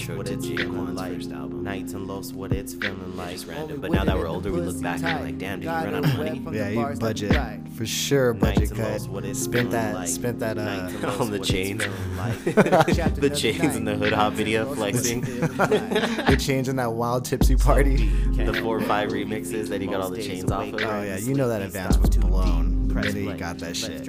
intro 0.00 0.16
what 0.16 0.26
to 0.26 0.34
it's 0.34 0.46
Jake 0.46 0.58
feeling 0.58 0.76
One's 0.78 0.96
like. 0.96 1.12
first 1.14 1.32
album. 1.32 1.64
Nights 1.64 1.92
and 1.94 2.06
Los, 2.06 2.32
what 2.32 2.52
it's 2.52 2.74
feeling 2.74 3.16
like. 3.16 3.30
Just 3.32 3.46
random. 3.46 3.80
But 3.80 3.90
now 3.92 4.04
that 4.04 4.16
we're 4.16 4.26
older, 4.28 4.52
we 4.52 4.58
look 4.60 4.74
pussy 4.74 4.82
back 4.82 5.02
and 5.02 5.18
we're 5.20 5.26
like, 5.26 5.38
damn, 5.38 5.60
did 5.60 5.66
you 5.66 5.70
run 5.72 5.94
out 5.94 6.04
of 6.04 6.16
money? 6.16 6.40
from 6.40 6.54
Yeah, 6.54 6.64
the 6.64 6.70
you 6.74 6.76
bars 6.80 6.98
that 6.98 7.04
budget 7.04 7.68
for 7.76 7.86
sure. 7.86 8.32
Budget 8.34 8.70
and 8.70 8.78
cut. 8.78 8.90
Los, 8.92 9.08
what 9.08 9.24
it's 9.24 9.38
Spent 9.42 9.70
that. 9.70 9.94
like. 9.94 10.08
Spent 10.08 10.38
that. 10.40 10.58
Uh, 10.58 10.64
Nights 10.64 10.94
and 10.94 11.02
Los, 11.02 11.20
on 11.20 11.30
the 11.30 11.38
what 11.38 11.46
chains. 11.48 11.84
feeling 11.84 12.16
like. 12.16 12.86
Chapter 12.94 13.20
the 13.20 13.28
number 13.28 13.34
chains 13.36 13.76
in 13.76 13.84
the 13.84 13.94
hood 13.96 14.12
hop 14.12 14.32
video 14.34 14.72
flexing. 14.74 15.20
the 15.22 16.36
change 16.38 16.68
in 16.68 16.76
that 16.76 16.92
wild 16.92 17.24
tipsy 17.24 17.56
party. 17.56 18.08
the 18.36 18.52
four 18.54 18.76
or 18.76 18.80
five 18.82 19.10
remixes 19.10 19.68
that 19.68 19.80
he 19.80 19.86
got 19.86 20.00
all 20.00 20.10
the 20.10 20.22
chains 20.22 20.50
off 20.50 20.68
of. 20.72 20.74
Oh 20.80 21.02
yeah, 21.02 21.16
you 21.18 21.34
know 21.34 21.48
that 21.48 21.62
advance 21.62 21.96
was 21.98 22.10
blown 22.16 22.75
the 23.02 23.12
minute 23.12 23.38
got 23.38 23.58
that 23.58 23.76
shit. 23.76 24.08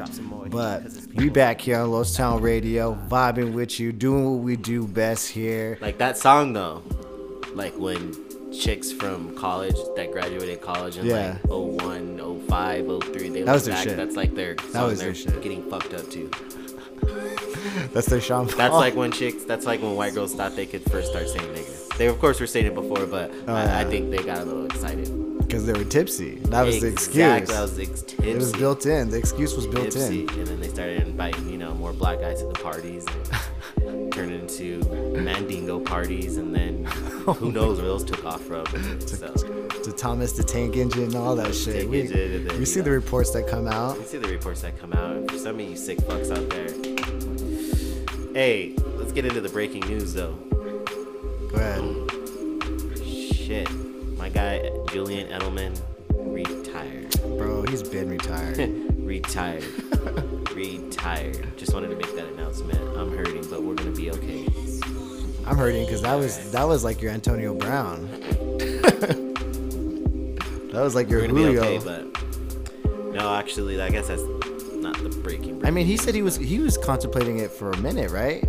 But 0.50 0.84
we 1.16 1.30
back 1.30 1.62
here 1.62 1.80
on 1.80 1.92
Lost 1.92 2.16
Town 2.16 2.42
Radio, 2.42 2.98
vibing 3.10 3.54
with 3.54 3.80
you, 3.80 3.92
doing 3.92 4.26
what 4.26 4.44
we 4.44 4.56
do 4.56 4.86
best 4.88 5.30
here. 5.30 5.78
Like 5.82 5.98
that 6.00 6.18
song 6.18 6.54
though, 6.54 6.82
like 7.54 7.78
when 7.78 8.16
chicks 8.54 8.92
from 8.92 9.36
college 9.36 9.76
that 9.96 10.12
graduated 10.12 10.62
college 10.62 10.98
in 10.98 11.06
Yeah. 11.06 11.38
like 11.44 11.52
01, 11.52 12.20
05, 12.48 13.04
03, 13.04 13.30
they 13.30 13.42
That 13.44 13.54
was 13.54 13.66
their 13.66 13.74
back, 13.76 13.84
shit. 13.84 13.98
that's 13.98 14.16
like 14.16 14.34
their 14.36 14.56
song 14.72 14.90
was 14.90 15.00
they're 15.00 15.08
their 15.12 15.16
shit. 15.16 15.42
getting 15.42 15.70
fucked 15.70 15.94
up 15.94 16.10
to. 16.12 16.32
That's 17.94 18.08
their 18.08 18.20
Sean 18.20 18.48
That's 18.48 18.74
like 18.74 18.96
when 18.96 19.12
chicks, 19.12 19.44
that's 19.44 19.66
like 19.66 19.82
when 19.82 19.96
white 19.96 20.14
girls 20.14 20.34
thought 20.34 20.56
they 20.56 20.66
could 20.66 20.84
first 20.92 21.10
start 21.12 21.30
saying 21.30 21.46
nigga. 21.54 21.98
They 21.98 22.08
of 22.08 22.20
course 22.20 22.40
were 22.40 22.48
saying 22.48 22.66
it 22.66 22.74
before, 22.76 23.06
but 23.06 23.32
Oh, 23.48 23.54
I, 23.54 23.82
I 23.82 23.86
think 23.86 24.12
they 24.12 24.18
got 24.24 24.40
a 24.40 24.44
little 24.46 24.66
excited. 24.66 25.08
Because 25.48 25.66
they 25.66 25.74
were 25.74 25.86
tipsy. 25.86 26.36
That 26.50 26.64
was 26.64 26.82
the 26.82 26.88
excuse. 26.88 27.16
Exactly, 27.16 27.56
that 27.56 27.62
was 27.62 27.76
the 27.78 27.84
ex- 27.84 28.02
tipsy. 28.02 28.30
it 28.32 28.36
was 28.38 28.52
built 28.54 28.86
in. 28.86 29.10
The 29.10 29.18
excuse 29.18 29.56
was 29.56 29.66
built 29.66 29.86
tipsy, 29.92 30.24
in. 30.24 30.30
and 30.30 30.48
then 30.48 30.60
they 30.60 30.68
started 30.68 31.08
inviting 31.08 31.50
you 31.50 31.58
know 31.58 31.74
more 31.74 31.94
black 31.94 32.20
guys 32.20 32.42
to 32.42 32.48
the 32.48 32.54
parties 32.54 33.06
and 33.82 34.12
turned 34.18 34.32
into 34.34 34.80
mandingo 35.22 35.80
parties 35.80 36.38
and 36.38 36.54
then 36.56 36.84
who 36.86 37.52
knows 37.52 37.78
where 37.80 37.88
those 37.88 38.04
took 38.04 38.24
off 38.26 38.42
from 38.44 38.66
so 39.06 39.28
To 39.84 39.92
Thomas 39.92 40.34
the 40.34 40.44
Tank 40.44 40.76
Engine 40.76 41.04
and 41.04 41.16
all 41.16 41.36
that 41.36 41.54
shit. 41.56 41.76
Tank 41.76 41.90
We, 41.92 42.02
Engine 42.02 42.46
then, 42.48 42.54
we 42.56 42.60
you 42.62 42.66
see 42.66 42.80
know. 42.80 42.86
the 42.86 42.92
reports 42.92 43.32
that 43.32 43.48
come 43.48 43.68
out. 43.68 43.98
you 43.98 44.06
see 44.06 44.18
the 44.18 44.28
reports 44.28 44.62
that 44.62 44.78
come 44.80 44.94
out 44.94 45.16
and 45.16 45.32
for 45.32 45.38
some 45.38 45.56
of 45.60 45.62
you 45.62 45.76
sick 45.78 45.98
fucks 46.00 46.30
out 46.32 46.50
there 46.50 46.68
hey 48.34 48.74
let's 48.98 49.12
get 49.12 49.26
into 49.26 49.42
the 49.42 49.50
breaking 49.50 49.82
news 49.88 50.14
though 50.14 50.34
Go 51.50 51.56
ahead. 51.58 52.98
shit 53.08 53.70
my 54.18 54.30
guy 54.30 54.70
julian 54.92 55.28
edelman 55.30 55.78
retired 56.14 57.10
Bro, 57.38 57.64
he's 57.64 57.84
been 57.84 58.10
retired. 58.10 58.58
retired 58.98 59.64
retired 60.54 61.58
just 61.58 61.74
wanted 61.74 61.90
to 61.90 61.96
make 61.96 62.16
that 62.16 62.26
announcement 62.34 62.80
i'm 62.98 63.16
hurting 63.16 63.48
but 63.50 63.62
we're 63.64 63.76
gonna 63.76 63.92
be 63.92 64.12
okay 64.12 64.46
I'm 65.46 65.56
hurting 65.56 65.86
because 65.86 66.02
that 66.02 66.16
was 66.16 66.52
that 66.52 66.66
was 66.68 66.84
like 66.84 67.02
your 67.02 67.14
Antonio 67.14 67.54
Brown. 67.54 68.06
that 70.74 70.74
was 70.74 70.94
like 70.94 71.10
your 71.10 71.22
We're 71.22 71.28
gonna 71.28 71.40
Julio. 71.40 71.62
be 71.62 71.68
okay, 71.78 71.86
but 71.86 73.14
no, 73.14 73.34
actually, 73.34 73.82
I 73.82 73.90
guess 73.90 74.10
that's 74.10 74.24
not 74.74 74.98
the 75.02 75.08
breaking. 75.24 75.66
I 75.66 75.72
mean, 75.72 75.86
he 75.86 75.96
said 75.96 76.14
he 76.16 76.22
was 76.22 76.36
he 76.36 76.60
was 76.60 76.78
contemplating 76.78 77.40
it 77.40 77.50
for 77.50 77.72
a 77.72 77.78
minute, 77.78 78.12
right? 78.12 78.44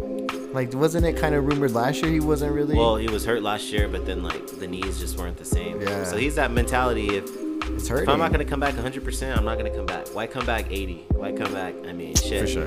Like, 0.52 0.72
wasn't 0.72 1.04
it 1.04 1.16
kind 1.16 1.34
of 1.34 1.46
rumored 1.46 1.72
last 1.72 2.02
year 2.02 2.10
he 2.10 2.20
wasn't 2.20 2.52
really? 2.52 2.74
Well, 2.74 2.96
he 2.96 3.08
was 3.08 3.24
hurt 3.24 3.42
last 3.42 3.70
year, 3.70 3.86
but 3.88 4.06
then 4.06 4.22
like 4.22 4.46
the 4.46 4.66
knees 4.66 4.98
just 4.98 5.18
weren't 5.18 5.36
the 5.36 5.44
same. 5.44 5.80
Yeah. 5.80 6.04
So 6.04 6.16
he's 6.16 6.36
that 6.36 6.50
mentality. 6.50 7.16
If 7.16 7.24
it's 7.70 7.88
hurting. 7.88 8.04
if 8.04 8.08
I'm 8.08 8.18
not 8.18 8.32
gonna 8.32 8.44
come 8.44 8.60
back 8.60 8.74
100, 8.74 9.04
percent 9.04 9.38
I'm 9.38 9.44
not 9.44 9.58
gonna 9.58 9.74
come 9.74 9.86
back. 9.86 10.08
Why 10.08 10.26
come 10.26 10.46
back 10.46 10.66
80? 10.70 11.06
Why 11.10 11.32
come 11.32 11.52
back? 11.52 11.74
I 11.86 11.92
mean, 11.92 12.14
shit. 12.14 12.40
for 12.40 12.46
sure. 12.46 12.66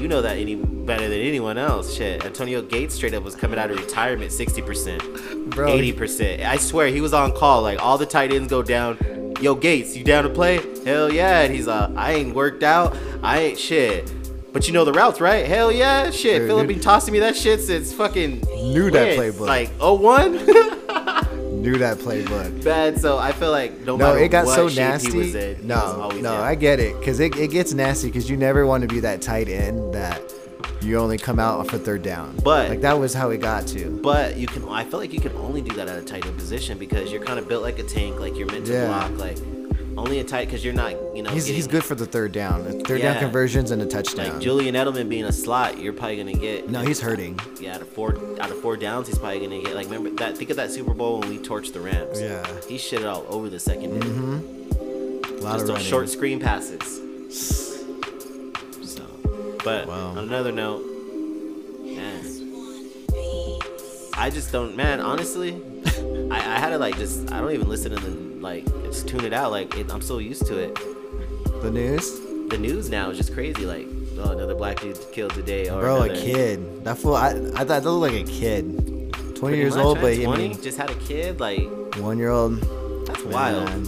You 0.00 0.08
know 0.08 0.22
that 0.22 0.36
any 0.38 0.56
better 0.56 1.08
than 1.08 1.20
anyone 1.20 1.58
else. 1.58 1.94
Shit. 1.94 2.24
Antonio 2.24 2.60
Gates 2.60 2.94
straight 2.94 3.14
up 3.14 3.22
was 3.22 3.36
coming 3.36 3.58
out 3.58 3.70
of 3.70 3.78
retirement 3.78 4.32
60 4.32 4.62
percent, 4.62 5.50
Bro, 5.50 5.68
80 5.68 5.92
percent. 5.92 6.42
I 6.42 6.56
swear 6.56 6.88
he 6.88 7.00
was 7.00 7.14
on 7.14 7.32
call. 7.32 7.62
Like 7.62 7.80
all 7.80 7.98
the 7.98 8.06
tight 8.06 8.32
ends 8.32 8.48
go 8.48 8.62
down. 8.62 8.98
Yo, 9.40 9.54
Gates, 9.54 9.96
you 9.96 10.02
down 10.04 10.24
to 10.24 10.30
play? 10.30 10.60
Hell 10.84 11.12
yeah. 11.12 11.42
And 11.42 11.54
he's 11.54 11.68
uh, 11.68 11.92
I 11.96 12.14
ain't 12.14 12.34
worked 12.34 12.62
out. 12.62 12.96
I 13.22 13.40
ain't 13.40 13.58
shit. 13.58 14.12
But 14.52 14.66
you 14.66 14.72
know 14.74 14.84
the 14.84 14.92
routes, 14.92 15.20
right? 15.20 15.46
Hell 15.46 15.72
yeah, 15.72 16.10
shit. 16.10 16.40
Dude, 16.40 16.48
Philip 16.48 16.68
been 16.68 16.80
tossing 16.80 17.12
me 17.12 17.20
that 17.20 17.34
shit 17.36 17.60
since 17.60 17.92
fucking 17.92 18.40
Knew 18.72 18.90
that 18.90 19.18
playbook. 19.18 19.46
Like 19.46 19.70
oh 19.80 19.94
one. 19.94 20.32
Knew 21.62 21.78
that 21.78 21.98
playbook. 21.98 22.62
Bad. 22.64 23.00
So 23.00 23.18
I 23.18 23.32
feel 23.32 23.50
like 23.50 23.78
no, 23.80 23.96
No, 23.96 24.08
matter 24.12 24.18
it 24.24 24.28
got 24.30 24.46
what 24.46 24.56
so 24.56 24.68
nasty. 24.68 25.10
He 25.12 25.18
was 25.18 25.34
in, 25.34 25.66
no, 25.66 26.10
no, 26.10 26.16
in. 26.18 26.26
I 26.26 26.54
get 26.54 26.80
it 26.80 26.98
because 26.98 27.20
it, 27.20 27.36
it 27.36 27.50
gets 27.50 27.72
nasty 27.72 28.08
because 28.08 28.28
you 28.28 28.36
never 28.36 28.66
want 28.66 28.82
to 28.82 28.88
be 28.88 29.00
that 29.00 29.22
tight 29.22 29.48
end 29.48 29.94
that 29.94 30.20
you 30.82 30.98
only 30.98 31.16
come 31.18 31.38
out 31.38 31.68
for 31.68 31.78
third 31.78 32.02
down. 32.02 32.36
But- 32.42 32.68
like 32.68 32.80
that 32.80 32.98
was 32.98 33.14
how 33.14 33.30
it 33.30 33.38
got 33.40 33.66
to. 33.68 34.00
But 34.02 34.36
you 34.36 34.48
can. 34.48 34.68
I 34.68 34.84
feel 34.84 34.98
like 34.98 35.12
you 35.12 35.20
can 35.20 35.32
only 35.36 35.62
do 35.62 35.74
that 35.76 35.88
at 35.88 35.96
a 35.98 36.02
tight 36.02 36.26
end 36.26 36.36
position 36.36 36.78
because 36.78 37.10
you're 37.12 37.22
kind 37.22 37.38
of 37.38 37.48
built 37.48 37.62
like 37.62 37.78
a 37.78 37.84
tank. 37.84 38.18
Like 38.20 38.36
you're 38.36 38.48
meant 38.50 38.66
to 38.66 38.72
Yeah. 38.72 38.86
block. 38.88 39.16
Like 39.18 39.38
only 39.96 40.18
a 40.20 40.24
tight 40.24 40.46
because 40.46 40.64
you're 40.64 40.74
not. 40.74 40.92
You 41.14 41.22
know. 41.22 41.30
He's, 41.30 41.46
he's 41.46 41.66
good 41.66 41.84
for 41.84 41.94
the 41.94 42.06
third 42.06 42.32
down, 42.32 42.80
third 42.84 43.02
down 43.02 43.18
conversions 43.18 43.70
and 43.70 43.82
a 43.82 43.86
touchdown. 43.86 44.34
Like 44.34 44.40
Julian 44.40 44.74
Edelman 44.74 45.08
being 45.08 45.24
a 45.24 45.32
slot, 45.32 45.78
you're 45.78 45.92
probably 45.92 46.16
gonna 46.16 46.34
get. 46.34 46.68
no, 46.68 46.80
he's 46.80 47.00
hurting. 47.00 47.38
Yeah, 47.60 47.76
out 47.76 47.82
of 47.82 47.88
four 47.88 48.16
out 48.40 48.50
of 48.50 48.58
four 48.60 48.76
downs, 48.76 49.06
he's 49.06 49.18
probably 49.18 49.40
gonna 49.40 49.62
get 49.62 49.74
like 49.74 49.86
remember 49.86 50.10
that. 50.22 50.36
Think 50.36 50.50
of 50.50 50.56
that 50.56 50.70
Super 50.70 50.94
Bowl 50.94 51.20
when 51.20 51.28
we 51.28 51.38
torched 51.38 51.72
the 51.72 51.80
Rams. 51.80 52.20
Yeah. 52.20 52.46
He 52.68 52.78
shit 52.78 53.00
it 53.00 53.06
all 53.06 53.24
over 53.28 53.48
the 53.48 53.58
2nd 53.58 54.00
mm-hmm. 54.00 54.62
A 55.38 55.42
lot 55.42 55.58
Just 55.58 55.62
of 55.62 55.76
those 55.76 55.82
short 55.82 56.08
screen 56.08 56.38
passes. 56.38 57.00
So, 58.84 59.04
but 59.64 59.88
Wow. 59.88 60.10
on 60.10 60.18
another 60.18 60.52
note, 60.52 60.84
man, 61.84 62.24
I 64.14 64.30
just 64.30 64.52
don't. 64.52 64.76
Man, 64.76 65.00
honestly, 65.00 65.60
I, 66.30 66.36
I 66.36 66.58
had 66.58 66.70
to 66.70 66.78
like 66.78 66.96
just. 66.96 67.32
I 67.32 67.40
don't 67.40 67.52
even 67.52 67.68
listen 67.68 67.90
to 67.90 68.00
the 68.00 68.21
like. 68.42 68.64
Just 68.84 69.08
tune 69.08 69.24
it 69.24 69.32
out. 69.32 69.50
Like 69.52 69.74
it, 69.76 69.90
I'm 69.92 70.02
so 70.02 70.18
used 70.18 70.46
to 70.46 70.58
it. 70.58 70.74
The 71.62 71.70
news, 71.70 72.20
The 72.48 72.58
news 72.58 72.90
now 72.90 73.10
is 73.10 73.16
just 73.16 73.32
crazy. 73.32 73.64
Like, 73.64 73.86
oh, 74.18 74.30
another 74.32 74.54
black 74.54 74.80
dude 74.80 74.98
killed 75.12 75.32
today. 75.34 75.68
Or 75.70 75.80
bro, 75.80 76.02
a 76.02 76.08
kid. 76.08 76.84
That 76.84 76.98
fool. 76.98 77.14
I 77.16 77.30
I 77.30 77.64
thought 77.64 77.66
that 77.68 77.84
looked 77.84 78.12
like 78.12 78.22
a 78.28 78.30
kid. 78.30 78.76
Twenty 79.36 79.38
Pretty 79.40 79.56
years 79.58 79.76
much, 79.76 79.84
old, 79.84 80.00
but 80.00 80.12
I 80.12 80.36
mean, 80.36 80.60
just 80.60 80.76
had 80.78 80.90
a 80.90 80.94
kid. 80.96 81.40
Like, 81.40 81.68
one 81.96 82.18
year 82.18 82.30
old. 82.30 82.60
that's 83.06 83.22
wild. 83.24 83.64
Man. 83.66 83.84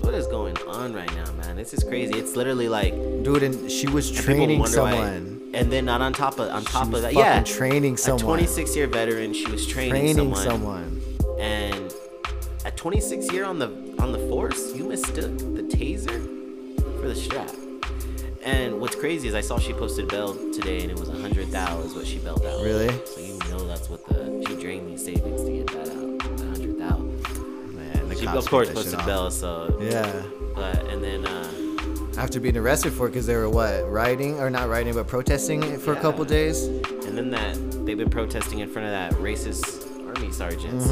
What 0.00 0.14
is 0.14 0.26
going 0.26 0.56
on 0.68 0.92
right 0.92 1.12
now, 1.14 1.30
man? 1.42 1.56
This 1.56 1.72
is 1.72 1.82
crazy. 1.82 2.14
It's 2.18 2.36
literally 2.36 2.68
like 2.68 2.92
Dude, 3.22 3.42
and 3.42 3.70
she 3.70 3.86
was 3.88 4.10
training 4.10 4.60
wonder 4.60 4.82
why- 4.82 4.90
someone. 4.92 5.50
and 5.54 5.72
then 5.72 5.84
not 5.86 6.00
on 6.02 6.12
top 6.12 6.38
of 6.38 6.50
on 6.50 6.60
She 6.62 6.68
top 6.72 6.92
of 6.92 7.02
that, 7.02 7.14
yeah, 7.14 7.42
training 7.42 7.96
someone. 7.96 8.20
a 8.20 8.24
26 8.24 8.76
year 8.76 8.86
veteran. 8.86 9.32
She 9.32 9.46
was 9.50 9.66
training, 9.66 10.14
training 10.14 10.16
someone, 10.34 10.42
someone. 10.44 11.02
and 11.40 11.83
at 12.64 12.76
26 12.76 13.32
year 13.32 13.44
on 13.44 13.58
the 13.58 13.66
on 13.98 14.12
the 14.12 14.18
force, 14.28 14.74
you 14.74 14.84
mistook 14.84 15.36
the 15.38 15.62
taser 15.62 16.20
for 17.00 17.08
the 17.08 17.14
strap. 17.14 17.50
And 18.44 18.78
what's 18.80 18.94
crazy 18.96 19.28
is 19.28 19.34
I 19.34 19.40
saw 19.40 19.58
she 19.58 19.72
posted 19.72 20.08
bail 20.08 20.34
today, 20.52 20.80
and 20.82 20.90
it 20.90 20.98
was 20.98 21.08
a 21.08 21.12
hundred 21.18 21.50
thou 21.50 21.80
is 21.80 21.94
what 21.94 22.06
she 22.06 22.18
bailed 22.18 22.44
out. 22.44 22.62
Really? 22.62 22.88
So 23.06 23.20
you 23.20 23.38
know 23.50 23.66
that's 23.66 23.88
what 23.88 24.06
the 24.06 24.44
she 24.48 24.56
drained 24.60 24.88
these 24.90 25.04
savings 25.04 25.42
to 25.42 25.50
get 25.50 25.66
that 25.68 25.88
out. 25.88 26.40
A 26.40 26.44
hundred 26.46 26.78
thou. 26.78 26.98
Man, 26.98 28.08
the 28.08 28.16
She 28.16 28.26
cops 28.26 28.38
of 28.44 28.50
course 28.50 28.68
picked 28.68 28.76
that 28.76 28.84
shit 28.84 28.92
posted 28.94 29.00
off. 29.00 29.06
bail, 29.06 29.30
so 29.30 29.78
Yeah. 29.80 30.22
but 30.54 30.86
and 30.88 31.02
then 31.02 31.24
uh, 31.26 32.20
After 32.20 32.38
being 32.38 32.56
arrested 32.56 32.92
for 32.92 33.06
it 33.06 33.10
because 33.10 33.26
they 33.26 33.36
were 33.36 33.48
what 33.48 33.90
rioting 33.90 34.38
or 34.40 34.50
not 34.50 34.68
rioting 34.68 34.94
but 34.94 35.06
protesting 35.06 35.78
for 35.78 35.92
a 35.94 36.00
couple 36.00 36.24
days. 36.26 36.64
and 36.66 37.16
then 37.16 37.30
that 37.30 37.56
they've 37.86 37.96
been 37.98 38.10
protesting 38.10 38.58
in 38.60 38.68
front 38.68 38.86
of 38.86 38.92
that 38.92 39.12
racist 39.20 39.86
army 40.06 40.30
sergeants. 40.32 40.86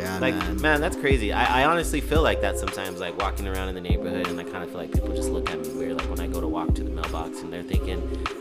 Yeah, 0.00 0.18
Like, 0.18 0.34
man. 0.34 0.60
man. 0.60 0.80
that's 0.80 0.96
crazy. 0.96 1.32
I, 1.32 1.62
I 1.62 1.64
honestly 1.66 2.00
feel 2.00 2.22
like 2.22 2.40
that 2.40 2.58
sometimes, 2.58 3.00
like 3.00 3.16
walking 3.18 3.46
around 3.46 3.68
in 3.68 3.74
the 3.74 3.80
neighborhood, 3.80 4.26
and 4.28 4.38
I 4.40 4.44
kind 4.44 4.62
of 4.64 4.70
feel 4.70 4.78
like 4.80 4.92
people 4.92 5.14
just 5.14 5.30
look 5.30 5.50
at 5.50 5.58
me 5.60 5.68
weird. 5.74 5.96
Like 5.98 6.08
when 6.10 6.20
I 6.20 6.26
go 6.26 6.40
to 6.40 6.48
walk 6.48 6.74
to 6.76 6.82
the 6.84 6.90
mailbox, 6.90 7.40
and 7.40 7.52
they're 7.52 7.62
thinking, 7.62 7.98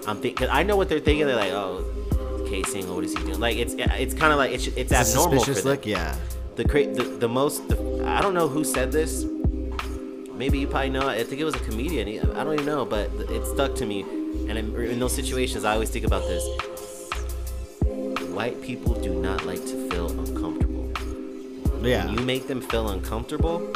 I'm 0.07 0.17
thinking, 0.21 0.47
I 0.49 0.63
know 0.63 0.75
what 0.77 0.89
they're 0.89 0.99
thinking. 0.99 1.25
They're 1.27 1.35
like, 1.35 1.51
oh, 1.51 1.83
casing, 2.49 2.93
what 2.93 3.03
is 3.03 3.15
he 3.17 3.23
doing? 3.23 3.39
Like 3.39 3.57
it's 3.57 3.75
it's 3.77 4.13
kind 4.13 4.31
of 4.33 4.37
like 4.39 4.51
it's 4.51 4.67
it's 4.67 4.91
It's 4.91 4.91
abnormal 4.91 5.39
for 5.39 5.45
suspicious 5.45 5.65
look. 5.65 5.85
Yeah. 5.85 6.15
The 6.55 6.65
cra- 6.67 6.87
the 6.93 7.03
the 7.03 7.29
most, 7.29 7.67
the, 7.69 8.03
I 8.05 8.21
don't 8.21 8.33
know 8.33 8.47
who 8.47 8.63
said 8.63 8.91
this. 8.91 9.25
Maybe 10.33 10.59
you 10.59 10.67
probably 10.67 10.89
know. 10.89 11.07
I 11.07 11.23
think 11.23 11.39
it 11.41 11.43
was 11.45 11.55
a 11.55 11.59
comedian. 11.59 12.07
I 12.35 12.43
don't 12.43 12.53
even 12.53 12.65
know, 12.65 12.85
but 12.85 13.09
it 13.29 13.45
stuck 13.45 13.75
to 13.75 13.85
me. 13.85 14.01
And 14.47 14.57
in, 14.57 14.75
in 14.75 14.99
those 14.99 15.13
situations, 15.13 15.63
I 15.65 15.73
always 15.73 15.89
think 15.89 16.05
about 16.05 16.23
this. 16.23 16.43
White 18.31 18.61
people 18.61 18.93
do 18.93 19.13
not 19.13 19.45
like 19.45 19.59
to 19.65 19.89
feel. 19.89 20.07
Yeah. 21.81 22.05
When 22.05 22.19
you 22.19 22.25
make 22.25 22.47
them 22.47 22.61
feel 22.61 22.89
uncomfortable, 22.89 23.71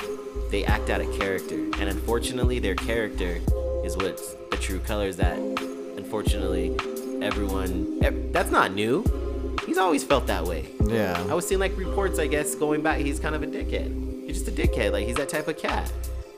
they 0.52 0.66
act 0.66 0.90
out 0.90 1.02
of 1.02 1.12
character, 1.20 1.56
and 1.56 1.84
unfortunately, 1.90 2.60
their 2.60 2.76
character 2.76 3.40
is 3.84 3.96
what's 3.98 4.34
the 4.52 4.58
true 4.58 4.80
colors 4.80 5.18
that, 5.18 5.38
unfortunately, 5.98 6.76
everyone. 7.22 8.00
ev- 8.04 8.32
that's 8.34 8.52
not 8.52 8.74
new. 8.74 9.04
He's 9.66 9.78
always 9.78 10.04
felt 10.04 10.28
that 10.28 10.44
way. 10.46 10.66
Yeah. 10.86 11.26
I 11.30 11.34
was 11.34 11.48
seeing 11.48 11.60
like 11.60 11.76
reports, 11.78 12.20
I 12.20 12.28
guess, 12.28 12.56
going 12.56 12.82
back. 12.82 13.00
He's 13.00 13.20
kind 13.20 13.34
of 13.36 13.44
a 13.44 13.48
dickhead. 13.48 14.26
He's 14.28 14.44
just 14.44 14.48
a 14.48 14.52
dickhead. 14.52 14.92
Like 14.92 15.08
he's 15.08 15.16
that 15.16 15.30
type 15.30 15.48
of 15.48 15.58
cat. 15.58 15.92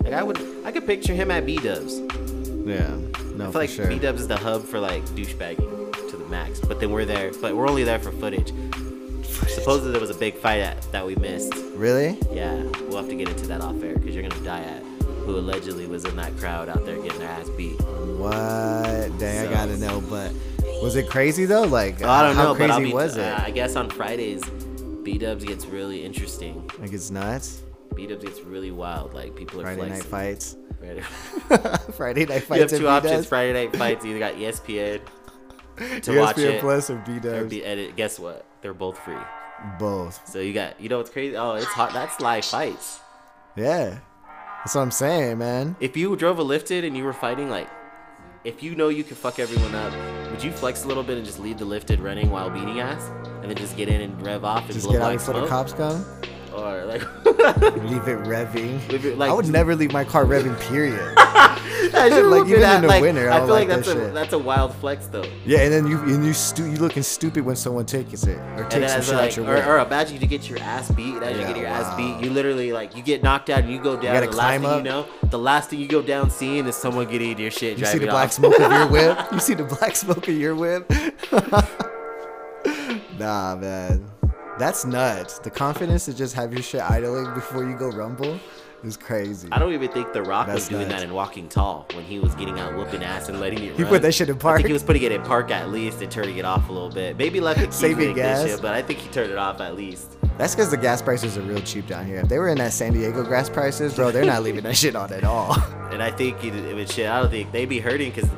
Like 0.04 0.14
I 0.14 0.22
would, 0.24 0.40
I 0.64 0.72
could 0.72 0.86
picture 0.86 1.14
him 1.14 1.32
at 1.32 1.46
B 1.46 1.58
Dubs. 1.58 2.00
Yeah, 2.00 2.88
no, 2.88 2.96
I 2.96 3.38
feel 3.38 3.52
for 3.52 3.58
like 3.60 3.70
sure. 3.70 3.88
B 3.88 3.98
Dubs 4.00 4.22
is 4.22 4.28
the 4.28 4.38
hub 4.38 4.64
for 4.64 4.80
like 4.80 5.04
douchebagging 5.08 6.10
to 6.10 6.18
the 6.18 6.26
max. 6.26 6.60
But 6.60 6.80
then 6.80 6.92
we're 6.92 7.06
there, 7.06 7.32
but 7.42 7.56
we're 7.56 7.68
only 7.68 7.84
there 7.84 8.00
for 8.00 8.12
footage. 8.12 8.52
Supposedly 9.48 9.92
there 9.92 10.02
was 10.02 10.10
a 10.10 10.16
big 10.16 10.36
fight 10.38 10.60
at, 10.62 10.82
that 10.92 11.06
we 11.06 11.16
missed. 11.16 11.54
Really? 11.76 12.18
Yeah, 12.32 12.64
we'll 12.88 12.98
have 12.98 13.10
to 13.10 13.16
get 13.16 13.30
into 13.30 13.48
that 13.48 13.62
off 13.62 13.82
air 13.84 13.96
because 13.96 14.16
you're 14.16 14.28
gonna 14.28 14.44
die 14.44 14.62
at 14.62 14.84
who 15.26 15.38
allegedly 15.38 15.88
was 15.88 16.06
in 16.06 16.16
that 16.18 16.36
crowd 16.38 16.70
out 16.70 16.86
there 16.86 16.98
getting 17.02 17.20
their 17.20 17.30
ass 17.30 17.50
beat. 17.50 17.80
What? 17.82 18.32
Dang, 19.20 19.48
I 19.48 19.52
gotta 19.52 19.78
know. 19.78 20.02
But 20.02 20.32
was 20.84 20.96
it 20.96 21.10
crazy 21.10 21.46
though? 21.46 21.64
Like, 21.64 22.02
I 22.04 22.22
don't 22.24 22.36
how 22.36 22.54
know, 22.54 22.56
crazy 22.56 22.84
be, 22.86 22.94
was 22.94 23.18
it? 23.18 23.24
uh, 23.24 23.42
I 23.44 23.50
guess 23.52 23.76
on 23.76 23.90
Fridays, 23.90 24.44
B 25.04 25.18
Dubs 25.18 25.44
gets 25.44 25.66
really 25.66 26.06
interesting. 26.06 26.70
like 26.80 26.94
it's 26.94 27.10
nuts. 27.10 27.62
B 27.96 28.06
Dubs 28.08 28.24
gets 28.24 28.42
really 28.42 28.72
wild. 28.72 29.14
Like 29.14 29.36
people 29.36 29.62
are 29.62 29.64
Friday 29.64 29.90
night 29.90 30.04
fights. 30.04 30.58
Friday- 31.94 32.26
night 32.26 32.36
you 32.36 32.42
fights. 32.42 32.72
have 32.72 32.80
two 32.80 32.88
options: 32.88 33.26
Friday 33.26 33.54
night 33.54 33.76
fights. 33.76 34.06
You 34.06 34.12
either 34.12 34.20
got 34.20 34.34
ESPN 34.36 35.02
to 36.02 36.20
watch 36.20 36.36
ESPN 36.38 36.54
it, 36.56 36.62
Plus 36.62 36.90
or 36.90 36.96
B 37.06 37.20
Dubs. 37.20 37.50
be, 37.50 37.64
and 37.66 37.96
guess 37.96 38.20
what? 38.20 38.46
They're 38.62 38.74
both 38.74 38.98
free. 39.00 39.16
Both. 39.80 40.28
So 40.28 40.40
you 40.40 40.54
got, 40.54 40.80
you 40.80 40.90
know 40.90 40.98
what's 40.98 41.10
crazy? 41.10 41.36
Oh, 41.38 41.54
it's 41.54 41.66
hot. 41.66 41.94
That's 41.94 42.20
live 42.20 42.46
fights. 42.46 43.00
Yeah. 43.56 44.00
That's 44.60 44.76
what 44.76 44.82
I'm 44.82 44.92
saying, 44.92 45.38
man. 45.38 45.76
If 45.80 45.96
you 45.96 46.16
drove 46.16 46.40
a 46.40 46.44
lifted 46.44 46.84
and 46.84 46.98
you 46.98 47.04
were 47.04 47.14
fighting, 47.14 47.50
like, 47.50 47.70
if 48.44 48.62
you 48.64 48.76
know 48.76 48.90
you 48.90 49.04
can 49.04 49.16
fuck 49.16 49.40
everyone 49.40 49.74
up, 49.76 49.94
would 50.32 50.44
you 50.44 50.52
flex 50.52 50.84
a 50.84 50.88
little 50.88 51.04
bit 51.04 51.18
and 51.18 51.26
just 51.26 51.40
leave 51.40 51.58
the 51.58 51.66
lifted 51.66 52.00
running 52.00 52.30
while 52.32 52.50
beating 52.50 52.80
ass, 52.80 53.10
and 53.42 53.50
then 53.50 53.56
just 53.56 53.78
get 53.78 53.88
in 53.90 54.02
and 54.02 54.26
rev 54.26 54.44
off 54.44 54.64
and 54.66 54.74
Just 54.74 54.86
blow 54.88 54.94
get 54.94 55.02
out 55.02 55.14
before 55.14 55.40
the 55.40 55.48
cops 55.48 55.74
come. 55.74 56.06
or 56.54 56.86
like, 56.86 57.02
Leave 57.26 58.08
it 58.08 58.20
revving. 58.26 58.88
Leave 58.92 59.06
it, 59.06 59.18
like- 59.18 59.30
I 59.30 59.34
would 59.34 59.48
never 59.48 59.76
leave 59.76 59.92
my 59.94 60.04
car 60.04 60.26
revving. 60.26 60.60
Period. 60.70 61.00
As 61.94 62.12
you're 62.14 62.26
Like, 62.36 62.48
even 62.48 62.64
at, 62.64 62.76
in 62.78 62.82
the 62.84 62.88
like, 62.88 63.02
winter, 63.02 63.30
I 63.30 63.36
I 63.36 63.40
feel 63.40 63.48
like 63.50 63.68
like 63.68 63.68
that 63.68 63.76
that's 63.78 63.88
a 63.88 63.94
shit. 63.94 64.14
that's 64.14 64.34
a 64.34 64.40
wild 64.40 64.74
flex 64.76 65.08
though. 65.08 65.26
yeah, 65.46 65.60
and 65.60 65.72
then 65.74 65.88
you 65.88 66.00
and 66.00 66.26
you 66.26 66.34
stu- 66.34 66.70
you 66.70 66.78
looking 66.78 67.04
stupid 67.04 67.46
when 67.46 67.56
someone 67.56 67.86
takes 67.86 68.24
it 68.24 68.38
or 68.58 68.64
takes 68.70 68.92
some 68.92 69.00
as 69.00 69.06
shit 69.06 69.16
like, 69.16 69.32
out 69.32 69.38
your 69.38 69.46
or, 69.46 69.56
way. 69.56 69.66
or 69.66 69.80
imagine 69.80 70.20
you 70.22 70.28
get 70.28 70.50
your 70.50 70.60
ass 70.60 70.92
beat. 70.92 71.16
As 71.22 71.38
you 71.38 71.44
get 71.46 71.58
your 71.58 71.66
wow. 71.68 71.82
ass 71.82 71.96
beat, 71.98 72.26
you 72.26 72.32
literally 72.32 72.72
like 72.74 72.96
you 72.96 73.04
get 73.04 73.24
knocked 73.24 73.50
out 73.50 73.60
and 73.64 73.72
you 73.72 73.80
go 73.82 73.96
down. 73.96 74.14
gotta 74.14 74.28
the 74.28 74.36
last 74.36 74.60
climb 74.60 74.62
thing 74.62 74.70
up. 74.72 74.78
you 74.78 74.84
know, 74.84 75.06
the 75.30 75.40
last 75.40 75.70
thing 75.70 75.80
you 75.80 75.88
go 75.88 76.02
down 76.02 76.30
seeing 76.30 76.66
is 76.66 76.76
someone 76.76 77.08
getting 77.10 77.38
your 77.38 77.52
shit. 77.52 77.78
You 77.78 77.86
see 77.86 77.98
the 78.00 78.08
black 78.08 78.26
off. 78.28 78.34
smoke 78.34 78.60
of 78.60 78.72
your 78.72 78.88
whip? 78.88 79.18
You 79.32 79.40
see 79.40 79.54
the 79.54 79.64
black 79.64 79.96
smoke 79.96 80.28
of 80.28 80.36
your 80.36 80.56
whip? 80.56 80.90
nah, 83.20 83.56
man. 83.56 84.10
That's 84.58 84.86
nuts. 84.86 85.40
The 85.40 85.50
confidence 85.52 86.06
to 86.06 86.14
just 86.14 86.34
have 86.36 86.54
your 86.54 86.62
shit 86.64 86.82
idling 86.82 87.34
before 87.34 87.64
you 87.70 87.76
go 87.76 87.90
rumble 87.90 88.40
is 88.86 88.98
crazy. 88.98 89.48
I 89.52 89.60
don't 89.60 89.74
even 89.74 89.90
think 89.92 90.14
The 90.14 90.22
Rock 90.22 90.48
That's 90.48 90.56
was 90.62 90.68
doing 90.70 90.88
nuts. 90.88 91.02
that 91.02 91.08
in 91.08 91.14
Walking 91.14 91.48
Tall 91.50 91.86
when 91.94 92.04
he 92.06 92.20
was 92.20 92.34
getting 92.36 92.60
out 92.60 92.76
whooping 92.76 93.04
ass 93.04 93.30
and 93.30 93.40
letting 93.40 93.60
it 93.64 93.76
He 93.76 93.84
run. 93.84 93.92
put 93.92 94.02
that 94.04 94.14
shit 94.14 94.30
in 94.30 94.38
park. 94.38 94.56
I 94.56 94.58
think 94.60 94.68
he 94.68 94.74
was 94.74 94.84
putting 94.84 95.04
it 95.04 95.12
in 95.12 95.22
park 95.24 95.52
at 95.52 95.70
least 95.72 96.02
and 96.02 96.12
turning 96.12 96.38
it 96.38 96.46
off 96.46 96.70
a 96.70 96.72
little 96.72 96.90
bit. 96.90 97.18
Maybe 97.18 97.40
left 97.40 97.60
it 97.62 97.74
Saving 97.74 98.14
gas. 98.16 98.46
shit, 98.46 98.62
but 98.62 98.74
I 98.74 98.82
think 98.82 99.00
he 99.00 99.10
turned 99.10 99.32
it 99.32 99.38
off 99.38 99.60
at 99.62 99.76
least. 99.76 100.18
That's 100.38 100.54
because 100.54 100.70
the 100.70 100.78
gas 100.78 101.02
prices 101.02 101.38
are 101.38 101.42
real 101.44 101.62
cheap 101.62 101.88
down 101.88 102.06
here. 102.06 102.18
If 102.18 102.28
they 102.28 102.40
were 102.40 102.50
in 102.50 102.58
that 102.58 102.74
San 102.74 102.92
Diego 102.94 103.24
gas 103.24 103.50
prices, 103.50 103.94
bro, 103.96 104.12
they're 104.12 104.26
not 104.26 104.44
leaving 104.44 104.64
that 104.64 104.76
shit 104.78 104.96
on 104.96 105.12
at 105.14 105.24
all. 105.24 105.56
And 105.96 106.04
I 106.04 106.12
think 106.12 106.44
it, 106.44 106.54
it 106.54 106.76
would 106.76 106.92
shit. 106.92 107.08
I 107.08 107.22
don't 107.22 107.30
think 107.32 107.54
they'd 107.54 107.70
be 107.70 107.80
hurting 107.80 108.12
because, 108.12 108.30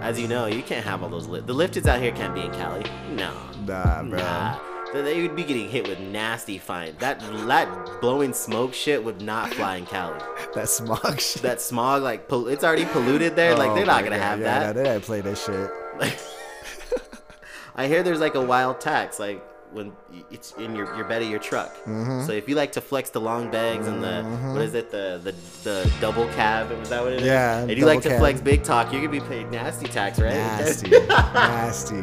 as 0.00 0.18
you 0.18 0.26
know, 0.26 0.46
you 0.46 0.60
can't 0.62 0.84
have 0.84 1.04
all 1.04 1.08
those. 1.08 1.28
Li- 1.28 1.40
the 1.40 1.54
lifteds 1.54 1.86
out 1.86 2.00
here 2.00 2.10
can't 2.10 2.34
be 2.34 2.40
in 2.40 2.50
Cali. 2.52 2.82
No. 3.12 3.32
Nah, 3.64 4.02
bro. 4.02 4.18
Nah. 4.18 4.58
They- 4.92 5.02
They 5.02 5.22
would 5.22 5.36
be 5.36 5.44
getting 5.44 5.68
hit 5.68 5.86
with 5.88 6.00
nasty 6.00 6.58
fines. 6.58 6.96
That 6.98 7.20
that 7.46 8.00
blowing 8.00 8.32
smoke 8.32 8.74
shit 8.74 9.02
would 9.04 9.22
not 9.22 9.52
fly 9.54 9.76
in 9.76 9.86
Cali. 9.86 10.18
That 10.54 10.68
smog 10.68 11.20
shit. 11.20 11.42
That 11.42 11.60
smog, 11.60 12.02
like, 12.02 12.26
pol- 12.28 12.48
it's 12.48 12.64
already 12.64 12.86
polluted 12.86 13.36
there. 13.36 13.54
like, 13.56 13.70
Oh 13.70 13.74
they're 13.76 13.86
not 13.86 14.02
gonna 14.04 14.16
God, 14.18 14.22
have 14.22 14.40
yeah, 14.40 14.58
that. 14.60 14.66
No, 14.76 14.82
they 14.82 14.88
don't 14.88 15.02
play 15.04 15.20
that 15.20 15.38
shit. 15.38 15.70
I 17.76 17.86
hear 17.86 18.02
there's 18.02 18.20
like 18.20 18.34
a 18.34 18.40
wild 18.42 18.80
tax, 18.80 19.18
like 19.20 19.42
when 19.72 19.92
it's 20.32 20.50
in 20.58 20.74
your 20.74 20.92
your 20.96 21.04
bed 21.04 21.22
of 21.22 21.28
your 21.28 21.38
truck. 21.38 21.72
Mm-hmm. 21.84 22.26
So 22.26 22.32
if 22.32 22.48
you 22.48 22.56
like 22.56 22.72
to 22.72 22.80
flex 22.80 23.10
the 23.10 23.20
long 23.20 23.50
bags 23.50 23.86
and 23.86 24.02
the 24.02 24.22
what 24.52 24.60
is 24.62 24.74
it 24.74 24.90
the 24.90 25.20
the, 25.22 25.32
the 25.62 25.92
double 26.00 26.26
cab? 26.30 26.70
Was 26.72 26.88
that 26.90 27.00
what 27.02 27.12
it 27.12 27.20
is? 27.20 27.26
Yeah, 27.26 27.64
If 27.66 27.78
you 27.78 27.86
like 27.86 28.02
to 28.02 28.18
flex 28.18 28.40
big 28.40 28.64
talk, 28.64 28.92
you're 28.92 29.00
gonna 29.00 29.12
be 29.12 29.20
paid 29.26 29.50
nasty 29.52 29.86
tax, 29.86 30.18
right? 30.18 30.34
Nasty, 30.34 30.90
nasty. 31.08 32.02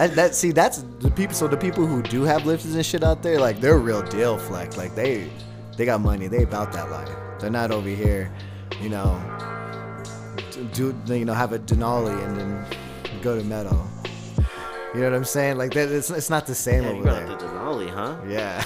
That 0.00 0.14
that 0.14 0.34
see 0.34 0.50
that's 0.50 0.78
the 1.00 1.10
people. 1.10 1.34
So 1.34 1.46
the 1.46 1.58
people 1.58 1.84
who 1.86 2.00
do 2.00 2.22
have 2.22 2.46
lifters 2.46 2.74
and 2.74 2.86
shit 2.86 3.04
out 3.04 3.22
there, 3.22 3.38
like 3.38 3.60
they're 3.60 3.76
real 3.76 4.00
deal 4.00 4.38
flex. 4.38 4.78
Like 4.78 4.94
they 4.94 5.30
they 5.76 5.84
got 5.84 6.00
money. 6.00 6.26
They 6.26 6.42
about 6.42 6.72
that 6.72 6.90
life. 6.90 7.10
They're 7.38 7.50
not 7.50 7.70
over 7.70 7.86
here, 7.90 8.32
you 8.80 8.88
know. 8.88 9.20
Do 10.72 10.96
you 11.06 11.26
know 11.26 11.34
have 11.34 11.52
a 11.52 11.58
Denali 11.58 12.16
and 12.24 12.34
then 12.34 12.64
go 13.20 13.38
to 13.38 13.44
metal. 13.44 13.86
You 14.94 15.00
know 15.00 15.10
what 15.10 15.16
I'm 15.16 15.24
saying? 15.24 15.58
Like 15.58 15.74
that. 15.74 15.90
It's, 15.90 16.08
it's 16.08 16.30
not 16.30 16.46
the 16.46 16.54
same 16.54 16.82
Yeah, 16.84 16.92
you 16.92 16.96
over 17.00 17.10
there. 17.10 17.26
the 17.26 17.36
Denali, 17.36 17.90
huh? 17.90 18.16
Yeah. 18.26 18.64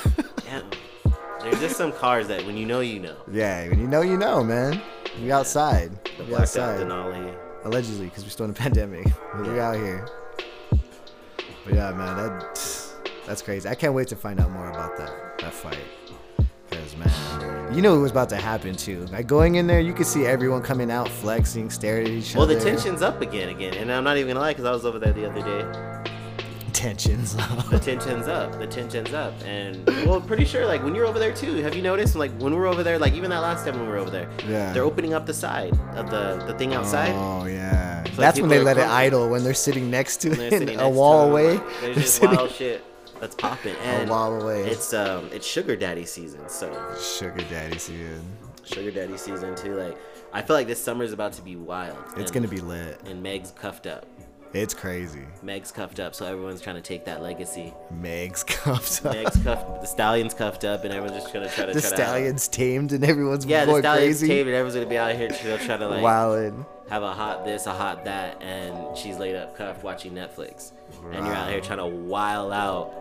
There's 1.42 1.58
just 1.58 1.76
some 1.76 1.90
cars 1.90 2.28
that 2.28 2.46
when 2.46 2.56
you 2.56 2.64
know, 2.64 2.78
you 2.78 3.00
know. 3.00 3.16
yeah. 3.30 3.68
When 3.68 3.80
you 3.80 3.88
know, 3.88 4.02
you 4.02 4.16
know, 4.16 4.44
man. 4.44 4.80
We 5.20 5.32
outside. 5.32 5.90
The 6.16 6.22
blacked 6.24 6.56
out. 6.56 6.78
Denali. 6.78 7.34
allegedly 7.64 8.06
because 8.06 8.22
we're 8.22 8.30
still 8.30 8.44
in 8.44 8.52
a 8.52 8.54
pandemic 8.66 9.06
but 9.32 9.46
we 9.48 9.58
out 9.58 9.74
here 9.74 10.06
but 11.64 11.74
yeah 11.74 11.92
man 11.92 12.16
that 12.16 12.60
that's 13.26 13.40
crazy. 13.40 13.66
I 13.68 13.74
can't 13.74 13.94
wait 13.94 14.08
to 14.08 14.16
find 14.16 14.38
out 14.38 14.50
more 14.50 14.68
about 14.68 14.96
that 14.98 15.38
that 15.38 15.52
fight. 15.52 15.78
Because 16.68 16.96
man 16.96 17.74
you 17.74 17.80
know 17.82 17.94
what 17.94 18.02
was 18.02 18.10
about 18.10 18.28
to 18.30 18.36
happen 18.36 18.74
too. 18.76 19.06
Like 19.06 19.26
going 19.26 19.54
in 19.56 19.66
there 19.66 19.80
you 19.80 19.92
could 19.94 20.06
see 20.06 20.26
everyone 20.26 20.62
coming 20.62 20.90
out 20.90 21.08
flexing 21.08 21.70
staring 21.70 22.06
at 22.06 22.12
each 22.12 22.34
Well, 22.34 22.44
other. 22.44 22.54
Well, 22.54 22.64
the 22.64 22.70
tension's 22.70 23.02
up 23.02 23.20
again, 23.20 23.48
again, 23.48 23.74
and 23.74 23.90
I'm 23.90 24.04
not 24.04 24.16
even 24.16 24.28
gonna 24.28 24.40
lie, 24.40 24.52
because 24.52 24.64
I 24.66 24.70
was 24.70 24.84
over 24.84 24.98
there 24.98 25.12
the 25.12 25.28
other 25.28 25.42
day. 25.42 25.93
Tensions 26.84 27.34
The 27.70 27.78
tension's 27.82 28.28
up. 28.28 28.58
The 28.58 28.66
tension's 28.66 29.14
up, 29.14 29.32
and 29.44 29.86
well, 30.06 30.20
pretty 30.20 30.44
sure 30.44 30.66
like 30.66 30.82
when 30.82 30.94
you're 30.94 31.06
over 31.06 31.18
there 31.18 31.32
too. 31.32 31.54
Have 31.62 31.74
you 31.74 31.80
noticed 31.82 32.14
like 32.14 32.30
when 32.38 32.52
we 32.52 32.58
were 32.58 32.66
over 32.66 32.82
there, 32.82 32.98
like 32.98 33.14
even 33.14 33.30
that 33.30 33.38
last 33.40 33.64
time 33.64 33.74
when 33.76 33.86
we 33.86 33.88
were 33.92 33.98
over 33.98 34.10
there, 34.10 34.28
Yeah. 34.46 34.72
they're 34.72 34.82
opening 34.84 35.14
up 35.14 35.24
the 35.24 35.32
side 35.34 35.72
of 35.96 36.10
the 36.10 36.44
the 36.46 36.54
thing 36.58 36.74
outside. 36.74 37.12
oh 37.14 37.46
yeah 37.46 38.02
like 38.04 38.16
that's 38.16 38.38
when 38.40 38.50
they 38.50 38.60
let 38.62 38.76
it 38.76 38.86
idle 38.86 39.28
when 39.30 39.42
they're 39.44 39.54
sitting 39.54 39.90
next 39.90 40.18
to 40.18 40.30
it 40.32 40.50
sitting 40.50 40.68
a 40.78 40.82
next 40.84 40.96
wall 40.96 41.20
to 41.20 41.24
'em, 41.26 41.30
away 41.32 41.54
like, 41.54 41.66
They're 41.80 41.94
There's 41.94 41.96
just 42.04 42.14
sitting 42.16 42.36
wild 42.36 42.50
shit 42.50 42.84
that's 43.20 43.34
popping, 43.34 43.74
a 43.82 44.04
wall 44.06 44.42
away 44.42 44.64
it's 44.68 44.92
um 44.92 45.28
it's 45.32 45.46
sugar 45.46 45.76
daddy 45.76 46.04
season, 46.04 46.46
so 46.48 46.66
sugar 47.00 47.42
daddy 47.48 47.78
season 47.78 48.22
sugar 48.64 48.90
daddy 48.90 49.16
season 49.16 49.54
too. 49.56 49.74
Like 49.74 49.96
I 50.34 50.42
feel 50.42 50.54
like 50.56 50.66
this 50.66 50.82
summer 50.82 51.04
is 51.04 51.12
about 51.12 51.32
to 51.34 51.42
be 51.42 51.56
wild. 51.56 51.96
it's 52.08 52.30
and, 52.30 52.32
gonna 52.32 52.48
be 52.48 52.60
lit 52.60 53.00
and 53.06 53.22
Meg's 53.22 53.52
cuffed 53.52 53.86
up. 53.86 54.04
It's 54.54 54.72
crazy 54.72 55.24
Meg's 55.42 55.70
cuffed 55.72 55.98
up, 56.00 56.14
so 56.14 56.24
everyone's 56.24 56.60
trying 56.60 56.76
to 56.76 56.82
take 56.82 57.04
that 57.06 57.22
legacy. 57.22 57.74
meg's 57.90 58.42
cuffed 58.46 59.04
up 59.04 59.12
Meg's 59.14 59.36
cuffed, 59.42 59.80
the 59.80 59.86
stallion's 59.86 60.32
cuffed 60.34 60.64
up, 60.64 60.84
and 60.84 60.94
everyone's 60.94 61.20
just 61.22 61.32
gonna 61.34 61.48
try 61.50 61.66
to 61.66 61.72
the 61.72 61.80
try 61.80 61.90
to 61.90 61.96
stallion's 61.96 62.48
tamed 62.48 62.92
and 62.92 63.04
everyone's 63.04 63.44
Yeah, 63.44 63.64
the 63.64 63.72
going 63.72 63.82
stallion's 63.82 64.18
crazy 64.20 64.28
tamed, 64.28 64.46
and 64.48 64.54
everyone's 64.56 64.74
gonna 64.74 64.86
be 64.86 64.96
out 64.98 65.14
here 65.16 65.28
to 65.28 65.58
try 65.58 65.76
to 65.76 65.88
like 65.88 66.02
Wildin'. 66.02 66.64
have 66.88 67.02
a 67.02 67.12
hot 67.12 67.44
this, 67.44 67.66
a 67.66 67.72
hot 67.72 68.04
that, 68.04 68.40
and 68.42 68.96
she's 68.96 69.18
laid 69.18 69.34
up 69.36 69.56
cuffed 69.56 69.82
watching 69.82 70.12
Netflix, 70.12 70.72
and 71.12 71.26
you're 71.26 71.34
out 71.34 71.50
here 71.50 71.60
trying 71.60 71.78
to 71.78 71.86
wild 71.86 72.52
out. 72.52 72.92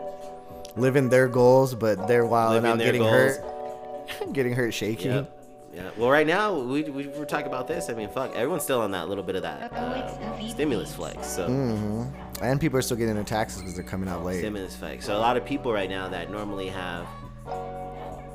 living 0.75 1.09
their 1.09 1.27
goals, 1.27 1.75
but 1.75 2.07
they're 2.07 2.25
wilding 2.25 2.63
Living 2.63 2.71
out, 2.71 2.77
their 2.79 2.87
getting 2.87 3.01
goals. 3.01 3.37
hurt, 3.37 4.33
getting 4.33 4.53
hurt, 4.53 4.73
shaking. 4.73 5.11
Yep. 5.11 5.39
Yeah. 5.73 5.89
Well, 5.97 6.09
right 6.09 6.27
now 6.27 6.59
we, 6.59 6.83
we 6.83 7.07
were 7.07 7.25
talking 7.25 7.47
about 7.47 7.67
this. 7.67 7.89
I 7.89 7.93
mean, 7.93 8.09
fuck, 8.09 8.35
everyone's 8.35 8.63
still 8.63 8.81
on 8.81 8.91
that 8.91 9.09
little 9.09 9.23
bit 9.23 9.35
of 9.35 9.41
that 9.41 9.73
uh, 9.73 10.47
stimulus 10.49 10.93
flex. 10.93 11.25
So 11.27 11.47
Mm. 11.47 12.13
And 12.41 12.59
people 12.61 12.77
are 12.77 12.81
still 12.81 12.97
getting 12.97 13.15
their 13.15 13.23
taxes 13.23 13.59
because 13.61 13.75
they're 13.75 13.83
coming 13.83 14.07
out 14.09 14.23
late. 14.23 14.39
stimulus 14.39 14.75
flex. 14.75 15.05
So 15.05 15.15
a 15.15 15.19
lot 15.19 15.37
of 15.37 15.45
people 15.45 15.71
right 15.73 15.89
now 15.89 16.09
that 16.09 16.29
normally 16.29 16.67
have 16.67 17.07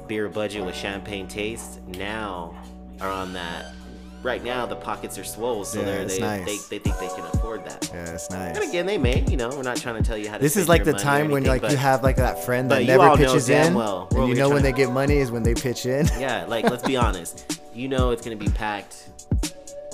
beer 0.09 0.29
budget 0.29 0.65
with 0.65 0.75
champagne 0.75 1.29
taste 1.29 1.81
now 1.87 2.57
are 3.01 3.11
on 3.11 3.33
that. 3.35 3.73
Right 4.23 4.43
now, 4.43 4.67
the 4.67 4.75
pockets 4.77 5.17
are 5.17 5.25
swole, 5.25 5.65
so 5.65 5.79
Yeah, 5.81 6.05
they, 6.05 6.19
nice. 6.19 6.45
they 6.69 6.79
they 6.79 6.91
think 6.91 6.99
they 6.99 7.09
can 7.09 7.25
afford 7.35 7.65
that. 7.67 7.89
Yeah, 7.95 8.15
it's 8.15 8.31
nice. 8.31 8.57
And 8.57 8.69
again, 8.69 8.85
they 8.85 8.99
may. 8.99 9.25
You 9.29 9.37
know, 9.37 9.49
we're 9.51 9.63
not 9.63 9.77
trying 9.77 9.95
to 9.97 10.03
tell 10.03 10.19
you 10.19 10.29
how 10.29 10.37
to. 10.39 10.43
This 10.43 10.57
is 10.57 10.69
like 10.69 10.83
the 10.85 10.93
time 10.93 11.31
when 11.31 11.47
anything, 11.47 11.63
like 11.63 11.71
you 11.71 11.77
have 11.77 12.03
like 12.03 12.17
that 12.17 12.45
friend 12.45 12.69
that 12.71 12.85
never 12.85 13.17
pitches 13.17 13.49
in, 13.49 13.75
well 13.75 14.09
and 14.17 14.29
you 14.29 14.35
know 14.35 14.51
when 14.51 14.63
they 14.63 14.73
get 14.73 14.91
money 14.91 15.19
is 15.19 15.31
when 15.31 15.43
they 15.43 15.55
pitch 15.55 15.87
in. 15.87 16.07
Yeah, 16.19 16.47
like 16.47 16.65
let's 16.69 16.83
be 16.83 16.97
honest. 16.97 17.61
You 17.73 17.87
know 17.89 18.11
it's 18.11 18.23
gonna 18.23 18.37
be 18.37 18.49
packed. 18.49 19.09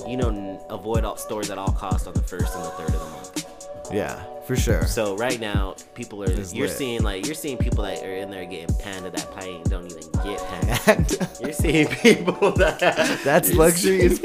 You 0.06 0.16
know, 0.16 0.64
avoid 0.70 1.04
all 1.04 1.16
stores 1.16 1.50
at 1.50 1.58
all 1.58 1.72
costs 1.72 2.06
on 2.06 2.14
the 2.14 2.22
first 2.22 2.54
and 2.54 2.64
the 2.64 2.68
third 2.70 2.88
of 2.88 3.00
the 3.00 3.10
month. 3.10 3.53
Yeah, 3.92 4.22
for 4.46 4.56
sure. 4.56 4.84
So 4.86 5.16
right 5.16 5.38
now, 5.40 5.74
people 5.94 6.22
are 6.22 6.30
It's 6.30 6.52
you're 6.54 6.68
lit. 6.68 6.76
seeing 6.76 7.02
like 7.02 7.26
you're 7.26 7.34
seeing 7.34 7.56
people 7.58 7.84
that 7.84 8.02
are 8.02 8.14
in 8.14 8.30
there 8.30 8.44
getting 8.44 8.74
panda 8.76 9.10
that 9.10 9.30
probably 9.32 9.60
don't 9.68 9.86
even 9.86 10.02
get 10.24 10.38
panda. 10.48 10.78
And 10.86 11.28
You're 11.40 11.52
seeing 11.52 11.86
people 11.88 12.50
that 12.56 13.20
that's 13.24 13.52
luxury 13.54 14.00
is 14.02 14.20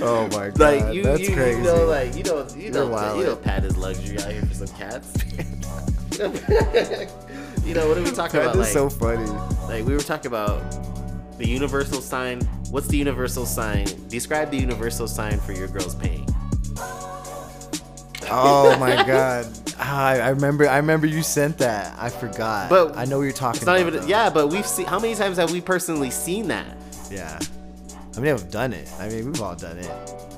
Oh 0.00 0.28
my 0.32 0.50
god, 0.50 0.58
Like 0.60 0.94
you, 0.94 1.02
that's 1.02 1.20
you, 1.28 1.34
crazy. 1.34 1.58
you 1.58 1.64
know, 1.64 1.86
like 1.86 2.14
you 2.16 2.22
know, 2.24 2.46
you 2.56 2.70
know, 2.70 2.88
wildin'. 2.88 3.18
you 3.18 3.24
know, 3.24 3.36
panda's 3.36 3.76
luxury 3.76 4.18
out 4.20 4.30
here 4.32 4.42
for 4.42 4.54
some 4.54 4.68
cats. 4.78 5.12
you 7.64 7.74
know, 7.74 7.88
what 7.88 7.96
are 7.98 8.02
we 8.02 8.10
talking 8.10 8.40
that 8.40 8.50
about? 8.54 8.56
is 8.56 8.58
Like, 8.58 8.68
so 8.72 8.88
funny. 8.90 9.24
like 9.68 9.84
we 9.84 9.94
were 9.94 10.00
talking 10.00 10.26
about 10.26 10.60
The 11.38 11.46
universal 11.48 12.00
sign. 12.00 12.40
What's 12.70 12.86
the 12.88 12.96
universal 12.98 13.46
sign? 13.46 13.86
Describe 14.08 14.50
the 14.50 14.58
universal 14.58 15.08
sign 15.08 15.38
for 15.40 15.52
your 15.52 15.68
girl's 15.68 15.94
pain. 15.94 16.26
Oh 18.30 18.76
my 18.80 19.04
god. 19.04 19.46
Ah, 19.78 20.06
I 20.06 20.18
I 20.20 20.28
remember. 20.30 20.68
I 20.68 20.76
remember 20.78 21.06
you 21.06 21.22
sent 21.22 21.58
that. 21.58 21.94
I 21.98 22.08
forgot. 22.08 22.70
But 22.70 22.96
I 22.96 23.04
know 23.04 23.18
what 23.18 23.24
you're 23.24 23.32
talking. 23.32 23.58
It's 23.58 23.66
not 23.66 23.78
about, 23.80 23.88
even. 23.94 24.00
though. 24.02 24.06
Yeah, 24.06 24.30
but 24.30 24.48
we've 24.48 24.66
seen. 24.66 24.86
How 24.86 24.98
many 24.98 25.14
times 25.14 25.36
have 25.38 25.50
we 25.50 25.60
personally 25.60 26.10
seen 26.10 26.48
that? 26.48 26.76
Yeah. 27.10 27.38
I 28.16 28.20
mean, 28.20 28.32
I've 28.32 28.50
done 28.50 28.72
it. 28.72 28.88
I 29.00 29.08
mean, 29.08 29.26
we've 29.26 29.42
all 29.42 29.56
done 29.56 29.78
it. 29.78 29.90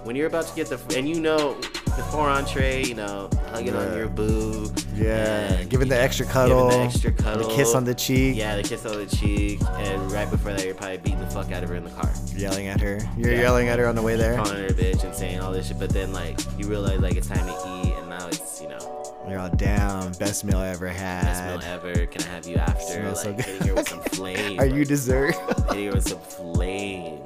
When 0.07 0.15
you're 0.15 0.29
about 0.29 0.47
to 0.47 0.55
get 0.55 0.69
the 0.69 0.79
and 0.97 1.09
you 1.09 1.21
know 1.21 1.55
the 1.61 2.03
four 2.13 2.29
entree, 2.29 2.85
you 2.85 2.95
know, 2.95 3.29
hugging 3.51 3.75
on 3.75 3.97
your 3.97 4.09
boo. 4.09 4.71
Yeah. 4.95 5.65
Giving 5.65 5.89
the 5.89 5.99
extra 6.01 6.25
cuddle. 6.27 6.69
Giving 6.69 6.79
the 6.81 6.85
extra 6.87 7.13
cuddle. 7.13 7.49
The 7.49 7.55
kiss 7.55 7.75
on 7.75 7.85
the 7.85 7.95
cheek. 7.95 8.37
Yeah, 8.37 8.57
the 8.57 8.63
kiss 8.63 8.87
on 8.87 8.97
the 8.99 9.07
cheek, 9.07 9.61
and 9.79 10.13
right 10.13 10.31
before 10.31 10.53
that, 10.53 10.65
you're 10.65 10.75
probably 10.75 10.99
beating 10.99 11.19
the 11.21 11.27
fuck 11.27 11.51
out 11.53 11.63
of 11.65 11.69
her 11.71 11.75
in 11.75 11.85
the 11.85 11.91
car, 11.91 12.11
Yelling 12.37 12.69
at 12.69 12.81
her. 12.81 12.99
You're 13.17 13.33
Yeah. 13.33 13.41
yelling 13.41 13.69
at 13.69 13.79
her 13.81 13.87
on 13.89 13.95
the 13.97 14.03
way 14.03 14.15
there. 14.17 14.37
calling 14.37 14.57
her 14.59 14.67
a 14.67 14.71
bitch 14.73 15.03
and 15.05 15.15
saying 15.15 15.41
all 15.41 15.53
this 15.53 15.67
shit. 15.69 15.79
But 15.79 15.91
then 15.91 16.13
like 16.13 16.39
you 16.59 16.69
realize 16.69 17.01
like 17.01 17.17
it's 17.17 17.27
time 17.29 17.47
to 17.47 17.53
eat, 17.89 17.93
and 17.99 18.09
now 18.09 18.29
it's 18.29 18.61
you 18.63 18.69
know 18.69 19.15
You're 19.29 19.41
all 19.41 19.49
down. 19.51 20.13
Best 20.21 20.45
meal 20.45 20.59
I 20.59 20.69
ever 20.69 20.87
had. 20.89 21.25
best 21.25 21.45
meal 21.65 21.73
ever. 21.73 22.07
Can 22.07 22.23
I 22.23 22.27
have 22.27 22.47
you 22.47 22.57
after? 22.57 22.81
Smells 22.93 23.23
so 23.23 23.29
like 23.31 23.37
good. 23.39 23.47
hitting 23.47 23.67
her 23.69 23.75
with 23.75 23.89
some 23.89 24.01
flame. 24.03 24.61
Are 24.61 24.67
you 24.67 24.85
dessert? 24.85 25.35
hitting 25.71 25.87
her 25.87 25.93
with 25.95 26.09
some 26.09 26.21
flame. 26.21 27.19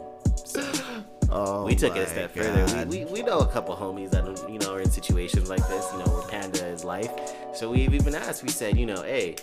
So, 0.47 0.61
oh. 1.31 1.65
we 1.65 1.75
took 1.75 1.97
it 1.97 2.01
a 2.01 2.07
step 2.09 2.35
further. 2.35 2.87
We, 2.87 3.05
we, 3.05 3.13
we 3.13 3.23
know 3.23 3.39
a 3.41 3.47
couple 3.47 3.75
homies 3.77 4.11
that 4.11 4.25
you 4.51 4.59
know 4.59 4.75
are 4.75 4.81
in 4.81 4.91
situations 4.91 5.49
like 5.49 5.67
this, 5.69 5.87
you 5.93 5.99
know, 5.99 6.07
where 6.07 6.29
panda 6.29 6.65
is 6.67 6.85
life. 6.85 7.11
So 7.55 7.71
we've 7.71 7.95
even 7.95 8.15
asked. 8.15 8.43
We 8.43 8.49
said, 8.51 8.77
you 8.77 8.87
know, 8.87 9.03
hey, 9.03 9.37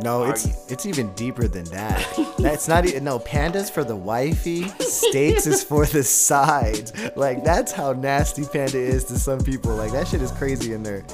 No, 0.00 0.22
Are 0.22 0.30
it's 0.30 0.46
you- 0.46 0.54
it's 0.68 0.86
even 0.86 1.12
deeper 1.14 1.48
than 1.48 1.64
that. 1.66 2.06
that's 2.38 2.68
not 2.68 2.86
even 2.86 3.02
no 3.04 3.18
pandas 3.18 3.70
for 3.70 3.82
the 3.82 3.96
wifey. 3.96 4.68
Steaks 4.80 5.46
is 5.46 5.64
for 5.64 5.86
the 5.86 6.04
sides. 6.04 6.92
Like 7.16 7.42
that's 7.42 7.72
how 7.72 7.92
nasty 7.94 8.44
panda 8.44 8.78
is 8.78 9.04
to 9.06 9.18
some 9.18 9.40
people. 9.40 9.74
Like 9.74 9.92
that 9.92 10.06
shit 10.08 10.22
is 10.22 10.30
crazy 10.32 10.72
in 10.72 10.82
there. 10.82 11.04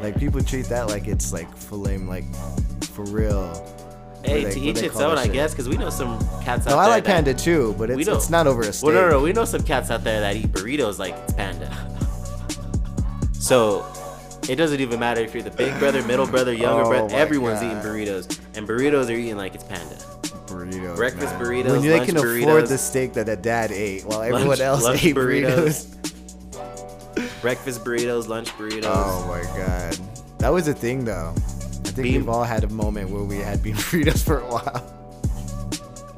Like 0.00 0.18
people 0.18 0.42
treat 0.42 0.66
that 0.66 0.88
like 0.88 1.06
it's 1.08 1.32
like 1.32 1.54
filet, 1.56 1.98
like 1.98 2.24
for 2.94 3.04
real. 3.04 3.52
Hey, 4.24 4.44
they- 4.44 4.50
to 4.52 4.60
each 4.60 4.78
its 4.82 4.96
own, 5.00 5.18
I 5.18 5.24
shit? 5.24 5.32
guess, 5.32 5.52
because 5.52 5.68
we 5.68 5.76
know 5.76 5.90
some 5.90 6.18
cats 6.42 6.66
out 6.66 6.70
No, 6.70 6.76
there. 6.76 6.78
I 6.84 6.86
like 6.88 7.04
panda 7.04 7.34
too, 7.34 7.74
but 7.78 7.88
We 7.90 8.02
it's 8.02 8.08
it's 8.08 8.30
not 8.30 8.46
over 8.46 8.62
a 8.62 8.72
steak. 8.72 8.86
Well, 8.86 8.94
no, 8.94 9.02
no, 9.06 9.10
no, 9.18 9.20
we 9.22 9.32
know 9.32 9.44
some 9.44 9.62
cats 9.62 9.90
out 9.90 10.04
there 10.04 10.20
that 10.20 10.36
eat 10.36 10.50
burritos 10.52 10.98
like 10.98 11.14
it's 11.16 11.32
panda. 11.34 11.68
So 13.34 13.84
it 14.48 14.54
doesn't 14.56 14.80
even 14.80 15.00
matter 15.00 15.20
if 15.20 15.34
you're 15.34 15.42
the 15.42 15.50
big 15.50 15.76
brother, 15.80 16.02
middle 16.04 16.26
brother, 16.26 16.52
younger 16.52 16.84
Oh 16.86 16.88
brother. 16.88 17.14
Everyone's 17.16 17.60
God. 17.60 17.66
eating 17.72 17.82
burritos, 17.82 18.38
and 18.54 18.66
burritos 18.68 19.08
are 19.08 19.12
eating 19.18 19.36
like 19.36 19.54
it's 19.54 19.64
panda. 19.64 19.94
burritos. 20.46 20.94
Breakfast 20.96 21.34
man. 21.34 21.42
burritos, 21.42 21.70
When 21.72 21.82
they 21.82 22.06
can 22.06 22.16
afford 22.16 22.66
the 22.68 22.78
steak 22.78 23.14
that 23.14 23.28
a 23.28 23.34
dad 23.36 23.72
ate 23.72 24.04
while 24.04 24.22
everyone 24.22 24.46
Lunch- 24.48 24.60
else 24.60 24.82
lunch 24.84 25.04
ate 25.04 25.16
burritos. 25.16 25.86
burritos. 25.86 25.88
Breakfast 27.42 27.84
burritos, 27.84 28.28
lunch 28.28 28.48
burritos. 28.50 28.84
Oh 28.84 29.26
my 29.28 29.42
god. 29.58 29.98
That 30.38 30.50
was 30.52 30.68
a 30.68 30.74
thing 30.74 31.04
though. 31.04 31.34
I 31.92 31.94
think 32.02 32.16
we've 32.16 32.28
all 32.28 32.44
had 32.44 32.64
a 32.64 32.68
moment 32.68 33.10
where 33.10 33.22
we 33.22 33.36
had 33.36 33.62
bean 33.62 33.74
burritos 33.74 34.22
for 34.24 34.38
a 34.40 34.46
while. 34.46 34.98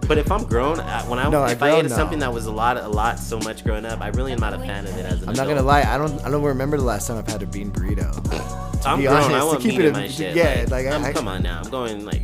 But 0.06 0.18
if 0.18 0.30
I'm 0.30 0.44
grown, 0.44 0.76
when 0.78 1.18
I 1.18 1.28
No, 1.30 1.44
if 1.46 1.62
I 1.62 1.70
I 1.70 1.76
ate 1.78 1.86
now. 1.88 1.96
something 1.96 2.18
that 2.18 2.32
was 2.32 2.44
a 2.46 2.52
lot, 2.52 2.76
a 2.76 2.86
lot, 2.88 3.18
so 3.18 3.38
much 3.40 3.64
growing 3.64 3.86
up, 3.86 4.00
I 4.02 4.08
really 4.08 4.32
am 4.32 4.38
not 4.38 4.52
a 4.52 4.58
fan 4.58 4.86
of 4.86 4.94
it 4.98 5.06
as 5.06 5.22
an 5.22 5.30
I'm 5.30 5.34
not 5.34 5.48
gonna 5.48 5.62
lie, 5.62 5.82
I 5.82 5.96
don't 5.96 6.22
I 6.24 6.30
don't 6.30 6.42
remember 6.42 6.76
the 6.76 6.82
last 6.84 7.08
time 7.08 7.16
I've 7.16 7.26
had 7.26 7.42
a 7.42 7.46
bean 7.46 7.70
burrito. 7.72 8.12
I'm 8.86 8.98
be 8.98 9.04
grown. 9.06 9.16
honest, 9.16 9.30
I 9.34 9.38
to 9.40 9.46
want 9.46 9.60
keep 9.62 9.72
meat 9.78 9.80
it 9.80 9.86
in 9.86 9.92
my 9.94 10.08
shit. 10.08 10.36
yeah, 10.36 10.66
like, 10.68 10.70
like, 10.70 10.86
I- 10.88 10.94
I'm, 10.96 11.04
I- 11.04 11.12
come 11.14 11.26
on 11.28 11.42
now. 11.42 11.60
I'm 11.64 11.70
going 11.70 12.04
like. 12.04 12.22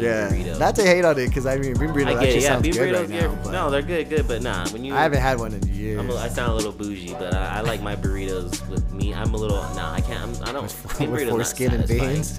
Bean 0.00 0.10
yeah. 0.10 0.28
burrito. 0.28 0.58
Not 0.58 0.74
to 0.76 0.82
hate 0.82 1.04
on 1.04 1.18
it, 1.18 1.28
because 1.28 1.46
I 1.46 1.56
mean 1.56 1.74
bean 1.74 1.90
burrito 1.90 2.06
I 2.06 2.12
actually 2.12 2.26
get 2.26 2.36
it. 2.36 2.42
Yeah, 2.42 2.48
sounds 2.48 2.62
bean 2.62 2.72
good 2.72 2.94
burritos. 2.94 3.00
right 3.00 3.10
now. 3.10 3.38
But 3.42 3.50
no, 3.52 3.70
they're 3.70 3.82
good, 3.82 4.08
good, 4.08 4.28
but 4.28 4.42
nah. 4.42 4.68
When 4.70 4.84
you, 4.84 4.94
I 4.94 5.02
haven't 5.02 5.20
had 5.20 5.38
one 5.38 5.54
in 5.54 5.62
years. 5.68 5.98
I'm 5.98 6.10
a, 6.10 6.16
I 6.16 6.28
sound 6.28 6.52
a 6.52 6.54
little 6.54 6.72
bougie, 6.72 7.14
but 7.14 7.34
I, 7.34 7.58
I 7.58 7.60
like 7.60 7.82
my 7.82 7.96
burritos 7.96 8.68
with 8.68 8.92
meat. 8.92 9.14
I'm 9.14 9.34
a 9.34 9.36
little 9.36 9.62
nah. 9.74 9.92
I 9.92 10.00
can't. 10.00 10.22
I'm, 10.22 10.48
I 10.48 10.52
don't. 10.52 10.98
bean 10.98 11.10
with 11.10 11.20
burritos 11.20 11.26
not 11.26 11.30
foreskin 11.30 11.72
and 11.74 11.86
veins. 11.86 12.38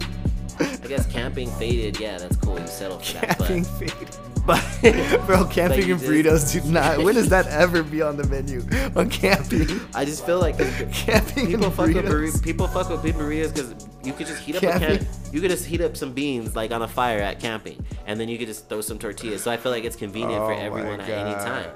I 0.59 0.87
guess 0.87 1.05
camping 1.07 1.49
faded. 1.51 1.99
Yeah, 1.99 2.17
that's 2.17 2.35
cool. 2.37 2.59
You 2.59 2.67
settle 2.67 2.99
for 2.99 3.13
that. 3.13 3.37
Camping 3.37 3.63
feed. 3.63 4.30
But 4.45 4.63
Bro, 5.27 5.45
camping 5.45 5.91
and 5.91 5.99
burritos 5.99 6.51
do 6.51 6.71
not. 6.71 6.99
When 7.03 7.15
does 7.15 7.29
that 7.29 7.47
ever 7.47 7.83
be 7.83 8.01
on 8.01 8.17
the 8.17 8.25
menu? 8.27 8.61
On 8.95 9.09
camping, 9.09 9.67
I 9.93 10.05
just 10.05 10.25
feel 10.25 10.39
like 10.39 10.57
camping 10.91 11.47
people 11.47 11.65
and 11.65 11.73
fuck 11.73 11.87
with 11.87 11.97
burritos. 12.05 12.31
burri- 12.37 12.43
people 12.43 12.67
fuck 12.67 12.89
with 12.89 13.03
bean 13.03 13.13
burritos 13.13 13.53
because 13.53 13.87
you 14.03 14.13
could 14.13 14.27
just 14.27 14.41
heat 14.41 14.55
up 14.57 14.63
a 14.63 14.79
can- 14.79 15.07
you 15.31 15.39
could 15.41 15.51
just 15.51 15.65
heat 15.65 15.81
up 15.81 15.95
some 15.95 16.13
beans 16.13 16.55
like 16.55 16.71
on 16.71 16.81
a 16.81 16.87
fire 16.87 17.19
at 17.19 17.39
camping, 17.39 17.85
and 18.05 18.19
then 18.19 18.27
you 18.29 18.37
could 18.37 18.47
just 18.47 18.67
throw 18.69 18.81
some 18.81 18.97
tortillas. 18.99 19.43
So 19.43 19.51
I 19.51 19.57
feel 19.57 19.71
like 19.71 19.83
it's 19.83 19.95
convenient 19.95 20.33
for 20.35 20.53
Oh 20.53 20.57
my 20.57 20.61
everyone 20.63 20.99
at 21.01 21.09
any 21.09 21.33
time, 21.33 21.69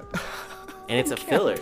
and 0.89 0.99
it's 0.99 1.11
a 1.11 1.17
filler, 1.17 1.55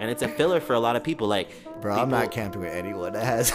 and 0.00 0.10
it's 0.10 0.22
a 0.22 0.28
filler 0.28 0.60
for 0.60 0.74
a 0.74 0.80
lot 0.80 0.96
of 0.96 1.02
people. 1.04 1.26
Like, 1.28 1.50
Bro, 1.80 1.96
I'm 1.96 2.10
not 2.10 2.30
camping 2.30 2.60
with 2.62 2.72
anyone 2.72 3.12
that 3.14 3.24
has 3.24 3.50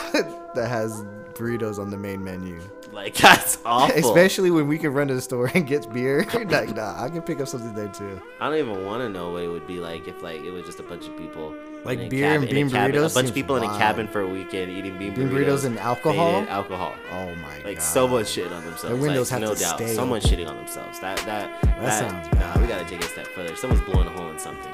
that 0.53 0.67
has 0.67 1.03
burritos 1.34 1.79
on 1.79 1.89
the 1.89 1.98
main 1.98 2.24
menu. 2.24 2.60
Like 2.96 3.14
that's 3.18 3.58
awful. 3.66 3.94
Especially 3.98 4.50
when 4.52 4.68
we 4.70 4.78
can 4.78 4.94
run 4.94 5.10
to 5.10 5.14
the 5.16 5.22
store 5.22 5.52
and 5.54 5.68
get 5.68 5.92
beer. 5.94 6.25
like, 6.34 6.74
nah, 6.75 7.04
I 7.04 7.10
can 7.10 7.22
pick 7.22 7.42
up 7.42 7.48
something 7.50 7.74
there 7.74 7.90
too. 7.90 8.22
I 8.40 8.50
don't 8.50 8.58
even 8.58 8.86
want 8.86 9.02
to 9.02 9.10
know 9.10 9.32
what 9.32 9.44
it 9.44 9.50
would 9.50 9.68
be 9.68 9.80
like 9.80 10.08
if 10.08 10.24
like 10.24 10.42
it 10.42 10.52
was 10.52 10.64
just 10.66 10.80
a 10.80 10.84
bunch 10.84 11.06
of 11.08 11.18
people. 11.18 11.54
Like 11.84 12.00
a 12.00 12.08
beer 12.08 12.32
and 12.32 12.44
cabin- 12.44 12.50
a 12.50 12.52
bean 12.62 12.70
cabin- 12.72 12.96
burritos 12.96 13.12
A 13.12 13.14
bunch 13.14 13.28
of 13.30 13.36
people 13.36 13.58
in 13.58 13.64
a 13.64 13.78
cabin 13.78 14.08
for 14.08 14.22
a 14.22 14.28
weekend 14.28 14.72
eating 14.72 14.98
bean 14.98 15.14
Bean 15.14 15.28
burritos. 15.30 15.46
burritos 15.46 15.66
and 15.66 15.78
alcohol? 15.78 16.46
alcohol. 16.48 16.96
Oh 17.12 17.36
my 17.36 17.58
god. 17.58 17.66
Like 17.66 17.82
someone 17.82 18.24
shit 18.25 18.52
on 18.52 18.64
themselves. 18.64 18.84
Their 18.84 18.96
windows 18.96 19.30
like, 19.30 19.42
have 19.42 19.50
no 19.50 19.54
to 19.56 19.60
doubt. 19.62 19.75
stay 19.78 19.94
Someone 19.94 20.20
open. 20.25 20.30
shitting 20.32 20.48
on 20.50 20.56
themselves. 20.56 21.00
That 21.02 21.18
that 21.25 21.62
that, 21.62 22.00
sounds 22.00 22.28
nah, 22.34 22.40
bad. 22.54 22.62
we 22.62 22.68
gotta 22.68 22.86
take 22.86 23.02
it 23.02 23.06
a 23.06 23.10
step 23.10 23.28
further. 23.28 23.56
Someone's 23.58 23.84
blowing 23.84 24.08
a 24.08 24.12
hole 24.12 24.32
in 24.32 24.40
something. 24.40 24.72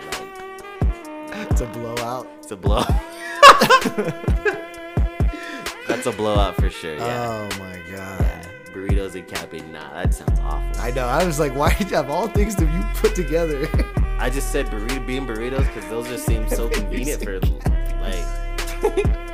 Like 1.32 1.56
to 1.56 1.66
blow 1.66 1.98
out. 1.98 2.28
it's 2.40 2.52
a 2.52 2.56
blow. 2.56 2.84
That's 5.92 6.08
a 6.08 6.12
blowout 6.14 6.56
for 6.56 6.70
sure. 6.70 6.96
Yeah. 6.96 7.50
Oh 7.52 7.60
my 7.60 7.78
god. 7.94 8.48
Burritos 8.74 9.16
and 9.16 9.28
camping. 9.28 9.74
Nah, 9.74 9.92
that 9.94 10.14
sounds 10.14 10.40
awful. 10.40 10.82
I 10.82 10.92
know. 10.92 11.06
I 11.06 11.26
was 11.26 11.38
like, 11.38 11.54
why 11.54 11.74
did 11.74 11.90
you 11.92 11.98
have 11.98 12.10
all 12.10 12.30
things 12.30 12.56
that 12.56 12.72
you 12.74 12.82
put 13.02 13.14
together? 13.14 13.68
I 14.18 14.30
just 14.30 14.52
said 14.54 14.68
burrito 14.68 15.06
bean 15.06 15.28
burritos 15.28 15.68
because 15.68 15.90
those 15.90 16.08
just 16.08 16.26
seem 16.26 16.48
so 16.48 16.70
convenient 16.80 17.22
for 17.22 17.40
like 18.00 19.28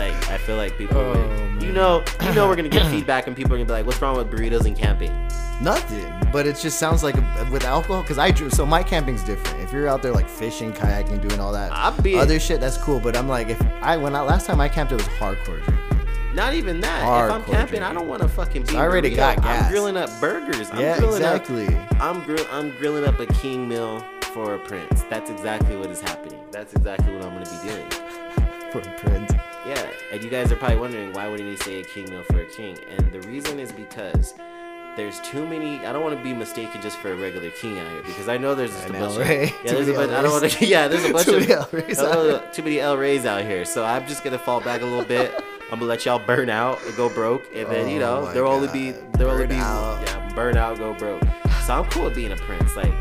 like 0.00 0.28
I 0.30 0.38
feel 0.38 0.56
like 0.56 0.76
people 0.78 0.96
Oh, 0.98 1.12
would, 1.12 1.62
you 1.62 1.72
know 1.72 2.02
you 2.22 2.32
know 2.34 2.48
we're 2.48 2.56
gonna 2.56 2.68
get 2.68 2.86
feedback 2.94 3.26
and 3.26 3.36
people 3.36 3.52
are 3.54 3.58
gonna 3.58 3.66
be 3.66 3.72
like 3.72 3.86
what's 3.86 4.00
wrong 4.02 4.16
with 4.16 4.30
burritos 4.30 4.64
and 4.66 4.76
camping 4.76 5.12
Nothing. 5.62 6.10
But 6.32 6.46
it 6.46 6.56
just 6.56 6.78
sounds 6.78 7.02
like 7.02 7.16
a, 7.18 7.48
with 7.52 7.64
alcohol. 7.66 8.02
Cause 8.02 8.16
I 8.16 8.30
drew. 8.30 8.48
So 8.48 8.64
my 8.64 8.82
camping's 8.82 9.22
different. 9.22 9.60
If 9.62 9.74
you're 9.74 9.88
out 9.88 10.00
there 10.00 10.10
like 10.10 10.26
fishing, 10.26 10.72
kayaking, 10.72 11.20
doing 11.20 11.38
all 11.38 11.52
that 11.52 11.70
I'll 11.70 12.00
be 12.00 12.16
other 12.16 12.40
shit, 12.40 12.60
that's 12.62 12.78
cool. 12.78 12.98
But 12.98 13.14
I'm 13.14 13.28
like, 13.28 13.48
if 13.50 13.60
I 13.82 13.98
when 13.98 14.16
I 14.16 14.22
last 14.22 14.46
time 14.46 14.58
I 14.58 14.70
camped, 14.70 14.90
it 14.92 14.96
was 14.96 15.04
hardcore 15.20 15.62
drinking. 15.62 16.34
not 16.34 16.54
even 16.54 16.80
that 16.80 17.02
Hardcore 17.04 17.26
if 17.26 17.32
I'm 17.34 17.44
camping 17.44 17.82
I 17.82 17.92
don't 17.92 18.08
want 18.08 18.22
to 18.22 18.28
fucking 18.28 18.62
bean 18.62 18.76
I 18.76 18.84
already 18.84 19.10
burrito. 19.10 19.16
got 19.16 19.44
I'm 19.44 19.70
grilling 19.70 19.98
up 19.98 20.08
burgers 20.18 20.70
I'm 20.70 20.80
yeah, 20.80 20.96
grilling 20.96 21.16
exactly. 21.16 21.66
up 21.76 22.00
I'm 22.00 22.24
grill 22.24 22.46
I'm 22.50 22.70
grilling 22.78 23.04
up 23.04 23.18
a 23.20 23.26
king 23.26 23.68
meal 23.68 24.02
for 24.32 24.54
a 24.54 24.58
prince 24.60 25.02
that's 25.10 25.28
exactly 25.28 25.76
what 25.76 25.90
is 25.90 26.00
happening 26.00 26.40
that's 26.52 26.72
exactly 26.72 27.12
what 27.14 27.22
I'm 27.24 27.34
gonna 27.34 27.50
be 27.62 27.68
doing 27.68 27.90
For 28.72 28.78
a 28.78 28.98
print. 28.98 29.30
Yeah, 29.70 29.90
and 30.12 30.22
you 30.22 30.30
guys 30.30 30.50
are 30.52 30.56
probably 30.56 30.78
wondering 30.78 31.12
why 31.12 31.28
wouldn't 31.28 31.48
he 31.48 31.56
say 31.56 31.80
a 31.80 31.84
king 31.84 32.10
meal 32.10 32.22
for 32.24 32.40
a 32.40 32.46
king? 32.46 32.76
And 32.90 33.12
the 33.12 33.20
reason 33.28 33.58
is 33.60 33.70
because 33.72 34.34
there's 34.96 35.20
too 35.20 35.46
many. 35.46 35.78
I 35.86 35.92
don't 35.92 36.02
want 36.02 36.16
to 36.18 36.22
be 36.22 36.32
mistaken 36.34 36.82
just 36.82 36.98
for 36.98 37.12
a 37.12 37.16
regular 37.16 37.50
king 37.50 37.78
out 37.78 37.90
here 37.92 38.02
because 38.02 38.28
I 38.28 38.36
know 38.36 38.54
there's 38.54 38.72
just 38.72 38.88
a 38.88 38.92
An 38.92 39.00
bunch 39.00 39.16
of 39.16 39.28
yeah. 39.28 39.46
Too 39.46 39.74
There's 39.76 39.88
a 39.88 39.92
bunch. 39.94 40.10
I 40.12 40.22
don't 40.22 40.32
want 40.32 40.50
to. 40.50 40.66
Yeah, 40.74 40.88
there's 40.88 41.04
a 41.04 41.12
bunch 41.12 41.26
Too 41.26 41.36
of 41.36 41.40
many 41.48 41.52
El 41.52 41.68
Reys 41.72 41.98
a 42.00 42.06
out 42.08 42.18
little- 42.18 42.38
here. 42.40 42.48
too 42.52 42.62
many 42.62 42.80
El 42.80 42.96
Reys 42.96 43.24
out 43.26 43.42
here. 43.44 43.64
So 43.64 43.84
I'm 43.84 44.06
just 44.06 44.24
gonna 44.24 44.38
fall 44.38 44.60
back 44.60 44.82
a 44.82 44.84
little 44.84 45.04
bit. 45.04 45.32
I'm 45.72 45.78
gonna 45.78 45.84
let 45.88 46.04
y'all 46.04 46.18
burn 46.18 46.50
out 46.50 46.84
and 46.84 46.96
go 46.96 47.08
broke, 47.08 47.44
and 47.54 47.70
then 47.70 47.88
you 47.88 47.98
Oh 48.02 48.20
know 48.20 48.26
my 48.26 48.32
there'll 48.32 48.52
only 48.52 48.68
be 48.72 48.90
there'll 49.12 49.32
only 49.34 49.46
be 49.46 49.54
out. 49.54 50.02
yeah 50.04 50.34
burn 50.34 50.56
out, 50.56 50.78
go 50.78 50.92
broke. 50.94 51.22
So 51.64 51.74
I'm 51.74 51.84
cool 51.90 52.04
with 52.06 52.16
being 52.16 52.32
a 52.32 52.36
prince. 52.36 52.74
Like 52.74 52.92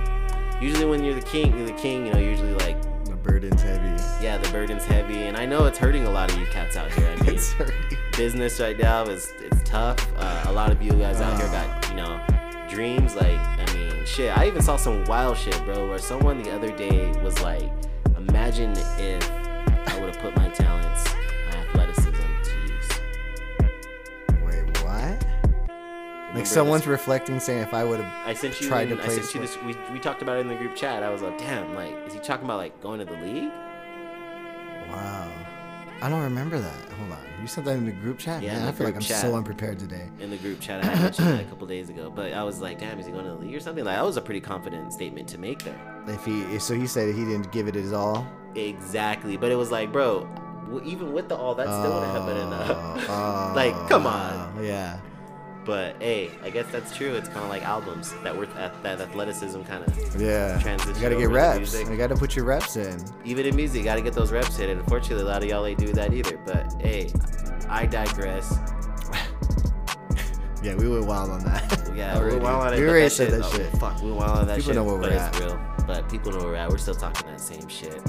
usually 0.62 0.86
when 0.86 1.04
you're 1.04 1.16
the 1.16 1.22
king, 1.22 1.58
you're 1.58 1.66
the 1.66 1.74
king. 1.82 2.06
You 2.06 2.14
know, 2.14 2.20
usually 2.20 2.54
like 2.54 2.78
burden's 3.20 3.62
heavy. 3.62 4.02
yeah, 4.24 4.38
the 4.38 4.50
burden's 4.50 4.86
heavy, 4.86 5.24
and 5.24 5.38
I 5.38 5.46
know 5.46 5.66
it's 5.66 5.78
hurting 5.78 6.06
a 6.06 6.10
lot 6.12 6.32
of 6.32 6.38
you 6.40 6.46
cats 6.48 6.76
out 6.78 6.92
here. 6.92 7.08
I 7.08 7.16
mean, 7.24 7.36
It's 7.36 7.52
hurting. 7.54 7.98
business 8.18 8.60
right 8.60 8.78
now 8.78 9.04
is 9.04 9.34
it's 9.40 9.62
tough. 9.70 9.98
Uh, 10.18 10.44
a 10.48 10.52
lot 10.52 10.72
of 10.72 10.82
you 10.82 10.92
guys 10.94 11.22
out 11.22 11.40
here 11.40 11.50
got 11.52 11.90
you 11.90 11.96
know 11.96 12.20
dreams. 12.70 13.16
Like 13.16 13.38
I 13.40 13.66
mean, 13.74 14.06
shit. 14.06 14.36
I 14.38 14.48
even 14.48 14.62
saw 14.62 14.78
some 14.78 15.04
wild 15.06 15.38
shit, 15.38 15.60
bro. 15.66 15.88
Where 15.90 16.00
someone 16.00 16.42
the 16.44 16.52
other 16.52 16.72
day 16.76 17.12
was 17.22 17.40
like, 17.42 17.70
"Imagine 18.18 18.72
if 18.98 19.30
I 19.32 20.00
would 20.00 20.14
have 20.16 20.20
put 20.22 20.36
my 20.36 20.50
talents, 20.50 21.04
Like 26.40 26.48
someone's 26.48 26.82
this- 26.84 26.88
reflecting, 26.90 27.40
saying, 27.40 27.60
if 27.64 27.74
I 27.74 27.84
would 27.84 28.00
have. 28.00 28.28
I 28.28 28.34
sent 28.34 28.60
you. 28.62 28.68
tried 28.68 28.86
to 28.86 28.94
in- 28.94 29.00
I 29.00 29.06
play 29.06 29.16
sent 29.16 29.34
you 29.36 29.42
this. 29.42 29.58
We, 29.64 29.76
we 29.94 30.00
talked 30.00 30.22
about 30.22 30.38
it 30.38 30.42
in 30.42 30.48
the 30.48 30.56
group 30.56 30.76
chat. 30.76 31.04
I 31.04 31.10
was 31.10 31.22
like, 31.22 31.38
"Damn, 31.38 31.74
like, 31.76 31.94
is 32.08 32.14
he 32.14 32.20
talking 32.20 32.46
about 32.46 32.58
like 32.58 32.82
going 32.82 33.00
to 33.00 33.06
the 33.06 33.14
league?" 33.14 33.52
Wow. 34.90 35.32
I 36.02 36.08
don't 36.10 36.22
remember 36.24 36.58
that. 36.60 36.92
Hold 36.94 37.12
on. 37.12 37.18
You 37.42 37.48
sent 37.48 37.66
that 37.66 37.76
in 37.76 37.86
the 37.86 37.92
group 37.92 38.18
chat? 38.20 38.42
Yeah, 38.42 38.60
Man, 38.60 38.68
I 38.70 38.72
feel 38.72 38.86
like 38.88 38.96
I'm 38.96 39.02
chat. 39.02 39.20
so 39.22 39.36
unprepared 39.36 39.80
today. 39.80 40.10
in 40.22 40.30
the 40.30 40.38
group 40.38 40.62
chat. 40.62 40.84
I 40.86 40.96
mentioned 40.98 41.28
that 41.28 41.42
a 41.42 41.44
couple 41.50 41.68
days 41.68 41.90
ago, 41.90 42.10
but 42.10 42.32
I 42.32 42.42
was 42.44 42.62
like, 42.62 42.80
damn, 42.80 42.98
is 43.00 43.06
he 43.06 43.12
going 43.12 43.26
to 43.26 43.32
the 43.32 43.38
league 43.38 43.54
or 43.54 43.60
something? 43.60 43.84
Like 43.84 43.98
that 43.98 44.06
was 44.06 44.16
a 44.16 44.22
pretty 44.22 44.40
confident 44.40 44.94
statement 44.94 45.28
to 45.30 45.38
make 45.38 45.60
there. 45.64 46.04
If 46.08 46.24
he, 46.24 46.58
so 46.60 46.74
he 46.74 46.88
said 46.88 47.14
he 47.14 47.26
didn't 47.26 47.52
give 47.52 47.68
it 47.68 47.76
his 47.76 47.92
all. 47.92 48.26
Exactly, 48.56 49.36
but 49.36 49.52
it 49.52 49.56
was 49.56 49.72
like, 49.72 49.92
bro, 49.92 50.26
even 50.86 51.12
with 51.12 51.28
the 51.28 51.36
all, 51.36 51.54
that 51.56 51.68
still 51.68 51.94
wouldn't 51.94 52.14
have 52.14 52.26
been 52.26 52.38
enough. 52.48 53.10
Oh, 53.10 53.54
like, 53.56 53.74
come 53.90 54.08
on. 54.08 54.54
oh, 54.58 54.62
Yeah. 54.62 55.00
But 55.66 55.96
hey, 56.02 56.32
I 56.44 56.50
guess 56.50 56.66
that's 56.72 56.96
true. 56.96 57.14
It's 57.16 57.28
kind 57.28 57.42
of 57.42 57.50
like 57.50 57.64
albums 57.64 58.14
that 58.24 58.36
worth 58.36 58.54
that, 58.56 58.82
that 58.84 59.02
athleticism 59.02 59.62
kind 59.64 59.84
of 59.84 60.22
Yeah. 60.22 60.60
Transition 60.60 60.96
you 60.96 61.02
gotta 61.02 61.16
get 61.16 61.22
to 61.22 61.28
reps. 61.30 61.80
You 61.80 61.98
gotta 61.98 62.16
put 62.16 62.36
your 62.36 62.46
reps 62.46 62.76
in. 62.76 63.04
even 63.26 63.46
in 63.46 63.56
music, 63.56 63.80
you 63.80 63.84
got 63.84 63.96
to 63.96 64.02
get 64.02 64.14
those 64.14 64.32
reps 64.32 64.58
in. 64.60 64.70
And 64.70 64.80
unfortunately, 64.80 65.24
a 65.24 65.28
lot 65.28 65.44
of 65.44 65.50
y'all 65.50 65.66
ain't 65.66 65.78
do 65.80 65.92
that 65.94 66.14
either. 66.14 66.38
But 66.46 66.74
hey, 66.82 67.12
I 67.68 67.86
digress. 67.86 68.58
Yeah, 70.62 70.76
we 70.76 70.90
went 70.90 71.06
wild 71.06 71.30
on 71.30 71.44
that. 71.46 71.90
Yeah, 71.96 72.18
we're 72.20 72.38
wild 72.38 72.68
on 72.68 72.74
it. 72.74 72.80
We 72.80 72.84
but 72.86 72.90
already 72.90 73.04
that 73.06 73.10
said 73.12 73.30
shit, 73.30 73.40
that 73.40 73.46
oh, 73.46 73.58
shit. 73.58 73.72
Fuck, 73.80 74.02
we 74.02 74.12
wild 74.12 74.40
on 74.40 74.48
that 74.48 74.58
People 74.58 74.70
shit. 74.70 74.76
know 74.76 74.84
where 74.84 74.98
but 74.98 75.10
we're 75.12 75.16
it's 75.16 75.38
at. 75.38 75.40
real. 75.40 75.60
But 75.88 76.10
people 76.10 76.32
know 76.32 76.38
where 76.40 76.48
we're 76.48 76.56
at. 76.56 76.70
We're 76.70 76.78
still 76.78 76.96
talking 76.96 77.28
that 77.32 77.40
same 77.42 77.68
shit. 77.68 78.02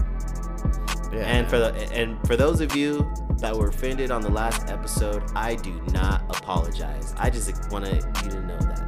Yeah. 1.12 1.20
And 1.26 1.48
for 1.48 1.58
the 1.58 1.72
and 1.92 2.18
for 2.26 2.36
those 2.36 2.60
of 2.60 2.74
you 2.76 3.10
that 3.40 3.56
were 3.56 3.68
offended 3.68 4.10
on 4.10 4.22
the 4.22 4.30
last 4.30 4.68
episode, 4.70 5.22
I 5.34 5.56
do 5.56 5.80
not 5.92 6.22
apologize. 6.28 7.14
I 7.18 7.30
just 7.30 7.50
want 7.70 7.84
to 7.86 7.94
you 8.24 8.30
to 8.30 8.40
know 8.42 8.58
that. 8.58 8.86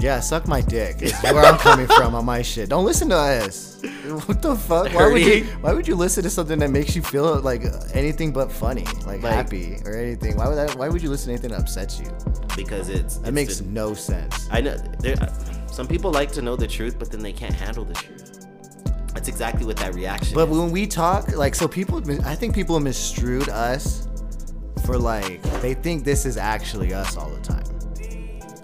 Yeah, 0.00 0.20
suck 0.20 0.48
my 0.48 0.62
dick. 0.62 1.02
Is 1.02 1.12
where 1.22 1.44
I'm 1.44 1.58
coming 1.58 1.86
from 1.86 2.14
on 2.14 2.24
my 2.24 2.40
shit. 2.40 2.70
Don't 2.70 2.86
listen 2.86 3.10
to 3.10 3.16
us. 3.16 3.82
What 4.26 4.40
the 4.40 4.56
fuck? 4.56 4.92
Why 4.94 5.12
would 5.12 5.20
you? 5.22 5.44
Why 5.60 5.72
would 5.74 5.86
you 5.86 5.94
listen 5.94 6.22
to 6.24 6.30
something 6.30 6.58
that 6.60 6.70
makes 6.70 6.96
you 6.96 7.02
feel 7.02 7.38
like 7.40 7.62
anything 7.92 8.32
but 8.32 8.50
funny, 8.50 8.84
like, 9.06 9.22
Like- 9.22 9.32
happy 9.34 9.76
or 9.84 9.94
anything? 9.94 10.36
Why 10.38 10.48
would 10.48 10.56
that? 10.56 10.74
Why 10.76 10.88
would 10.88 11.02
you 11.02 11.10
listen 11.10 11.26
to 11.26 11.32
anything 11.34 11.50
that 11.50 11.60
upsets 11.60 12.00
you? 12.00 12.06
because 12.56 12.88
it's 12.88 13.16
That 13.18 13.32
makes 13.32 13.58
the- 13.58 13.64
no 13.66 13.94
sense. 13.94 14.48
I 14.50 14.60
know 14.62 14.76
there. 15.00 15.16
Some 15.70 15.86
people 15.86 16.10
like 16.10 16.32
to 16.32 16.42
know 16.42 16.56
the 16.56 16.66
truth, 16.66 16.98
but 16.98 17.10
then 17.10 17.22
they 17.22 17.32
can't 17.32 17.54
handle 17.54 17.84
the 17.84 17.94
truth. 17.94 18.29
That's 19.14 19.28
exactly 19.28 19.66
what 19.66 19.76
that 19.78 19.94
reaction. 19.94 20.34
But 20.34 20.48
is. 20.48 20.58
when 20.58 20.70
we 20.70 20.86
talk, 20.86 21.36
like, 21.36 21.54
so 21.54 21.66
people, 21.66 22.02
I 22.24 22.34
think 22.34 22.54
people 22.54 22.78
misstrued 22.78 23.48
us 23.48 24.08
for 24.84 24.98
like 24.98 25.42
they 25.60 25.74
think 25.74 26.04
this 26.04 26.26
is 26.26 26.36
actually 26.36 26.92
us 26.92 27.16
all 27.16 27.30
the 27.30 27.40
time. 27.40 27.64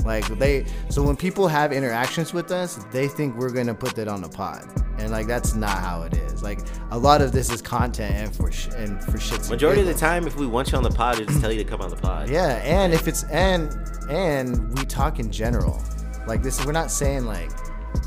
Like 0.04 0.26
they, 0.38 0.64
so 0.88 1.02
when 1.02 1.16
people 1.16 1.48
have 1.48 1.72
interactions 1.72 2.32
with 2.32 2.52
us, 2.52 2.84
they 2.92 3.08
think 3.08 3.36
we're 3.36 3.50
gonna 3.50 3.74
put 3.74 3.96
that 3.96 4.06
on 4.06 4.22
the 4.22 4.28
pod, 4.28 4.64
and 4.98 5.10
like 5.10 5.26
that's 5.26 5.54
not 5.54 5.78
how 5.78 6.02
it 6.02 6.14
is. 6.14 6.44
Like 6.44 6.60
a 6.90 6.98
lot 6.98 7.20
of 7.22 7.32
this 7.32 7.50
is 7.50 7.60
content 7.60 8.14
and 8.14 8.34
for 8.34 8.52
sh- 8.52 8.68
and 8.76 9.02
for 9.02 9.18
shits. 9.18 9.50
Majority 9.50 9.80
of 9.80 9.88
the 9.88 9.94
time, 9.94 10.26
if 10.26 10.36
we 10.36 10.46
want 10.46 10.70
you 10.70 10.78
on 10.78 10.84
the 10.84 10.90
pod, 10.90 11.18
we 11.18 11.26
just 11.26 11.40
tell 11.40 11.50
you 11.50 11.62
to 11.62 11.68
come 11.68 11.80
on 11.80 11.90
the 11.90 11.96
pod. 11.96 12.30
Yeah, 12.30 12.62
and 12.62 12.94
if 12.94 13.08
it's 13.08 13.24
and 13.24 13.76
and 14.08 14.78
we 14.78 14.84
talk 14.84 15.18
in 15.18 15.32
general, 15.32 15.82
like 16.28 16.40
this, 16.40 16.64
we're 16.64 16.70
not 16.72 16.92
saying 16.92 17.26
like, 17.26 17.50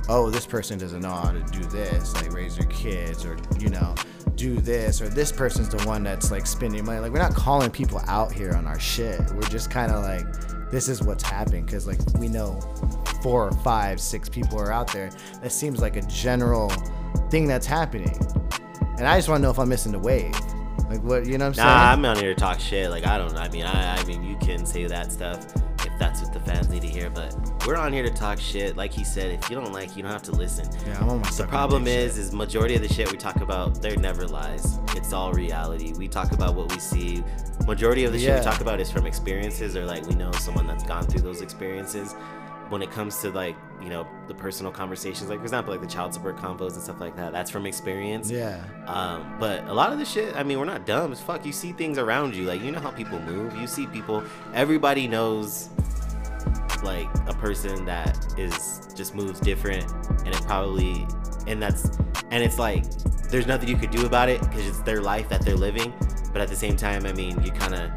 oh, 0.07 0.29
this 0.29 0.45
person 0.45 0.77
doesn't 0.77 1.01
know 1.01 1.11
how 1.11 1.31
to 1.31 1.39
do 1.51 1.63
this, 1.65 2.13
like 2.15 2.31
raise 2.31 2.57
your 2.57 2.67
kids, 2.67 3.25
or 3.25 3.37
you 3.59 3.69
know, 3.69 3.95
do 4.35 4.55
this, 4.55 5.01
or 5.01 5.09
this 5.09 5.31
person's 5.31 5.69
the 5.69 5.81
one 5.85 6.03
that's 6.03 6.31
like 6.31 6.47
spending 6.47 6.85
money. 6.85 6.99
Like 6.99 7.11
we're 7.11 7.19
not 7.19 7.35
calling 7.35 7.69
people 7.69 8.01
out 8.07 8.31
here 8.31 8.53
on 8.53 8.65
our 8.65 8.79
shit. 8.79 9.19
We're 9.31 9.41
just 9.41 9.69
kind 9.69 9.91
of 9.91 10.03
like, 10.03 10.25
this 10.71 10.89
is 10.89 11.01
what's 11.01 11.23
happening 11.23 11.65
because 11.65 11.87
like 11.87 11.99
we 12.17 12.27
know 12.27 12.59
four 13.21 13.47
or 13.47 13.51
five, 13.63 13.99
six 13.99 14.29
people 14.29 14.59
are 14.59 14.71
out 14.71 14.91
there. 14.91 15.09
That 15.41 15.51
seems 15.51 15.81
like 15.81 15.95
a 15.95 16.01
general 16.03 16.69
thing 17.29 17.47
that's 17.47 17.67
happening, 17.67 18.17
and 18.97 19.07
I 19.07 19.17
just 19.17 19.29
want 19.29 19.39
to 19.39 19.43
know 19.43 19.51
if 19.51 19.59
I'm 19.59 19.69
missing 19.69 19.91
the 19.91 19.99
wave. 19.99 20.35
Like 20.89 21.03
what 21.03 21.25
you 21.27 21.37
know 21.37 21.45
what 21.45 21.49
I'm 21.49 21.53
saying? 21.53 21.67
Nah, 21.67 21.91
I'm 21.91 22.05
on 22.05 22.17
here 22.17 22.33
to 22.33 22.39
talk 22.39 22.59
shit. 22.59 22.89
Like 22.89 23.05
I 23.05 23.17
don't. 23.17 23.35
I 23.35 23.49
mean, 23.49 23.65
I. 23.65 23.99
I 23.99 24.03
mean, 24.05 24.23
you 24.23 24.37
can 24.37 24.65
say 24.65 24.87
that 24.87 25.11
stuff 25.11 25.53
that's 25.99 26.21
what 26.21 26.33
the 26.33 26.39
fans 26.39 26.69
need 26.69 26.81
to 26.81 26.87
hear. 26.87 27.09
But 27.09 27.35
we're 27.67 27.75
on 27.75 27.93
here 27.93 28.03
to 28.03 28.09
talk 28.09 28.39
shit. 28.39 28.75
Like 28.77 28.91
he 28.91 29.03
said, 29.03 29.31
if 29.31 29.49
you 29.49 29.55
don't 29.55 29.73
like, 29.73 29.95
you 29.95 30.01
don't 30.01 30.11
have 30.11 30.23
to 30.23 30.31
listen. 30.31 30.67
yeah, 30.87 30.97
I'm 30.99 31.09
on 31.09 31.21
my 31.21 31.29
The 31.29 31.45
problem 31.45 31.85
is, 31.87 32.17
is 32.17 32.33
majority 32.33 32.75
of 32.75 32.81
the 32.81 32.91
shit 32.91 33.11
we 33.11 33.17
talk 33.17 33.41
about, 33.41 33.81
there 33.81 33.95
never 33.97 34.25
lies. 34.27 34.79
It's 34.95 35.13
all 35.13 35.33
reality. 35.33 35.93
We 35.93 36.07
talk 36.07 36.31
about 36.31 36.55
what 36.55 36.71
we 36.71 36.79
see. 36.79 37.23
Majority 37.67 38.05
of 38.05 38.13
the 38.13 38.19
shit 38.19 38.39
we 38.39 38.43
talk 38.43 38.61
about 38.61 38.79
is 38.79 38.89
from 38.89 39.05
experiences, 39.05 39.75
or 39.75 39.85
like 39.85 40.07
we 40.07 40.15
know 40.15 40.31
someone 40.31 40.65
that's 40.65 40.83
gone 40.85 41.05
through 41.05 41.21
those 41.21 41.41
experiences. 41.41 42.15
When 42.69 42.81
it 42.81 42.91
comes 42.91 43.17
to 43.21 43.31
like 43.31 43.55
you 43.81 43.89
know 43.89 44.07
the 44.27 44.33
personal 44.33 44.71
conversations, 44.71 45.29
like 45.29 45.39
for 45.39 45.45
example, 45.45 45.73
like 45.73 45.81
the 45.81 45.87
child 45.87 46.13
support 46.13 46.37
convos 46.37 46.73
and 46.73 46.81
stuff 46.83 46.99
like 46.99 47.15
that, 47.15 47.31
that's 47.31 47.49
from 47.49 47.65
experience. 47.65 48.29
yeah. 48.29 48.63
Um, 48.85 49.35
but 49.39 49.63
a 49.67 49.73
lot 49.73 49.91
of 49.91 49.99
the 49.99 50.05
shit, 50.05 50.35
I 50.35 50.43
mean, 50.43 50.59
we're 50.59 50.65
not 50.65 50.85
dumb 50.85 51.11
as 51.11 51.19
fuck. 51.21 51.45
You 51.45 51.51
see 51.51 51.71
things 51.71 51.97
around 51.97 52.35
you, 52.35 52.45
like 52.45 52.61
you 52.61 52.71
know 52.71 52.79
how 52.79 52.91
people 52.91 53.19
move. 53.19 53.55
You 53.55 53.67
see 53.67 53.87
people. 53.87 54.23
Everybody 54.53 55.07
knows, 55.07 55.69
like 56.83 57.07
a 57.27 57.33
person 57.33 57.85
that 57.85 58.17
is 58.37 58.81
just 58.95 59.15
moves 59.15 59.39
different, 59.39 59.89
and 60.25 60.27
it 60.27 60.41
probably, 60.43 61.07
and 61.47 61.61
that's, 61.61 61.97
and 62.31 62.43
it's 62.43 62.59
like 62.59 62.83
there's 63.29 63.47
nothing 63.47 63.69
you 63.69 63.77
could 63.77 63.91
do 63.91 64.05
about 64.05 64.29
it 64.29 64.41
because 64.41 64.67
it's 64.67 64.81
their 64.81 65.01
life 65.01 65.27
that 65.29 65.41
they're 65.41 65.55
living. 65.55 65.93
But 66.31 66.41
at 66.41 66.49
the 66.49 66.55
same 66.55 66.75
time, 66.75 67.05
I 67.05 67.13
mean, 67.13 67.41
you 67.43 67.51
kind 67.51 67.73
of. 67.73 67.89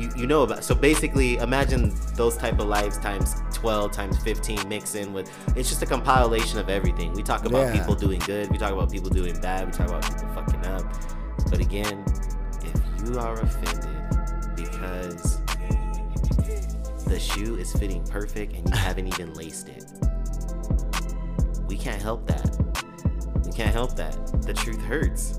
You, 0.00 0.10
you 0.16 0.26
know 0.26 0.42
about 0.42 0.64
so 0.64 0.74
basically 0.74 1.36
imagine 1.36 1.92
those 2.14 2.36
type 2.36 2.58
of 2.58 2.66
lives 2.66 2.98
times 2.98 3.34
12 3.52 3.92
times 3.92 4.16
15 4.22 4.66
mix 4.68 4.94
in 4.94 5.12
with 5.12 5.30
it's 5.56 5.68
just 5.68 5.82
a 5.82 5.86
compilation 5.86 6.58
of 6.58 6.68
everything. 6.70 7.12
We 7.12 7.22
talk 7.22 7.44
about 7.44 7.66
Yeah. 7.66 7.78
people 7.78 7.94
doing 7.94 8.18
good 8.20 8.50
we 8.50 8.56
talk 8.58 8.72
about 8.72 8.90
people 8.90 9.10
doing 9.10 9.38
bad 9.40 9.66
we 9.66 9.72
talk 9.72 9.88
about 9.88 10.02
people 10.02 10.34
fucking 10.34 10.64
up. 10.66 10.84
But 11.50 11.60
again 11.60 12.04
if 12.62 12.74
you 13.08 13.18
are 13.18 13.38
offended 13.40 14.56
because 14.56 15.38
the 17.04 17.18
shoe 17.20 17.56
is 17.56 17.72
fitting 17.74 18.02
perfect 18.04 18.54
and 18.54 18.68
you 18.68 18.76
haven't 18.76 19.06
even 19.08 19.34
laced 19.34 19.68
it 19.68 19.84
we 21.66 21.76
can't 21.76 22.02
help 22.02 22.26
that. 22.26 22.56
We 23.46 23.52
can't 23.52 23.72
help 23.72 23.94
that. 23.94 24.42
The 24.42 24.52
truth 24.52 24.82
hurts. 24.82 25.38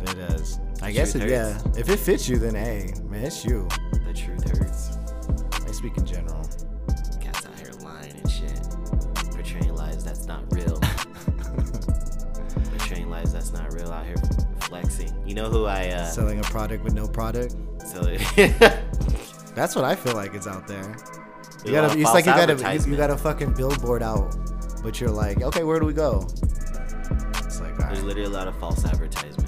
It 0.00 0.16
does. 0.28 0.58
I 0.82 0.92
guess 0.92 1.14
it, 1.14 1.28
yeah. 1.28 1.60
If 1.76 1.88
it 1.88 1.98
fits 1.98 2.28
you, 2.28 2.38
then 2.38 2.54
hey, 2.54 2.92
man, 3.04 3.24
it's 3.24 3.44
you. 3.44 3.66
the 4.06 4.12
truth 4.14 4.58
hurts 4.58 4.96
I 5.66 5.72
speak 5.72 5.96
in 5.98 6.06
general. 6.06 6.42
cats 7.20 7.44
out 7.46 7.58
here 7.58 7.72
lying 7.82 8.12
and 8.12 8.30
shit 8.30 8.60
portraying 9.32 9.74
lives 9.74 10.04
that's 10.04 10.26
not 10.26 10.42
real 10.52 10.80
portraying 12.70 13.10
lives 13.10 13.32
that's 13.32 13.52
not 13.52 13.72
real 13.74 13.90
out 13.92 14.06
here 14.06 14.16
flexing 14.60 15.12
you 15.26 15.34
know 15.34 15.48
who 15.50 15.66
i 15.66 15.88
uh 15.88 16.06
Selling 16.06 16.38
a 16.38 16.42
product 16.42 16.84
with 16.84 16.94
no 16.94 17.06
product. 17.06 17.54
so 17.84 18.02
That's 19.54 19.74
what 19.74 19.84
I 19.84 19.96
feel 19.96 20.14
like 20.14 20.34
is 20.34 20.46
out 20.46 20.68
there. 20.68 20.96
You 21.64 21.72
gotta. 21.72 21.98
It's 21.98 22.14
like 22.14 22.26
you 22.26 22.32
gotta. 22.32 22.54
You, 22.54 22.92
you 22.92 22.96
got 22.96 23.10
a 23.10 23.16
fucking 23.16 23.54
billboard 23.54 24.04
out, 24.04 24.36
but 24.84 25.00
you're 25.00 25.10
like, 25.10 25.42
okay, 25.42 25.64
where 25.64 25.80
do 25.80 25.86
we 25.86 25.92
go? 25.92 26.28
It's 27.44 27.60
like, 27.60 27.76
There's 27.76 28.04
literally 28.04 28.28
a 28.28 28.30
lot 28.30 28.46
of 28.46 28.56
false 28.60 28.84
advertisement. 28.84 29.47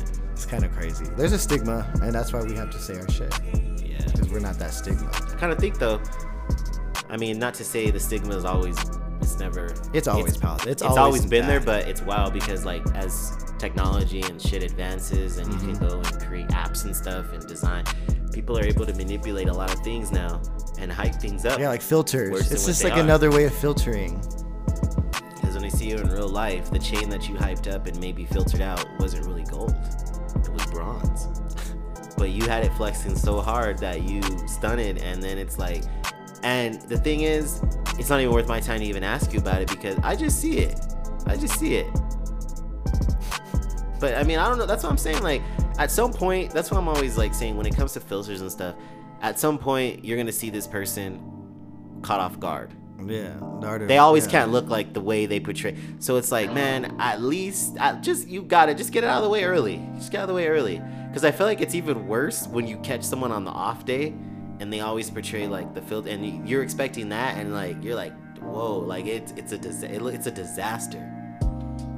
It's 0.51 0.63
kind 0.63 0.65
of 0.65 0.77
crazy. 0.77 1.05
There's 1.17 1.33
a 1.33 1.39
stigma, 1.39 1.89
and 2.03 2.13
that's 2.13 2.33
why 2.33 2.43
we 2.43 2.55
have 2.55 2.71
to 2.71 2.79
say 2.79 2.99
our 2.99 3.09
shit 3.11 3.33
Yeah. 3.85 3.99
because 4.05 4.29
we're 4.31 4.41
not 4.41 4.59
that 4.59 4.73
stigma. 4.75 5.09
I 5.13 5.37
kind 5.37 5.53
of 5.53 5.59
think 5.59 5.79
though. 5.79 6.01
I 7.09 7.17
mean, 7.17 7.39
not 7.39 7.55
to 7.55 7.65
say 7.65 7.91
the 7.91 8.01
stigma 8.01 8.37
is 8.37 8.45
always. 8.45 8.77
It's 9.21 9.39
never. 9.39 9.75
It's 9.93 10.09
always 10.09 10.37
pal- 10.37 10.57
it's 10.57 10.67
It's, 10.67 10.83
always 10.83 10.99
always, 10.99 11.27
been 11.27 11.47
there, 11.47 11.61
but 11.61 11.87
it's 11.87 12.01
wild 12.03 12.33
because 12.33 12.65
like 12.65 12.83
as 12.95 13.37
technology 13.59 14.23
and 14.23 14.41
shit 14.41 14.63
advances, 14.63 15.39
and 15.39 15.47
you 15.53 15.59
Mm-hmm. 15.59 15.77
can 15.77 15.89
go 15.89 15.97
and 15.99 16.21
create 16.27 16.49
apps 16.49 16.85
and 16.85 16.97
stuff 16.97 17.33
and 17.33 17.47
design. 17.47 17.85
People 18.33 18.57
are 18.59 18.65
able 18.65 18.87
to 18.87 18.95
manipulate 18.95 19.49
a 19.49 19.53
lot 19.53 19.73
of 19.73 19.81
things 19.81 20.11
now 20.13 20.41
and 20.79 20.91
hype 20.91 21.15
things 21.17 21.45
up. 21.45 21.59
Yeah, 21.59 21.69
like 21.69 21.83
filters. 21.83 22.51
It's 22.51 22.65
just 22.67 22.83
like 22.85 22.95
are. 22.95 23.01
another 23.01 23.31
way 23.31 23.45
of 23.45 23.55
filtering. 23.55 24.19
Because 25.35 25.55
when 25.57 25.65
I 25.65 25.69
see 25.69 25.91
you 25.91 25.97
in 25.97 26.09
real 26.09 26.29
life, 26.29 26.71
the 26.71 26.79
chain 26.79 27.09
that 27.11 27.29
you 27.29 27.35
hyped 27.35 27.73
up 27.73 27.87
and 27.87 27.99
maybe 28.01 28.25
filtered 28.25 28.61
out 28.63 28.85
wasn't 29.01 29.27
really 29.27 29.43
gold. 29.45 29.75
It 30.47 30.53
was 30.53 30.67
bronze. 30.67 31.27
but 32.17 32.31
you 32.31 32.47
had 32.49 32.65
it 32.65 32.73
flexing 32.75 33.17
so 33.17 33.41
hard 33.41 33.79
that 33.79 34.03
you 34.03 34.23
stunned 34.47 34.81
and 34.81 35.23
then 35.23 35.39
it's 35.39 35.59
like, 35.59 35.85
and 36.43 36.81
the 36.83 36.99
thing 36.99 37.23
is, 37.23 37.63
it's 37.99 38.09
not 38.09 38.21
even 38.21 38.33
worth 38.33 38.49
my 38.49 38.61
time 38.61 38.81
to 38.81 38.87
even 38.87 39.05
ask 39.05 39.33
you 39.33 39.41
about 39.41 39.61
it 39.61 39.69
because 39.69 39.99
I 40.03 40.17
just 40.17 40.41
see 40.41 40.59
it. 40.59 40.79
I 41.27 41.37
just 41.37 41.59
see 41.59 41.77
it. 41.77 41.87
But 44.01 44.15
I 44.17 44.23
mean, 44.23 44.39
I 44.39 44.49
don't 44.49 44.59
know. 44.59 44.67
That's 44.67 44.83
what 44.83 44.91
I'm 44.91 44.99
saying. 44.99 45.23
Like, 45.23 45.43
at 45.79 45.91
some 45.91 46.13
point, 46.13 46.53
that's 46.53 46.71
what 46.71 46.79
I'm 46.79 46.89
always 46.89 47.19
like 47.19 47.35
saying 47.35 47.57
when 47.57 47.67
it 47.67 47.77
comes 47.77 47.93
to 47.93 48.01
filters 48.01 48.41
and 48.41 48.51
stuff. 48.51 48.75
At 49.21 49.39
some 49.39 49.59
point, 49.59 50.05
you're 50.05 50.17
gonna 50.17 50.33
see 50.33 50.49
this 50.49 50.67
person 50.67 51.21
caught 52.03 52.21
off 52.21 52.41
guard 52.41 52.73
Yeah, 53.07 53.35
the 53.61 53.85
they 53.87 53.99
always 53.99 54.27
yeah. 54.27 54.31
can't 54.33 54.53
look 54.53 54.69
like 54.69 54.93
the 54.93 55.01
way 55.01 55.27
they 55.27 55.41
portray. 55.41 55.77
So 55.99 56.17
it's 56.17 56.31
like, 56.31 56.53
man, 56.53 56.97
at 57.01 57.21
least 57.23 57.77
at 57.79 58.03
just 58.03 58.29
you 58.29 58.43
got 58.43 58.67
to 58.67 58.75
just 58.75 58.93
get 58.93 59.05
it 59.05 59.07
out 59.09 59.19
of 59.19 59.25
the 59.25 59.31
way 59.31 59.45
early. 59.45 59.81
Just 59.97 60.13
get 60.13 60.19
out 60.19 60.23
of 60.25 60.29
the 60.29 60.35
way 60.35 60.49
early, 60.49 60.81
because 61.09 61.25
I 61.25 61.31
feel 61.31 61.47
like 61.47 61.61
it's 61.61 61.75
even 61.75 62.07
worse 62.07 62.47
when 62.47 62.67
you 62.67 62.77
catch 62.79 63.03
someone 63.03 63.33
on 63.33 63.45
the 63.45 63.51
off 63.51 63.85
day, 63.85 64.15
and 64.61 64.73
they 64.73 64.81
always 64.81 65.11
portray 65.11 65.47
like 65.47 65.75
the 65.75 65.81
field, 65.83 66.07
and 66.07 66.25
you- 66.25 66.43
you're 66.45 66.63
expecting 66.63 67.09
that, 67.11 67.37
and 67.37 67.53
like 67.53 67.83
you're 67.83 67.95
like, 67.97 68.13
whoa, 68.41 68.79
like 68.79 69.07
it's 69.07 69.33
it's 69.33 69.53
a 69.53 69.59
dis- 69.59 69.83
it's 69.83 70.27
a 70.27 70.31
disaster. 70.31 71.01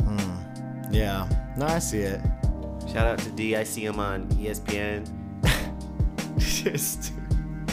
Hmm, 0.04 0.92
yeah, 0.94 1.28
no, 1.56 1.66
I 1.66 1.78
see 1.78 2.00
it. 2.00 2.20
Shout 2.92 3.06
out 3.06 3.18
to 3.20 3.30
D. 3.30 3.56
I 3.56 3.62
see 3.64 3.84
him 3.84 3.98
on 4.00 4.26
ESPN 4.30 5.06
Just 6.38 7.12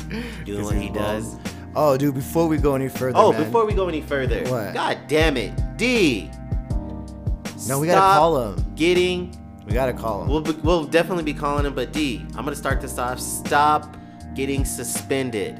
doing 0.45 0.63
what 0.63 0.75
he 0.75 0.89
does. 0.89 1.35
Oh, 1.75 1.97
dude, 1.97 2.15
before 2.15 2.47
we 2.47 2.57
go 2.57 2.75
any 2.75 2.89
further, 2.89 3.17
Oh, 3.17 3.31
man, 3.31 3.43
before 3.43 3.65
we 3.65 3.73
go 3.73 3.87
any 3.87 4.01
further, 4.01 4.41
What? 4.49 4.73
God 4.73 4.97
damn 5.07 5.37
it, 5.37 5.53
D. 5.77 6.29
No, 7.67 7.79
we 7.79 7.87
gotta 7.87 8.17
call 8.19 8.51
him. 8.53 8.65
Getting, 8.75 9.35
we 9.67 9.73
gotta 9.73 9.93
call 9.93 10.23
him. 10.23 10.29
we'll 10.29 10.41
be, 10.41 10.51
we'll 10.63 10.85
definitely 10.85 11.23
be 11.23 11.33
calling 11.33 11.65
him. 11.65 11.75
But 11.75 11.91
D, 11.93 12.25
I'm 12.29 12.43
gonna 12.45 12.55
start 12.55 12.81
this 12.81 12.97
off. 12.97 13.19
Stop 13.19 13.95
getting 14.33 14.63
suspended. 14.65 15.55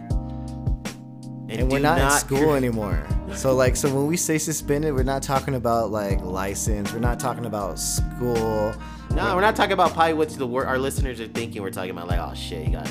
and 1.49 1.69
we're 1.71 1.77
do 1.77 1.83
not, 1.83 1.99
in 2.01 2.17
school 2.19 2.53
anymore. 2.53 3.05
So 3.35 3.53
like, 3.53 3.75
so 3.75 3.93
when 3.93 4.07
we 4.07 4.17
say 4.17 4.37
suspended, 4.37 4.93
we're 4.93 5.03
not 5.03 5.21
talking 5.21 5.55
about 5.55 5.91
like 5.91 6.21
license. 6.21 6.91
We're 6.93 6.99
not 6.99 7.19
talking 7.19 7.45
about 7.45 7.77
school. 7.77 8.73
No, 9.11 9.35
we're 9.35 9.41
not 9.41 9.55
talking 9.55 9.73
about 9.73 9.93
probably 9.93 10.13
what 10.13 10.29
the 10.29 10.47
wor- 10.47 10.65
our 10.65 10.77
listeners 10.79 11.19
are 11.19 11.27
thinking. 11.27 11.61
We're 11.61 11.71
talking 11.71 11.91
about 11.91 12.07
like, 12.07 12.19
oh 12.19 12.33
shit, 12.33 12.65
you 12.65 12.73
got. 12.73 12.89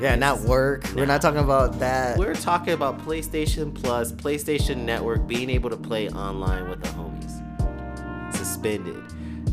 Yeah, 0.00 0.14
not 0.14 0.40
work. 0.40 0.84
We're 0.94 1.06
not 1.06 1.20
talking 1.20 1.40
about 1.40 1.80
that. 1.80 2.18
We're 2.18 2.34
talking 2.34 2.72
about 2.72 2.98
PlayStation 3.00 3.74
Plus, 3.74 4.12
PlayStation 4.12 4.78
Network, 4.78 5.26
being 5.26 5.50
able 5.50 5.70
to 5.70 5.76
play 5.76 6.08
online 6.08 6.68
with 6.68 6.82
the 6.82 6.88
homies. 6.90 8.34
Suspended 8.34 9.02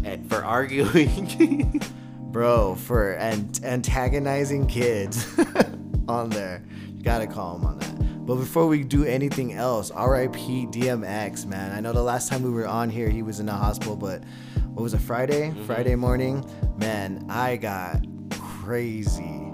and 0.03 0.29
for 0.29 0.43
arguing. 0.45 1.81
Bro, 2.31 2.75
for 2.75 3.13
an- 3.13 3.49
antagonizing 3.63 4.67
kids 4.67 5.27
on 6.08 6.29
there. 6.29 6.63
You 6.95 7.01
gotta 7.03 7.27
call 7.27 7.55
him 7.58 7.65
on 7.65 7.79
that. 7.79 8.25
But 8.25 8.36
before 8.36 8.67
we 8.67 8.84
do 8.84 9.05
anything 9.05 9.53
else, 9.53 9.89
RIP 9.91 10.34
DMX, 10.36 11.45
man. 11.45 11.71
I 11.71 11.79
know 11.79 11.93
the 11.93 12.03
last 12.03 12.29
time 12.29 12.43
we 12.43 12.49
were 12.49 12.67
on 12.67 12.89
here, 12.89 13.10
he 13.10 13.21
was 13.23 13.39
in 13.39 13.45
the 13.45 13.53
hospital, 13.53 13.95
but 13.95 14.23
what 14.73 14.84
was 14.84 14.93
it, 14.93 14.99
Friday? 14.99 15.49
Mm-hmm. 15.49 15.63
Friday 15.65 15.95
morning? 15.95 16.43
Man, 16.77 17.25
I 17.29 17.55
got 17.55 18.03
crazy, 18.39 19.44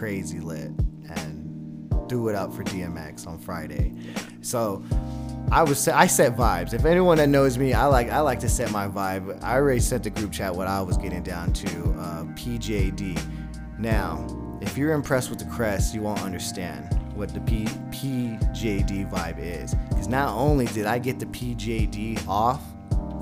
crazy 0.00 0.40
lit 0.40 0.70
and 1.14 1.94
threw 2.08 2.30
it 2.30 2.34
up 2.34 2.54
for 2.54 2.64
DMX 2.64 3.26
on 3.26 3.38
Friday. 3.38 3.92
So 4.40 4.82
I 5.52 5.62
was 5.62 5.86
I 5.88 6.06
set 6.06 6.34
vibes. 6.38 6.72
If 6.72 6.86
anyone 6.86 7.18
that 7.18 7.28
knows 7.28 7.58
me, 7.58 7.74
I 7.74 7.84
like 7.84 8.08
I 8.08 8.20
like 8.20 8.40
to 8.40 8.48
set 8.48 8.70
my 8.70 8.88
vibe. 8.88 9.44
I 9.44 9.56
already 9.56 9.80
sent 9.80 10.04
the 10.04 10.08
group 10.08 10.32
chat 10.32 10.56
what 10.56 10.68
I 10.68 10.80
was 10.80 10.96
getting 10.96 11.22
down 11.22 11.52
to. 11.52 11.68
Uh, 11.98 12.24
PJD. 12.32 13.22
Now, 13.78 14.26
if 14.62 14.78
you're 14.78 14.94
impressed 14.94 15.28
with 15.28 15.38
the 15.38 15.44
crest, 15.44 15.94
you 15.94 16.00
won't 16.00 16.22
understand 16.22 16.98
what 17.14 17.34
the 17.34 17.40
P- 17.40 17.66
PJD 17.90 19.10
vibe 19.10 19.38
is. 19.38 19.74
Because 19.90 20.08
not 20.08 20.34
only 20.34 20.64
did 20.68 20.86
I 20.86 20.98
get 20.98 21.18
the 21.18 21.26
PJD 21.26 22.26
off 22.26 22.62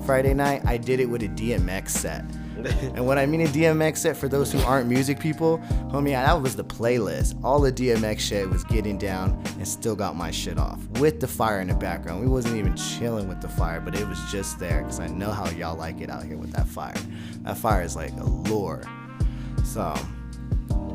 Friday 0.05 0.33
night, 0.33 0.61
I 0.65 0.77
did 0.77 1.01
it 1.01 1.07
with 1.07 1.23
a 1.23 1.27
DMX 1.27 1.89
set. 1.89 2.23
and 2.95 3.05
what 3.05 3.17
I 3.17 3.25
mean 3.25 3.41
a 3.41 3.45
DMX 3.45 3.97
set 3.97 4.17
for 4.17 4.27
those 4.27 4.51
who 4.51 4.59
aren't 4.61 4.87
music 4.87 5.19
people, 5.19 5.59
homie, 5.91 6.11
that 6.11 6.41
was 6.41 6.55
the 6.55 6.63
playlist. 6.63 7.41
All 7.43 7.59
the 7.59 7.71
DMX 7.71 8.19
shit 8.19 8.49
was 8.49 8.63
getting 8.65 8.97
down 8.97 9.41
and 9.57 9.67
still 9.67 9.95
got 9.95 10.15
my 10.15 10.31
shit 10.31 10.57
off 10.57 10.79
with 10.99 11.19
the 11.19 11.27
fire 11.27 11.61
in 11.61 11.67
the 11.67 11.75
background. 11.75 12.21
We 12.21 12.27
wasn't 12.27 12.57
even 12.57 12.75
chilling 12.75 13.27
with 13.27 13.41
the 13.41 13.47
fire, 13.47 13.79
but 13.79 13.95
it 13.95 14.07
was 14.07 14.19
just 14.31 14.59
there 14.59 14.81
because 14.81 14.99
I 14.99 15.07
know 15.07 15.31
how 15.31 15.49
y'all 15.51 15.77
like 15.77 16.01
it 16.01 16.09
out 16.09 16.23
here 16.23 16.37
with 16.37 16.51
that 16.53 16.67
fire. 16.67 16.95
That 17.43 17.57
fire 17.57 17.81
is 17.81 17.95
like 17.95 18.11
a 18.13 18.23
lure. 18.23 18.83
So, 19.63 19.95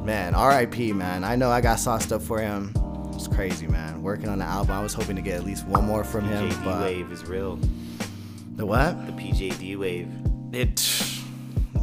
man, 0.04 0.34
RIP, 0.34 0.94
man. 0.94 1.24
I 1.24 1.36
know 1.36 1.50
I 1.50 1.60
got 1.60 1.78
sauced 1.78 2.12
up 2.12 2.22
for 2.22 2.40
him. 2.40 2.72
It's 3.14 3.28
crazy, 3.28 3.66
man. 3.66 4.02
Working 4.02 4.28
on 4.28 4.38
the 4.38 4.44
album, 4.44 4.74
I 4.74 4.82
was 4.82 4.92
hoping 4.92 5.16
to 5.16 5.22
get 5.22 5.36
at 5.36 5.44
least 5.44 5.66
one 5.66 5.84
more 5.84 6.04
from 6.04 6.24
him, 6.26 6.50
PJD 6.50 6.64
but 6.64 6.80
wave 6.82 7.12
is 7.12 7.24
real. 7.24 7.58
the 8.56 8.66
what? 8.66 9.06
The 9.06 9.12
PJD 9.12 9.78
wave. 9.78 10.08
It 10.52 10.76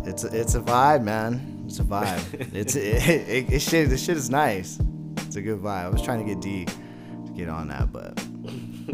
it's 0.06 0.24
a, 0.24 0.40
it's 0.40 0.56
a 0.56 0.62
vibe, 0.62 1.04
man. 1.04 1.64
It's 1.68 1.80
a 1.80 1.84
vibe. 1.84 2.52
it's 2.54 2.76
it, 2.76 3.08
it, 3.08 3.54
it 3.54 3.60
shit. 3.62 3.90
The 3.90 3.98
shit 3.98 4.18
is 4.18 4.30
nice. 4.30 4.80
It's 5.18 5.36
a 5.36 5.42
good 5.42 5.60
vibe. 5.60 5.86
I 5.86 5.90
was 5.90 6.02
trying 6.02 6.20
to 6.20 6.26
get 6.26 6.42
D 6.42 6.66
to 6.66 7.32
get 7.34 7.48
on 7.50 7.68
that, 7.70 7.92
but 7.94 8.22
you 8.44 8.94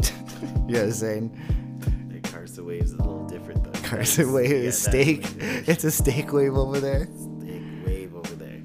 what 0.66 0.76
I'm 0.82 0.92
saying? 0.92 2.10
The 2.12 2.20
Carson 2.28 2.64
wave's 2.66 2.92
a 2.92 2.96
little 2.96 3.26
different 3.26 3.64
though. 3.64 3.80
Carson 3.88 4.32
wave 4.34 4.50
Yeah, 4.50 4.56
is 4.56 4.82
that 4.84 4.90
steak. 4.90 5.22
wave. 5.22 5.68
It's 5.68 5.84
a 5.84 5.90
steak 5.90 6.32
wave 6.32 6.54
over 6.56 6.78
there, 6.78 7.06
Steak 7.40 7.62
wave 7.84 8.14
over 8.14 8.34
there. 8.34 8.58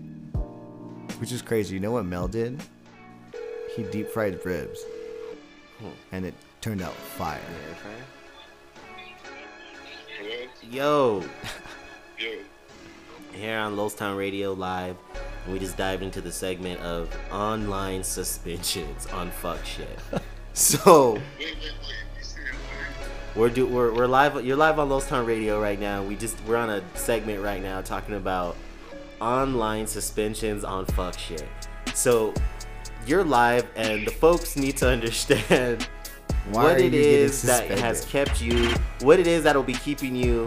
which 1.20 1.32
is 1.32 1.42
crazy. 1.42 1.74
You 1.76 1.80
know 1.82 1.92
what 1.92 2.06
Mel 2.06 2.28
did? 2.28 2.62
He 3.76 3.82
deep 3.84 4.10
fried 4.10 4.40
ribs, 4.46 4.84
Hmm. 5.80 5.88
and 6.12 6.26
it 6.26 6.36
turned 6.62 6.82
out 6.84 6.94
fire. 6.94 7.40
Hello? 10.22 10.48
Yo, 10.70 11.24
Here 12.18 13.58
on 13.58 13.76
Lowstown 13.76 14.18
Radio 14.18 14.54
Live, 14.54 14.96
we 15.50 15.60
just 15.60 15.76
dived 15.78 16.04
into 16.04 16.22
the 16.22 16.32
segment 16.32 16.80
of 16.82 17.10
online 17.32 18.04
suspensions 18.04 19.08
on 19.08 19.32
fuck 19.32 19.64
shit. 19.66 20.00
So 20.56 21.14
Wait, 21.14 21.24
wait, 21.40 21.56
wait. 21.62 21.74
We're 23.36 23.50
do 23.50 23.66
we're, 23.66 23.92
we're 23.92 24.06
live. 24.06 24.46
You're 24.46 24.56
live 24.56 24.78
on 24.78 24.88
Lowstown 24.88 25.26
Radio 25.26 25.60
right 25.60 25.80
now. 25.80 26.04
We 26.04 26.16
just 26.16 26.38
we're 26.46 26.58
on 26.58 26.70
a 26.70 26.84
segment 26.94 27.42
right 27.42 27.60
now 27.60 27.82
talking 27.82 28.14
about 28.14 28.56
online 29.20 29.88
suspensions 29.88 30.64
on 30.64 30.86
fuck 30.86 31.18
shit. 31.18 31.48
So 31.96 32.36
you're 33.08 33.24
live, 33.24 33.66
and 33.76 34.06
the 34.06 34.12
folks 34.12 34.56
need 34.56 34.78
to 34.78 34.88
understand 34.88 35.90
Why 36.52 36.64
what 36.66 36.80
it 36.80 36.94
is 36.94 37.42
that 37.42 37.68
has 37.80 38.06
kept 38.06 38.40
you, 38.40 38.70
what 39.02 39.20
it 39.20 39.26
is 39.26 39.44
that'll 39.44 39.64
be 39.64 39.74
keeping 39.74 40.16
you 40.16 40.46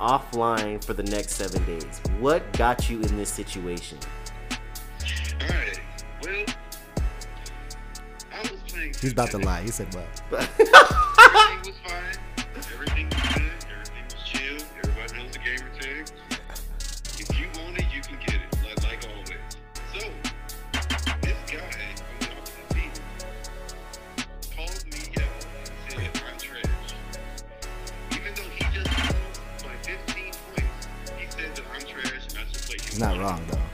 offline 0.00 0.82
for 0.82 0.94
the 0.94 1.02
next 1.04 1.34
seven 1.34 1.64
days. 1.64 2.00
What 2.18 2.50
got 2.54 2.88
you 2.88 3.00
in 3.00 3.16
this 3.16 3.30
situation? 3.30 3.98
Alright. 5.42 5.80
Well, 6.22 6.44
I 8.32 8.40
was 8.42 8.60
playing. 8.66 8.94
He's 9.00 9.12
about 9.12 9.30
to 9.32 9.38
lie. 9.38 9.62
He 9.62 9.68
said 9.68 9.94
what? 9.94 10.06
Everything 11.20 11.60
was 11.64 11.78
fine. 11.84 12.16
Everything 12.72 13.08
was 13.08 13.22
good. 13.34 13.52
Everything 13.70 14.04
was 14.04 14.14
chill. 14.24 14.56
Everybody 14.78 15.22
knows 15.22 15.32
the 15.32 15.38
gamer 15.38 15.70
tag. 15.78 16.10
If 17.18 17.38
you 17.38 17.46
want 17.62 17.78
it, 17.78 17.86
you 17.94 18.00
can 18.00 18.18
get 18.20 18.36
it. 18.36 18.58
Like, 18.64 18.82
like 18.82 19.06
always. 19.12 19.30
So, 19.92 20.08
this 21.20 21.36
guy 21.50 21.94
play. 33.20 33.36
He's 33.46 33.69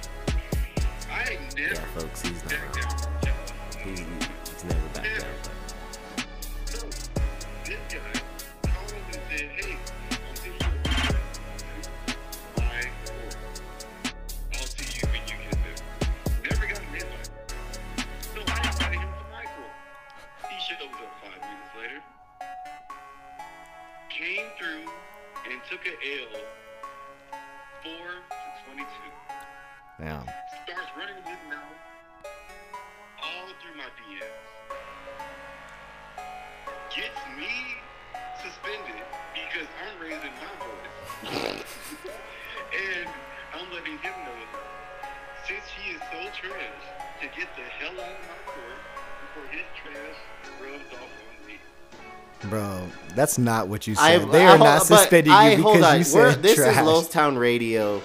that's 53.36 53.44
not 53.44 53.68
what 53.68 53.86
you 53.86 53.94
I, 53.98 54.18
said. 54.18 54.32
they 54.32 54.46
I- 54.46 54.54
are 54.54 54.58
not 54.58 54.78
but 54.88 54.98
suspending 55.00 55.32
I- 55.32 55.50
you 55.52 55.56
because 55.58 55.82
on. 55.82 55.98
you 56.00 56.14
We're- 56.14 56.32
said 56.32 56.42
This 56.42 56.54
trash. 56.56 56.76
is 56.76 56.82
Lowstown 56.82 57.38
Radio. 57.38 58.00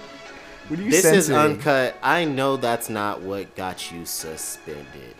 what 0.67 0.79
are 0.79 0.83
you 0.83 0.91
This 0.91 1.05
is 1.05 1.29
uncut. 1.29 1.95
I 2.03 2.25
know 2.25 2.57
that's 2.57 2.89
not 2.89 3.21
what 3.21 3.55
got 3.55 3.91
you 3.91 4.05
suspended. 4.05 5.15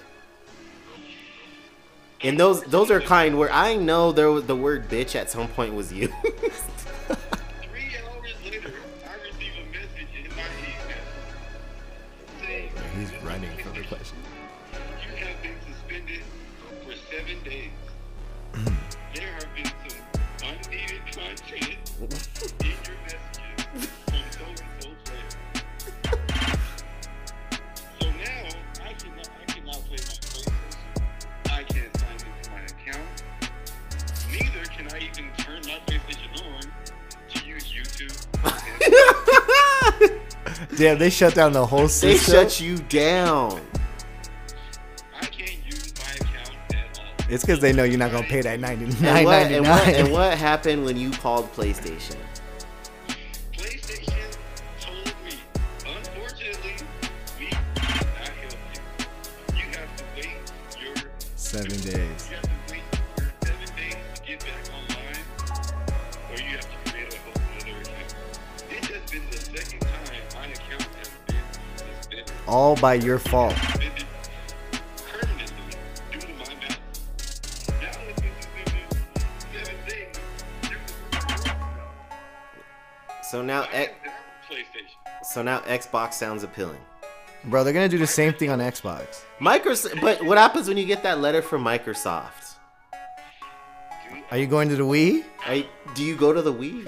And 2.24 2.40
those 2.40 2.62
those 2.64 2.92
are 2.92 3.02
kind 3.02 3.38
where 3.38 3.52
I 3.52 3.76
know 3.76 4.12
there 4.12 4.30
was 4.30 4.46
the 4.46 4.56
word 4.56 4.88
bitch 4.90 5.16
at 5.16 5.32
some 5.32 5.48
point 5.48 5.74
was 5.74 5.92
used. 5.92 6.14
Damn, 40.82 40.98
they 40.98 41.12
shut 41.12 41.36
down 41.36 41.54
the 41.54 41.64
whole 41.64 41.88
system. 41.88 42.10
They 42.10 42.18
shut 42.18 42.60
you 42.60 42.76
down. 42.76 43.62
I 45.16 45.26
can't 45.28 45.64
use 45.64 45.94
my 45.96 46.12
account 46.16 46.58
at 46.74 47.00
all. 47.00 47.06
It's 47.30 47.44
because 47.44 47.60
they 47.60 47.72
know 47.72 47.84
you're 47.84 48.00
not 48.00 48.12
gonna 48.12 48.26
pay 48.26 48.42
that 48.42 48.60
ninety 48.60 48.86
And 48.86 49.24
what, 49.24 49.52
and, 49.52 49.68
what, 49.68 50.12
what 50.12 50.38
happened 50.40 50.84
when 50.84 50.98
you 50.98 51.12
called 51.12 51.54
PlayStation? 51.54 52.16
PlayStation 53.54 54.36
told 54.80 55.14
me, 55.24 55.38
unfortunately, 55.86 56.74
we 57.38 57.46
cannot 57.46 58.18
help 58.18 58.58
you. 58.74 59.56
You 59.56 59.66
have 59.78 59.96
to 59.98 60.04
wait 60.16 60.34
your 60.82 60.96
Seven 61.36 61.80
days. 61.82 62.01
Due 72.52 72.82
by 72.82 72.96
your 72.96 73.18
fault. 73.20 73.56
So 83.24 83.42
now, 83.42 83.62
I 83.64 83.66
X- 83.74 83.94
am 83.94 84.06
done 84.06 84.14
with 84.50 84.58
PlayStation. 84.58 85.26
so 85.26 85.42
now 85.42 85.60
Xbox 85.62 86.14
sounds 86.14 86.44
appealing. 86.44 86.80
Bro, 87.46 87.64
they're 87.64 87.74
gonna 87.74 87.90
do 87.90 87.98
the 87.98 88.08
same 88.08 88.34
thing 88.34 88.50
on 88.50 88.60
Xbox. 88.60 89.22
Microsoft, 89.40 90.02
but 90.02 90.24
what 90.24 90.38
happens 90.38 90.68
when 90.68 90.78
you 90.78 90.86
get 90.86 91.02
that 91.04 91.20
letter 91.20 91.42
from 91.42 91.64
Microsoft? 91.64 92.56
Are 94.30 94.38
you 94.38 94.48
going 94.48 94.70
to 94.70 94.76
the 94.76 94.84
Wii? 94.84 95.24
Are 95.48 95.56
you- 95.56 95.66
do 95.96 96.04
you 96.04 96.16
go 96.16 96.32
to 96.34 96.42
the 96.42 96.54
Wii? 96.54 96.88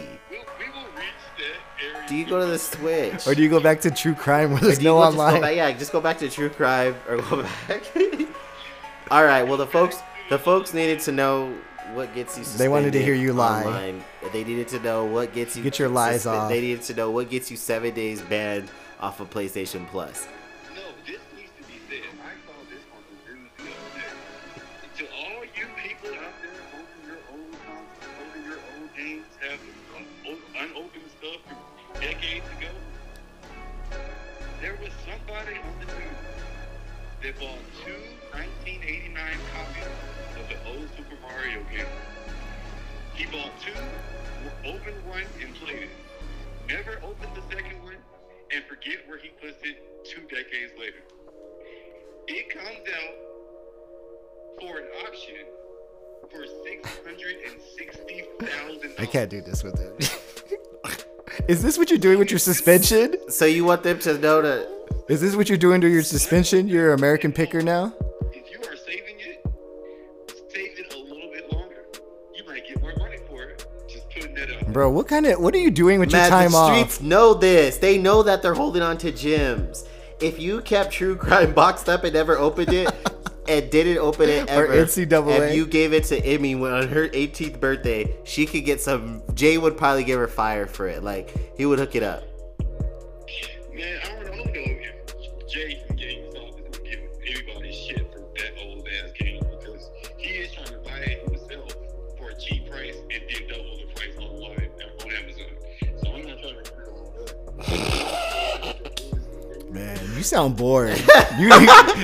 Do 2.08 2.16
you 2.16 2.26
go 2.26 2.39
to 2.39 2.46
the 2.46 2.60
Switch? 2.60 3.26
Or 3.28 3.34
do 3.34 3.42
you 3.42 3.50
go 3.50 3.60
back 3.60 3.82
to 3.82 3.92
True 3.92 4.13
Crime 4.13 4.52
where 4.52 4.62
there's 4.62 4.82
no 4.82 4.98
online? 4.98 5.42
back- 5.42 5.56
yeah, 5.56 5.72
just 5.72 5.92
go 5.92 6.02
back 6.02 6.18
to 6.20 6.30
True 6.30 6.50
Crime 6.50 6.96
or 7.08 7.18
go 7.18 7.44
back. 7.44 7.84
All 9.12 9.24
right. 9.24 9.44
Well, 9.44 9.58
the 9.58 9.68
folks, 9.68 10.02
the 10.30 10.38
folks 10.39 10.74
needed 10.74 11.00
to 11.02 11.12
know 11.12 11.54
what 11.94 12.13
gets 12.16 12.38
you. 12.38 12.44
They 12.44 12.68
wanted 12.68 12.94
to 12.94 13.02
hear 13.02 13.13
you 13.13 13.34
lie. 13.34 13.63
online. 13.63 14.04
They 14.32 14.44
needed 14.44 14.68
to 14.70 14.80
know 14.80 15.06
what 15.06 15.34
gets 15.34 15.56
you. 15.56 15.63
Get 15.63 15.80
your 15.80 15.89
lies 15.89 16.26
off. 16.26 16.50
They 16.50 16.62
needed 16.62 16.82
to 16.84 16.94
know 16.94 17.12
what 17.12 17.30
gets 17.30 17.50
you 17.52 17.58
seven 17.58 17.94
days 17.94 18.22
banned 18.22 18.70
off 19.00 19.20
of 19.20 19.30
PlayStation 19.30 19.88
Plus. 19.88 20.28
And 48.86 48.93
forget 48.93 49.08
where 49.08 49.17
he 49.17 49.30
puts 49.41 49.62
it 49.63 50.06
two 50.06 50.22
decades 50.22 50.74
later. 50.80 51.04
It 52.28 52.50
comes 52.50 52.67
out 52.67 53.15
for 54.60 54.78
an 54.78 54.86
auction 55.06 55.46
for 56.32 56.46
six 56.63 56.89
hundred 57.04 57.36
and 57.46 57.62
sixty 57.78 58.24
thousand. 58.39 58.93
I 58.98 59.06
can't 59.06 59.30
do 59.30 59.41
this 59.41 59.63
with 59.63 59.80
it. 59.80 60.19
Is 61.48 61.63
this 61.63 61.78
what 61.78 61.89
you're 61.89 62.00
doing 62.00 62.19
with 62.19 62.30
your 62.30 62.39
suspension? 62.39 63.15
So 63.30 63.46
you 63.46 63.65
want 63.65 63.84
them 63.84 64.00
to 64.00 64.17
know 64.19 64.41
that? 64.41 64.69
Is 65.10 65.19
this 65.19 65.36
what 65.36 65.50
you're 65.50 65.58
doing 65.58 65.82
to 65.82 65.89
your 65.89 66.04
suspension? 66.04 66.67
You're 66.67 66.93
an 66.93 67.00
American 67.00 67.34
picker 67.34 67.62
now? 67.62 67.93
Bro, 74.73 74.91
what 74.91 75.07
kind 75.07 75.25
of 75.27 75.39
what 75.39 75.53
are 75.53 75.59
you 75.59 75.71
doing 75.71 75.99
with 75.99 76.12
your 76.12 76.21
Man, 76.21 76.29
time 76.29 76.51
the 76.51 76.57
off? 76.57 76.73
streets 76.75 77.01
know 77.01 77.33
this. 77.33 77.77
They 77.77 77.97
know 77.97 78.23
that 78.23 78.41
they're 78.41 78.53
holding 78.55 78.81
on 78.81 78.97
to 78.99 79.12
gyms. 79.12 79.88
If 80.19 80.39
you 80.39 80.62
kept 80.62 80.91
True 80.91 81.15
Crime 81.15 81.53
boxed 81.55 81.88
up 81.89 82.03
and 82.03 82.13
never 82.13 82.38
opened 82.38 82.73
it, 82.73 82.91
and 83.47 83.69
didn't 83.69 83.97
open 83.97 84.29
it 84.29 84.49
Or 84.49 84.67
ever, 84.67 84.86
NCAA. 84.86 85.49
if 85.49 85.55
you 85.55 85.65
gave 85.65 85.93
it 85.93 86.05
to 86.05 86.17
Emmy 86.25 86.55
when 86.55 86.71
on 86.71 86.88
her 86.88 87.09
18th 87.09 87.59
birthday, 87.59 88.15
she 88.23 88.45
could 88.45 88.65
get 88.65 88.81
some. 88.81 89.21
Jay 89.33 89.57
would 89.57 89.77
probably 89.77 90.03
give 90.03 90.17
her 90.19 90.27
fire 90.27 90.65
for 90.65 90.88
it. 90.88 91.03
Like 91.03 91.57
he 91.57 91.65
would 91.65 91.79
hook 91.79 91.95
it 91.95 92.03
up. 92.03 92.23
Man, 93.73 93.99
you 110.23 110.27
sound 110.38 110.55
bored. 110.57 111.01
You, 111.39 111.49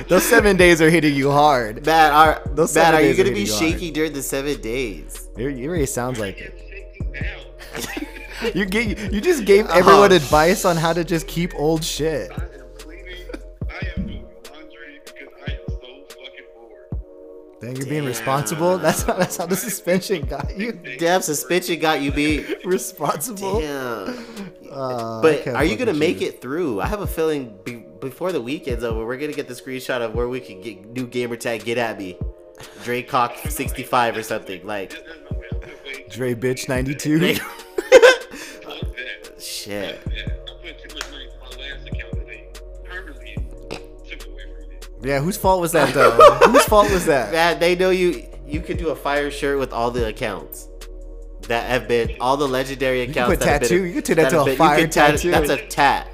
those 0.05 0.23
seven 0.23 0.57
days 0.57 0.81
are 0.81 0.89
hitting 0.89 1.13
you 1.13 1.29
hard. 1.29 1.85
Matt, 1.85 2.11
are 2.13 2.41
Those 2.55 2.73
Matt, 2.73 2.85
seven 2.95 2.95
are 2.95 3.03
you 3.03 3.13
gonna 3.15 3.29
be 3.29 3.41
hitting 3.41 3.45
you 3.45 3.53
hard. 3.53 3.73
shaky 3.73 3.91
during 3.91 4.11
the 4.13 4.23
seven 4.23 4.59
days? 4.59 5.29
It, 5.37 5.45
it 5.45 5.69
really 5.69 5.85
sounds 5.85 6.19
like 6.19 6.39
it. 6.39 7.45
You 8.55 8.65
get 8.65 9.11
you 9.13 9.19
just 9.21 9.43
gave 9.45 9.67
everyone 9.67 10.11
Oh. 10.13 10.15
advice 10.15 10.63
on 10.65 10.77
how 10.77 10.93
to 10.93 11.03
just 11.03 11.27
keep 11.27 11.53
old 11.55 11.83
shit. 11.83 12.31
Then 17.61 17.75
you're 17.75 17.85
being 17.87 18.01
Damn. 18.03 18.05
responsible. 18.09 18.77
That's 18.77 19.03
how 19.03 19.13
that's 19.13 19.35
how 19.37 19.45
the 19.45 19.55
suspension 19.55 20.25
got 20.25 20.55
you. 20.57 20.71
Damn, 20.99 21.21
suspension 21.21 21.77
got 21.79 22.01
you 22.01 22.11
beat. 22.11 22.45
Responsible. 22.65 23.59
Damn. 23.59 24.25
Uh, 24.71 25.21
But 25.21 25.45
are 25.49 25.65
you 25.65 25.75
gonna 25.75 25.93
make 25.93 26.21
it 26.21 26.41
through? 26.41 26.79
I 26.79 26.85
have 26.87 27.01
a 27.01 27.07
feeling 27.07 27.57
be- 27.65 27.85
before 27.99 28.31
the 28.31 28.41
weekend's 28.41 28.83
over, 28.85 29.05
we're 29.05 29.17
gonna 29.17 29.33
get 29.33 29.47
the 29.49 29.53
screenshot 29.53 29.99
of 30.01 30.15
where 30.15 30.29
we 30.29 30.39
can 30.39 30.61
get 30.61 30.85
new 30.85 31.05
gamer 31.05 31.35
tag. 31.35 31.65
Get 31.65 31.77
at 31.77 31.97
me, 31.97 32.17
Dre 32.85 33.01
Cock 33.01 33.35
sixty 33.49 33.83
five 33.83 34.15
or 34.15 34.23
something 34.23 34.65
like. 34.65 34.91
There's 34.91 35.03
no 35.29 35.37
way 35.37 35.47
I'm 35.51 35.59
gonna 35.59 35.73
wait. 35.85 36.09
Dre 36.09 36.35
bitch 36.35 36.69
ninety 36.69 36.95
two? 36.95 37.35
Shit. 39.39 39.99
Yeah, 45.01 45.19
whose 45.19 45.37
fault 45.37 45.61
was 45.61 45.71
that 45.73 45.93
though? 45.93 46.11
whose 46.51 46.63
fault 46.65 46.91
was 46.91 47.05
that? 47.05 47.31
Man, 47.31 47.59
they 47.59 47.75
know 47.75 47.89
you. 47.89 48.25
You 48.45 48.61
could 48.61 48.77
do 48.77 48.89
a 48.89 48.95
fire 48.95 49.29
shirt 49.31 49.59
with 49.59 49.71
all 49.73 49.91
the 49.91 50.07
accounts 50.07 50.67
that 51.47 51.69
have 51.69 51.87
been 51.87 52.15
all 52.19 52.35
the 52.35 52.47
legendary 52.47 53.01
accounts. 53.01 53.29
put 53.31 53.39
that 53.41 53.47
have 53.49 53.61
been- 53.61 53.69
tattoo. 53.69 53.83
You 53.85 53.93
could 53.93 54.05
turn 54.05 54.15
that 54.17 54.23
have 54.23 54.31
to 54.33 54.41
a 54.41 54.43
been- 54.45 54.51
you 54.53 54.57
fire 54.57 54.79
could 54.81 54.91
tat- 54.91 55.11
tattoo. 55.15 55.31
That's 55.31 55.49
a 55.49 55.67
tat. 55.67 56.07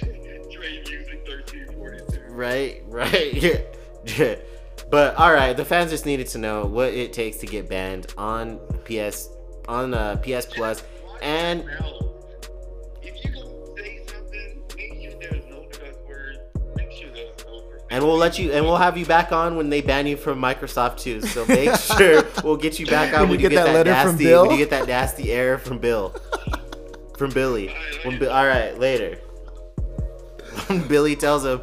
Dre 0.00 0.82
Music 0.88 1.24
1342. 1.26 2.32
Right, 2.32 2.82
right. 2.88 3.34
Yeah. 3.34 4.34
but 4.90 5.14
all 5.16 5.32
right, 5.32 5.56
the 5.56 5.64
fans 5.64 5.90
just 5.90 6.06
needed 6.06 6.26
to 6.28 6.38
know 6.38 6.64
what 6.64 6.92
it 6.92 7.12
takes 7.12 7.36
to 7.38 7.46
get 7.46 7.68
banned 7.68 8.12
on 8.18 8.58
PS 8.84 9.28
on 9.68 9.94
uh, 9.94 10.16
PS 10.16 10.46
Plus, 10.46 10.82
and 11.20 11.64
and 17.92 18.02
we'll 18.02 18.16
let 18.16 18.38
you 18.38 18.52
and 18.52 18.64
we'll 18.64 18.78
have 18.78 18.96
you 18.96 19.04
back 19.04 19.32
on 19.32 19.54
when 19.54 19.68
they 19.68 19.82
ban 19.82 20.06
you 20.06 20.16
from 20.16 20.40
Microsoft 20.40 20.98
too. 20.98 21.20
So 21.20 21.44
make 21.44 21.76
sure 21.98 22.24
we'll 22.42 22.56
get 22.56 22.80
you 22.80 22.86
back 22.86 23.12
on 23.12 23.28
when, 23.28 23.38
you 23.38 23.48
get, 23.50 23.54
that, 23.54 23.74
letter 23.74 23.90
nasty 23.90 24.08
from 24.08 24.16
Bill? 24.16 24.42
when 24.42 24.52
you 24.52 24.56
get 24.56 24.70
that 24.70 24.88
nasty 24.88 25.30
error 25.30 25.58
from 25.58 25.78
Bill, 25.78 26.08
from 27.18 27.30
Billy. 27.32 27.74
When 28.04 28.18
Bi- 28.18 28.26
all 28.26 28.46
right, 28.46 28.76
later. 28.78 29.18
When 30.66 30.86
Billy 30.86 31.16
tells 31.16 31.44
him, 31.44 31.60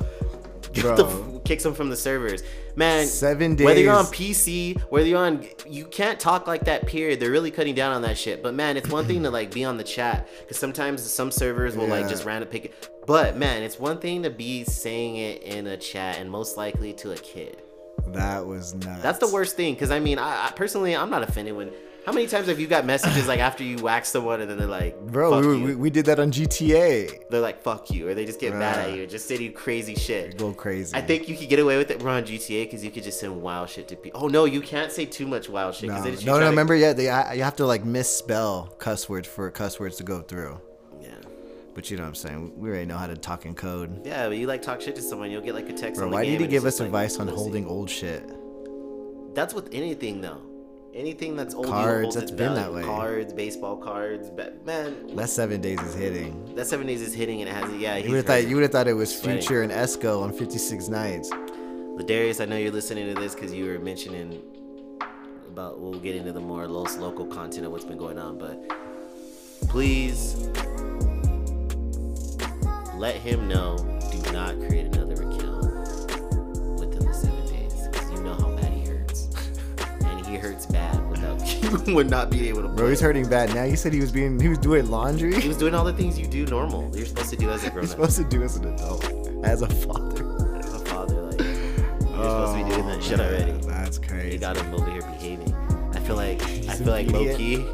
get 0.73 0.99
f- 0.99 1.43
kicks 1.45 1.63
him 1.63 1.73
from 1.73 1.89
the 1.89 1.95
servers. 1.95 2.43
Man, 2.79 3.07
Seven 3.07 3.55
days. 3.55 3.65
Whether 3.65 3.81
you're 3.81 3.93
on. 3.93 4.05
PC, 4.05 4.79
whether 4.83 5.05
you're 5.05 5.19
on, 5.19 5.45
you 5.67 5.83
can't 5.83 6.17
talk 6.17 6.47
like 6.47 6.63
that. 6.63 6.87
Period. 6.87 7.19
They're 7.19 7.29
really 7.29 7.51
cutting 7.51 7.75
down 7.75 7.91
on 7.91 8.03
that 8.03 8.17
shit. 8.17 8.41
But 8.41 8.53
man, 8.53 8.77
it's 8.77 8.87
one 8.87 9.05
thing 9.05 9.21
to 9.23 9.29
like 9.29 9.51
be 9.51 9.65
on 9.65 9.75
the 9.75 9.83
chat 9.83 10.29
because 10.39 10.57
sometimes 10.57 11.03
some 11.03 11.29
servers 11.29 11.75
will 11.75 11.87
like 11.87 12.07
just 12.07 12.23
random 12.23 12.47
pick 12.47 12.65
it. 12.65 12.89
But 13.05 13.35
man, 13.35 13.63
it's 13.63 13.77
one 13.77 13.97
thing 13.99 14.23
to 14.23 14.29
be 14.29 14.63
saying 14.63 15.17
it 15.17 15.43
in 15.43 15.67
a 15.67 15.75
chat 15.75 16.19
and 16.19 16.31
most 16.31 16.55
likely 16.55 16.93
to 16.93 17.11
a 17.11 17.17
kid. 17.17 17.61
That 18.13 18.45
was 18.45 18.73
nuts. 18.73 19.03
That's 19.03 19.19
the 19.19 19.27
worst 19.27 19.57
thing 19.57 19.73
because 19.73 19.91
I 19.91 19.99
mean, 19.99 20.17
I, 20.17 20.47
I 20.47 20.51
personally, 20.51 20.95
I'm 20.95 21.09
not 21.09 21.21
offended 21.21 21.57
when 21.57 21.73
How 22.05 22.13
many 22.13 22.25
times 22.27 22.47
have 22.47 22.59
you 22.59 22.65
got 22.65 22.85
messages 22.85 23.27
like 23.27 23.39
after 23.39 23.63
you 23.63 23.77
whack 23.77 24.03
someone 24.05 24.41
and 24.41 24.49
then 24.49 24.57
they're 24.57 24.65
like, 24.67 24.99
Bro, 24.99 25.31
fuck 25.31 25.45
we, 25.45 25.57
you. 25.57 25.63
we, 25.63 25.75
we 25.75 25.89
did 25.91 26.05
that 26.07 26.19
on 26.19 26.31
GTA. 26.31 27.29
they're 27.29 27.39
like, 27.41 27.61
fuck 27.61 27.91
you, 27.91 28.07
or 28.09 28.15
they 28.15 28.25
just 28.25 28.39
get 28.39 28.55
mad 28.55 28.77
at 28.89 28.95
you, 28.97 29.05
just 29.05 29.27
say 29.27 29.37
you 29.37 29.51
crazy 29.51 29.93
shit. 29.93 30.37
Go 30.37 30.51
crazy. 30.53 30.95
I 30.95 31.01
think 31.01 31.29
you 31.29 31.37
could 31.37 31.49
get 31.49 31.59
away 31.59 31.77
with 31.77 31.91
it 31.91 31.99
more 32.01 32.09
on 32.13 32.23
GTA 32.23 32.63
because 32.63 32.83
you 32.83 32.89
could 32.89 33.03
just 33.03 33.19
send 33.19 33.39
wild 33.41 33.69
shit 33.69 33.87
to 33.89 33.95
people. 33.95 34.21
Oh 34.23 34.27
no, 34.27 34.45
you 34.45 34.61
can't 34.61 34.91
say 34.91 35.05
too 35.05 35.27
much 35.27 35.49
wild 35.49 35.75
shit. 35.75 35.89
No, 35.89 35.95
'cause 35.95 36.03
then 36.05 36.13
you 36.19 36.25
no, 36.25 36.33
no. 36.33 36.39
to- 36.45 36.49
Remember, 36.49 36.75
yeah, 36.75 36.93
they 36.93 37.09
I, 37.09 37.33
you 37.33 37.43
have 37.43 37.57
to 37.57 37.65
like 37.65 37.85
misspell 37.85 38.73
cuss 38.79 39.07
words 39.07 39.27
for 39.27 39.51
cuss 39.51 39.79
words 39.79 39.97
to 39.97 40.03
go 40.03 40.21
through. 40.21 40.59
Yeah, 41.01 41.09
But 41.75 41.91
you 41.91 41.97
know 41.97 42.03
what 42.03 42.09
I'm 42.09 42.15
saying? 42.15 42.53
We 42.57 42.69
already 42.69 42.85
know 42.87 42.97
how 42.97 43.07
to 43.07 43.17
talk 43.17 43.45
in 43.45 43.53
code. 43.53 44.03
yeah, 44.05 44.27
but 44.27 44.37
you 44.37 44.47
like 44.47 44.63
talk 44.63 44.81
shit 44.81 44.95
to 44.95 45.01
someone, 45.03 45.29
you'll 45.29 45.41
get 45.43 45.53
like 45.53 45.69
a 45.69 45.73
text. 45.73 45.97
Bro, 45.99 46.05
on 46.07 46.11
the 46.11 46.17
why 46.17 46.25
did 46.25 46.41
he 46.41 46.47
give 46.47 46.65
us 46.65 46.73
just 46.75 46.79
like, 46.79 46.87
advice 46.87 47.19
on 47.19 47.27
holding 47.27 47.67
old 47.67 47.89
shit? 47.89 48.23
That's 49.35 49.53
with 49.53 49.69
anything 49.73 50.21
though. 50.21 50.41
Anything 50.93 51.35
that's 51.35 51.53
old, 51.53 51.67
Cards, 51.67 52.15
that's 52.15 52.31
been 52.31 52.55
value. 52.55 52.55
that 52.55 52.73
way. 52.73 52.83
Cards, 52.83 53.31
baseball 53.31 53.77
cards, 53.77 54.29
ba- 54.31 54.53
man. 54.65 55.15
That 55.15 55.29
seven 55.29 55.61
days 55.61 55.79
is 55.81 55.93
hitting. 55.93 56.55
That 56.55 56.65
seven 56.65 56.87
days 56.87 57.01
is 57.01 57.13
hitting 57.13 57.41
and 57.41 57.49
it 57.49 57.53
has 57.53 57.71
yeah. 57.79 57.97
You 57.97 58.09
would 58.09 58.17
have 58.17 58.25
thought 58.25 58.47
you 58.47 58.55
would 58.55 58.63
have 58.63 58.71
thought 58.71 58.87
it 58.87 58.93
was. 58.93 59.13
Future 59.13 59.61
and 59.61 59.71
Esco 59.71 60.23
on 60.23 60.33
56 60.33 60.87
Nights. 60.87 61.29
Ladarius, 61.29 62.41
I 62.41 62.45
know 62.45 62.57
you're 62.57 62.71
listening 62.71 63.13
to 63.13 63.19
this 63.19 63.35
because 63.35 63.53
you 63.53 63.65
were 63.65 63.77
mentioning 63.77 64.41
about. 65.47 65.79
We'll 65.79 65.99
get 65.99 66.15
into 66.15 66.31
the 66.33 66.41
more 66.41 66.67
local 66.67 67.27
content 67.27 67.65
of 67.67 67.71
what's 67.71 67.85
been 67.85 67.97
going 67.97 68.17
on, 68.17 68.37
but 68.39 68.67
please 69.69 70.35
let 72.95 73.15
him 73.15 73.47
know. 73.47 73.77
Do 74.11 74.31
not 74.31 74.57
create 74.67 74.87
another 74.87 74.98
he 80.29 80.37
hurts 80.37 80.65
bad 80.65 81.09
without 81.09 81.39
would 81.87 82.09
not 82.09 82.29
be 82.29 82.47
able 82.49 82.61
to. 82.61 82.67
Bro, 82.67 82.77
play. 82.77 82.89
he's 82.89 82.99
hurting 82.99 83.27
bad. 83.29 83.53
Now 83.53 83.63
you 83.63 83.75
said 83.75 83.93
he 83.93 83.99
was 83.99 84.11
being 84.11 84.39
he 84.39 84.47
was 84.47 84.57
doing 84.57 84.89
laundry. 84.89 85.39
He 85.39 85.47
was 85.47 85.57
doing 85.57 85.73
all 85.73 85.83
the 85.83 85.93
things 85.93 86.17
you 86.19 86.27
do 86.27 86.45
normal. 86.45 86.89
You're 86.95 87.05
supposed 87.05 87.29
to 87.31 87.35
do 87.35 87.49
as 87.49 87.63
a 87.63 87.69
grown 87.71 87.83
You're 87.83 87.89
supposed 87.91 88.17
to 88.17 88.23
do 88.23 88.43
as 88.43 88.55
an 88.57 88.73
adult, 88.73 89.05
as 89.43 89.61
a 89.61 89.67
father. 89.67 90.57
as 90.57 90.73
a 90.73 90.79
father. 90.85 91.21
Like 91.21 91.39
you're 91.39 92.29
supposed 92.29 92.57
to 92.57 92.63
be 92.63 92.69
doing 92.71 92.87
that 92.87 92.97
oh, 92.97 93.01
shit 93.01 93.19
Oh, 93.19 93.23
already. 93.23 93.51
That's 93.67 93.97
crazy. 93.97 94.33
You 94.33 94.39
got 94.39 94.57
him 94.57 94.73
over 94.73 94.91
here 94.91 95.01
behaving. 95.01 95.53
I 95.93 95.99
feel 95.99 96.15
like 96.15 96.41
I 96.43 96.75
feel 96.75 96.87
like 96.87 97.07
an 97.07 97.13
low 97.13 97.35
key, 97.35 97.65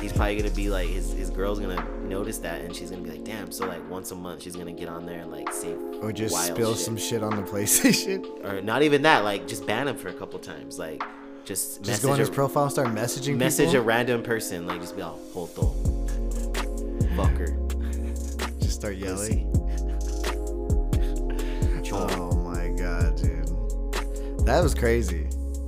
he's 0.00 0.12
probably 0.12 0.36
gonna 0.36 0.54
be 0.54 0.68
like 0.70 0.88
his 0.88 1.12
his 1.12 1.30
girl's 1.30 1.58
gonna 1.58 1.84
notice 2.04 2.38
that 2.38 2.60
and 2.62 2.74
she's 2.74 2.90
gonna 2.90 3.02
be 3.02 3.10
like, 3.10 3.24
damn. 3.24 3.50
So 3.50 3.66
like 3.66 3.88
once 3.90 4.10
a 4.12 4.14
month 4.14 4.42
she's 4.42 4.56
gonna 4.56 4.72
get 4.72 4.88
on 4.88 5.04
there 5.06 5.20
and 5.20 5.30
like 5.30 5.52
say 5.52 5.74
or 6.00 6.12
just 6.12 6.32
wild 6.32 6.46
spill 6.46 6.74
shit. 6.74 6.84
some 6.84 6.96
shit 6.96 7.22
on 7.22 7.36
the 7.36 7.42
PlayStation. 7.50 8.44
or 8.44 8.62
not 8.62 8.82
even 8.82 9.02
that. 9.02 9.24
Like 9.24 9.48
just 9.48 9.66
ban 9.66 9.88
him 9.88 9.96
for 9.96 10.08
a 10.08 10.12
couple 10.14 10.38
times. 10.38 10.78
Like 10.78 11.02
just 11.48 11.82
Just 11.82 12.02
go 12.02 12.12
on 12.12 12.18
his 12.18 12.28
a, 12.28 12.32
profile 12.32 12.64
and 12.64 12.72
start 12.72 12.88
messaging 12.88 13.36
message 13.36 13.72
a 13.72 13.80
random 13.80 14.22
person. 14.22 14.66
Like 14.66 14.80
just 14.82 14.94
be 14.94 15.02
all 15.02 15.18
oh, 15.18 15.32
hold 15.32 15.54
fucker. 17.16 17.56
Just 18.60 18.74
start 18.74 18.96
yelling. 18.96 19.46
Oh 21.90 22.32
my 22.44 22.68
god, 22.76 23.16
dude. 23.16 23.48
That 24.44 24.62
was 24.62 24.74
crazy. 24.74 25.26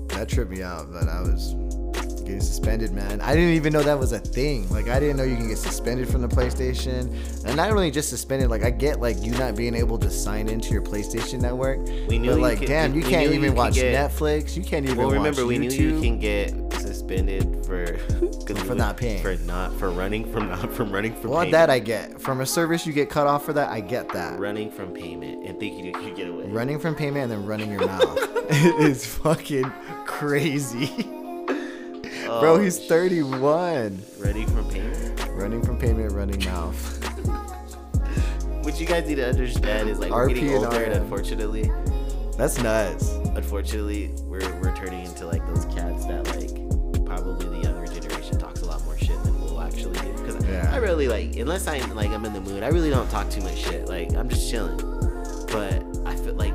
That 0.08 0.28
tripped 0.28 0.50
me 0.50 0.62
out, 0.62 0.92
but 0.92 1.08
I 1.08 1.22
was 1.22 1.54
getting 2.30 2.40
suspended, 2.46 2.92
man. 2.92 3.20
I 3.20 3.34
didn't 3.34 3.54
even 3.54 3.72
know 3.72 3.82
that 3.82 3.98
was 3.98 4.12
a 4.12 4.18
thing. 4.18 4.68
Like 4.70 4.88
I 4.88 4.98
didn't 5.00 5.16
know 5.16 5.24
you 5.24 5.36
can 5.36 5.48
get 5.48 5.58
suspended 5.58 6.08
from 6.08 6.22
the 6.22 6.28
PlayStation. 6.28 7.12
And 7.44 7.56
not 7.56 7.70
only 7.70 7.90
just 7.90 8.08
suspended, 8.08 8.48
like 8.50 8.62
I 8.62 8.70
get 8.70 9.00
like 9.00 9.20
you 9.22 9.32
not 9.32 9.56
being 9.56 9.74
able 9.74 9.98
to 9.98 10.10
sign 10.10 10.48
into 10.48 10.72
your 10.72 10.82
PlayStation 10.82 11.40
network. 11.40 11.78
We 12.08 12.18
knew 12.18 12.30
but 12.30 12.40
like 12.40 12.58
could- 12.60 12.68
damn, 12.68 12.94
you 12.94 13.02
can't 13.02 13.26
knew 13.30 13.38
you 13.38 13.44
even 13.44 13.54
watch 13.54 13.74
get- 13.74 13.94
Netflix. 14.10 14.56
You 14.56 14.62
can't 14.62 14.84
even 14.86 14.96
Well, 14.98 15.10
remember 15.10 15.44
we 15.46 15.58
knew 15.58 15.70
you 15.70 16.00
can 16.00 16.18
get 16.18 16.50
suspended 16.74 17.64
for 17.66 17.98
For 18.70 18.74
not 18.74 18.96
paying. 18.96 19.22
for 19.22 19.36
not 19.44 19.72
for 19.78 19.90
running 19.90 20.30
from 20.32 20.48
not 20.48 20.72
from 20.72 20.90
running 20.92 21.14
from 21.14 21.30
Well, 21.30 21.40
payment. 21.40 21.52
that 21.52 21.70
I 21.70 21.78
get. 21.78 22.20
From 22.20 22.40
a 22.40 22.46
service 22.46 22.86
you 22.86 22.92
get 22.92 23.10
cut 23.10 23.26
off 23.26 23.44
for 23.44 23.52
that, 23.52 23.68
I 23.70 23.80
get 23.80 24.08
that. 24.12 24.38
running 24.38 24.70
from 24.70 24.92
payment 24.92 25.46
and 25.46 25.58
thinking 25.58 25.84
you 25.86 25.92
could 25.92 26.14
get 26.16 26.28
away. 26.28 26.44
Running 26.46 26.78
from 26.78 26.94
payment 26.94 27.24
and 27.24 27.32
then 27.32 27.46
running 27.46 27.70
your 27.70 27.86
mouth. 27.86 28.18
it's 28.50 29.06
fucking 29.06 29.70
crazy. 30.06 30.90
Oh, 32.32 32.40
Bro, 32.40 32.60
he's 32.60 32.80
sh- 32.80 32.86
31. 32.86 34.00
running 34.20 34.46
from 34.46 34.68
payment. 34.70 35.26
Running 35.30 35.62
from 35.62 35.78
payment, 35.78 36.12
running 36.12 36.44
mouth. 36.44 36.96
What 38.62 38.78
you 38.78 38.86
guys 38.86 39.08
need 39.08 39.14
to 39.16 39.26
understand 39.26 39.88
is 39.88 39.98
like 39.98 40.10
we're 40.12 40.28
getting 40.28 40.54
older, 40.54 40.82
and 40.84 40.92
unfortunately, 40.92 41.70
That's 42.36 42.58
nuts. 42.62 43.08
unfortunately, 43.34 44.12
we're 44.26 44.40
we're 44.60 44.76
turning 44.76 45.06
into 45.06 45.26
like 45.26 45.44
those 45.46 45.64
cats 45.74 46.04
that 46.06 46.26
like 46.36 47.04
probably 47.06 47.46
the 47.48 47.66
younger 47.66 47.86
generation 47.90 48.38
talks 48.38 48.60
a 48.60 48.66
lot 48.66 48.84
more 48.84 48.98
shit 48.98 49.20
than 49.24 49.40
we'll 49.40 49.60
actually 49.62 49.98
do. 50.00 50.12
Because 50.12 50.46
Yeah. 50.46 50.70
I 50.72 50.76
really 50.76 51.08
like 51.08 51.36
unless 51.36 51.66
I'm 51.66 51.94
like 51.96 52.10
I'm 52.10 52.24
in 52.26 52.34
the 52.34 52.40
mood, 52.42 52.62
I 52.62 52.68
really 52.68 52.90
don't 52.90 53.10
talk 53.10 53.30
too 53.30 53.40
much 53.40 53.56
shit. 53.56 53.88
Like 53.88 54.14
I'm 54.14 54.28
just 54.28 54.48
chilling. 54.50 54.76
But 55.50 55.82
I 56.06 56.14
feel 56.16 56.34
like 56.34 56.54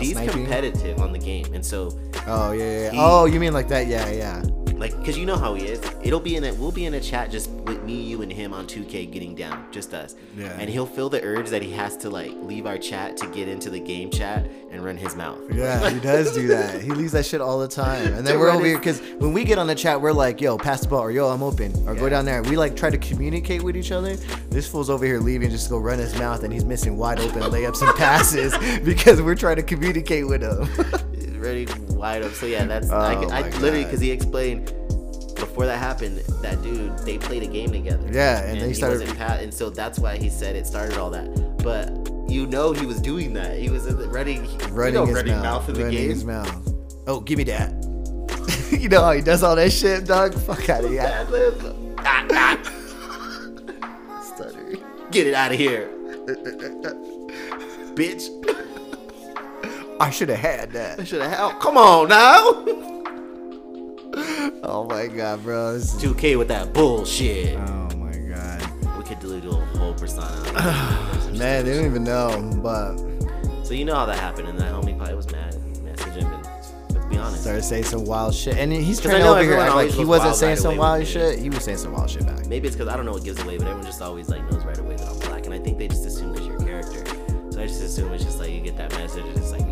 he's 0.00 0.12
sniping? 0.12 0.44
competitive 0.44 1.00
on 1.00 1.10
the 1.12 1.18
game, 1.18 1.46
and 1.54 1.64
so 1.64 1.98
Oh 2.26 2.52
yeah, 2.52 2.82
yeah. 2.82 2.90
He- 2.90 2.98
oh, 3.00 3.24
you 3.24 3.40
mean 3.40 3.54
like 3.54 3.68
that? 3.68 3.86
Yeah, 3.86 4.08
yeah. 4.10 4.42
Like 4.78 4.96
because 4.98 5.16
you 5.16 5.24
know 5.26 5.36
how 5.36 5.54
he 5.54 5.64
is 5.66 5.80
it'll 6.02 6.20
be 6.20 6.36
in 6.36 6.44
it 6.44 6.54
we'll 6.58 6.70
be 6.72 6.84
in 6.84 6.94
a 6.94 7.00
chat 7.00 7.30
just 7.30 7.50
with 7.50 7.82
me 7.82 7.94
you 8.02 8.22
and 8.22 8.32
him 8.32 8.52
on 8.52 8.66
2k 8.66 9.10
getting 9.10 9.34
down 9.34 9.66
just 9.72 9.94
us 9.94 10.14
Yeah. 10.36 10.48
and 10.60 10.68
he'll 10.68 10.86
feel 10.86 11.08
the 11.08 11.22
urge 11.22 11.48
that 11.50 11.62
he 11.62 11.70
has 11.72 11.96
to 11.98 12.10
like 12.10 12.32
leave 12.42 12.66
our 12.66 12.76
chat 12.78 13.16
to 13.18 13.26
get 13.28 13.48
into 13.48 13.70
the 13.70 13.80
game 13.80 14.10
chat 14.10 14.46
and 14.70 14.84
run 14.84 14.96
his 14.96 15.16
mouth 15.16 15.38
Yeah, 15.50 15.88
he 15.90 15.98
does 16.00 16.34
do 16.34 16.46
that. 16.48 16.82
He 16.82 16.90
leaves 16.90 17.12
that 17.12 17.24
shit 17.24 17.40
all 17.40 17.58
the 17.58 17.68
time. 17.68 18.12
And 18.12 18.26
then 18.26 18.38
we're 18.38 18.50
over 18.50 18.64
here 18.66 18.76
because 18.78 19.00
when 19.18 19.32
we 19.32 19.44
get 19.44 19.58
on 19.58 19.66
the 19.66 19.74
chat, 19.74 19.98
we're 20.00 20.12
like, 20.12 20.40
yo, 20.40 20.58
pass 20.58 20.82
the 20.82 20.88
ball, 20.88 21.00
or 21.00 21.10
yo, 21.10 21.28
I'm 21.28 21.42
open, 21.42 21.72
or 21.88 21.94
go 21.94 22.08
down 22.10 22.24
there. 22.26 22.42
We 22.42 22.56
like 22.58 22.76
try 22.76 22.90
to 22.90 22.98
communicate 22.98 23.62
with 23.62 23.76
each 23.76 23.90
other. 23.92 24.16
This 24.50 24.68
fool's 24.68 24.90
over 24.90 25.04
here 25.06 25.18
leaving 25.18 25.48
just 25.50 25.64
to 25.66 25.70
go 25.70 25.78
run 25.78 25.98
his 25.98 26.14
mouth, 26.18 26.42
and 26.42 26.52
he's 26.52 26.64
missing 26.64 26.96
wide 26.98 27.20
open 27.20 27.42
layups 27.44 27.80
and 27.86 27.96
passes 27.96 28.52
because 28.84 29.22
we're 29.22 29.34
trying 29.36 29.56
to 29.56 29.62
communicate 29.62 30.26
with 30.26 30.42
him. 30.42 31.40
ready 31.40 31.64
wide 31.96 32.22
up 32.22 32.32
so 32.32 32.46
yeah 32.46 32.64
that's 32.64 32.90
i, 32.90 33.14
Oh 33.14 33.28
I 33.30 33.42
my 33.42 33.48
literally 33.58 33.84
because 33.84 34.00
he 34.00 34.10
explained 34.10 34.66
before 35.36 35.66
that 35.66 35.78
happened 35.78 36.18
that 36.42 36.62
dude 36.62 36.96
they 37.00 37.18
played 37.18 37.42
a 37.42 37.46
game 37.46 37.70
together 37.72 38.06
Yeah, 38.10 38.40
and 38.42 38.54
then 38.58 38.62
he 38.62 38.68
he 38.68 38.74
started- 38.74 39.00
wasn't 39.00 39.18
pa- 39.18 39.38
and 39.40 39.52
so 39.52 39.68
that's 39.70 39.98
why 39.98 40.16
he 40.16 40.28
said 40.30 40.56
it 40.56 40.66
started 40.66 40.96
all 40.98 41.10
that 41.10 41.28
but 41.62 41.90
you 42.30 42.46
know 42.46 42.72
he 42.72 42.86
was 42.86 43.00
doing 43.00 43.32
that 43.34 43.56
he 43.58 43.68
was 43.70 43.86
in 43.86 43.96
the 43.98 44.08
running 44.08 44.46
running 44.70 44.94
you 44.94 45.00
know, 45.00 45.06
his 45.06 45.14
running 45.14 45.34
mouth, 45.34 45.44
mouth 45.44 45.68
in 45.68 45.74
the 45.74 45.82
running 45.84 45.98
game 45.98 46.10
his 46.10 46.24
mouth. 46.24 46.72
Oh, 47.08 47.20
give 47.20 47.38
me 47.38 47.44
that. 47.44 47.70
you 48.80 48.88
know 48.88 49.00
how 49.02 49.12
he 49.12 49.20
does 49.20 49.44
all 49.44 49.54
that 49.54 49.70
shit, 49.70 50.06
dog. 50.06 50.34
Fuck 50.34 50.68
out 50.68 50.82
of 50.84 50.90
here. 50.96 51.02
Ah, 51.98 52.26
ah. 52.32 52.58
Stuttering. 54.22 54.82
Get 55.12 55.26
it 55.28 55.34
out 55.34 55.52
of 55.52 55.58
here. 55.58 55.88
Bitch. 57.94 58.28
I 60.00 60.10
should 60.10 60.28
have 60.28 60.38
had 60.38 60.72
that. 60.72 61.00
I 61.00 61.04
should 61.04 61.22
have 61.22 61.32
helped. 61.32 61.60
Come 61.60 61.76
on 61.76 62.08
now. 62.08 62.64
Oh 64.62 64.86
my 64.88 65.06
god, 65.06 65.42
bro. 65.42 65.74
This 65.74 65.94
is- 65.94 66.02
2K 66.02 66.38
with 66.38 66.48
that 66.48 66.72
bullshit. 66.72 67.56
oh 67.58 67.88
my 67.96 68.12
god. 68.16 68.96
We 68.96 69.04
could 69.04 69.20
delete 69.20 69.44
a 69.44 69.50
whole 69.50 69.94
persona. 69.94 70.26
Man, 71.38 71.64
they 71.64 71.76
don't 71.76 71.84
even 71.84 72.02
know, 72.02 72.50
but 72.62 72.96
so 73.64 73.74
you 73.74 73.84
know 73.84 73.94
how 73.94 74.06
that 74.06 74.18
happened, 74.18 74.48
and 74.48 74.58
that 74.58 74.72
homie 74.72 74.96
probably 74.96 75.14
was 75.14 75.30
mad. 75.30 75.54
Message 75.82 76.14
him, 76.14 76.32
and 76.32 76.44
let's 76.44 77.06
be 77.06 77.16
honest. 77.18 77.42
started 77.42 77.62
saying 77.62 77.84
some 77.84 78.04
wild 78.06 78.34
shit. 78.34 78.56
And 78.56 78.72
he's 78.72 79.00
trying 79.00 79.20
to 79.20 79.28
over 79.28 79.42
here 79.42 79.54
act 79.54 79.74
like 79.74 79.90
he 79.90 80.04
wasn't 80.04 80.34
saying 80.34 80.50
right 80.52 80.58
some 80.58 80.76
wild 80.78 81.06
shit. 81.06 81.38
He 81.38 81.50
was 81.50 81.62
saying 81.62 81.78
some 81.78 81.92
wild 81.92 82.08
shit 82.10 82.24
back. 82.26 82.46
Maybe 82.46 82.66
it's 82.68 82.76
because 82.76 82.92
I 82.92 82.96
don't 82.96 83.04
know 83.06 83.12
what 83.12 83.24
gives 83.24 83.40
away, 83.42 83.58
but 83.58 83.66
everyone 83.66 83.84
just 83.86 84.00
always 84.02 84.28
like 84.30 84.42
knows 84.50 84.64
right 84.64 84.78
away 84.78 84.96
that 84.96 85.08
I'm 85.08 85.18
black, 85.20 85.44
and 85.44 85.52
I 85.54 85.58
think 85.58 85.78
they 85.78 85.88
just 85.88 86.06
assume 86.06 86.32
because 86.32 86.46
you're 86.46 86.58
character. 86.60 87.04
So 87.50 87.60
I 87.62 87.66
just 87.66 87.82
assume 87.82 88.12
it's 88.12 88.24
just 88.24 88.38
like 88.38 88.50
you 88.50 88.60
get 88.60 88.76
that 88.78 88.90
message, 88.92 89.24
and 89.24 89.36
it's 89.36 89.52
like 89.52 89.66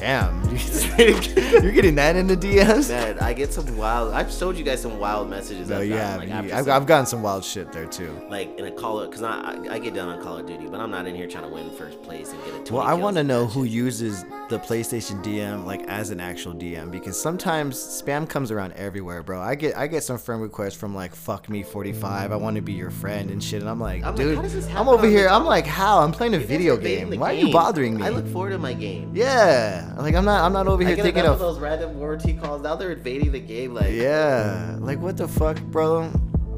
Damn, 0.00 0.42
you're 0.98 1.72
getting 1.72 1.94
that 1.96 2.16
in 2.16 2.26
the 2.26 2.36
DMs? 2.36 2.88
Man, 2.88 3.18
I 3.18 3.34
get 3.34 3.52
some 3.52 3.76
wild. 3.76 4.12
I've 4.14 4.32
showed 4.32 4.56
you 4.56 4.64
guys 4.64 4.80
some 4.80 4.98
wild 4.98 5.28
messages. 5.28 5.68
No, 5.68 5.78
I've 5.80 5.88
gotten, 5.90 6.18
like, 6.18 6.28
You- 6.48 6.54
I've, 6.54 6.64
some- 6.64 6.70
I've 6.72 6.86
gotten 6.86 7.06
some 7.06 7.22
wild 7.22 7.44
shit 7.44 7.70
there 7.72 7.84
too. 7.86 8.18
like 8.30 8.58
in 8.58 8.64
a 8.64 8.70
Call 8.70 8.98
of, 9.00 9.10
because 9.10 9.22
I, 9.22 9.58
I 9.70 9.78
get 9.78 9.92
down 9.94 10.08
on 10.08 10.22
Call 10.22 10.38
of 10.38 10.46
Duty, 10.46 10.66
but 10.68 10.80
I'm 10.80 10.90
not 10.90 11.06
in 11.06 11.14
here 11.14 11.26
trying 11.28 11.44
to 11.44 11.50
win 11.50 11.70
first 11.72 12.00
place 12.02 12.32
and 12.32 12.38
get 12.44 12.48
a 12.54 12.64
20 12.64 12.70
Well, 12.72 12.82
I 12.82 12.94
want 12.94 13.16
to 13.18 13.24
know 13.24 13.44
who 13.46 13.64
uses 13.64 14.24
the 14.48 14.58
PlayStation 14.58 15.22
DM 15.22 15.64
like 15.66 15.82
as 15.86 16.08
an 16.10 16.18
actual 16.18 16.54
DM 16.54 16.90
because 16.90 17.20
sometimes 17.20 17.76
spam 17.76 18.26
comes 18.28 18.50
around 18.50 18.72
everywhere, 18.72 19.22
bro. 19.22 19.40
I 19.40 19.54
get 19.54 19.76
I 19.76 19.86
get 19.86 20.02
some 20.02 20.16
friend 20.18 20.40
requests 20.40 20.74
from 20.76 20.94
like 20.94 21.14
fuck 21.14 21.48
me 21.50 21.62
45. 21.62 22.32
I 22.32 22.36
want 22.36 22.56
to 22.56 22.62
be 22.62 22.72
your 22.72 22.90
friend 22.90 23.30
and 23.30 23.42
shit, 23.44 23.60
and 23.60 23.68
I'm 23.70 23.78
like, 23.80 24.02
I'm 24.02 24.14
like, 24.14 24.16
dude, 24.16 24.36
how 24.36 24.42
does 24.42 24.54
this 24.54 24.66
I'm 24.74 24.88
over 24.88 25.06
here. 25.06 25.28
I'm 25.28 25.44
like, 25.44 25.66
how? 25.66 26.00
I'm 26.00 26.12
playing 26.12 26.34
a 26.34 26.38
video 26.38 26.76
game. 26.78 27.10
Why 27.20 27.30
are 27.32 27.34
you 27.36 27.52
bothering 27.52 27.96
me? 27.98 28.02
I 28.04 28.08
look 28.08 28.26
forward 28.28 28.50
to 28.50 28.58
my 28.58 28.72
game. 28.72 29.12
yeah, 29.14 29.89
like 29.98 30.14
I'm 30.14 30.24
not 30.24 30.44
I'm 30.44 30.52
not 30.52 30.66
over 30.66 30.82
I 30.82 30.86
here 30.86 30.96
thinking 30.96 31.24
of 31.24 31.32
of 31.32 31.38
those 31.38 31.58
random 31.58 31.98
warranty 31.98 32.34
calls. 32.34 32.62
Now 32.62 32.76
they're 32.76 32.92
invading 32.92 33.32
the 33.32 33.40
game. 33.40 33.74
Like, 33.74 33.92
yeah, 33.92 34.76
like 34.80 34.98
what 34.98 35.16
the 35.16 35.28
fuck, 35.28 35.60
bro? 35.62 36.10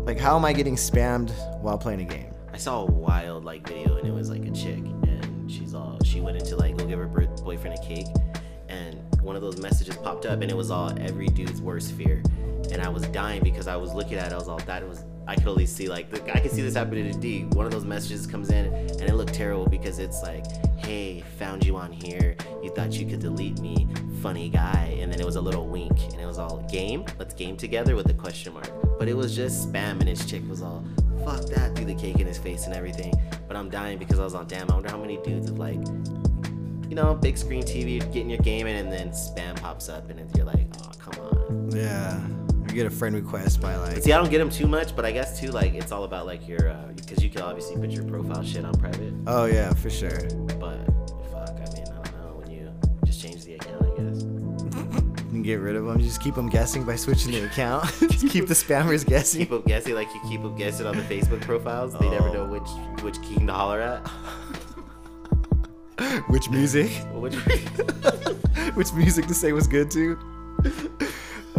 Like 0.04 0.18
how 0.18 0.36
am 0.36 0.44
I 0.44 0.52
getting 0.52 0.76
spammed 0.76 1.30
while 1.60 1.78
playing 1.78 2.00
a 2.00 2.04
game? 2.04 2.32
I 2.52 2.56
saw 2.56 2.82
a 2.82 2.84
wild 2.84 3.44
like 3.44 3.66
video 3.66 3.96
and 3.96 4.06
it 4.06 4.12
was 4.12 4.28
like 4.30 4.44
a 4.44 4.50
chick 4.50 4.78
and 4.78 5.50
she's 5.50 5.74
all 5.74 5.98
she 6.04 6.20
went 6.20 6.36
into 6.36 6.56
like 6.56 6.76
go 6.76 6.86
give 6.86 6.98
her 6.98 7.06
boyfriend 7.06 7.78
a 7.78 7.82
cake 7.82 8.06
and 8.68 8.98
one 9.22 9.36
of 9.36 9.42
those 9.42 9.58
messages 9.58 9.96
popped 9.96 10.26
up, 10.26 10.40
and 10.42 10.50
it 10.50 10.56
was 10.56 10.70
all 10.70 10.92
every 11.00 11.28
dude's 11.28 11.62
worst 11.62 11.92
fear, 11.92 12.22
and 12.72 12.82
I 12.82 12.88
was 12.88 13.02
dying 13.08 13.42
because 13.42 13.68
I 13.68 13.76
was 13.76 13.94
looking 13.94 14.18
at 14.18 14.32
it. 14.32 14.32
I 14.32 14.36
was 14.36 14.48
all 14.48 14.58
that 14.58 14.86
was. 14.86 15.04
I 15.26 15.36
could 15.36 15.48
only 15.48 15.66
see 15.66 15.88
like 15.88 16.12
I 16.28 16.40
could 16.40 16.50
see 16.50 16.62
this 16.62 16.74
happening 16.74 17.12
to 17.12 17.18
D. 17.18 17.44
One 17.52 17.66
of 17.66 17.72
those 17.72 17.84
messages 17.84 18.26
comes 18.26 18.50
in, 18.50 18.66
and 18.66 19.02
it 19.02 19.14
looked 19.14 19.34
terrible 19.34 19.66
because 19.66 19.98
it's 19.98 20.22
like, 20.22 20.44
"Hey, 20.76 21.22
found 21.38 21.64
you 21.64 21.76
on 21.76 21.92
here. 21.92 22.36
You 22.62 22.70
thought 22.70 22.92
you 22.92 23.06
could 23.06 23.20
delete 23.20 23.60
me, 23.60 23.86
funny 24.20 24.48
guy." 24.48 24.96
And 25.00 25.12
then 25.12 25.20
it 25.20 25.26
was 25.26 25.36
a 25.36 25.40
little 25.40 25.66
wink, 25.66 25.92
and 26.12 26.20
it 26.20 26.26
was 26.26 26.38
all 26.38 26.66
game. 26.70 27.04
Let's 27.18 27.34
game 27.34 27.56
together 27.56 27.94
with 27.94 28.10
a 28.10 28.14
question 28.14 28.52
mark. 28.52 28.70
But 28.98 29.08
it 29.08 29.16
was 29.16 29.34
just 29.34 29.72
spam, 29.72 30.00
and 30.00 30.08
his 30.08 30.26
chick 30.26 30.42
was 30.48 30.62
all, 30.62 30.84
"Fuck 31.24 31.46
that," 31.46 31.76
threw 31.76 31.84
the 31.84 31.94
cake 31.94 32.20
in 32.20 32.26
his 32.26 32.38
face 32.38 32.66
and 32.66 32.74
everything. 32.74 33.14
But 33.46 33.56
I'm 33.56 33.70
dying 33.70 33.98
because 33.98 34.18
I 34.18 34.24
was 34.24 34.34
on. 34.34 34.46
Damn, 34.48 34.70
I 34.70 34.74
wonder 34.74 34.90
how 34.90 34.98
many 34.98 35.18
dudes 35.18 35.48
have 35.48 35.58
like 35.58 35.80
you 36.92 36.96
know, 36.96 37.14
big 37.14 37.38
screen 37.38 37.62
TV, 37.62 38.00
getting 38.12 38.28
your 38.28 38.38
game 38.40 38.66
in, 38.66 38.76
and 38.76 38.92
then 38.92 39.12
spam 39.12 39.58
pops 39.58 39.88
up, 39.88 40.10
and 40.10 40.20
you're 40.36 40.44
like, 40.44 40.66
oh, 40.82 40.90
come 40.98 41.24
on. 41.24 41.70
Yeah. 41.70 42.20
You 42.72 42.76
get 42.76 42.86
a 42.86 42.90
friend 42.90 43.14
request 43.14 43.60
by 43.60 43.76
like. 43.76 43.98
See, 44.02 44.12
I 44.12 44.16
don't 44.16 44.30
get 44.30 44.38
them 44.38 44.48
too 44.48 44.66
much, 44.66 44.96
but 44.96 45.04
I 45.04 45.12
guess 45.12 45.38
too, 45.38 45.48
like, 45.48 45.74
it's 45.74 45.92
all 45.92 46.04
about 46.04 46.24
like 46.24 46.48
your, 46.48 46.70
uh, 46.70 46.86
because 46.96 47.22
you 47.22 47.28
can 47.28 47.42
obviously 47.42 47.76
put 47.76 47.90
your 47.90 48.02
profile 48.04 48.42
shit 48.42 48.64
on 48.64 48.72
private, 48.74 49.12
Oh 49.26 49.44
yeah, 49.44 49.74
for 49.74 49.90
sure. 49.90 50.20
but 50.58 50.78
fuck, 51.30 51.50
I 51.50 51.74
mean, 51.74 51.84
I 51.84 51.92
don't 51.92 52.12
know, 52.16 52.40
when 52.42 52.50
you 52.50 52.72
just 53.04 53.20
change 53.20 53.44
the 53.44 53.56
account, 53.56 53.84
I 53.84 54.02
guess. 54.02 54.24
You 55.32 55.36
can 55.36 55.42
get 55.42 55.60
rid 55.60 55.76
of 55.76 55.84
them. 55.86 55.98
You 55.98 56.04
Just 56.06 56.20
keep 56.22 56.34
them 56.34 56.48
guessing 56.50 56.84
by 56.84 56.94
switching 56.96 57.32
the 57.32 57.44
account. 57.46 57.84
Just 58.10 58.28
keep 58.28 58.46
the 58.48 58.54
spammers 58.54 59.04
guessing. 59.06 59.40
Keep 59.40 59.50
them 59.50 59.62
guessing, 59.62 59.94
like 59.94 60.08
you 60.14 60.20
keep 60.28 60.42
them 60.42 60.54
guessing 60.56 60.86
on 60.86 60.94
the 60.96 61.02
Facebook 61.02 61.40
profiles. 61.42 61.94
They 61.98 62.08
never 62.10 62.28
Oh. 62.28 62.32
know 62.32 62.46
which 62.46 62.68
which 63.02 63.20
king 63.22 63.46
to 63.46 63.52
holler 63.52 63.80
at. 63.80 64.06
Which 66.28 66.50
music? 66.50 66.90
Which, 67.12 67.34
Which 68.74 68.92
music 68.92 69.26
to 69.26 69.34
say 69.34 69.52
was 69.52 69.66
good 69.66 69.90
to? 69.92 70.18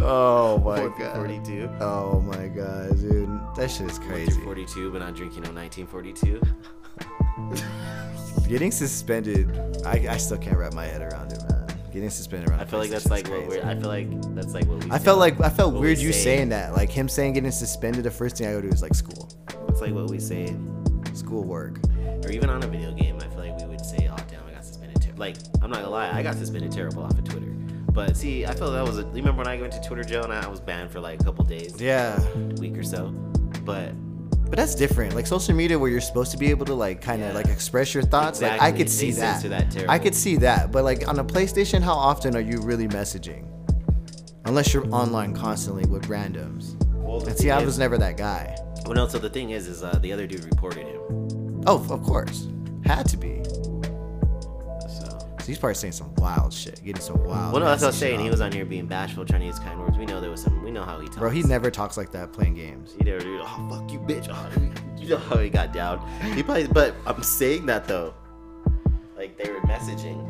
Oh 0.06 0.58
my 0.64 0.88
god. 0.98 1.16
42. 1.16 1.68
Oh 1.80 2.20
my 2.20 2.48
god, 2.48 2.90
dude. 3.00 3.28
That 3.56 3.70
shit 3.70 3.90
is 3.90 3.98
crazy. 3.98 4.40
42, 4.42 4.90
but 4.92 4.98
not 5.00 5.14
drinking 5.14 5.46
on 5.46 5.54
1942. 5.54 6.40
Getting 8.48 8.70
suspended, 8.70 9.58
I, 9.86 10.06
I 10.10 10.16
still 10.18 10.36
can't 10.38 10.56
wrap 10.58 10.74
my 10.74 10.84
head 10.84 11.00
around 11.00 11.32
it, 11.32 11.38
man. 11.48 11.66
Getting 11.92 12.10
suspended 12.10 12.50
around. 12.50 12.60
I 12.60 12.64
feel 12.64 12.78
like 12.78 12.90
that's 12.90 13.08
like 13.08 13.24
is 13.24 13.30
what 13.30 13.46
we're. 13.48 13.64
I 13.64 13.74
feel 13.74 13.88
like 13.88 14.34
that's 14.34 14.52
like 14.52 14.66
what 14.66 14.84
we. 14.84 14.90
I 14.90 14.98
say- 14.98 15.04
felt 15.04 15.18
like 15.18 15.40
I 15.40 15.48
felt 15.48 15.72
what 15.72 15.80
we 15.80 15.86
weird 15.88 15.98
you 15.98 16.12
say. 16.12 16.24
saying 16.24 16.48
that. 16.50 16.74
Like 16.74 16.90
him 16.90 17.08
saying 17.08 17.32
getting 17.34 17.50
suspended. 17.50 18.04
The 18.04 18.10
first 18.10 18.36
thing 18.36 18.46
I 18.48 18.52
go 18.52 18.60
do 18.60 18.68
is 18.68 18.82
like 18.82 18.94
school, 18.94 19.30
It's 19.68 19.80
like 19.80 19.94
what 19.94 20.10
we 20.10 20.18
say 20.20 20.54
school 21.14 21.44
work. 21.44 21.78
or 22.24 22.30
even 22.30 22.50
on 22.50 22.62
a 22.62 22.66
video 22.66 22.92
game, 22.92 23.16
I 23.22 23.28
feel 23.28 23.38
like 23.38 23.56
we 23.60 23.66
would 23.66 23.84
say, 23.84 24.08
"Oh 24.12 24.16
damn, 24.28 24.44
I 24.46 24.52
got 24.52 24.64
suspended." 24.64 25.00
Ter-. 25.00 25.12
Like, 25.16 25.36
I'm 25.62 25.70
not 25.70 25.78
gonna 25.80 25.90
lie, 25.90 26.10
I 26.12 26.22
got 26.22 26.34
suspended 26.34 26.72
terrible 26.72 27.04
off 27.04 27.12
of 27.16 27.24
Twitter. 27.24 27.53
But 27.94 28.16
see, 28.16 28.44
I 28.44 28.54
feel 28.54 28.72
that 28.72 28.84
was. 28.84 28.98
A, 28.98 29.02
you 29.02 29.08
remember 29.14 29.38
when 29.38 29.46
I 29.48 29.58
went 29.60 29.72
to 29.74 29.80
Twitter 29.80 30.02
jail 30.04 30.24
and 30.24 30.32
I 30.32 30.46
was 30.48 30.60
banned 30.60 30.90
for 30.90 30.98
like 31.00 31.20
a 31.20 31.24
couple 31.24 31.44
days, 31.44 31.80
Yeah, 31.80 32.20
a 32.34 32.38
week 32.60 32.76
or 32.76 32.82
so. 32.82 33.08
But 33.64 33.92
but 34.50 34.56
that's 34.58 34.74
different. 34.74 35.14
Like 35.14 35.26
social 35.26 35.54
media, 35.54 35.78
where 35.78 35.88
you're 35.88 36.00
supposed 36.00 36.32
to 36.32 36.36
be 36.36 36.50
able 36.50 36.66
to 36.66 36.74
like 36.74 37.00
kind 37.00 37.22
of 37.22 37.28
Yeah. 37.28 37.34
like 37.34 37.46
express 37.48 37.94
your 37.94 38.02
thoughts. 38.02 38.42
Like 38.42 38.60
I 38.60 38.72
could 38.72 38.90
see 38.90 39.12
that. 39.12 39.42
that. 39.44 39.88
I 39.88 39.98
could 40.00 40.14
see 40.14 40.36
that. 40.38 40.72
But 40.72 40.82
like 40.84 41.06
on 41.08 41.18
a 41.20 41.24
PlayStation, 41.24 41.82
how 41.82 41.94
often 41.94 42.36
are 42.36 42.40
you 42.40 42.60
really 42.60 42.88
messaging? 42.88 43.46
Unless 44.44 44.74
you're 44.74 44.86
online 44.94 45.32
constantly 45.34 45.86
with 45.86 46.08
randoms. 46.08 46.74
well, 46.94 47.24
And 47.26 47.36
see, 47.38 47.50
I 47.50 47.60
is- 47.60 47.64
was 47.66 47.78
never 47.78 47.96
that 47.98 48.16
guy. 48.16 48.56
Well, 48.84 48.94
no. 48.94 49.06
So 49.08 49.18
the 49.18 49.30
thing 49.30 49.50
is, 49.50 49.66
is 49.68 49.82
uh, 49.82 49.98
the 50.02 50.12
other 50.12 50.26
dude 50.26 50.44
reported 50.44 50.86
him. 50.86 51.62
Oh, 51.66 51.86
of 51.90 52.02
course, 52.02 52.48
had 52.84 53.08
to 53.08 53.16
be. 53.16 53.40
So. 55.44 55.48
He's 55.48 55.58
probably 55.58 55.74
saying 55.74 55.92
some 55.92 56.14
wild 56.14 56.52
shit, 56.54 56.82
getting 56.82 57.02
some 57.02 57.22
wild. 57.22 57.52
Well, 57.52 57.60
no, 57.60 57.66
that's 57.66 57.82
what 57.82 57.88
I 57.88 57.90
was 57.90 57.96
saying. 57.96 58.20
He 58.20 58.30
was 58.30 58.40
on 58.40 58.50
here 58.50 58.64
being 58.64 58.86
bashful, 58.86 59.26
trying 59.26 59.40
to 59.42 59.46
use 59.46 59.58
kind 59.58 59.78
words. 59.78 59.98
We 59.98 60.06
know 60.06 60.18
there 60.20 60.30
was 60.30 60.42
some. 60.42 60.62
We 60.64 60.70
know 60.70 60.84
how 60.84 60.98
he 61.00 61.06
talks. 61.06 61.18
Bro, 61.18 61.30
he 61.30 61.42
never 61.42 61.70
talks 61.70 61.98
like 61.98 62.10
that 62.12 62.32
playing 62.32 62.54
games. 62.54 62.94
He 62.96 63.04
never. 63.04 63.22
Oh 63.24 63.68
fuck 63.70 63.92
you, 63.92 63.98
bitch. 63.98 64.28
Oh, 64.30 65.00
you 65.00 65.10
know 65.10 65.18
how 65.18 65.36
he 65.36 65.50
got 65.50 65.72
down. 65.74 66.00
He 66.34 66.42
probably. 66.42 66.66
But 66.66 66.94
I'm 67.06 67.22
saying 67.22 67.66
that 67.66 67.86
though. 67.86 68.14
Like 69.16 69.36
they 69.36 69.50
were 69.50 69.60
messaging. 69.60 70.26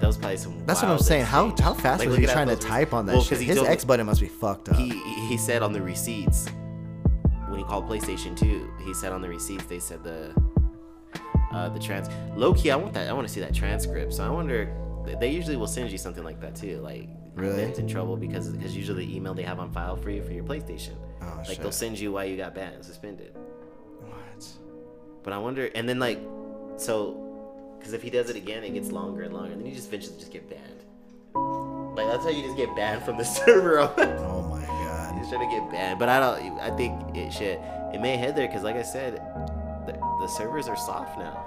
That 0.00 0.08
was 0.08 0.18
probably 0.18 0.36
some. 0.36 0.66
That's 0.66 0.82
what 0.82 0.90
I'm 0.90 0.98
saying. 0.98 1.26
How 1.26 1.48
exchange. 1.48 1.60
how 1.60 1.74
fast 1.74 2.00
Like, 2.00 2.08
was 2.08 2.18
he 2.18 2.26
trying 2.26 2.48
to 2.48 2.56
type 2.56 2.92
on 2.92 3.06
that 3.06 3.12
well, 3.12 3.22
shit? 3.22 3.40
His 3.40 3.62
X 3.62 3.84
button 3.84 4.04
must 4.04 4.20
be 4.20 4.28
fucked 4.28 4.68
up. 4.68 4.76
He 4.76 4.98
he 5.28 5.36
said 5.36 5.62
on 5.62 5.72
the 5.72 5.80
receipts 5.80 6.48
when 7.48 7.60
he 7.60 7.64
called 7.64 7.88
PlayStation 7.88 8.36
2, 8.36 8.68
he 8.84 8.92
said 8.92 9.12
on 9.12 9.22
the 9.22 9.28
receipts 9.28 9.66
they 9.66 9.78
said 9.78 10.02
the 10.02 10.34
uh, 11.56 11.68
the 11.70 11.78
trans 11.80 12.08
low 12.36 12.52
key. 12.54 12.70
I 12.70 12.76
want 12.76 12.92
that. 12.94 13.08
I 13.08 13.12
want 13.12 13.26
to 13.26 13.32
see 13.32 13.40
that 13.40 13.54
transcript. 13.54 14.12
So 14.14 14.24
I 14.24 14.28
wonder. 14.30 14.70
They 15.20 15.30
usually 15.30 15.56
will 15.56 15.68
send 15.68 15.90
you 15.90 15.98
something 15.98 16.24
like 16.24 16.40
that 16.40 16.56
too. 16.56 16.78
Like 16.80 17.08
Really? 17.34 17.56
Ben's 17.64 17.78
in 17.78 17.86
trouble 17.86 18.16
because 18.16 18.48
because 18.48 18.76
usually 18.76 19.06
the 19.06 19.16
email 19.16 19.34
they 19.34 19.42
have 19.44 19.60
on 19.60 19.70
file 19.70 19.94
for 19.96 20.10
you 20.10 20.22
for 20.22 20.32
your 20.32 20.42
PlayStation. 20.44 20.94
Oh, 21.22 21.26
like 21.38 21.46
shit. 21.46 21.60
they'll 21.60 21.70
send 21.72 21.98
you 21.98 22.10
why 22.12 22.24
you 22.24 22.36
got 22.36 22.54
banned, 22.54 22.84
suspended. 22.84 23.32
What? 24.00 24.46
But 25.22 25.32
I 25.32 25.38
wonder, 25.38 25.70
and 25.74 25.88
then 25.88 25.98
like, 25.98 26.18
so, 26.76 27.76
because 27.78 27.92
if 27.92 28.02
he 28.02 28.10
does 28.10 28.30
it 28.30 28.36
again, 28.36 28.64
it 28.64 28.70
gets 28.74 28.90
longer 28.90 29.22
and 29.22 29.32
longer, 29.34 29.52
and 29.52 29.60
then 29.60 29.66
you 29.68 29.74
just 29.74 29.88
eventually 29.88 30.18
just 30.18 30.32
get 30.32 30.48
banned. 30.50 30.82
Like 31.96 32.06
that's 32.08 32.24
how 32.24 32.30
you 32.30 32.42
just 32.42 32.56
get 32.56 32.74
banned 32.74 33.02
from 33.04 33.16
the 33.16 33.24
server. 33.36 33.80
Oh 33.80 34.48
my 34.50 34.64
god. 34.66 35.16
He's 35.18 35.28
trying 35.28 35.48
to 35.48 35.56
get 35.56 35.70
banned, 35.70 35.98
but 35.98 36.08
I 36.08 36.18
don't. 36.20 36.58
I 36.58 36.70
think 36.76 37.16
it 37.16 37.32
should. 37.32 37.58
It 37.94 38.00
may 38.00 38.16
head 38.16 38.34
there 38.34 38.46
because, 38.48 38.62
like 38.64 38.76
I 38.76 38.82
said, 38.82 39.20
the, 40.26 40.32
servers 40.32 40.68
are 40.68 40.76
soft 40.76 41.18
now. 41.18 41.44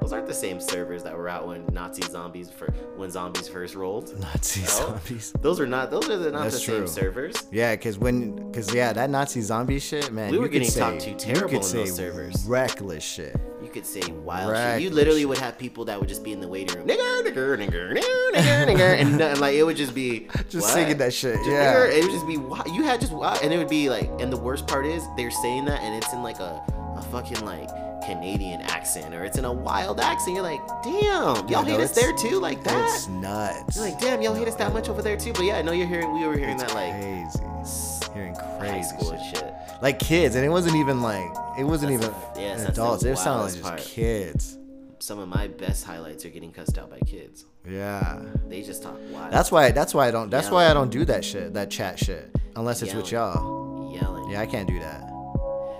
Those 0.00 0.12
aren't 0.12 0.26
the 0.26 0.34
same 0.34 0.60
servers 0.60 1.02
that 1.04 1.16
were 1.16 1.28
out 1.28 1.46
when 1.48 1.66
Nazi 1.72 2.02
zombies 2.02 2.50
for 2.50 2.66
when 2.96 3.10
zombies 3.10 3.48
first 3.48 3.74
rolled. 3.74 4.16
Nazi 4.20 4.60
No? 4.60 4.66
zombies. 4.66 5.32
Those 5.40 5.58
are 5.58 5.66
not. 5.66 5.90
Those 5.90 6.08
are 6.08 6.18
the, 6.18 6.30
not 6.30 6.42
That's 6.44 6.54
the 6.54 6.60
same 6.60 6.86
servers. 6.86 7.34
Yeah, 7.50 7.74
cause 7.76 7.98
when, 7.98 8.52
cause 8.52 8.72
yeah, 8.74 8.92
that 8.92 9.10
Nazi 9.10 9.40
zombie 9.40 9.78
shit, 9.78 10.12
man. 10.12 10.30
We 10.30 10.36
you 10.36 10.42
were 10.42 10.48
getting 10.48 10.68
say, 10.68 10.80
talked 10.80 11.00
to 11.00 11.10
you 11.10 11.16
terrible 11.16 11.48
could 11.48 11.56
in 11.56 11.62
say 11.62 11.78
those 11.78 11.96
servers. 11.96 12.44
Reckless 12.46 13.02
shit. 13.02 13.36
You 13.62 13.68
could 13.68 13.86
say 13.86 14.02
wild 14.22 14.54
shit. 14.56 14.82
You 14.82 14.90
literally 14.90 15.24
would 15.24 15.38
have 15.38 15.58
people 15.58 15.86
that 15.86 15.98
would 15.98 16.08
just 16.08 16.22
be 16.22 16.32
in 16.32 16.40
the 16.40 16.48
waiting 16.48 16.76
room, 16.78 16.86
nigger, 16.86 17.22
nigger, 17.26 17.58
nigger, 17.58 17.96
nigger, 17.96 18.32
nigger, 18.32 18.66
nigger, 18.68 19.00
and, 19.00 19.20
and 19.20 19.40
like 19.40 19.54
it 19.54 19.64
would 19.64 19.76
just 19.76 19.94
be 19.94 20.28
Just 20.48 20.54
what? 20.54 20.62
singing 20.74 20.98
that 20.98 21.14
shit. 21.14 21.36
Just 21.36 21.48
yeah. 21.50 21.74
nigger, 21.74 21.90
it 21.90 22.02
would 22.04 22.12
just 22.12 22.26
be 22.26 22.36
wi- 22.36 22.62
you 22.72 22.84
had 22.84 23.00
just 23.00 23.12
wi- 23.12 23.38
and 23.42 23.52
it 23.52 23.58
would 23.58 23.68
be 23.68 23.88
like, 23.88 24.08
and 24.20 24.32
the 24.32 24.36
worst 24.36 24.66
part 24.68 24.86
is 24.86 25.02
they're 25.16 25.30
saying 25.32 25.64
that 25.64 25.80
and 25.80 25.94
it's 25.96 26.12
in 26.12 26.22
like 26.22 26.38
a, 26.38 26.62
a 26.96 27.02
fucking 27.10 27.44
like 27.44 27.68
Canadian 28.06 28.62
accent 28.62 29.14
or 29.14 29.24
it's 29.24 29.36
in 29.36 29.44
a 29.44 29.52
wild 29.52 30.00
accent. 30.00 30.34
You're 30.36 30.42
like, 30.44 30.60
damn, 30.82 30.94
y'all 31.02 31.44
Yeah, 31.50 31.64
hate 31.64 31.78
no, 31.78 31.84
us 31.84 31.92
there 31.94 32.12
too, 32.12 32.38
like 32.40 32.62
that. 32.64 32.94
It's 32.94 33.08
nuts. 33.08 33.76
You're 33.76 33.86
like, 33.86 34.00
damn, 34.00 34.22
y'all 34.22 34.34
hate 34.34 34.48
us 34.48 34.54
that 34.56 34.72
much 34.72 34.88
over 34.88 35.02
there 35.02 35.16
too. 35.16 35.32
But 35.32 35.42
yeah, 35.44 35.58
I 35.58 35.62
know 35.62 35.72
you're 35.72 35.86
hearing. 35.88 36.12
We 36.14 36.26
were 36.26 36.38
hearing 36.38 36.56
that 36.58 36.72
like 36.74 36.92
crazy. 36.92 38.12
Hearing 38.14 38.34
high 38.34 38.58
crazy 38.58 38.88
school 38.96 39.18
shit. 39.18 39.36
shit. 39.38 39.52
Like 39.82 39.98
kids, 39.98 40.36
and 40.36 40.44
it 40.44 40.48
wasn't 40.48 40.76
even 40.76 41.02
like 41.02 41.28
it 41.58 41.64
wasn't 41.64 42.00
That's 42.00 42.04
even 42.36 42.42
yes, 42.42 42.68
adults. 42.68 43.04
It 43.04 43.18
sounded 43.18 43.42
like 43.44 43.52
just 43.52 43.62
part. 43.64 43.80
kids. 43.80 44.56
Some 45.00 45.18
of 45.18 45.28
my 45.28 45.48
best 45.48 45.84
highlights 45.84 46.24
are 46.24 46.30
getting 46.30 46.50
cussed 46.52 46.78
out 46.78 46.90
by 46.90 46.98
kids. 47.00 47.44
Yeah. 47.68 48.22
They 48.48 48.62
just 48.62 48.82
talk 48.82 48.96
wild. 49.10 49.32
That's 49.32 49.52
why. 49.52 49.70
That's 49.72 49.92
why 49.92 50.08
I 50.08 50.10
don't. 50.10 50.30
That's 50.30 50.46
Yeah. 50.48 50.52
why 50.54 50.70
I 50.70 50.74
don't 50.74 50.90
do 50.90 51.04
that 51.04 51.24
shit. 51.24 51.52
That 51.54 51.70
chat 51.70 51.98
shit. 51.98 52.30
Unless 52.54 52.82
it's 52.82 52.94
with 52.94 53.12
y'all. 53.12 53.92
yelling. 53.94 54.30
Yeah, 54.30 54.40
I 54.40 54.46
can't 54.46 54.66
do 54.68 54.78
that. 54.80 55.02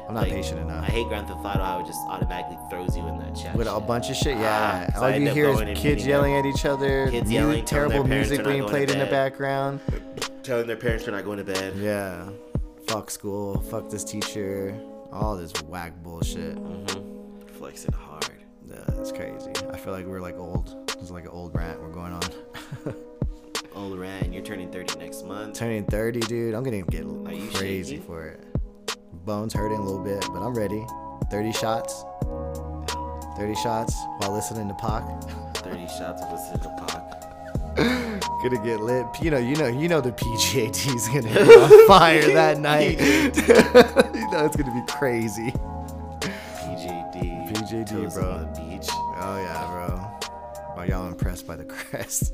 I'm 0.09 0.15
not 0.15 0.23
Like, 0.25 0.33
patient 0.33 0.61
enough. 0.61 0.85
I 0.85 0.87
hate 0.91 1.09
Grand 1.09 1.27
Theft 1.27 1.41
Auto 1.41 1.59
how 1.65 1.81
it 1.81 1.87
just 1.87 1.99
automatically 2.07 2.59
throws 2.71 2.97
you 2.97 3.07
in 3.09 3.19
that 3.19 3.35
chat. 3.35 3.57
With 3.57 3.67
a 3.67 3.81
bunch 3.81 4.09
of 4.11 4.17
shit, 4.17 4.37
Ah, 4.37 4.41
yeah. 4.41 4.87
'cause 4.91 4.97
All 5.03 5.05
I 5.09 5.17
you 5.17 5.29
hear 5.31 5.49
is 5.51 5.79
kids 5.79 6.07
yelling 6.07 6.35
at 6.35 6.47
each 6.47 6.65
other. 6.65 7.11
Kids 7.11 7.31
yelling, 7.31 7.65
terrible 7.65 8.05
music 8.05 8.45
being 8.45 8.65
played 8.65 8.91
in 8.91 8.99
the 8.99 9.07
background. 9.07 9.81
telling 10.43 10.67
their 10.69 10.77
parents 10.77 11.05
they're 11.05 11.15
not 11.15 11.25
going 11.25 11.39
to 11.39 11.45
bed. 11.45 11.75
Yeah. 11.77 12.29
Fuck 12.87 13.11
school. 13.11 13.61
Fuck 13.63 13.91
this 13.91 14.05
teacher. 14.05 14.79
All 15.13 15.37
this 15.37 15.53
whack 15.65 15.93
bullshit. 16.05 16.55
Mm-hmm. 16.57 17.47
Flexing 17.59 17.93
hard. 17.95 18.31
Yeah, 18.69 18.77
it's 19.01 19.11
crazy. 19.11 19.51
I 19.73 19.77
feel 19.77 19.93
like 19.93 20.07
we're 20.07 20.21
like 20.21 20.37
old. 20.39 20.77
It's 21.01 21.11
like 21.11 21.25
an 21.25 21.31
old 21.31 21.53
rant 21.55 21.81
we're 21.83 21.89
going 21.93 22.13
on. 22.13 22.23
Old 23.75 23.99
Rand, 23.99 24.33
you're 24.33 24.43
turning 24.43 24.71
30 24.73 24.99
next 24.99 25.25
month. 25.27 25.59
Turning 25.59 25.85
30, 25.85 26.21
dude. 26.21 26.55
I'm 26.55 26.63
gonna 26.65 26.81
get 26.83 27.05
crazy 27.55 27.99
for 27.99 28.25
it. 28.29 28.41
Bones 29.27 29.53
hurting 29.53 29.79
a 29.79 29.83
little 29.83 30.03
bit, 30.03 30.25
but 30.33 30.41
I'm 30.41 30.55
ready. 30.55 30.87
30 31.33 31.53
shots. 31.53 32.05
30 33.37 33.57
shots 33.57 33.97
while 34.19 34.33
listening 34.33 34.69
to 34.69 34.75
Pac. 34.75 35.03
30 35.57 35.89
shots 35.89 36.23
of 36.23 36.31
listening 36.31 36.61
to 36.61 36.87
Pac. 36.87 37.03
Gonna 38.41 38.65
get 38.65 38.81
lit. 38.81 39.05
You 39.21 39.33
know, 39.33 39.39
you 39.39 39.57
know, 39.57 39.67
you 39.67 39.89
know 39.89 40.01
the 40.01 40.13
PGAT 40.13 40.95
is 40.95 41.09
gonna 41.09 41.23
be 41.23 41.55
on 41.55 41.89
fire 41.89 42.33
that 42.35 42.61
night. 42.61 43.01
you 44.15 44.31
know 44.31 44.47
it's 44.47 44.55
gonna 44.57 44.73
be 44.73 44.87
crazy. 44.93 45.51
PJD. 46.21 47.53
PJD, 47.53 48.15
bro. 48.15 48.31
On 48.31 48.53
the 48.53 48.61
beach. 48.61 48.87
Oh 48.91 49.39
yeah, 49.43 49.67
bro. 49.73 50.77
Are 50.77 50.87
y'all 50.87 51.09
impressed 51.09 51.49
by 51.49 51.57
the 51.57 51.65
crest? 51.65 52.33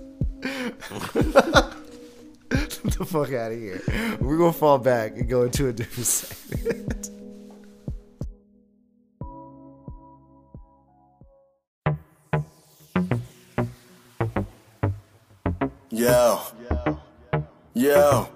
Get 2.53 2.70
the 2.98 3.07
fuck 3.07 3.32
out 3.32 3.53
of 3.53 3.59
here. 3.59 3.80
We're 4.20 4.36
gonna 4.36 4.53
fall 4.53 4.78
back 4.78 5.12
and 5.16 5.28
go 5.28 5.44
into 5.44 5.68
a 5.68 5.72
different 5.72 6.07
segment. 6.07 7.11
Yo, 15.90 16.40
Yeah. 17.74 18.26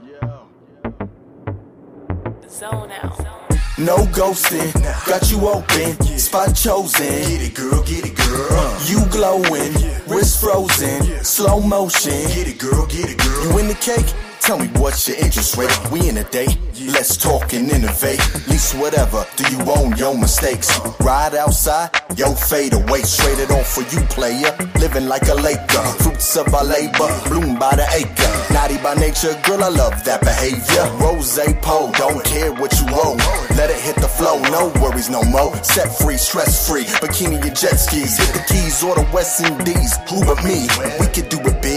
Zone 2.48 2.90
out. 2.90 3.35
No 3.78 4.06
ghosting, 4.06 4.72
got 5.06 5.30
you 5.30 5.46
open, 5.46 6.18
spot 6.18 6.56
chosen. 6.56 7.06
Get 7.06 7.42
it, 7.42 7.54
girl, 7.54 7.82
get 7.82 8.06
it, 8.06 8.16
girl. 8.16 8.76
You 8.86 9.04
glowing, 9.10 9.74
wrist 10.06 10.40
frozen, 10.40 11.22
slow 11.22 11.60
motion. 11.60 12.26
Get 12.34 12.48
it, 12.48 12.58
girl, 12.58 12.86
get 12.86 13.10
it, 13.10 13.18
girl. 13.18 13.52
You 13.52 13.58
in 13.58 13.68
the 13.68 13.74
cake? 13.74 14.25
Tell 14.46 14.60
me 14.60 14.68
what's 14.78 15.08
your 15.08 15.16
interest 15.16 15.56
rate. 15.56 15.76
We 15.90 16.08
in 16.08 16.18
a 16.18 16.22
date, 16.22 16.56
let's 16.94 17.16
talk 17.16 17.52
and 17.52 17.68
innovate. 17.68 18.20
Least 18.46 18.76
whatever, 18.76 19.26
do 19.34 19.42
you 19.50 19.58
own 19.72 19.96
your 19.96 20.16
mistakes? 20.16 20.70
Ride 21.00 21.34
outside, 21.34 21.90
yo 22.16 22.32
fade 22.32 22.72
away, 22.72 23.02
straight 23.02 23.40
it 23.40 23.50
on 23.50 23.64
for 23.64 23.82
you, 23.92 24.06
player. 24.06 24.56
Living 24.78 25.08
like 25.08 25.26
a 25.26 25.34
Laker, 25.34 25.82
fruits 25.98 26.36
of 26.36 26.54
our 26.54 26.62
labor, 26.62 27.10
bloom 27.26 27.58
by 27.58 27.74
the 27.74 27.86
acre. 27.90 28.54
Naughty 28.54 28.78
by 28.78 28.94
nature, 28.94 29.34
girl, 29.42 29.64
I 29.64 29.68
love 29.68 30.04
that 30.04 30.20
behavior. 30.20 30.86
Rose 31.02 31.40
pole, 31.60 31.90
don't 31.98 32.24
care 32.24 32.52
what 32.52 32.72
you 32.78 32.86
owe. 32.90 33.18
Let 33.58 33.70
it 33.70 33.80
hit 33.80 33.96
the 33.96 34.06
flow, 34.06 34.38
no 34.54 34.70
worries 34.80 35.10
no 35.10 35.24
more. 35.24 35.56
Set 35.64 35.90
free, 35.98 36.18
stress 36.18 36.68
free, 36.68 36.84
bikini 37.02 37.42
and 37.42 37.56
jet 37.56 37.82
skis. 37.82 38.16
Hit 38.16 38.32
the 38.32 38.44
keys 38.46 38.84
or 38.84 38.94
the 38.94 39.06
West 39.12 39.42
Indies. 39.42 39.98
Who 40.08 40.24
but 40.24 40.38
me? 40.44 40.70
We 41.02 41.06
could 41.10 41.28
do 41.34 41.42
it 41.42 41.60
big, 41.60 41.75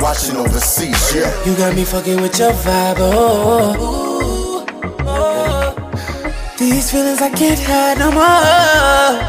watching 0.00 0.36
overseas, 0.36 1.14
yeah. 1.14 1.30
You 1.44 1.56
got 1.56 1.74
me 1.74 1.84
fucking 1.84 2.20
with 2.20 2.38
your 2.38 2.52
vibe, 2.52 2.96
oh, 2.98 3.76
oh, 3.78 4.66
oh, 4.82 5.06
oh. 5.06 6.56
These 6.58 6.90
feelings 6.90 7.20
I 7.20 7.30
can't 7.30 7.60
hide 7.60 7.98
no 7.98 8.10
more. 8.10 9.20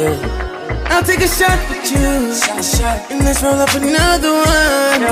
Yeah. 0.00 0.86
I'll 0.90 1.02
take 1.02 1.20
a 1.20 1.28
shot 1.28 1.58
with 1.68 1.90
you, 1.90 2.34
shot, 2.34 2.64
shot. 2.64 3.10
and 3.10 3.24
let's 3.24 3.42
roll 3.42 3.54
up 3.54 3.74
another 3.74 4.32
one. 4.32 5.02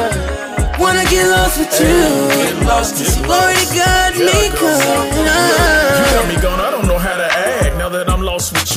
Wanna 0.80 1.04
get 1.04 1.28
lost 1.28 1.58
with 1.58 1.80
you, 1.80 1.86
you 1.86 3.30
already 3.30 3.66
got 3.76 4.14
me 4.16 4.50
You 4.50 5.51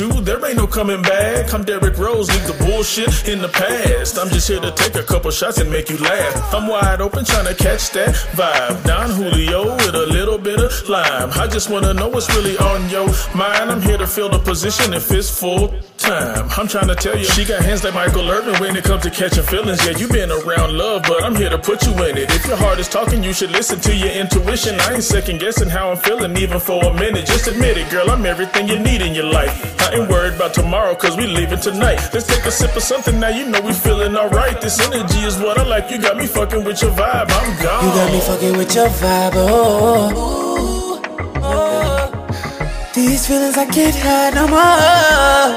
you, 0.00 0.08
there 0.20 0.44
ain't 0.44 0.56
no 0.56 0.66
coming 0.66 1.02
back. 1.02 1.52
I'm 1.54 1.64
Derrick 1.64 1.96
Rose, 1.96 2.28
leave 2.28 2.46
the 2.46 2.64
bullshit 2.64 3.28
in 3.28 3.40
the 3.40 3.48
past. 3.48 4.18
I'm 4.18 4.28
just 4.28 4.48
here 4.48 4.60
to 4.60 4.70
take 4.72 4.94
a 4.94 5.02
couple 5.02 5.30
shots 5.30 5.58
and 5.58 5.70
make 5.70 5.88
you 5.88 5.98
laugh. 5.98 6.54
I'm 6.54 6.66
wide 6.68 7.00
open 7.00 7.24
trying 7.24 7.46
to 7.46 7.54
catch 7.54 7.90
that 7.90 8.14
vibe. 8.32 8.84
Don 8.84 9.10
Julio 9.10 9.74
with 9.76 9.94
a 9.94 10.06
little 10.06 10.38
bit 10.38 10.60
of 10.60 10.88
lime. 10.88 11.30
I 11.32 11.46
just 11.46 11.70
wanna 11.70 11.94
know 11.94 12.08
what's 12.08 12.28
really 12.34 12.56
on 12.58 12.88
your 12.90 13.06
mind. 13.34 13.70
I'm 13.70 13.82
here 13.82 13.98
to 13.98 14.06
fill 14.06 14.28
the 14.28 14.38
position 14.38 14.92
if 14.92 15.10
it's 15.10 15.30
full 15.30 15.74
time. 15.98 16.48
I'm 16.56 16.68
trying 16.68 16.88
to 16.88 16.94
tell 16.94 17.16
you, 17.16 17.24
she 17.24 17.44
got 17.44 17.62
hands 17.64 17.84
like 17.84 17.94
Michael 17.94 18.28
Irvin 18.30 18.60
when 18.60 18.76
it 18.76 18.84
comes 18.84 19.02
to 19.04 19.10
catching 19.10 19.44
feelings. 19.44 19.84
Yeah, 19.84 19.96
you 19.96 20.08
been 20.08 20.30
around 20.30 20.76
love, 20.76 21.02
but 21.02 21.22
I'm 21.22 21.34
here 21.34 21.50
to 21.50 21.58
put 21.58 21.84
you 21.86 21.92
in 22.04 22.16
it. 22.16 22.30
If 22.30 22.46
your 22.46 22.56
heart 22.56 22.78
is 22.78 22.88
talking, 22.88 23.22
you 23.22 23.32
should 23.32 23.50
listen 23.50 23.80
to 23.80 23.94
your 23.94 24.10
intuition. 24.10 24.78
I 24.80 24.94
ain't 24.94 25.04
second 25.04 25.40
guessing 25.40 25.68
how 25.68 25.90
I'm 25.90 25.96
feeling, 25.96 26.36
even 26.36 26.60
for 26.60 26.84
a 26.84 26.92
minute. 26.94 27.26
Just 27.26 27.48
admit 27.48 27.76
it, 27.76 27.90
girl, 27.90 28.10
I'm 28.10 28.26
everything 28.26 28.68
you 28.68 28.78
need 28.78 29.02
in 29.02 29.14
your 29.14 29.24
life. 29.24 29.76
I 29.86 29.94
ain't 29.94 30.10
worried 30.10 30.34
about 30.34 30.52
tomorrow, 30.52 30.96
cause 30.96 31.16
we 31.16 31.26
leaving 31.26 31.60
tonight. 31.60 32.00
Let's 32.12 32.26
take 32.26 32.44
a 32.44 32.50
sip 32.50 32.74
of 32.74 32.82
something 32.82 33.20
now, 33.20 33.28
you 33.28 33.46
know 33.46 33.60
we 33.60 33.72
feeling 33.72 34.16
alright. 34.16 34.60
This 34.60 34.80
energy 34.80 35.20
is 35.20 35.38
what 35.38 35.58
I 35.58 35.62
like. 35.62 35.92
You 35.92 35.98
got 35.98 36.16
me 36.16 36.26
fucking 36.26 36.64
with 36.64 36.82
your 36.82 36.90
vibe, 36.90 37.30
I'm 37.30 37.62
gone. 37.62 37.84
You 37.84 37.90
got 37.94 38.12
me 38.12 38.20
fucking 38.20 38.56
with 38.58 38.74
your 38.74 38.88
vibe, 38.88 39.32
oh. 39.36 40.10
oh, 40.16 41.00
oh. 41.36 42.90
These 42.94 43.28
feelings 43.28 43.56
I 43.56 43.66
can't 43.66 43.94
hide 43.94 44.34
no 44.34 44.48
more. 44.48 45.54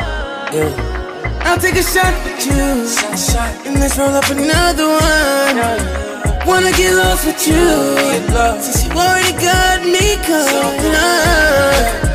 Yeah. 0.54 1.42
I'll 1.42 1.58
take 1.58 1.76
a 1.76 1.82
shot 1.82 2.14
with 2.24 2.46
you, 2.46 2.86
and 3.66 3.80
let's 3.80 3.98
roll 3.98 4.14
up 4.14 4.30
another 4.30 4.90
one. 4.90 5.58
Wanna 6.46 6.72
get 6.74 6.94
lost 6.94 7.26
with 7.26 7.48
you, 7.48 7.98
since 8.62 8.86
you 8.86 8.92
already 8.92 9.34
got 9.42 9.82
me 9.82 10.18
caught. 10.22 12.00
If 12.04 12.09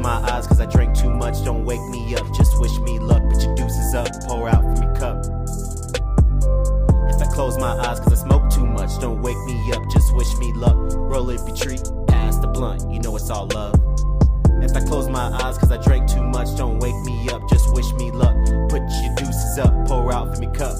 my 0.00 0.20
eyes 0.30 0.46
cause 0.46 0.60
I 0.60 0.66
drank 0.66 0.96
too 0.96 1.10
much, 1.10 1.44
don't 1.44 1.64
wake 1.64 1.82
me 1.88 2.14
up. 2.14 2.26
Just 2.34 2.58
wish 2.58 2.78
me 2.80 2.98
luck, 2.98 3.22
put 3.30 3.42
your 3.42 3.54
deuces 3.54 3.94
up, 3.94 4.08
pour 4.26 4.48
out 4.48 4.62
from 4.62 4.82
your 4.82 4.94
cup. 4.94 5.24
If 7.08 7.20
I 7.20 7.30
close 7.32 7.58
my 7.58 7.76
eyes 7.86 8.00
cause 8.00 8.12
I 8.12 8.26
smoke 8.26 8.50
too 8.50 8.66
much, 8.66 8.98
don't 9.00 9.20
wake 9.20 9.38
me 9.44 9.72
up. 9.72 9.82
Just 9.90 10.14
wish 10.14 10.34
me 10.38 10.52
luck. 10.54 10.76
Roll 10.94 11.30
if 11.30 11.46
you 11.46 11.54
treat, 11.54 11.82
pass 12.06 12.36
the 12.38 12.46
blunt, 12.46 12.90
you 12.90 13.00
know 13.00 13.14
it's 13.16 13.30
all 13.30 13.46
love. 13.48 13.74
If 14.62 14.76
I 14.76 14.80
close 14.86 15.08
my 15.08 15.28
eyes 15.42 15.58
cause 15.58 15.70
I 15.70 15.76
drank 15.76 16.10
too 16.10 16.22
much, 16.22 16.56
don't 16.56 16.78
wake 16.78 17.00
me 17.04 17.28
up. 17.30 17.48
Just 17.48 17.72
wish 17.74 17.90
me 17.94 18.10
luck. 18.10 18.36
Put 18.68 18.82
your 19.02 19.14
deuces 19.16 19.58
up, 19.58 19.86
pour 19.86 20.12
out 20.12 20.34
from 20.34 20.44
your 20.44 20.52
cup. 20.52 20.76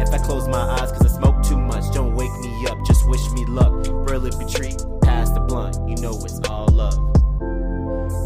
If 0.00 0.10
I 0.12 0.18
close 0.18 0.48
my 0.48 0.62
eyes 0.78 0.92
cause 0.92 1.06
I 1.06 1.18
smoke 1.18 1.42
too 1.42 1.58
much, 1.58 1.92
don't 1.94 2.14
wake 2.14 2.34
me 2.40 2.66
up. 2.66 2.78
Just 2.86 3.08
wish 3.08 3.30
me 3.30 3.44
luck. 3.46 3.72
Roll 3.88 4.26
if 4.26 4.34
you 4.40 4.48
treat, 4.48 4.84
pass 5.02 5.30
the 5.30 5.40
blunt, 5.40 5.76
you 5.88 5.96
know 5.96 6.12
it's 6.24 6.40
all 6.48 6.68
love. 6.68 7.21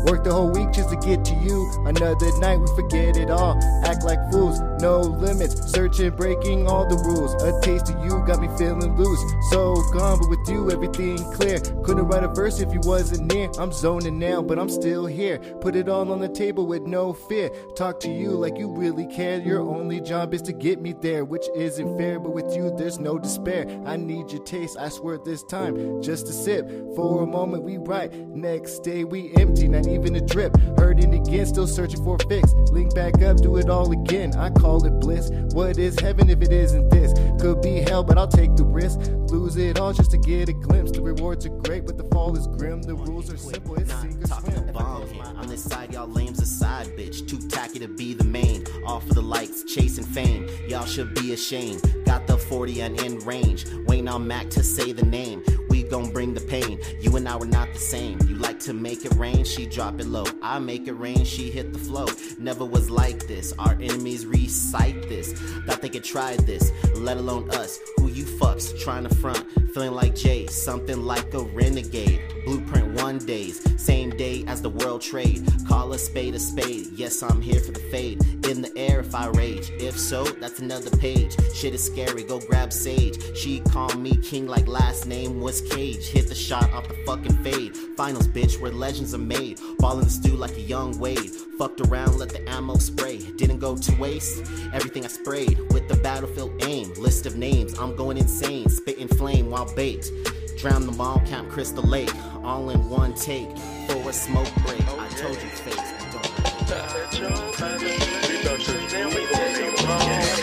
Work 0.06 0.22
the 0.22 0.32
whole 0.32 0.50
week 0.50 0.70
just 0.70 0.90
to 0.90 0.96
get 0.96 1.24
to 1.24 1.34
you. 1.34 1.68
Another 1.84 2.38
night 2.38 2.58
we 2.58 2.66
forget 2.76 3.16
it 3.16 3.28
all. 3.28 3.58
Act 3.84 4.04
like 4.04 4.20
fools, 4.30 4.60
no 4.80 5.00
limits. 5.00 5.72
Searching, 5.72 6.10
breaking 6.10 6.68
all 6.68 6.86
the 6.88 6.96
rules. 6.96 7.34
A 7.42 7.60
taste 7.60 7.90
of 7.90 8.04
you 8.04 8.24
got 8.24 8.40
me 8.40 8.48
feeling 8.56 8.94
loose. 8.96 9.20
So 9.50 9.74
gone, 9.92 10.20
but 10.20 10.30
with 10.30 10.48
you 10.48 10.70
everything 10.70 11.18
clear. 11.32 11.58
Couldn't 11.84 12.06
write 12.06 12.22
a 12.22 12.28
verse 12.28 12.60
if 12.60 12.72
you 12.72 12.80
wasn't 12.84 13.32
near. 13.32 13.50
I'm 13.58 13.72
zoning 13.72 14.18
now, 14.18 14.42
but 14.42 14.60
I'm 14.60 14.68
still 14.68 15.06
here. 15.06 15.38
Put 15.60 15.74
it 15.74 15.88
all 15.88 16.12
on 16.12 16.20
the 16.20 16.28
table 16.28 16.66
with 16.66 16.82
no 16.82 17.12
fear. 17.12 17.50
Talk 17.74 17.98
to 18.00 18.10
you 18.10 18.30
like 18.30 18.58
you 18.58 18.70
really 18.70 19.06
care. 19.06 19.40
Your 19.40 19.60
only 19.60 20.00
job 20.00 20.34
is 20.34 20.42
to 20.42 20.52
get 20.52 20.80
me 20.80 20.94
there, 21.00 21.24
which 21.24 21.46
isn't 21.56 21.98
fair. 21.98 22.20
But 22.20 22.32
with 22.32 22.54
you, 22.54 22.72
there's 22.76 23.00
no 23.00 23.18
despair. 23.18 23.66
I 23.84 23.96
need 23.96 24.30
your 24.30 24.44
taste. 24.44 24.76
I 24.78 24.88
swear 24.88 25.18
this 25.18 25.42
time, 25.42 26.00
just 26.00 26.28
a 26.28 26.32
sip. 26.32 26.68
For 26.94 27.24
a 27.24 27.26
moment 27.26 27.64
we 27.64 27.78
right. 27.78 28.12
Next 28.28 28.80
day 28.84 29.02
we 29.02 29.32
empty, 29.34 29.66
not 29.66 29.95
even 29.96 30.14
a 30.16 30.20
drip. 30.20 30.56
Hurting 30.78 31.14
again, 31.14 31.46
still 31.46 31.66
searching 31.66 32.02
for 32.04 32.16
a 32.16 32.28
fix. 32.28 32.52
Link 32.70 32.94
back 32.94 33.22
up, 33.22 33.38
do 33.38 33.56
it 33.56 33.68
all 33.68 33.90
again. 33.90 34.34
I 34.36 34.50
call 34.50 34.84
it 34.84 34.90
bliss. 35.00 35.30
What 35.52 35.78
is 35.78 35.98
heaven 35.98 36.28
if 36.30 36.40
it 36.42 36.52
isn't 36.52 36.90
this? 36.90 37.12
Could 37.40 37.62
be 37.62 37.80
hell, 37.80 38.04
but 38.04 38.18
I'll 38.18 38.28
take 38.28 38.54
the 38.56 38.64
risk. 38.64 39.00
Lose 39.30 39.56
it 39.56 39.78
all 39.78 39.92
just 39.92 40.10
to 40.12 40.18
get 40.18 40.48
a 40.48 40.52
glimpse. 40.52 40.92
The 40.92 41.00
rewards 41.02 41.46
are 41.46 41.50
great, 41.66 41.86
but 41.86 41.96
the 41.96 42.04
fall 42.04 42.36
is 42.36 42.46
grim. 42.46 42.82
The 42.82 42.94
rules 42.94 43.32
are 43.32 43.36
simple. 43.36 43.74
It's 43.76 43.88
Not 43.88 44.06
talking 44.28 44.54
swim. 44.54 44.68
a 44.68 44.72
bomb 44.72 45.08
here. 45.08 45.24
On 45.24 45.46
this 45.48 45.64
side, 45.64 45.92
y'all 45.92 46.08
lames 46.08 46.40
a 46.40 46.46
side 46.46 46.86
bitch. 46.96 47.26
Too 47.28 47.38
tacky 47.48 47.78
to 47.80 47.88
be 47.88 48.14
the 48.14 48.24
main. 48.24 48.64
All 48.86 49.00
for 49.00 49.14
the 49.14 49.22
likes, 49.22 49.64
chasing 49.64 50.04
fame. 50.04 50.48
Y'all 50.68 50.86
should 50.86 51.14
be 51.14 51.32
ashamed. 51.32 51.82
Got 52.04 52.26
the 52.26 52.36
40 52.36 52.80
and 52.82 53.00
in 53.00 53.18
range. 53.20 53.64
Waiting 53.86 54.08
on 54.08 54.26
Mac 54.26 54.50
to 54.50 54.62
say 54.62 54.92
the 54.92 55.04
name. 55.04 55.42
Gon' 55.90 56.10
bring 56.12 56.34
the 56.34 56.40
pain. 56.40 56.78
You 57.00 57.16
and 57.16 57.28
I 57.28 57.36
were 57.36 57.46
not 57.46 57.72
the 57.72 57.78
same. 57.78 58.18
You 58.28 58.36
like 58.36 58.60
to 58.60 58.72
make 58.72 59.04
it 59.04 59.14
rain, 59.14 59.44
she 59.44 59.66
drop 59.66 60.00
it 60.00 60.06
low. 60.06 60.24
I 60.42 60.58
make 60.58 60.88
it 60.88 60.92
rain, 60.92 61.24
she 61.24 61.50
hit 61.50 61.72
the 61.72 61.78
flow. 61.78 62.06
Never 62.38 62.64
was 62.64 62.90
like 62.90 63.26
this. 63.26 63.52
Our 63.58 63.72
enemies 63.74 64.26
recite 64.26 65.08
this. 65.08 65.32
Thought 65.32 65.82
they 65.82 65.88
could 65.88 66.04
try 66.04 66.36
this, 66.36 66.72
let 66.96 67.16
alone 67.16 67.50
us. 67.50 67.78
Who 67.96 68.08
you 68.08 68.24
fucks 68.24 68.78
trying 68.80 69.04
to 69.04 69.14
front? 69.14 69.44
Feeling 69.72 69.92
like 69.92 70.14
Jay, 70.14 70.46
something 70.46 71.02
like 71.02 71.34
a 71.34 71.40
renegade. 71.40 72.20
Blueprint 72.44 73.00
one 73.02 73.18
days, 73.18 73.60
same 73.82 74.10
day 74.10 74.44
as 74.46 74.62
the 74.62 74.70
world 74.70 75.02
trade. 75.02 75.46
Call 75.68 75.92
a 75.92 75.98
spade 75.98 76.34
a 76.34 76.38
spade. 76.38 76.86
Yes, 76.92 77.22
I'm 77.22 77.42
here 77.42 77.60
for 77.60 77.72
the 77.72 77.80
fade. 77.80 78.22
In 78.46 78.62
the 78.62 78.72
air 78.76 79.00
if 79.00 79.14
I 79.14 79.26
rage. 79.28 79.70
If 79.78 79.98
so, 79.98 80.24
that's 80.24 80.60
another 80.60 80.90
page. 80.96 81.36
Shit 81.52 81.74
is 81.74 81.84
scary, 81.84 82.22
go 82.22 82.38
grab 82.38 82.72
Sage. 82.72 83.36
She 83.36 83.60
called 83.60 83.98
me 83.98 84.16
king 84.16 84.46
like 84.46 84.66
last 84.68 85.06
name 85.06 85.40
was 85.40 85.60
Hit 85.76 86.28
the 86.28 86.34
shot 86.34 86.72
off 86.72 86.88
the 86.88 86.94
fucking 87.04 87.36
fade. 87.44 87.76
Finals, 87.98 88.26
bitch, 88.28 88.58
where 88.58 88.72
legends 88.72 89.12
are 89.12 89.18
made. 89.18 89.60
Ball 89.78 89.98
in 89.98 90.04
the 90.04 90.10
stew 90.10 90.34
like 90.34 90.56
a 90.56 90.62
young 90.62 90.98
Wade. 90.98 91.30
Fucked 91.58 91.82
around, 91.82 92.16
let 92.16 92.30
the 92.30 92.48
ammo 92.48 92.76
spray. 92.76 93.18
Didn't 93.18 93.58
go 93.58 93.76
to 93.76 93.94
waste. 93.96 94.40
Everything 94.72 95.04
I 95.04 95.08
sprayed 95.08 95.58
with 95.74 95.86
the 95.86 95.96
battlefield 95.96 96.62
aim. 96.62 96.94
List 96.94 97.26
of 97.26 97.36
names, 97.36 97.78
I'm 97.78 97.94
going 97.94 98.16
insane. 98.16 98.70
Spitting 98.70 99.08
flame 99.08 99.50
while 99.50 99.70
baked. 99.74 100.10
Drown 100.56 100.86
them 100.86 100.98
all, 100.98 101.20
Camp 101.20 101.50
Crystal 101.50 101.84
Lake. 101.84 102.10
All 102.42 102.70
in 102.70 102.88
one 102.88 103.12
take. 103.12 103.50
For 103.86 104.08
a 104.08 104.12
smoke 104.14 104.50
break. 104.64 104.80
I 104.80 105.08
told 105.08 105.34
you, 105.34 105.50
face. 105.50 105.92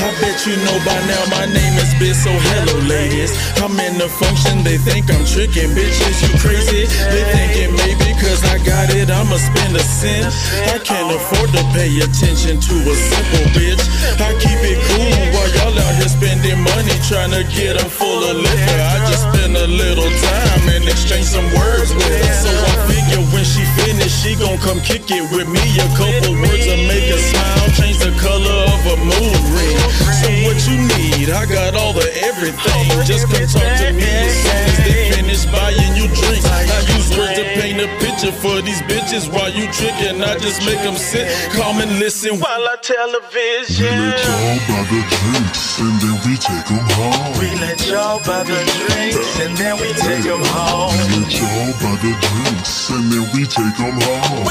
I 0.00 0.08
bet 0.20 0.36
you 0.46 0.56
know 0.64 0.76
by 0.80 0.96
now 1.04 1.24
my 1.28 1.44
name 1.44 1.76
is 1.76 1.92
bit, 2.00 2.16
so 2.16 2.32
hello, 2.32 2.80
ladies. 2.88 3.36
I'm 3.60 3.76
in 3.76 3.98
the 4.00 4.08
function, 4.08 4.64
they 4.64 4.78
think 4.78 5.12
I'm 5.12 5.24
tricking 5.28 5.76
bitches. 5.76 6.24
You 6.24 6.32
crazy? 6.40 6.88
They 6.88 7.24
thinking 7.36 7.76
maybe 7.76 8.16
cause 8.16 8.40
I 8.48 8.64
got 8.64 8.88
it, 8.96 9.10
I'ma 9.10 9.36
spend 9.36 9.76
a 9.76 9.84
cent. 9.84 10.32
I 10.72 10.80
can't 10.80 11.12
afford 11.12 11.52
to 11.52 11.62
pay 11.76 11.92
attention 12.00 12.60
to 12.64 12.74
a 12.88 12.94
simple 12.96 13.44
bitch. 13.52 13.84
I 14.24 14.32
keep 14.40 14.60
it 14.64 14.80
cool 14.88 15.20
while 15.36 15.50
y'all 15.52 15.76
out 15.84 15.94
here 16.00 16.08
spending 16.08 16.60
money 16.64 16.96
trying 17.04 17.32
to 17.36 17.44
get 17.52 17.76
them 17.76 17.90
full 17.90 18.24
of 18.24 18.36
liquor. 18.40 18.80
I 18.80 19.04
just 19.08 19.28
spend 19.28 19.52
a 19.56 19.68
little 19.68 20.08
time 20.08 20.64
and 20.80 20.84
exchange 20.88 21.28
some 21.28 21.48
words 21.52 21.92
with 21.92 22.08
her. 22.08 22.34
So 22.40 22.50
I 22.52 22.72
figure 22.88 23.24
when 23.36 23.44
she 23.44 23.64
finish, 23.76 24.12
she 24.12 24.36
gon' 24.36 24.58
come 24.58 24.80
kick 24.80 25.10
it 25.12 25.24
with 25.32 25.48
me. 25.48 25.73
A 25.74 25.88
couple 25.98 26.38
words 26.38 26.66
will 26.70 26.86
make 26.86 27.10
her 27.10 27.18
smile, 27.18 27.66
change 27.74 27.98
the 27.98 28.14
color 28.22 28.58
of 28.70 28.80
a 28.94 28.96
mood 29.10 29.42
ring. 29.50 29.78
So 30.22 30.30
what 30.46 30.58
you 30.70 30.78
need? 30.94 31.30
I 31.34 31.46
got 31.46 31.74
all 31.74 31.92
the 31.92 32.06
everything. 32.22 32.86
Just 33.04 33.26
come 33.26 33.42
talk 33.50 33.70
to 33.82 33.90
me 33.92 34.06
as 34.06 34.34
soon 34.38 34.62
as 34.70 34.78
they 34.86 35.10
finish 35.10 35.44
buying 35.50 35.96
you 35.98 36.06
drinks. 36.14 36.46
I 36.46 36.78
use 36.94 37.10
words 37.18 37.34
to 37.38 37.44
paint 37.58 37.80
a 37.82 37.88
picture 37.98 38.30
for 38.30 38.62
these 38.62 38.82
bitches 38.82 39.26
while 39.32 39.50
you 39.50 39.66
tricking. 39.72 40.22
I 40.22 40.38
just 40.38 40.64
make 40.64 40.78
them 40.86 40.94
sit, 40.94 41.26
calm 41.52 41.80
and 41.80 41.98
listen 41.98 42.38
while 42.38 42.64
I 42.70 42.76
television. 42.80 43.90
We 43.90 43.98
let 44.14 44.22
y'all 44.30 44.62
buy 44.70 44.82
the 44.86 45.02
drinks 45.10 45.80
and 45.80 45.94
then 46.00 46.16
we 46.22 46.36
take 46.38 46.70
'em 46.70 46.86
home. 46.94 47.38
We 47.40 47.48
let 47.58 47.78
y'all 47.90 48.20
buy 48.22 48.42
the 48.46 48.58
drinks 48.78 49.40
and 49.42 49.56
then 49.58 49.74
we 49.82 49.90
take 49.92 50.22
them 50.22 50.44
home. 50.54 50.94
We 50.94 51.18
let 51.18 51.34
y'all 51.34 51.72
buy 51.82 51.96
the 51.98 52.12
drinks 52.26 52.90
and 52.90 53.12
then 53.12 53.24
we 53.34 53.42
take 53.46 53.78
'em 53.80 54.00
home. 54.00 54.44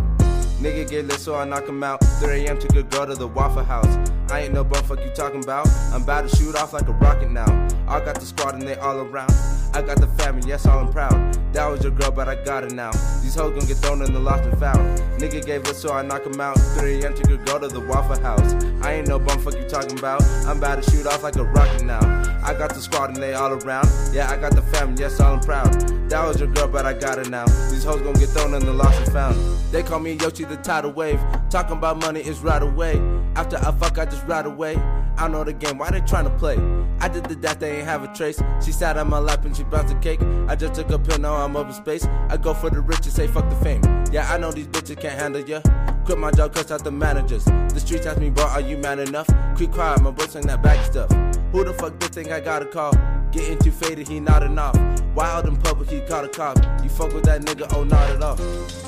Nigga 0.61 0.87
get 0.87 1.07
lit 1.07 1.19
so 1.19 1.33
I 1.33 1.45
knock 1.45 1.67
him 1.67 1.83
out. 1.83 2.03
3 2.19 2.45
a.m. 2.45 2.59
took 2.59 2.75
a 2.75 2.83
girl 2.83 3.07
to 3.07 3.15
the 3.15 3.27
Waffle 3.27 3.63
House. 3.63 3.97
I 4.29 4.41
ain't 4.41 4.53
no 4.53 4.63
bum 4.63 4.83
fuck 4.83 5.03
you 5.03 5.09
talking 5.09 5.43
about. 5.43 5.67
I'm 5.91 6.03
about 6.03 6.29
to 6.29 6.35
shoot 6.35 6.55
off 6.55 6.73
like 6.73 6.87
a 6.87 6.91
rocket 6.93 7.31
now. 7.31 7.47
I 7.91 7.99
got 7.99 8.15
the 8.15 8.25
squad 8.25 8.53
and 8.53 8.65
they 8.65 8.75
all 8.75 8.99
around. 8.99 9.33
I 9.73 9.81
got 9.81 9.99
the 9.99 10.07
family, 10.07 10.47
yes, 10.47 10.65
all 10.65 10.79
I'm 10.79 10.93
proud. 10.93 11.11
That 11.51 11.67
was 11.67 11.83
your 11.83 11.91
girl, 11.91 12.09
but 12.09 12.29
I 12.29 12.35
got 12.35 12.63
it 12.63 12.71
now. 12.71 12.91
These 13.21 13.35
hoes 13.35 13.51
gon' 13.51 13.67
get 13.67 13.77
thrown 13.79 14.01
in 14.01 14.13
the 14.13 14.19
lost 14.19 14.45
and 14.45 14.57
found. 14.57 14.97
Nigga 15.19 15.45
gave 15.45 15.65
lit 15.65 15.75
so 15.75 15.91
I 15.91 16.01
knock 16.01 16.25
him 16.25 16.39
out. 16.39 16.57
3 16.77 17.03
a.m. 17.03 17.13
took 17.13 17.29
a 17.29 17.35
girl 17.35 17.59
to 17.59 17.67
the 17.67 17.81
Waffle 17.81 18.17
House. 18.21 18.53
I 18.81 18.93
ain't 18.93 19.09
no 19.09 19.19
bum 19.19 19.39
fuck 19.39 19.55
you 19.55 19.67
talking 19.67 19.99
about. 19.99 20.23
I'm 20.45 20.59
about 20.59 20.81
to 20.81 20.89
shoot 20.89 21.05
off 21.05 21.23
like 21.23 21.35
a 21.35 21.43
rocket 21.43 21.83
now. 21.83 21.99
I 22.45 22.53
got 22.53 22.73
the 22.73 22.79
squad 22.79 23.09
and 23.09 23.17
they 23.17 23.33
all 23.33 23.51
around. 23.51 23.89
Yeah, 24.13 24.31
I 24.31 24.37
got 24.37 24.55
the 24.55 24.61
family, 24.61 25.01
yes, 25.01 25.19
all 25.19 25.33
I'm 25.33 25.41
proud. 25.41 25.73
That 26.09 26.25
was 26.25 26.39
your 26.39 26.47
girl, 26.47 26.69
but 26.69 26.85
I 26.85 26.93
got 26.93 27.19
it 27.19 27.29
now. 27.29 27.45
These 27.45 27.83
hoes 27.83 27.99
gon' 28.01 28.13
get 28.13 28.29
thrown 28.29 28.53
in 28.53 28.65
the 28.65 28.73
lost 28.73 29.01
and 29.01 29.11
found. 29.11 29.35
They 29.73 29.83
call 29.83 29.99
me 29.99 30.13
Yoshi 30.13 30.45
the 30.45 30.55
tidal 30.55 30.93
wave. 30.93 31.19
Talking 31.49 31.77
about 31.77 31.97
money 31.97 32.21
is 32.21 32.39
right 32.39 32.61
away. 32.61 33.01
After 33.35 33.57
I 33.57 33.71
fuck, 33.71 33.97
I 33.97 34.05
just 34.05 34.25
ride 34.27 34.45
away. 34.45 34.77
I 35.17 35.27
know 35.27 35.43
the 35.43 35.53
game, 35.53 35.77
why 35.77 35.91
they 35.91 36.01
tryna 36.01 36.37
play? 36.39 36.57
I 36.99 37.07
did 37.07 37.25
the 37.25 37.35
that, 37.35 37.59
they 37.59 37.79
ain't 37.79 37.80
have 37.81 38.03
a 38.03 38.13
trace. 38.13 38.41
She 38.63 38.71
sat 38.71 38.97
on 38.97 39.09
my 39.09 39.19
lap 39.19 39.45
and 39.45 39.55
she 39.55 39.63
bounced 39.63 39.93
a 39.93 39.99
cake. 39.99 40.21
I 40.47 40.55
just 40.55 40.73
took 40.73 40.89
a 40.89 40.99
pill, 40.99 41.19
now 41.19 41.35
I'm 41.35 41.55
over 41.55 41.73
space. 41.73 42.05
I 42.29 42.37
go 42.37 42.53
for 42.53 42.69
the 42.69 42.81
riches, 42.81 43.13
say 43.13 43.27
fuck 43.27 43.49
the 43.49 43.55
fame. 43.57 43.81
Yeah, 44.11 44.31
I 44.31 44.37
know 44.37 44.51
these 44.51 44.67
bitches 44.67 44.99
can't 44.99 45.17
handle 45.17 45.41
ya. 45.41 45.61
Quit 46.05 46.17
my 46.17 46.31
job, 46.31 46.53
cuss 46.53 46.71
out 46.71 46.83
the 46.83 46.91
managers. 46.91 47.45
The 47.45 47.79
streets 47.79 48.05
ask 48.05 48.19
me, 48.19 48.29
bro, 48.29 48.45
are 48.45 48.61
you 48.61 48.77
man 48.77 48.99
enough? 48.99 49.27
Quick 49.55 49.71
quiet, 49.71 50.01
my 50.01 50.11
boy 50.11 50.25
saying 50.25 50.47
that 50.47 50.61
back 50.61 50.83
stuff. 50.85 51.11
Who 51.51 51.63
the 51.63 51.73
fuck 51.73 51.99
they 51.99 52.07
think 52.07 52.31
I 52.31 52.39
got 52.39 52.61
a 52.61 52.65
call? 52.65 52.93
Getting 53.31 53.59
too 53.59 53.71
faded, 53.71 54.07
he 54.07 54.19
nodding 54.19 54.57
off. 54.57 54.75
Wild 55.15 55.45
in 55.45 55.57
public, 55.57 55.89
he 55.89 56.01
caught 56.01 56.25
a 56.25 56.27
cop. 56.27 56.57
You 56.83 56.89
fuck 56.89 57.13
with 57.13 57.23
that 57.23 57.41
nigga, 57.41 57.71
oh, 57.75 57.83
not 57.83 58.09
at 58.09 58.21
all. 58.21 58.80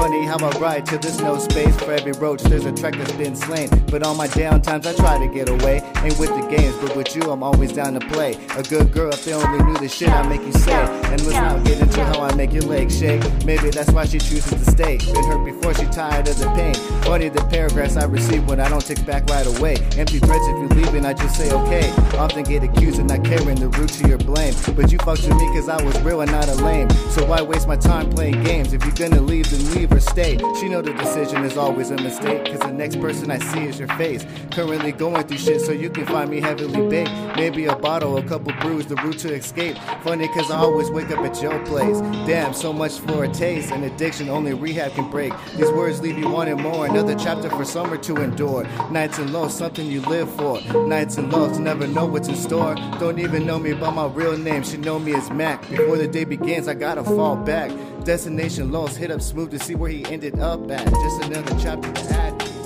Funny 0.00 0.24
how 0.24 0.38
I 0.38 0.48
ride 0.58 0.86
till 0.86 0.98
there's 0.98 1.20
no 1.20 1.38
space 1.38 1.76
for 1.76 1.92
every 1.92 2.12
roach. 2.12 2.40
There's 2.40 2.64
a 2.64 2.72
track 2.72 2.94
that's 2.94 3.12
been 3.12 3.36
slain. 3.36 3.68
But 3.90 4.02
on 4.02 4.16
my 4.16 4.28
down 4.28 4.62
times, 4.62 4.86
I 4.86 4.94
try 4.94 5.18
to 5.18 5.30
get 5.30 5.50
away. 5.50 5.82
Ain't 5.96 6.18
with 6.18 6.30
the 6.30 6.46
games, 6.48 6.74
but 6.80 6.96
with 6.96 7.14
you, 7.14 7.30
I'm 7.30 7.42
always 7.42 7.70
down 7.70 7.92
to 7.92 8.06
play. 8.08 8.38
A 8.56 8.62
good 8.62 8.92
girl, 8.92 9.12
if 9.12 9.26
they 9.26 9.34
only 9.34 9.62
knew 9.62 9.76
the 9.76 9.88
shit 9.88 10.08
I 10.08 10.26
make 10.26 10.40
you 10.40 10.52
say. 10.52 10.99
And 11.10 11.20
let's 11.26 11.32
not 11.32 11.64
get 11.64 11.80
into 11.80 12.04
how 12.04 12.22
I 12.22 12.34
make 12.34 12.52
your 12.52 12.62
legs 12.62 12.98
shake. 12.98 13.22
Maybe 13.44 13.70
that's 13.70 13.90
why 13.90 14.04
she 14.04 14.18
chooses 14.18 14.50
to 14.50 14.70
stay. 14.70 14.98
Been 14.98 15.24
hurt 15.24 15.44
before, 15.44 15.74
she 15.74 15.86
tired 15.86 16.28
of 16.28 16.38
the 16.38 16.46
pain. 16.54 16.74
Funny 17.02 17.28
the 17.28 17.44
paragraphs 17.46 17.96
I 17.96 18.04
receive 18.04 18.46
when 18.46 18.60
I 18.60 18.68
don't 18.68 18.84
text 18.84 19.04
back 19.06 19.28
right 19.28 19.46
away. 19.46 19.74
Empty 19.96 20.20
threats 20.20 20.46
if 20.46 20.56
you're 20.56 20.84
leaving, 20.84 21.04
I 21.04 21.12
just 21.12 21.36
say 21.36 21.50
okay. 21.50 21.90
Often 22.16 22.44
get 22.44 22.62
accused 22.62 23.00
of 23.00 23.06
not 23.06 23.24
caring 23.24 23.56
the 23.56 23.68
root 23.70 23.90
to 23.90 24.08
your 24.08 24.18
blame. 24.18 24.54
But 24.76 24.92
you 24.92 24.98
fucked 24.98 25.26
with 25.26 25.36
me 25.36 25.46
cause 25.54 25.68
I 25.68 25.82
was 25.82 25.98
real 26.02 26.20
and 26.20 26.30
not 26.30 26.48
a 26.48 26.54
lame. 26.64 26.88
So 27.10 27.26
why 27.26 27.42
waste 27.42 27.66
my 27.66 27.76
time 27.76 28.10
playing 28.10 28.42
games? 28.44 28.72
If 28.72 28.84
you're 28.84 29.08
gonna 29.08 29.20
leave, 29.20 29.50
then 29.50 29.74
leave 29.74 29.92
or 29.92 30.00
stay. 30.00 30.38
She 30.60 30.68
know 30.68 30.80
the 30.80 30.94
decision 30.94 31.44
is 31.44 31.56
always 31.56 31.90
a 31.90 31.96
mistake. 31.96 32.46
Cause 32.46 32.60
the 32.60 32.72
next 32.72 33.00
person 33.00 33.30
I 33.30 33.38
see 33.38 33.64
is 33.64 33.78
your 33.78 33.88
face. 33.96 34.24
Currently 34.52 34.92
going 34.92 35.26
through 35.26 35.38
shit 35.38 35.60
so 35.60 35.72
you 35.72 35.90
can 35.90 36.06
find 36.06 36.30
me 36.30 36.40
heavily 36.40 36.88
baked. 36.88 37.10
Maybe 37.36 37.66
a 37.66 37.74
bottle, 37.74 38.16
a 38.18 38.22
couple 38.22 38.52
brews, 38.60 38.86
the 38.86 38.94
route 38.96 39.18
to 39.18 39.34
escape. 39.34 39.76
Funny 40.04 40.28
cause 40.28 40.50
I 40.50 40.58
always 40.58 40.88
wake 41.00 41.16
up 41.16 41.24
at 41.24 41.40
your 41.40 41.58
place. 41.66 42.00
Damn, 42.26 42.52
so 42.52 42.72
much 42.72 42.98
for 43.00 43.24
a 43.24 43.28
taste. 43.28 43.70
An 43.70 43.84
addiction 43.84 44.28
only 44.28 44.52
rehab 44.52 44.92
can 44.92 45.10
break. 45.10 45.32
These 45.56 45.70
words 45.70 46.00
leave 46.00 46.18
you 46.18 46.28
wanting 46.28 46.60
more. 46.60 46.86
Another 46.86 47.14
chapter 47.14 47.48
for 47.48 47.64
summer 47.64 47.96
to 47.98 48.16
endure. 48.16 48.64
Nights 48.90 49.18
and 49.18 49.32
lows, 49.32 49.56
something 49.56 49.86
you 49.86 50.00
live 50.02 50.30
for. 50.34 50.60
Nights 50.86 51.16
and 51.16 51.32
lows, 51.32 51.58
never 51.58 51.86
know 51.86 52.06
what's 52.06 52.28
in 52.28 52.36
store. 52.36 52.74
Don't 52.98 53.18
even 53.18 53.46
know 53.46 53.58
me 53.58 53.72
by 53.72 53.90
my 53.90 54.06
real 54.06 54.36
name. 54.36 54.62
She 54.62 54.76
know 54.76 54.98
me 54.98 55.14
as 55.14 55.30
Mac. 55.30 55.68
Before 55.70 55.96
the 55.96 56.08
day 56.08 56.24
begins, 56.24 56.68
I 56.68 56.74
gotta 56.74 57.04
fall 57.04 57.36
back. 57.36 57.70
Destination 58.04 58.70
lost, 58.70 58.96
hit 58.96 59.10
up 59.10 59.22
smooth 59.22 59.50
to 59.52 59.58
see 59.58 59.74
where 59.74 59.90
he 59.90 60.04
ended 60.06 60.38
up 60.38 60.70
at. 60.70 60.84
Just 60.84 61.24
another 61.24 61.56
chapter 61.58 61.90
to 61.92 62.14
add. 62.14 62.59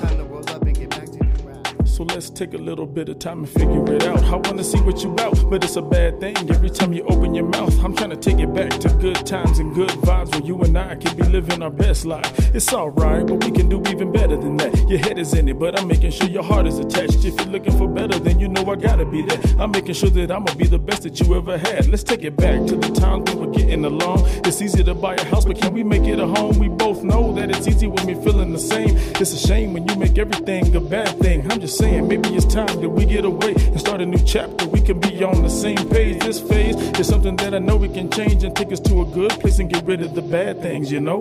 So 1.95 2.03
let's 2.03 2.29
take 2.29 2.55
a 2.55 2.59
little 2.59 2.87
bit 2.87 3.09
of 3.09 3.21
time 3.21 3.45
and 3.45 3.49
figure 3.49 3.95
it 3.95 4.03
out. 4.03 4.21
I 4.25 4.35
wanna 4.35 4.65
see 4.65 4.81
what 4.81 5.05
you 5.05 5.13
about, 5.13 5.49
but 5.49 5.63
it's 5.63 5.77
a 5.77 5.83
bad 5.83 6.19
thing. 6.19 6.37
Every 6.51 6.69
time 6.69 6.93
you 6.93 7.05
open 7.05 7.37
your 7.37 7.47
mouth, 7.47 7.73
I'm 7.85 7.95
trying 7.95 8.11
to 8.11 8.17
take 8.17 8.41
it 8.41 8.53
back 8.53 8.71
to 8.81 8.89
good 8.95 9.25
times 9.25 9.61
and 9.61 9.73
good 9.73 9.91
vibes 9.91 10.33
where 10.33 10.43
you 10.43 10.61
and 10.63 10.77
I 10.77 10.97
can 10.97 11.17
be 11.17 11.23
living 11.23 11.63
our 11.63 11.71
best 11.71 12.05
life. 12.05 12.33
It's 12.53 12.73
alright, 12.73 13.25
but 13.25 13.45
we 13.45 13.53
can 13.53 13.69
do 13.69 13.81
even 13.89 14.11
better 14.11 14.37
than 14.37 14.57
that. 14.57 14.89
Your 14.89 14.99
head 14.99 15.21
is 15.21 15.35
in 15.35 15.49
it, 15.49 15.57
but 15.57 15.79
I'm 15.79 15.87
making 15.87 16.11
sure 16.11 16.29
your 16.29 16.43
heart 16.43 16.67
is 16.67 16.81
attached. 16.81 17.25
If 17.25 17.37
you're 17.37 17.47
looking 17.47 17.79
for 17.79 17.87
better, 17.87 18.19
then 18.19 18.41
you 18.41 18.49
know 18.49 18.69
I 18.69 18.75
gotta 18.75 19.05
be 19.05 19.23
there. 19.23 19.39
I'm 19.61 19.71
making 19.71 19.95
sure 19.95 20.11
that 20.11 20.33
I'ma 20.33 20.53
be 20.55 20.67
the 20.67 20.81
best 20.81 21.05
that 21.05 21.21
you 21.21 21.33
ever 21.37 21.57
had. 21.57 21.87
Let's 21.87 22.03
take 22.03 22.25
it 22.25 22.37
back 22.37 22.67
to 22.67 22.75
the 22.75 22.89
times 22.89 23.33
we 23.33 23.47
were 23.47 23.53
getting 23.53 23.85
along. 23.85 24.25
It's 24.45 24.61
easy 24.61 24.83
to 24.83 24.95
buy 24.95 25.15
a 25.15 25.25
house, 25.27 25.45
but 25.45 25.61
can 25.61 25.73
we 25.73 25.85
make 25.85 26.09
it 26.09 26.19
a 26.19 26.27
home? 26.27 26.59
We 26.59 26.67
both 26.67 27.05
know 27.05 27.33
that 27.35 27.51
it's 27.51 27.69
easy 27.69 27.87
when 27.87 28.05
we're 28.05 28.21
feeling 28.21 28.53
the 28.53 28.59
same. 28.59 28.97
It's 29.21 29.33
a 29.33 29.39
shame 29.39 29.75
when 29.75 29.87
you 29.87 29.95
make 29.95 30.19
everything 30.19 30.75
a 30.75 30.81
bad 30.81 31.21
thing. 31.21 31.49
I'm 31.53 31.61
just 31.61 31.79
saying, 31.79 31.84
maybe 31.91 32.35
it's 32.35 32.45
time 32.47 32.81
that 32.81 32.89
we 32.89 33.05
get 33.05 33.25
away 33.25 33.55
and 33.55 33.81
start 33.81 34.01
a 34.01 34.07
new 34.07 34.19
chapter. 34.19 34.67
We 34.67 34.81
can 34.81 34.99
be 35.01 35.23
on 35.23 35.43
the 35.43 35.49
same 35.49 35.89
page. 35.89 36.23
This 36.23 36.41
phase 36.41 36.77
is 36.99 37.09
something 37.09 37.37
that 37.37 37.55
I 37.55 37.59
know 37.59 37.77
we 37.77 37.89
can 37.89 38.11
change 38.11 38.45
and 38.45 38.55
take 38.55 38.73
us 38.73 38.81
to 38.81 39.03
a 39.03 39.05
good 39.05 39.31
place 39.41 39.59
and 39.59 39.71
get 39.71 39.85
rid 39.85 40.03
of 40.03 40.15
the 40.15 40.23
bad 40.23 40.61
things, 40.63 40.91
you 40.91 41.01
know? 41.01 41.21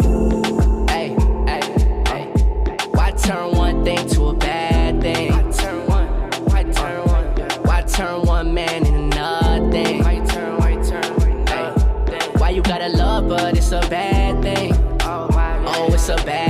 Hey, 0.89 1.15
hey, 1.47 1.61
hey. 2.07 2.25
Why 2.91 3.11
turn 3.11 3.51
one 3.51 3.83
thing 3.83 4.07
to 4.09 4.27
a 4.27 4.33
bad 4.33 5.01
thing? 5.01 5.31
Why 5.31 5.51
turn 5.51 5.87
one? 5.87 6.07
Why 6.51 6.63
turn 6.63 7.07
one? 7.07 7.25
Why 7.63 7.81
turn 7.81 8.21
one 8.21 8.53
man 8.53 8.85
into 8.85 9.15
nothing? 9.15 10.03
Why 10.03 10.25
turn? 10.25 10.57
Why 10.59 10.75
turn? 10.83 11.47
Hey, 11.47 12.29
why 12.37 12.49
you 12.49 12.61
gotta 12.61 12.89
love, 12.89 13.29
but 13.29 13.57
it's 13.57 13.71
a 13.71 13.81
bad 13.89 14.41
thing? 14.41 14.73
Oh, 15.01 15.27
oh 15.67 15.93
it's 15.93 16.09
a 16.09 16.15
bad 16.17 16.42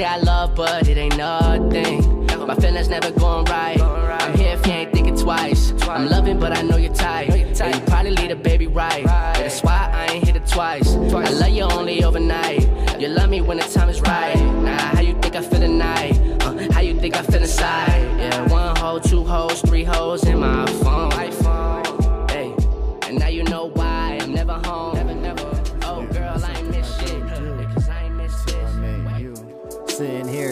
say 0.00 0.06
I 0.06 0.16
love, 0.16 0.54
but 0.54 0.88
it 0.88 0.96
ain't 0.96 1.16
nothing? 1.16 2.26
My 2.46 2.54
feelings 2.54 2.88
never 2.88 3.10
going 3.10 3.44
right. 3.46 3.78
I'm 3.80 4.34
here 4.34 4.54
if 4.54 4.66
you 4.66 4.72
ain't 4.72 4.92
thinking 4.92 5.16
twice. 5.16 5.72
I'm 5.82 6.08
loving, 6.08 6.38
but 6.40 6.56
I 6.56 6.62
know 6.62 6.78
you're 6.78 6.94
tight. 6.94 7.30
And 7.60 7.74
you 7.74 7.80
probably 7.82 8.12
lead 8.12 8.30
a 8.30 8.36
baby 8.36 8.66
right. 8.66 9.04
But 9.04 9.34
that's 9.34 9.62
why 9.62 9.90
I 9.92 10.12
ain't 10.12 10.24
hit 10.24 10.36
it 10.36 10.46
twice. 10.46 10.88
I 10.94 11.30
love 11.42 11.50
you 11.50 11.64
only 11.64 12.02
overnight. 12.02 12.62
You 12.98 13.08
love 13.08 13.28
me 13.28 13.40
when 13.42 13.58
the 13.58 13.64
time 13.64 13.90
is 13.90 14.00
right. 14.00 14.36
Nah, 14.66 14.78
how 14.96 15.00
you 15.00 15.14
think 15.20 15.36
I 15.36 15.42
feel 15.42 15.60
tonight? 15.60 16.18
Uh, 16.42 16.72
how 16.72 16.80
you 16.80 16.94
think 16.98 17.16
I 17.16 17.22
feel 17.22 17.42
inside? 17.42 18.00
Yeah, 18.18 18.48
one 18.48 18.76
hoe, 18.76 19.00
two 19.00 19.24
hoes, 19.24 19.60
three 19.60 19.84
hoes 19.84 20.24
in 20.24 20.38
my 20.38 20.64
phone. 20.82 21.09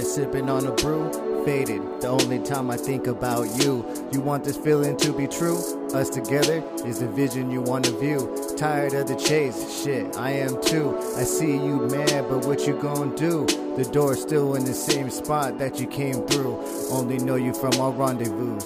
Sipping 0.08 0.48
on 0.48 0.66
a 0.66 0.72
brew. 0.72 1.12
Faded, 1.44 1.82
the 2.00 2.08
only 2.08 2.38
time 2.40 2.70
I 2.70 2.76
think 2.76 3.06
about 3.06 3.44
you. 3.62 3.86
You 4.12 4.20
want 4.20 4.44
this 4.44 4.56
feeling 4.56 4.96
to 4.98 5.12
be 5.12 5.26
true? 5.26 5.58
Us 5.94 6.08
together 6.08 6.64
is 6.84 7.00
the 7.00 7.08
vision 7.08 7.50
you 7.50 7.60
wanna 7.62 7.90
view. 7.92 8.34
Tired 8.56 8.94
of 8.94 9.06
the 9.06 9.16
chase, 9.16 9.82
shit, 9.82 10.16
I 10.16 10.30
am 10.30 10.60
too. 10.62 10.98
I 11.16 11.22
see 11.24 11.52
you 11.52 11.86
mad, 11.90 12.26
but 12.28 12.46
what 12.46 12.66
you 12.66 12.74
gonna 12.80 13.14
do? 13.16 13.46
The 13.76 13.88
door's 13.92 14.20
still 14.20 14.56
in 14.56 14.64
the 14.64 14.74
same 14.74 15.10
spot 15.10 15.58
that 15.58 15.78
you 15.78 15.86
came 15.86 16.26
through. 16.26 16.58
Only 16.90 17.18
know 17.18 17.36
you 17.36 17.54
from 17.54 17.80
our 17.80 17.92
rendezvous. 17.92 18.58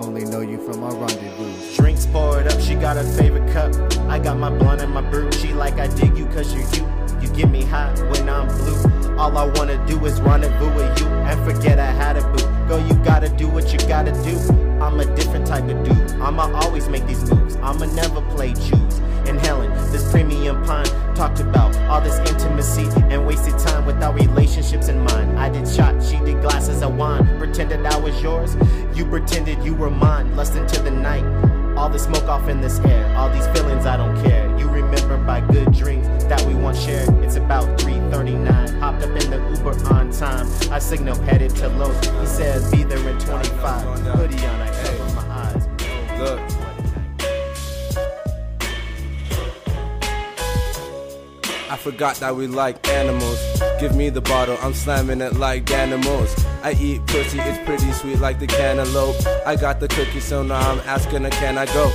Only 0.00 0.24
know 0.24 0.40
you 0.40 0.58
from 0.58 0.82
our 0.82 0.94
rendezvous. 0.94 1.76
Drinks 1.76 2.06
poured 2.06 2.46
up, 2.46 2.60
she 2.60 2.74
got 2.74 2.96
her 2.96 3.04
favorite 3.16 3.52
cup. 3.52 3.74
I 4.08 4.18
got 4.18 4.38
my 4.38 4.50
blunt 4.50 4.80
and 4.80 4.92
my 4.92 5.02
brew. 5.02 5.30
She 5.32 5.52
like 5.52 5.74
I 5.74 5.88
dig 5.88 6.16
you 6.16 6.26
cause 6.26 6.52
you're 6.54 6.68
you. 6.74 6.88
You 7.20 7.28
get 7.34 7.50
me 7.50 7.62
hot 7.64 7.96
when 8.10 8.28
I'm 8.28 8.48
blue. 8.48 9.01
All 9.22 9.38
I 9.38 9.44
wanna 9.56 9.78
do 9.86 10.04
is 10.04 10.20
rendezvous 10.20 10.74
with 10.74 10.98
you 10.98 11.06
and 11.06 11.38
forget 11.44 11.78
I 11.78 11.92
had 11.92 12.16
a 12.16 12.22
boo. 12.32 12.44
Girl, 12.66 12.84
you 12.84 12.94
gotta 13.04 13.28
do 13.28 13.48
what 13.48 13.72
you 13.72 13.78
gotta 13.86 14.10
do. 14.24 14.36
I'm 14.82 14.98
a 14.98 15.04
different 15.14 15.46
type 15.46 15.62
of 15.68 15.84
dude. 15.84 16.20
I'ma 16.20 16.50
always 16.52 16.88
make 16.88 17.06
these 17.06 17.30
moves. 17.30 17.54
I'ma 17.62 17.86
never 17.94 18.20
play 18.34 18.52
choose. 18.52 18.98
And 19.28 19.38
Helen, 19.38 19.70
this 19.92 20.10
premium 20.10 20.64
pine 20.64 20.86
talked 21.14 21.38
about 21.38 21.76
all 21.88 22.00
this 22.00 22.18
intimacy 22.28 22.88
and 23.12 23.24
wasted 23.24 23.56
time 23.60 23.86
without 23.86 24.16
relationships 24.16 24.88
in 24.88 24.98
mind. 25.04 25.38
I 25.38 25.48
did 25.50 25.68
shot, 25.68 26.02
she 26.02 26.16
did 26.16 26.40
glasses 26.40 26.82
of 26.82 26.96
wine. 26.96 27.24
Pretended 27.38 27.86
I 27.86 27.96
was 28.00 28.20
yours, 28.20 28.56
you 28.92 29.04
pretended 29.06 29.62
you 29.62 29.72
were 29.72 29.88
mine. 29.88 30.34
Lust 30.34 30.56
into 30.56 30.82
the 30.82 30.90
night. 30.90 31.24
All 31.76 31.88
the 31.88 31.98
smoke 32.00 32.24
off 32.24 32.48
in 32.48 32.60
this 32.60 32.80
air, 32.80 33.16
all 33.16 33.30
these 33.30 33.46
feelings 33.56 33.86
I 33.86 33.96
don't 33.96 34.20
care. 34.24 34.48
You 34.58 34.68
remember 34.68 35.16
by 35.16 35.42
good 35.42 35.72
dreams 35.72 36.08
that 36.24 36.42
we 36.42 36.54
once 36.54 36.80
shared. 36.80 37.08
It's 37.22 37.36
about 37.36 37.78
3:39. 37.78 38.61
Hopped 38.82 39.04
up 39.04 39.10
in 39.10 39.30
the 39.30 39.36
Uber 39.56 39.94
on 39.94 40.10
time. 40.10 40.48
I 40.72 40.80
signal 40.80 41.14
headed 41.20 41.54
to 41.54 41.68
Los. 41.68 42.04
He 42.04 42.26
said 42.26 42.68
be 42.72 42.82
there 42.82 42.98
in 42.98 43.16
25. 43.20 44.00
Hoodie 44.00 44.44
on, 44.44 44.60
I 44.60 44.70
cover 44.82 45.14
my 45.14 45.22
eyes. 45.30 45.68
Look. 46.18 46.40
I 51.70 51.76
forgot 51.76 52.16
that 52.16 52.34
we 52.34 52.48
like 52.48 52.88
animals. 52.88 53.38
Give 53.78 53.94
me 53.94 54.10
the 54.10 54.20
bottle, 54.20 54.58
I'm 54.60 54.74
slamming 54.74 55.20
it 55.20 55.34
like 55.34 55.70
animals. 55.70 56.34
I 56.64 56.72
eat 56.72 57.06
pussy, 57.06 57.38
it's 57.38 57.64
pretty 57.64 57.92
sweet 57.92 58.18
like 58.18 58.40
the 58.40 58.48
cantaloupe. 58.48 59.14
I 59.46 59.54
got 59.54 59.78
the 59.78 59.86
cookie, 59.86 60.18
so 60.18 60.42
now 60.42 60.58
I'm 60.58 60.80
asking 60.80 61.22
her, 61.22 61.30
can 61.30 61.56
I 61.56 61.66
go? 61.66 61.86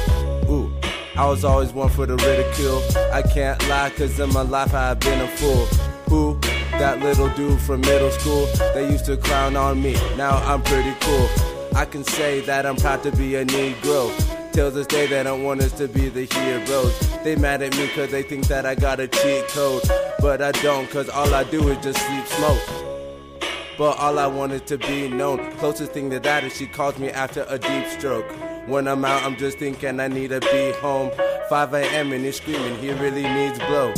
Ooh, 0.49 0.71
I 1.17 1.25
was 1.25 1.43
always 1.43 1.73
one 1.73 1.89
for 1.89 2.05
the 2.05 2.15
ridicule. 2.15 2.81
I 3.11 3.23
can't 3.23 3.61
lie, 3.67 3.89
cause 3.89 4.17
in 4.21 4.31
my 4.31 4.43
life 4.43 4.73
I 4.73 4.87
have 4.87 5.01
been 5.01 5.19
a 5.19 5.27
fool. 5.27 5.65
Who? 6.07 6.39
That 6.79 6.99
little 7.01 7.29
dude 7.29 7.59
from 7.59 7.81
middle 7.81 8.11
school. 8.11 8.45
They 8.73 8.89
used 8.89 9.05
to 9.05 9.17
clown 9.17 9.55
on 9.55 9.81
me, 9.81 9.93
now 10.15 10.37
I'm 10.45 10.61
pretty 10.61 10.93
cool. 11.01 11.27
I 11.75 11.85
can 11.85 12.03
say 12.03 12.41
that 12.41 12.65
I'm 12.65 12.75
proud 12.75 13.01
to 13.03 13.11
be 13.11 13.35
a 13.35 13.45
Negro. 13.45 14.11
Till 14.51 14.71
this 14.71 14.87
day 14.87 15.07
they 15.07 15.23
don't 15.23 15.43
want 15.43 15.61
us 15.61 15.71
to 15.73 15.87
be 15.87 16.09
the 16.09 16.25
heroes. 16.25 16.99
They 17.23 17.35
mad 17.35 17.61
at 17.61 17.75
me 17.77 17.87
cause 17.89 18.11
they 18.11 18.23
think 18.23 18.47
that 18.47 18.65
I 18.65 18.75
got 18.75 18.99
a 18.99 19.07
cheat 19.07 19.47
code. 19.49 19.83
But 20.19 20.41
I 20.41 20.51
don't 20.51 20.89
cause 20.89 21.09
all 21.09 21.33
I 21.33 21.43
do 21.43 21.67
is 21.67 21.83
just 21.83 21.99
sleep 21.99 22.25
smoke. 22.25 23.41
But 23.77 23.97
all 23.97 24.17
I 24.17 24.27
wanted 24.27 24.65
to 24.67 24.77
be 24.77 25.07
known. 25.07 25.51
Closest 25.57 25.91
thing 25.91 26.09
to 26.11 26.19
that 26.21 26.43
is 26.43 26.55
she 26.55 26.67
calls 26.67 26.97
me 26.97 27.09
after 27.09 27.45
a 27.49 27.59
deep 27.59 27.87
stroke. 27.87 28.31
When 28.67 28.87
I'm 28.87 29.05
out, 29.05 29.23
I'm 29.23 29.35
just 29.37 29.59
thinking 29.59 29.99
I 29.99 30.07
need 30.07 30.29
to 30.29 30.39
be 30.39 30.71
home. 30.79 31.11
5 31.49 31.73
a.m. 31.73 32.11
and 32.11 32.25
he's 32.25 32.37
screaming, 32.37 32.77
he 32.79 32.91
really 32.91 33.23
needs 33.23 33.59
blow. 33.59 33.93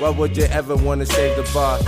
Why 0.00 0.08
would 0.08 0.34
you 0.34 0.44
ever 0.44 0.76
wanna 0.76 1.04
save 1.04 1.36
the 1.36 1.42
boss? 1.52 1.86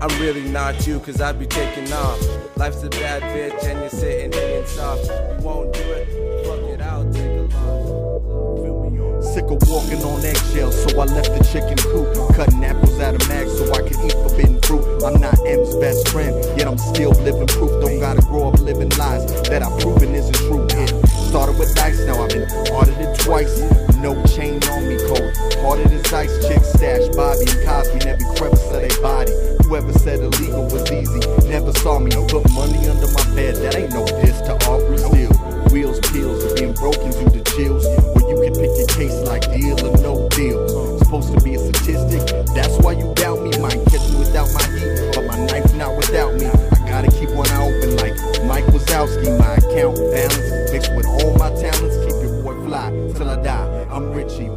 I'm 0.00 0.16
really 0.20 0.48
not 0.48 0.86
you, 0.86 1.00
cause 1.00 1.20
I 1.20 1.32
be 1.32 1.44
taking 1.44 1.92
off. 1.92 2.20
Life's 2.56 2.84
a 2.84 2.88
bad 2.88 3.20
bitch 3.34 3.64
and 3.64 3.80
you're 3.80 3.90
sitting 3.90 4.32
in 4.32 4.64
soft. 4.64 5.06
You 5.06 5.44
won't 5.44 5.74
do 5.74 5.80
it, 5.80 6.06
fuck 6.46 6.60
it, 6.60 6.80
I'll 6.80 7.12
take 7.12 7.26
a 7.26 7.42
loss. 7.56 9.34
Sick 9.34 9.42
of 9.50 9.58
walking 9.68 10.04
on 10.04 10.24
eggshells, 10.24 10.84
so 10.84 11.00
I 11.00 11.06
left 11.06 11.36
the 11.36 11.42
chicken 11.50 11.76
coop. 11.78 12.36
Cutting 12.36 12.64
apples 12.64 13.00
out 13.00 13.16
of 13.16 13.28
mags 13.28 13.58
so 13.58 13.64
I 13.74 13.82
can 13.82 14.06
eat 14.06 14.12
forbidden 14.12 14.62
fruit. 14.62 15.02
I'm 15.02 15.20
not 15.20 15.36
M's 15.44 15.74
best 15.78 16.08
friend, 16.10 16.32
yet 16.56 16.68
I'm 16.68 16.78
still 16.78 17.10
living 17.10 17.48
proof. 17.48 17.72
Don't 17.82 17.98
gotta 17.98 18.22
grow 18.22 18.50
up 18.50 18.60
living 18.60 18.90
lies 18.90 19.26
that 19.48 19.64
I've 19.64 19.80
proven 19.80 20.14
isn't 20.14 20.36
true. 20.36 20.64
Started 21.28 21.58
with 21.58 21.74
dice, 21.74 22.00
now 22.06 22.22
I've 22.22 22.30
been 22.30 22.48
audited 22.72 23.14
twice. 23.20 23.60
No 24.00 24.16
chain 24.24 24.62
on 24.72 24.88
me, 24.88 24.96
cold. 24.96 25.28
Hearted 25.60 25.92
as 25.92 26.12
ice, 26.12 26.32
chicks 26.48 26.72
stash 26.72 27.04
Bobby 27.12 27.44
and 27.44 27.60
Cosby 27.68 28.00
in 28.00 28.08
every 28.08 28.24
crevice 28.36 28.64
of 28.72 28.80
their 28.80 29.02
body. 29.02 29.32
Whoever 29.64 29.92
said 29.92 30.20
illegal 30.20 30.64
was 30.72 30.90
easy, 30.90 31.20
never 31.46 31.72
saw 31.84 31.98
me. 31.98 32.10
Put 32.28 32.48
money 32.52 32.88
under 32.88 33.08
my 33.12 33.24
bed, 33.36 33.56
that 33.56 33.76
ain't 33.76 33.92
no 33.92 34.06
diss 34.24 34.40
to 34.48 34.56
Aubrey 34.64 34.96
Seal. 34.96 35.32
Wheels, 35.68 36.00
peels, 36.08 36.44
of 36.44 36.56
being 36.56 36.72
broken 36.72 37.10
due 37.12 37.28
to 37.28 37.44
chills. 37.52 37.84
Where 38.16 38.24
you 38.24 38.36
can 38.48 38.54
pick 38.56 38.72
your 38.80 38.88
case 38.96 39.20
like 39.28 39.44
deal 39.52 39.76
or 39.84 40.00
no 40.00 40.28
deal. 40.30 40.98
Supposed 40.98 41.34
to 41.34 41.40
be 41.44 41.54
a 41.54 41.58
statistic, 41.58 42.24
that's 42.56 42.78
why 42.80 42.92
you 42.92 43.12
doubt 43.14 43.42
me. 43.44 43.52
Might 43.60 43.84
catch 43.92 44.08
me 44.08 44.16
without 44.16 44.48
my 44.56 44.64
heat, 44.72 45.12
but 45.12 45.26
my 45.26 45.36
knife 45.44 45.74
not 45.74 45.94
without 45.94 46.32
me. 46.40 46.46
I 46.46 46.88
gotta 46.88 47.12
keep 47.12 47.28
one 47.36 47.48
eye 47.52 47.68
open 47.68 47.96
like 48.00 48.16
Mike 48.48 48.64
Wazowski. 48.72 49.28
My 49.38 49.57
balance 49.86 50.72
mixed 50.72 50.94
with 50.94 51.06
all 51.06 51.34
my 51.36 51.50
talents. 51.50 51.96
Keep 52.04 52.22
your 52.22 52.42
boy 52.42 52.66
fly 52.66 52.90
till 53.14 53.30
I 53.30 53.42
die. 53.42 53.86
I'm 53.90 54.12
Richie. 54.12 54.48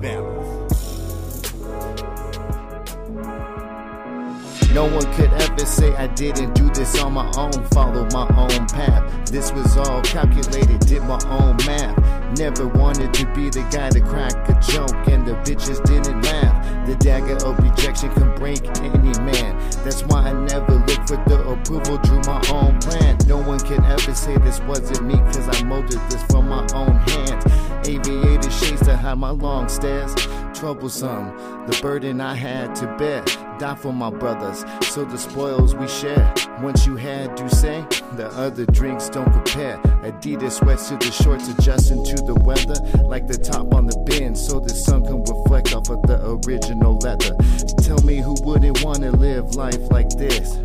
No 4.74 4.86
one 4.86 5.14
could 5.16 5.32
ever 5.34 5.66
say 5.66 5.94
I 5.96 6.08
didn't 6.08 6.54
do 6.54 6.70
this 6.70 6.98
on 7.02 7.12
my 7.12 7.30
own, 7.38 7.52
follow 7.72 8.08
my 8.14 8.26
own 8.38 8.68
path. 8.68 9.30
This 9.30 9.52
was 9.52 9.76
all 9.76 10.02
calculated, 10.02 10.80
did 10.80 11.04
my 11.04 11.20
own 11.26 11.58
math. 11.68 12.40
Never 12.40 12.68
wanted 12.68 13.14
to 13.16 13.26
be 13.36 13.50
the 13.50 13.68
guy 13.70 13.90
to 13.90 14.00
crack 14.00 14.34
a 14.48 14.54
joke, 14.62 15.08
and 15.08 15.28
the 15.28 15.34
bitches 15.44 15.84
didn't 15.84 16.22
laugh. 16.22 16.61
The 16.92 16.98
dagger 16.98 17.38
of 17.46 17.58
rejection 17.60 18.14
can 18.16 18.36
break 18.36 18.60
any 18.80 19.18
man. 19.24 19.58
That's 19.86 20.04
why 20.04 20.24
I 20.24 20.34
never 20.34 20.76
look 20.76 21.08
for 21.08 21.16
the 21.26 21.42
approval, 21.48 21.98
drew 22.00 22.20
my 22.28 22.44
own 22.52 22.82
plan. 22.82 23.18
No 23.28 23.38
one 23.38 23.62
can 23.62 23.82
ever 23.86 24.14
say 24.14 24.36
this 24.40 24.60
wasn't 24.64 25.08
me, 25.08 25.14
cause 25.32 25.48
I 25.48 25.64
molded 25.64 26.02
this 26.10 26.22
from 26.24 26.50
my 26.50 26.68
own 26.74 26.94
hands. 27.08 27.88
Aviator 27.88 28.52
shades 28.52 28.82
to 28.82 28.98
hide 28.98 29.18
my 29.18 29.30
long 29.30 29.70
stairs. 29.70 30.14
Troublesome, 30.62 31.66
the 31.66 31.80
burden 31.82 32.22
I 32.22 32.36
had 32.36 32.76
to 32.76 32.96
bear. 32.98 33.26
Die 33.58 33.76
for 33.82 33.92
my 33.92 34.12
brothers, 34.12 34.64
so 34.94 35.04
the 35.04 35.18
spoils 35.18 35.74
we 35.74 35.88
share. 35.88 36.32
Once 36.62 36.86
you 36.86 36.96
had 36.96 37.36
to 37.38 37.50
say, 37.50 37.84
the 38.16 38.28
other 38.36 38.68
drinks 38.68 39.10
don't 39.10 39.32
compare. 39.34 39.80
Adidas 40.04 40.60
sweats 40.60 40.90
to 40.90 40.98
the 40.98 41.12
shorts, 41.12 41.48
adjusting 41.48 42.06
to 42.06 42.16
the 42.26 42.36
weather. 42.36 42.76
Like 43.08 43.26
the 43.26 43.40
top 43.40 43.74
on 43.74 43.88
the 43.88 43.98
bin, 44.06 44.36
so 44.36 44.60
the 44.60 44.70
sun 44.70 45.02
can 45.02 45.24
reflect 45.24 45.74
off 45.74 45.90
of 45.90 46.04
the 46.04 46.22
original 46.30 46.96
leather. 47.00 47.36
Tell 47.82 48.00
me 48.04 48.18
who 48.18 48.36
wouldn't 48.44 48.84
wanna 48.84 49.10
live 49.14 49.56
life 49.56 49.90
like 49.90 50.10
this? 50.10 50.60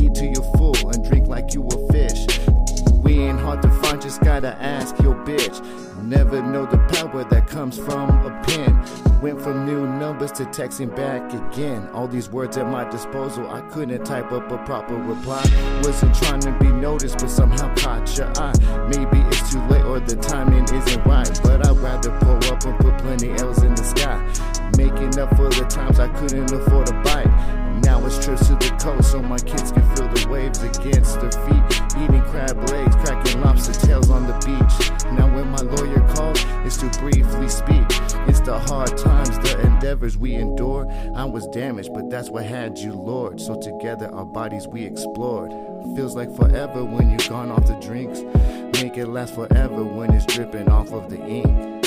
Eat 0.00 0.14
till 0.14 0.26
you're 0.26 0.56
full 0.58 0.76
and 0.90 1.04
drink 1.04 1.26
like 1.26 1.54
you 1.54 1.66
a 1.66 1.92
fish. 1.92 2.38
We 3.02 3.18
ain't 3.18 3.40
hard 3.40 3.62
to 3.62 3.70
find, 3.82 4.00
just 4.00 4.20
gotta 4.20 4.54
ask 4.62 4.96
your 5.00 5.16
bitch. 5.24 5.58
Never 6.04 6.40
know 6.40 6.66
the 6.66 6.78
power 6.94 7.24
that 7.24 7.48
comes 7.48 7.76
from 7.76 8.10
a 8.10 8.42
pen. 8.44 8.99
Went 9.22 9.42
from 9.42 9.66
new 9.66 9.86
numbers 9.86 10.32
to 10.32 10.44
texting 10.44 10.96
back 10.96 11.30
again. 11.34 11.90
All 11.92 12.08
these 12.08 12.30
words 12.30 12.56
at 12.56 12.66
my 12.66 12.88
disposal, 12.88 13.50
I 13.50 13.60
couldn't 13.68 14.02
type 14.04 14.32
up 14.32 14.50
a 14.50 14.56
proper 14.64 14.94
reply. 14.94 15.44
Wasn't 15.84 16.14
trying 16.14 16.40
to 16.40 16.56
be 16.58 16.72
noticed, 16.72 17.18
but 17.18 17.28
somehow 17.28 17.74
caught 17.74 18.16
your 18.16 18.32
eye. 18.38 18.54
Maybe 18.88 19.20
it's 19.28 19.52
too 19.52 19.60
late 19.66 19.84
or 19.84 20.00
the 20.00 20.16
timing 20.16 20.64
isn't 20.64 21.04
right. 21.04 21.40
But 21.42 21.66
I'd 21.66 21.76
rather 21.76 22.10
pull 22.20 22.42
up 22.50 22.64
and 22.64 22.78
put 22.78 22.96
plenty 22.98 23.32
L's 23.32 23.62
in 23.62 23.74
the 23.74 23.84
sky. 23.84 24.16
Making 24.78 25.18
up 25.18 25.36
for 25.36 25.50
the 25.50 25.66
times 25.68 26.00
I 26.00 26.08
couldn't 26.08 26.50
afford 26.50 26.88
a 26.88 27.02
bite. 27.02 27.59
It's 28.06 28.24
trips 28.24 28.48
to 28.48 28.54
the 28.54 28.76
coast 28.82 29.12
so 29.12 29.22
my 29.22 29.38
kids 29.38 29.72
can 29.72 29.82
feel 29.94 30.08
the 30.08 30.28
waves 30.28 30.62
against 30.62 31.20
their 31.20 31.30
feet. 31.30 32.02
Eating 32.02 32.22
crab 32.22 32.56
legs, 32.70 32.96
cracking 32.96 33.40
lobster 33.40 33.72
tails 33.86 34.10
on 34.10 34.26
the 34.26 34.34
beach. 34.44 34.90
Now 35.12 35.32
when 35.34 35.48
my 35.48 35.60
lawyer 35.60 36.00
calls, 36.14 36.44
it's 36.64 36.78
to 36.78 36.88
briefly 36.98 37.48
speak. 37.48 37.86
It's 38.28 38.40
the 38.40 38.58
hard 38.58 38.96
times, 38.96 39.38
the 39.38 39.60
endeavors 39.60 40.16
we 40.16 40.34
endure. 40.34 40.90
I 41.14 41.24
was 41.24 41.46
damaged, 41.48 41.90
but 41.92 42.10
that's 42.10 42.30
what 42.30 42.44
had 42.44 42.78
you, 42.78 42.92
Lord. 42.92 43.40
So 43.40 43.60
together 43.60 44.12
our 44.12 44.24
bodies 44.24 44.66
we 44.66 44.84
explored. 44.84 45.52
Feels 45.94 46.16
like 46.16 46.34
forever 46.34 46.84
when 46.84 47.10
you've 47.10 47.28
gone 47.28 47.50
off 47.50 47.66
the 47.66 47.74
drinks. 47.74 48.20
Make 48.82 48.96
it 48.96 49.06
last 49.06 49.34
forever 49.34 49.84
when 49.84 50.14
it's 50.14 50.26
dripping 50.26 50.68
off 50.68 50.92
of 50.92 51.10
the 51.10 51.20
ink. 51.24 51.79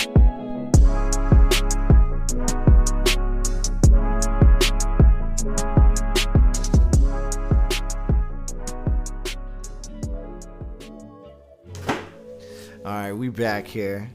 All 12.85 12.91
right, 12.91 13.13
we 13.13 13.29
back 13.29 13.65
here, 13.65 14.09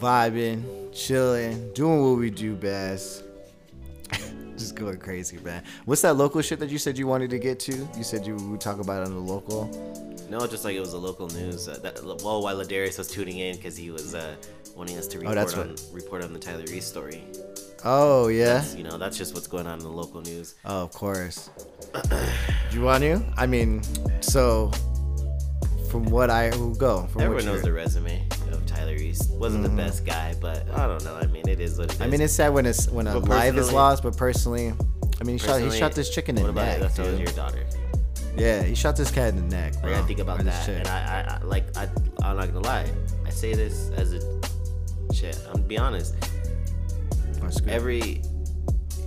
vibing, 0.00 0.62
chilling, 0.94 1.72
doing 1.72 2.00
what 2.02 2.18
we 2.18 2.30
do 2.30 2.54
best. 2.54 3.24
Just 4.56 4.76
going 4.76 4.98
crazy, 4.98 5.38
man. 5.38 5.64
What's 5.84 6.02
that 6.02 6.14
local 6.14 6.40
shit 6.40 6.60
that 6.60 6.70
you 6.70 6.78
said 6.78 6.96
you 6.96 7.08
wanted 7.08 7.30
to 7.30 7.40
get 7.40 7.58
to? 7.60 7.88
You 7.96 8.04
said 8.04 8.24
you 8.24 8.36
would 8.36 8.60
talk 8.60 8.78
about 8.78 9.02
it 9.02 9.06
on 9.08 9.14
the 9.14 9.20
local. 9.20 9.68
No, 10.30 10.46
just 10.46 10.64
like 10.64 10.74
it 10.74 10.80
was 10.80 10.94
a 10.94 10.98
local 10.98 11.28
news. 11.28 11.68
Uh, 11.68 11.78
that, 11.82 12.02
well, 12.02 12.40
while 12.42 12.56
Ladarius 12.56 12.96
was 12.98 13.08
tuning 13.08 13.38
in 13.38 13.56
because 13.56 13.76
he 13.76 13.90
was 13.90 14.14
uh, 14.14 14.36
wanting 14.74 14.96
us 14.96 15.06
to 15.08 15.18
report 15.18 15.34
that's 15.34 15.54
on 15.54 15.68
what- 15.70 15.82
report 15.92 16.22
on 16.24 16.32
the 16.32 16.38
Tyler 16.38 16.64
Reese 16.68 16.86
story. 16.86 17.22
Oh 17.84 18.28
yeah. 18.28 18.54
That's, 18.54 18.74
you 18.74 18.84
know, 18.84 18.96
that's 18.96 19.18
just 19.18 19.34
what's 19.34 19.46
going 19.46 19.66
on 19.66 19.78
in 19.78 19.84
the 19.84 19.90
local 19.90 20.22
news. 20.22 20.54
Oh, 20.64 20.82
of 20.84 20.92
course. 20.92 21.50
Do 21.92 22.16
you 22.78 22.82
want 22.82 23.02
to? 23.02 23.22
I 23.36 23.46
mean, 23.46 23.82
so 24.20 24.70
from 25.94 26.06
what 26.06 26.28
I 26.28 26.50
will 26.56 26.74
go. 26.74 27.06
From 27.12 27.22
Everyone 27.22 27.44
what 27.46 27.52
knows 27.52 27.62
the 27.62 27.72
resume 27.72 28.26
of 28.50 28.66
Tyler 28.66 28.96
East. 28.96 29.30
Wasn't 29.30 29.62
the 29.62 29.68
best 29.68 30.04
guy, 30.04 30.34
but 30.40 30.68
I 30.70 30.88
don't 30.88 31.04
know. 31.04 31.14
I 31.14 31.28
mean, 31.28 31.48
it 31.48 31.60
is 31.60 31.78
what 31.78 31.84
it 31.84 31.92
is. 31.92 31.98
Mm-hmm. 31.98 32.02
I 32.02 32.06
mean, 32.08 32.20
it's 32.20 32.32
sad 32.32 32.52
when 32.52 32.66
it's 32.66 32.88
when 32.88 33.06
a 33.06 33.12
But 33.20 33.28
life 33.28 33.54
is 33.54 33.72
lost, 33.72 34.02
but 34.02 34.16
personally, 34.16 34.74
I 35.20 35.24
mean, 35.24 35.38
he 35.38 35.38
shot 35.38 35.60
he 35.60 35.70
shot 35.70 35.92
this 35.92 36.10
chicken 36.12 36.36
in 36.36 36.42
the 36.42 36.48
what 36.48 36.62
about 36.62 36.66
neck? 36.66 36.80
That's 36.80 36.98
always 36.98 37.20
your 37.20 37.32
daughter. 37.34 37.64
Yeah, 38.36 38.64
he 38.64 38.74
shot 38.74 38.96
this 38.96 39.12
cat 39.12 39.28
in 39.28 39.36
the 39.36 39.56
neck. 39.56 39.80
Bro. 39.80 39.92
Like 39.92 40.02
I 40.02 40.06
think 40.08 40.18
about 40.18 40.40
Or 40.40 40.42
that, 40.42 40.68
and 40.68 40.88
I, 40.88 40.98
I, 40.98 41.34
I 41.36 41.44
like 41.44 41.76
I, 41.76 41.88
I'm 42.24 42.38
not 42.38 42.48
gonna 42.48 42.58
lie. 42.58 42.90
I 43.24 43.30
say 43.30 43.54
this 43.54 43.90
as 43.90 44.14
a 44.14 44.40
shit. 45.14 45.38
I'm 45.46 45.52
gonna 45.52 45.68
be 45.68 45.78
honest. 45.78 46.16
Every 47.68 48.20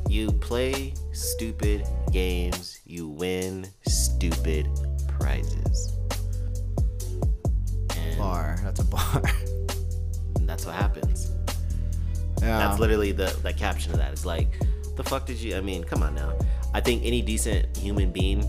you 0.08 0.32
play 0.32 0.94
stupid 1.12 1.86
games, 2.14 2.80
you 2.86 3.10
win 3.10 3.68
stupid 3.86 4.70
prizes. 5.20 5.97
And 8.18 8.24
bar. 8.24 8.60
That's 8.64 8.80
a 8.80 8.86
bar. 8.86 9.22
that's 10.42 10.66
what 10.66 10.76
happens. 10.76 11.32
yeah. 12.42 12.60
That's 12.60 12.80
literally 12.80 13.12
the 13.12 13.36
the 13.44 13.54
caption 13.54 13.92
of 13.92 13.98
that. 13.98 14.12
It's 14.12 14.26
like, 14.26 14.48
the 14.96 15.04
fuck 15.04 15.26
did 15.26 15.38
you? 15.38 15.56
I 15.56 15.62
mean, 15.62 15.84
come 15.84 16.04
on 16.04 16.16
now. 16.16 16.38
I 16.74 16.82
think 16.82 17.04
any 17.06 17.22
decent 17.22 17.76
human 17.78 18.12
being, 18.12 18.44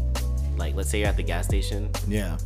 like, 0.56 0.74
let's 0.74 0.90
say 0.90 1.00
you're 1.00 1.08
at 1.08 1.16
the 1.16 1.22
gas 1.22 1.46
station, 1.46 1.90
yeah. 2.06 2.36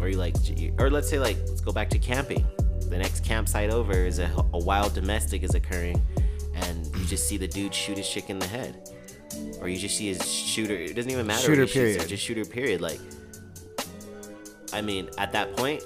or 0.00 0.08
you 0.08 0.16
like, 0.16 0.34
or 0.78 0.90
let's 0.90 1.08
say 1.08 1.18
like, 1.18 1.36
let's 1.48 1.60
go 1.60 1.72
back 1.72 1.90
to 1.90 1.98
camping. 1.98 2.46
The 2.88 2.98
next 2.98 3.24
campsite 3.24 3.70
over 3.70 3.92
is 3.92 4.18
a, 4.18 4.30
a 4.52 4.58
wild 4.58 4.94
domestic 4.94 5.42
is 5.42 5.54
occurring, 5.54 6.00
and 6.54 6.86
you 6.96 7.04
just 7.04 7.28
see 7.28 7.36
the 7.36 7.48
dude 7.48 7.74
shoot 7.74 7.96
his 7.98 8.08
chick 8.08 8.30
in 8.30 8.38
the 8.38 8.46
head, 8.46 8.90
or 9.60 9.68
you 9.68 9.76
just 9.76 9.96
see 9.96 10.08
his 10.08 10.30
shooter. 10.30 10.74
It 10.74 10.94
doesn't 10.94 11.10
even 11.10 11.26
matter. 11.26 11.42
Shooter 11.42 11.62
he 11.62 11.68
shoots, 11.68 11.74
period. 11.74 12.08
Just 12.08 12.22
shooter 12.22 12.44
period. 12.44 12.80
Like, 12.80 13.00
I 14.72 14.80
mean, 14.80 15.10
at 15.18 15.32
that 15.32 15.56
point, 15.56 15.82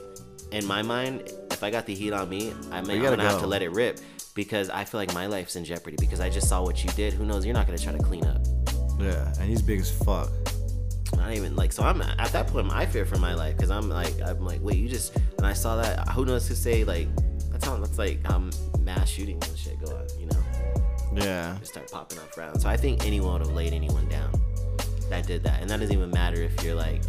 in 0.53 0.65
my 0.67 0.83
mind, 0.83 1.33
if 1.51 1.63
I 1.63 1.71
got 1.71 1.87
the 1.87 1.95
heat 1.95 2.13
on 2.13 2.29
me, 2.29 2.53
I 2.71 2.81
may, 2.81 2.95
You 2.95 2.99
I'm 3.01 3.05
gotta 3.05 3.17
gonna 3.17 3.29
have 3.29 3.41
to 3.41 3.47
let 3.47 3.63
it 3.63 3.73
rip 3.73 3.99
because 4.35 4.69
I 4.71 4.85
feel 4.85 5.01
like 5.01 5.13
my 5.15 5.27
life's 5.27 5.57
in 5.57 5.65
jeopardy 5.65 5.97
because 5.99 6.21
I 6.21 6.29
just 6.31 6.49
saw 6.49 6.63
what 6.63 6.83
you 6.85 6.91
did. 6.91 7.13
Who 7.13 7.25
knows? 7.25 7.45
You're 7.45 7.55
not 7.55 7.67
gonna 7.67 7.79
try 7.79 7.93
to 7.93 8.03
clean 8.03 8.25
up. 8.27 8.43
Yeah, 8.99 9.33
and 9.41 9.49
he's 9.49 9.63
big 9.63 9.81
as 9.81 9.91
fuck. 9.91 10.31
Not 11.17 11.33
even 11.33 11.55
like 11.57 11.73
so. 11.73 11.83
I'm 11.83 12.03
at 12.03 12.33
that 12.33 12.47
point. 12.49 12.73
I 12.73 12.87
fear 12.87 13.05
for 13.05 13.19
my 13.19 13.35
life 13.35 13.57
because 13.57 13.71
I'm 13.71 13.89
like 13.89 14.15
I'm 14.25 14.45
like 14.45 14.61
wait 14.63 14.77
you 14.77 14.89
just 14.89 15.17
and 15.39 15.47
I 15.47 15.53
saw 15.53 15.77
that. 15.77 16.09
Who 16.11 16.25
knows 16.25 16.47
to 16.49 16.57
say 16.57 16.85
like 16.85 17.09
that's 17.51 17.65
how 17.65 17.77
that's 17.77 17.99
like 17.99 18.29
um 18.31 18.51
mass 18.81 19.09
shootings 19.09 19.47
and 19.49 19.57
shit 19.59 19.81
go 19.85 19.93
on. 19.97 20.07
You 20.19 20.27
know, 20.27 21.23
Yeah. 21.25 21.57
just 21.61 21.73
start 21.73 21.91
popping 21.91 22.19
off 22.19 22.37
rounds. 22.37 22.63
So 22.63 22.69
I 22.69 22.77
think 22.77 23.07
anyone 23.07 23.33
would 23.35 23.47
have 23.47 23.55
laid 23.57 23.73
anyone 23.73 24.09
down 24.09 24.33
that 25.11 25.27
did 25.27 25.43
that, 25.45 25.61
and 25.61 25.71
that 25.71 25.79
doesn't 25.81 25.95
even 25.95 26.11
matter 26.11 26.43
if 26.43 26.63
you're 26.65 26.75
like 26.75 27.03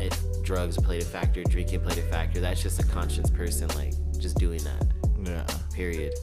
if 0.00 0.12
drugs 0.48 0.78
played 0.78 1.02
a 1.02 1.04
factor, 1.04 1.44
drinking 1.44 1.78
played 1.82 1.98
a 1.98 2.02
factor. 2.02 2.40
That's 2.40 2.62
just 2.62 2.80
a 2.80 2.86
conscious 2.86 3.28
person 3.28 3.68
like 3.76 3.92
just 4.18 4.38
doing 4.38 4.64
that. 4.64 4.86
Yeah. 5.22 5.44
Period. 5.74 6.14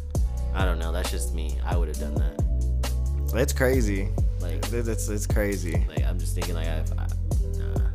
I 0.55 0.65
don't 0.65 0.79
know. 0.79 0.91
That's 0.91 1.11
just 1.11 1.35
me. 1.35 1.59
I 1.63 1.77
would 1.77 1.89
have 1.89 1.99
done 1.99 2.15
that. 2.15 3.31
That's 3.31 3.53
crazy. 3.53 4.09
Like 4.39 4.61
that's 4.61 5.09
it's, 5.09 5.27
crazy. 5.27 5.85
Like 5.87 6.03
I'm 6.03 6.17
just 6.17 6.33
thinking 6.33 6.55
like 6.55 6.65
I, 6.65 6.83
I 6.97 7.07
nah. 7.55 7.89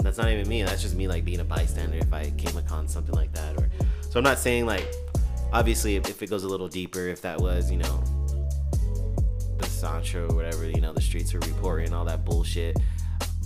That's 0.00 0.18
not 0.18 0.28
even 0.28 0.46
me. 0.46 0.62
That's 0.62 0.82
just 0.82 0.94
me 0.94 1.08
like 1.08 1.24
being 1.24 1.40
a 1.40 1.44
bystander 1.44 1.96
if 1.96 2.12
I 2.12 2.28
came 2.36 2.58
upon 2.58 2.86
something 2.86 3.14
like 3.14 3.32
that 3.32 3.56
or 3.56 3.70
so 4.10 4.18
I'm 4.18 4.24
not 4.24 4.38
saying 4.38 4.66
like 4.66 4.86
obviously 5.54 5.96
if, 5.96 6.06
if 6.10 6.22
it 6.22 6.28
goes 6.28 6.44
a 6.44 6.48
little 6.48 6.68
deeper 6.68 7.08
if 7.08 7.22
that 7.22 7.40
was, 7.40 7.70
you 7.70 7.78
know, 7.78 8.04
the 9.56 9.66
Sancho 9.66 10.28
or 10.28 10.36
whatever, 10.36 10.68
you 10.68 10.82
know, 10.82 10.92
the 10.92 11.00
streets 11.00 11.32
were 11.32 11.40
reporting 11.40 11.94
all 11.94 12.04
that 12.04 12.26
bullshit. 12.26 12.76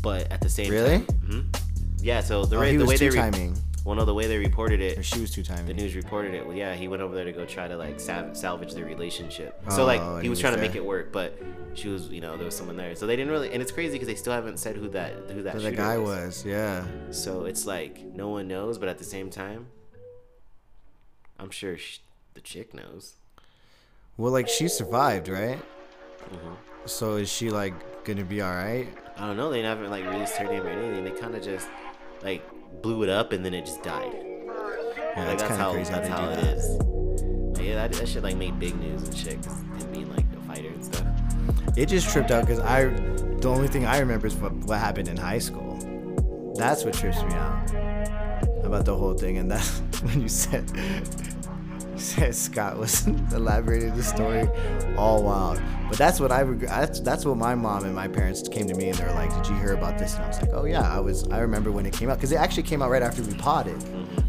But 0.02 0.30
at 0.30 0.40
the 0.40 0.48
same 0.48 0.70
Really? 0.70 0.98
time 0.98 1.06
Mhm. 1.52 1.60
Yeah, 2.00 2.20
so 2.20 2.44
the, 2.44 2.56
Oh, 2.56 2.60
way 2.60 2.70
he 2.72 2.76
the 2.76 2.82
was 2.84 2.88
way 2.90 2.96
they 2.98 3.06
re- 3.06 3.12
two-timing. 3.16 3.56
well, 3.84 3.96
no, 3.96 4.04
the 4.04 4.14
way 4.14 4.26
they 4.28 4.38
reported 4.38 4.80
it, 4.80 4.98
Or 4.98 5.02
she 5.02 5.20
was 5.20 5.30
two 5.32 5.42
the 5.42 5.74
news 5.74 5.96
reported 5.96 6.34
it. 6.34 6.46
Well, 6.46 6.56
yeah, 6.56 6.74
he 6.74 6.86
went 6.88 7.02
over 7.02 7.14
there 7.14 7.24
to 7.24 7.32
go 7.32 7.44
try 7.44 7.66
to 7.66 7.76
like 7.76 7.98
sav- 7.98 8.36
salvage 8.36 8.74
their 8.74 8.84
relationship. 8.84 9.60
Oh, 9.68 9.76
so 9.76 9.84
like 9.84 10.00
he 10.18 10.22
he 10.24 10.28
was 10.28 10.36
was 10.36 10.40
trying 10.40 10.52
to 10.54 10.60
there. 10.60 10.68
make 10.68 10.76
it 10.76 10.84
work, 10.84 11.10
but 11.12 11.36
she 11.74 11.88
was, 11.88 12.08
you 12.08 12.20
know, 12.20 12.36
there 12.36 12.44
was 12.44 12.54
someone 12.56 12.76
there. 12.76 12.94
So 12.94 13.06
they 13.06 13.16
didn't 13.16 13.32
really, 13.32 13.52
and 13.52 13.60
it's 13.62 13.72
crazy 13.72 13.92
because 13.94 14.06
they 14.08 14.14
still 14.14 14.32
haven't 14.32 14.58
said 14.58 14.76
who 14.76 14.88
that 14.90 15.12
who 15.30 15.42
that 15.42 15.54
shooter 15.60 15.70
guy 15.72 15.94
is. 15.96 16.00
was, 16.00 16.44
yeah. 16.46 16.84
So 17.10 17.44
it's 17.46 17.66
like 17.66 18.04
no 18.14 18.28
one 18.28 18.46
knows, 18.46 18.78
but 18.78 18.88
at 18.88 18.98
the 18.98 19.04
same 19.04 19.30
time, 19.30 19.66
I'm 21.38 21.50
sure 21.50 21.76
sh- 21.76 21.98
the 22.34 22.40
chick 22.40 22.72
knows. 22.74 23.14
Well, 24.16 24.32
like 24.32 24.48
she 24.48 24.68
survived, 24.68 25.28
right? 25.28 25.58
Mm-hmm. 26.32 26.54
So 26.86 27.16
is 27.16 27.28
she 27.28 27.50
like 27.50 27.74
gonna 28.04 28.24
be 28.24 28.40
all 28.40 28.54
right? 28.54 28.88
I 29.18 29.26
don't 29.26 29.36
know. 29.36 29.50
They 29.50 29.62
haven't 29.62 29.90
like 29.90 30.04
released 30.04 30.36
her 30.36 30.44
name 30.44 30.62
or 30.62 30.68
anything. 30.68 31.04
They 31.04 31.10
kind 31.10 31.34
of 31.34 31.42
just 31.42 31.68
like 32.22 32.42
blew 32.82 33.02
it 33.02 33.08
up 33.08 33.32
and 33.32 33.44
then 33.44 33.54
it 33.54 33.64
just 33.64 33.82
died. 33.82 34.12
Yeah, 34.14 35.26
like 35.28 35.38
that's 35.38 35.42
kind 35.44 35.60
how 35.60 35.68
of 35.70 35.74
crazy 35.74 35.92
how 35.92 36.00
that's 36.00 36.08
they 36.08 36.14
how 36.14 36.26
do 36.26 36.32
it 36.32 36.36
that. 36.36 36.56
is. 36.56 37.56
Like, 37.56 37.66
yeah, 37.66 37.74
that, 37.74 37.92
that 37.92 38.08
shit 38.08 38.22
like 38.22 38.36
made 38.36 38.58
big 38.58 38.78
news 38.78 39.02
and 39.04 39.16
shit. 39.16 39.42
Cause 39.42 39.60
him 39.60 39.92
being 39.92 40.14
like 40.14 40.26
a 40.36 40.46
fighter 40.46 40.68
and 40.68 40.84
stuff. 40.84 41.06
It 41.76 41.86
just 41.86 42.10
tripped 42.10 42.30
out 42.30 42.42
because 42.42 42.60
I, 42.60 42.84
the 42.84 43.48
only 43.48 43.68
thing 43.68 43.86
I 43.86 43.98
remember 43.98 44.26
is 44.26 44.34
what, 44.36 44.52
what 44.52 44.78
happened 44.78 45.08
in 45.08 45.16
high 45.16 45.38
school. 45.38 46.54
That's 46.56 46.84
what 46.84 46.94
trips 46.94 47.22
me 47.22 47.32
out 47.32 47.70
about 48.64 48.84
the 48.84 48.96
whole 48.96 49.14
thing. 49.14 49.38
And 49.38 49.50
that's 49.50 49.78
when 50.02 50.20
you 50.20 50.28
said, 50.28 50.70
said 52.00 52.34
Scott 52.34 52.78
was 52.78 53.06
elaborating 53.32 53.94
the 53.96 54.02
story 54.02 54.48
all 54.96 55.22
wild. 55.22 55.60
But 55.88 55.98
that's 55.98 56.18
what 56.20 56.32
I 56.32 56.42
reg- 56.42 56.60
that's 56.68 57.00
that's 57.00 57.24
what 57.24 57.36
my 57.36 57.54
mom 57.54 57.84
and 57.84 57.94
my 57.94 58.08
parents 58.08 58.46
came 58.48 58.66
to 58.66 58.74
me 58.74 58.88
and 58.88 58.98
they're 58.98 59.12
like, 59.12 59.32
"Did 59.36 59.46
you 59.48 59.56
hear 59.56 59.72
about 59.74 59.98
this?" 59.98 60.14
And 60.16 60.24
I 60.24 60.28
was 60.28 60.42
like, 60.42 60.50
"Oh 60.52 60.64
yeah, 60.64 60.82
I 60.82 60.98
was. 61.00 61.28
I 61.28 61.38
remember 61.38 61.70
when 61.70 61.86
it 61.86 61.92
came 61.92 62.10
out 62.10 62.16
because 62.18 62.32
it 62.32 62.36
actually 62.36 62.64
came 62.64 62.82
out 62.82 62.90
right 62.90 63.02
after 63.02 63.22
we 63.22 63.34
potted, 63.34 63.80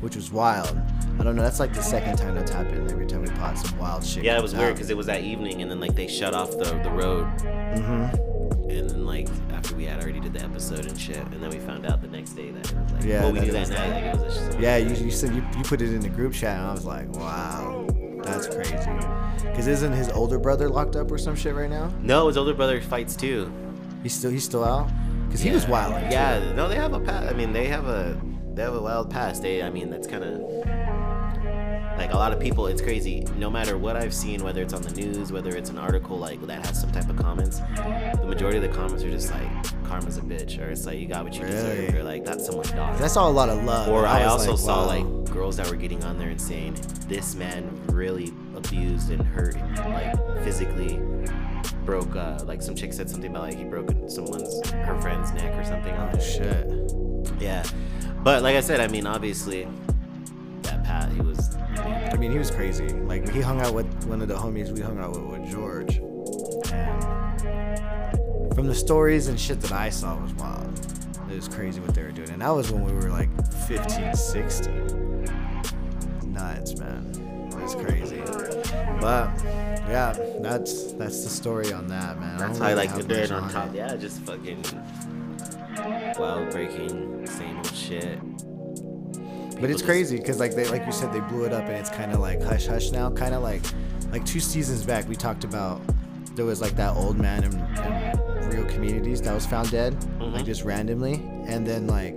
which 0.01 0.15
was 0.15 0.31
wild. 0.31 0.79
I 1.19 1.23
don't 1.23 1.35
know. 1.35 1.41
That's 1.41 1.59
like 1.59 1.73
the 1.73 1.81
second 1.81 2.17
time 2.17 2.35
that's 2.35 2.51
happened. 2.51 2.91
Every 2.91 3.07
time 3.07 3.21
we 3.23 3.29
pot, 3.29 3.57
some 3.57 3.77
wild 3.79 4.05
shit. 4.05 4.23
Yeah, 4.23 4.37
it 4.37 4.41
was 4.43 4.53
weird 4.53 4.75
because 4.75 4.89
it 4.91 4.97
was 4.97 5.07
that 5.07 5.21
evening, 5.21 5.61
and 5.63 5.71
then 5.71 5.79
like 5.79 5.95
they 5.95 6.07
shut 6.07 6.33
off 6.35 6.51
the 6.51 6.79
the 6.83 6.91
road, 6.91 7.25
Mhm. 7.39 8.36
And 8.69 8.89
then 8.89 9.05
like 9.05 9.27
after 9.53 9.75
we 9.75 9.85
had 9.85 10.01
already 10.01 10.19
did 10.19 10.33
the 10.33 10.41
episode 10.43 10.85
and 10.85 10.99
shit, 10.99 11.17
and 11.17 11.41
then 11.41 11.49
we 11.49 11.59
found 11.59 11.85
out 11.85 12.01
the 12.01 12.07
next 12.07 12.31
day 12.31 12.51
that 12.51 12.71
it 12.71 12.75
was 12.77 12.91
like, 12.93 13.03
Yeah, 13.03 13.21
well, 13.23 13.31
we 13.33 13.39
knew 13.39 13.51
that 13.51 13.69
night, 13.69 13.89
like 13.89 14.15
it 14.15 14.19
was 14.19 14.35
just 14.35 14.59
Yeah, 14.59 14.77
you, 14.77 14.93
you 15.05 15.11
said 15.11 15.33
you, 15.33 15.43
you 15.57 15.63
put 15.63 15.81
it 15.81 15.93
in 15.93 15.99
the 16.01 16.09
group 16.09 16.33
chat, 16.33 16.57
and 16.57 16.67
I 16.67 16.71
was 16.71 16.85
like, 16.85 17.07
wow, 17.13 17.87
that's 18.23 18.47
crazy. 18.47 18.75
Because 19.43 19.67
isn't 19.67 19.93
his 19.93 20.09
older 20.09 20.37
brother 20.39 20.69
locked 20.69 20.95
up 20.95 21.09
or 21.11 21.17
some 21.17 21.35
shit 21.35 21.55
right 21.55 21.69
now? 21.69 21.91
No, 22.01 22.27
his 22.27 22.37
older 22.37 22.53
brother 22.53 22.79
fights 22.81 23.15
too. 23.15 23.51
He's 24.03 24.13
still 24.13 24.31
he's 24.31 24.43
still 24.43 24.63
out. 24.63 24.89
Because 25.27 25.41
he 25.41 25.49
was 25.51 25.63
Yeah. 25.63 25.69
wild. 25.69 26.11
Yeah, 26.11 26.53
no, 26.53 26.67
they 26.69 26.75
have 26.75 26.93
a 26.93 26.99
past. 26.99 27.29
I 27.29 27.33
mean, 27.35 27.51
they 27.53 27.67
have 27.67 27.87
a 27.87 28.19
they 28.53 28.61
have 28.63 28.75
a 28.75 28.81
wild 28.81 29.09
past. 29.11 29.41
They, 29.41 29.61
I 29.61 29.69
mean, 29.69 29.89
that's 29.89 30.07
kind 30.07 30.23
of 30.23 30.39
like 31.97 32.13
a 32.13 32.15
lot 32.15 32.31
of 32.31 32.39
people. 32.39 32.67
It's 32.67 32.81
crazy. 32.81 33.25
No 33.37 33.49
matter 33.49 33.77
what 33.77 33.95
I've 33.95 34.13
seen, 34.13 34.43
whether 34.43 34.61
it's 34.61 34.73
on 34.73 34.81
the 34.83 34.91
news, 34.91 35.31
whether 35.31 35.55
it's 35.55 35.69
an 35.69 35.77
article 35.77 36.17
like 36.17 36.39
that 36.47 36.65
has 36.65 36.79
some 36.79 36.91
type 36.91 37.09
of 37.09 37.17
comments, 37.17 37.59
majority 38.37 38.63
of 38.63 38.71
the 38.71 38.77
comments 38.77 39.03
are 39.03 39.09
just 39.09 39.31
like 39.31 39.83
karma's 39.83 40.19
a 40.19 40.21
bitch, 40.21 40.59
or 40.61 40.69
it's 40.69 40.85
like 40.85 40.99
you 40.99 41.07
got 41.07 41.23
what 41.23 41.33
you 41.33 41.41
deserve, 41.41 41.79
Really? 41.79 41.99
or 41.99 42.03
like 42.03 42.23
that's 42.23 42.45
someone's 42.45 42.71
daughter. 42.71 43.03
I 43.03 43.07
saw 43.07 43.27
a 43.27 43.31
lot 43.31 43.49
of 43.49 43.63
love. 43.63 43.89
Or 43.89 44.05
and 44.05 44.09
I, 44.09 44.25
also 44.25 44.51
like, 44.51 44.59
saw 44.59 44.85
wow. 44.85 44.85
like 44.85 45.31
girls 45.31 45.57
that 45.57 45.67
were 45.67 45.75
getting 45.75 46.03
on 46.03 46.19
there 46.19 46.29
and 46.29 46.39
saying 46.39 46.75
this 47.07 47.33
man 47.33 47.67
really 47.87 48.31
abused 48.55 49.09
and 49.09 49.23
hurt 49.23 49.55
like 49.89 50.15
physically 50.43 51.01
broke 51.83 52.15
uh 52.15 52.37
like 52.45 52.61
some 52.61 52.75
chick 52.75 52.93
said 52.93 53.09
something 53.09 53.31
about 53.31 53.43
like 53.43 53.57
he 53.57 53.63
broke 53.63 53.89
someone's 54.07 54.69
her 54.71 54.99
friend's 55.01 55.31
neck 55.33 55.55
or 55.55 55.63
something 55.63 55.95
Oh 55.95 56.09
there. 56.11 56.21
shit. 56.21 57.41
Yeah. 57.41 57.63
But 58.23 58.43
like 58.43 58.55
I 58.55 58.61
said, 58.61 58.81
I 58.81 58.87
mean 58.87 59.07
obviously 59.07 59.67
that 60.61 60.83
Pat 60.83 61.11
he 61.11 61.21
was 61.21 61.55
I 61.75 62.15
mean, 62.17 62.31
he 62.31 62.37
was 62.37 62.51
crazy. 62.51 62.87
Like 62.87 63.29
he 63.29 63.41
hung 63.41 63.61
out 63.61 63.73
with 63.73 63.87
one 64.05 64.21
of 64.21 64.27
the 64.27 64.35
homies 64.35 64.71
we 64.71 64.81
hung 64.81 64.99
out 64.99 65.11
with, 65.11 65.39
with 65.39 65.51
George. 65.51 65.96
And 68.57 68.65
from 68.65 68.69
the 68.69 68.75
stories 68.75 69.27
and 69.27 69.39
shit 69.39 69.61
that 69.61 69.71
I 69.71 69.91
saw 69.91 70.19
was 70.19 70.33
wild. 70.33 70.79
It 71.29 71.35
was 71.35 71.47
crazy 71.47 71.79
what 71.79 71.93
they 71.93 72.01
were 72.01 72.11
doing. 72.11 72.31
And 72.31 72.41
that 72.41 72.49
was 72.49 72.71
when 72.71 72.83
we 72.83 72.91
were 72.91 73.11
like 73.11 73.29
15, 73.67 74.15
16. 74.15 75.23
Nuts, 76.25 76.75
man. 76.79 77.05
It 77.51 77.61
was 77.61 77.75
crazy. 77.75 78.19
But 78.99 79.29
yeah, 79.87 80.17
that's 80.41 80.93
that's 80.93 81.23
the 81.23 81.29
story 81.29 81.71
on 81.71 81.85
that, 81.89 82.19
man. 82.19 82.39
that's 82.39 82.57
how 82.57 82.65
I 82.65 82.73
like 82.73 82.89
to 82.89 82.95
have 82.95 83.07
do 83.07 83.13
much 83.13 83.25
it 83.25 83.31
on 83.31 83.47
top. 83.51 83.67
it. 83.67 83.75
Yeah, 83.75 83.95
just 83.95 84.21
fucking 84.21 84.63
wild 86.17 86.49
breaking, 86.49 87.27
same 87.27 87.57
old 87.57 87.75
shit. 87.75 88.19
But 89.61 89.69
it's 89.69 89.83
crazy 89.83 90.17
because 90.17 90.39
like 90.39 90.55
they 90.55 90.67
like 90.69 90.83
you 90.83 90.91
said 90.91 91.13
they 91.13 91.19
blew 91.19 91.43
it 91.43 91.53
up 91.53 91.65
and 91.65 91.75
it's 91.75 91.91
kind 91.91 92.11
of 92.11 92.21
like 92.21 92.41
hush 92.41 92.65
hush 92.65 92.89
now, 92.89 93.11
kind 93.11 93.35
of 93.35 93.43
like 93.43 93.61
like 94.11 94.25
two 94.25 94.39
seasons 94.39 94.83
back, 94.83 95.07
we 95.07 95.15
talked 95.15 95.43
about 95.43 95.79
there 96.35 96.45
was 96.45 96.59
like 96.59 96.75
that 96.75 96.95
old 96.95 97.19
man 97.19 97.43
in 97.43 98.26
real 98.49 98.65
communities 98.65 99.21
that 99.21 99.33
was 99.33 99.45
found 99.45 99.71
dead, 99.71 99.95
like 100.19 100.45
just 100.45 100.63
randomly, 100.63 101.15
and 101.47 101.65
then 101.65 101.87
like 101.87 102.15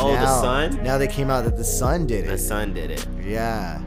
Mm-hmm. 0.00 0.08
Oh, 0.08 0.12
the 0.12 0.40
son. 0.40 0.82
Now 0.82 0.96
they 0.96 1.08
came 1.08 1.28
out 1.30 1.44
that 1.44 1.56
the 1.58 1.64
son 1.64 2.06
did 2.06 2.24
it. 2.24 2.28
The 2.28 2.38
son 2.38 2.72
did 2.72 2.90
it. 2.90 3.06
Yeah. 3.22 3.80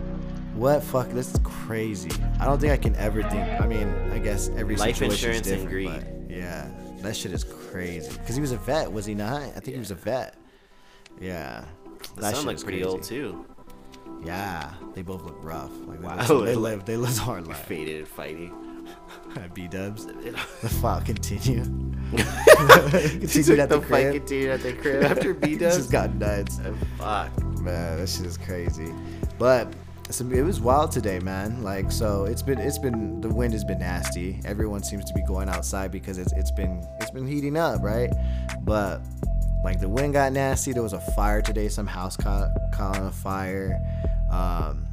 What 0.54 0.84
fuck? 0.84 1.10
This 1.10 1.34
is 1.34 1.40
crazy. 1.44 2.12
I 2.40 2.46
don't 2.46 2.60
think 2.60 2.72
I 2.72 2.78
can 2.78 2.96
ever 2.98 3.24
think. 3.24 3.60
I 3.60 3.66
mean, 3.66 3.88
I 4.12 4.20
guess 4.20 4.50
every 4.50 4.76
Life 4.76 5.02
insurance 5.02 5.48
and 5.48 5.68
different, 5.68 6.30
but 6.30 6.30
Yeah, 6.30 6.70
that 6.98 7.16
shit 7.16 7.32
is 7.32 7.44
crazy. 7.44 8.16
Cause 8.28 8.36
he 8.36 8.42
was 8.42 8.52
a 8.52 8.58
vet, 8.58 8.92
was 8.92 9.06
he 9.06 9.16
not? 9.16 9.42
I 9.42 9.60
think 9.60 9.70
he 9.74 9.80
was 9.80 9.90
a 9.90 9.96
vet. 9.96 10.36
Yeah. 11.20 11.66
The 12.16 12.22
that 12.22 12.36
son 12.36 12.46
looked 12.46 12.64
pretty 12.64 12.82
crazy. 12.82 12.90
old 12.92 13.04
too. 13.04 13.46
Yeah, 14.24 14.72
they 14.94 15.02
both 15.02 15.24
look 15.24 15.38
rough. 15.42 15.72
Like 15.88 16.00
they, 16.00 16.08
Wow, 16.08 16.44
they 16.44 16.52
it 16.52 16.58
lived, 16.58 16.86
they 16.86 16.98
lived 16.98 17.18
hard 17.18 17.48
life. 17.48 17.66
Faded 17.66 18.00
and 18.00 18.08
fighting. 18.08 18.54
B 19.54 19.68
Dubs. 19.68 20.06
The 20.62 20.70
fight 20.70 21.06
continue. 21.06 21.64
Continued 22.14 23.60
at 23.60 23.70
the, 23.70 23.80
the 23.80 23.82
fight 23.82 23.88
crib. 24.04 24.14
continued 24.14 24.50
at 24.52 24.62
the 24.62 24.74
crib 24.74 25.04
after 25.12 25.34
B 25.34 25.54
It 25.54 25.60
does. 25.60 25.78
just 25.78 25.92
got 25.92 26.14
nuts. 26.16 26.60
Fuck. 26.98 27.44
Man, 27.62 27.98
that 28.00 28.08
shit 28.10 28.26
is 28.26 28.38
crazy. 28.38 28.94
But 29.40 29.68
it's- 30.10 30.22
it 30.22 30.42
was 30.44 30.60
wild 30.62 30.92
today, 30.92 31.20
man. 31.20 31.64
Like, 31.64 31.92
so 31.92 32.26
it's 32.26 32.42
been 32.42 32.60
it's 32.60 32.78
been 32.78 33.20
the 33.22 33.30
wind 33.30 33.54
has 33.54 33.64
been 33.64 33.80
nasty. 33.80 34.40
Everyone 34.46 34.84
seems 34.84 35.06
to 35.06 35.14
be 35.14 35.24
going 35.24 35.50
outside 35.50 35.92
because 35.92 36.18
it's 36.18 36.34
it's 36.34 36.52
been 36.52 36.86
it's 37.02 37.12
been 37.12 37.26
heating 37.28 37.58
up, 37.58 37.82
right? 37.82 38.12
But 38.62 39.02
like 39.64 39.80
the 39.80 39.90
wind 39.90 40.14
got 40.14 40.34
nasty. 40.34 40.72
There 40.74 40.84
was 40.84 40.94
a 40.94 41.02
fire 41.16 41.42
today. 41.42 41.68
Some 41.70 41.88
house 41.88 42.16
caught 42.18 42.50
caught 42.74 42.98
on 43.00 43.08
a 43.08 43.12
fire. 43.12 43.80
Um, 44.30 44.86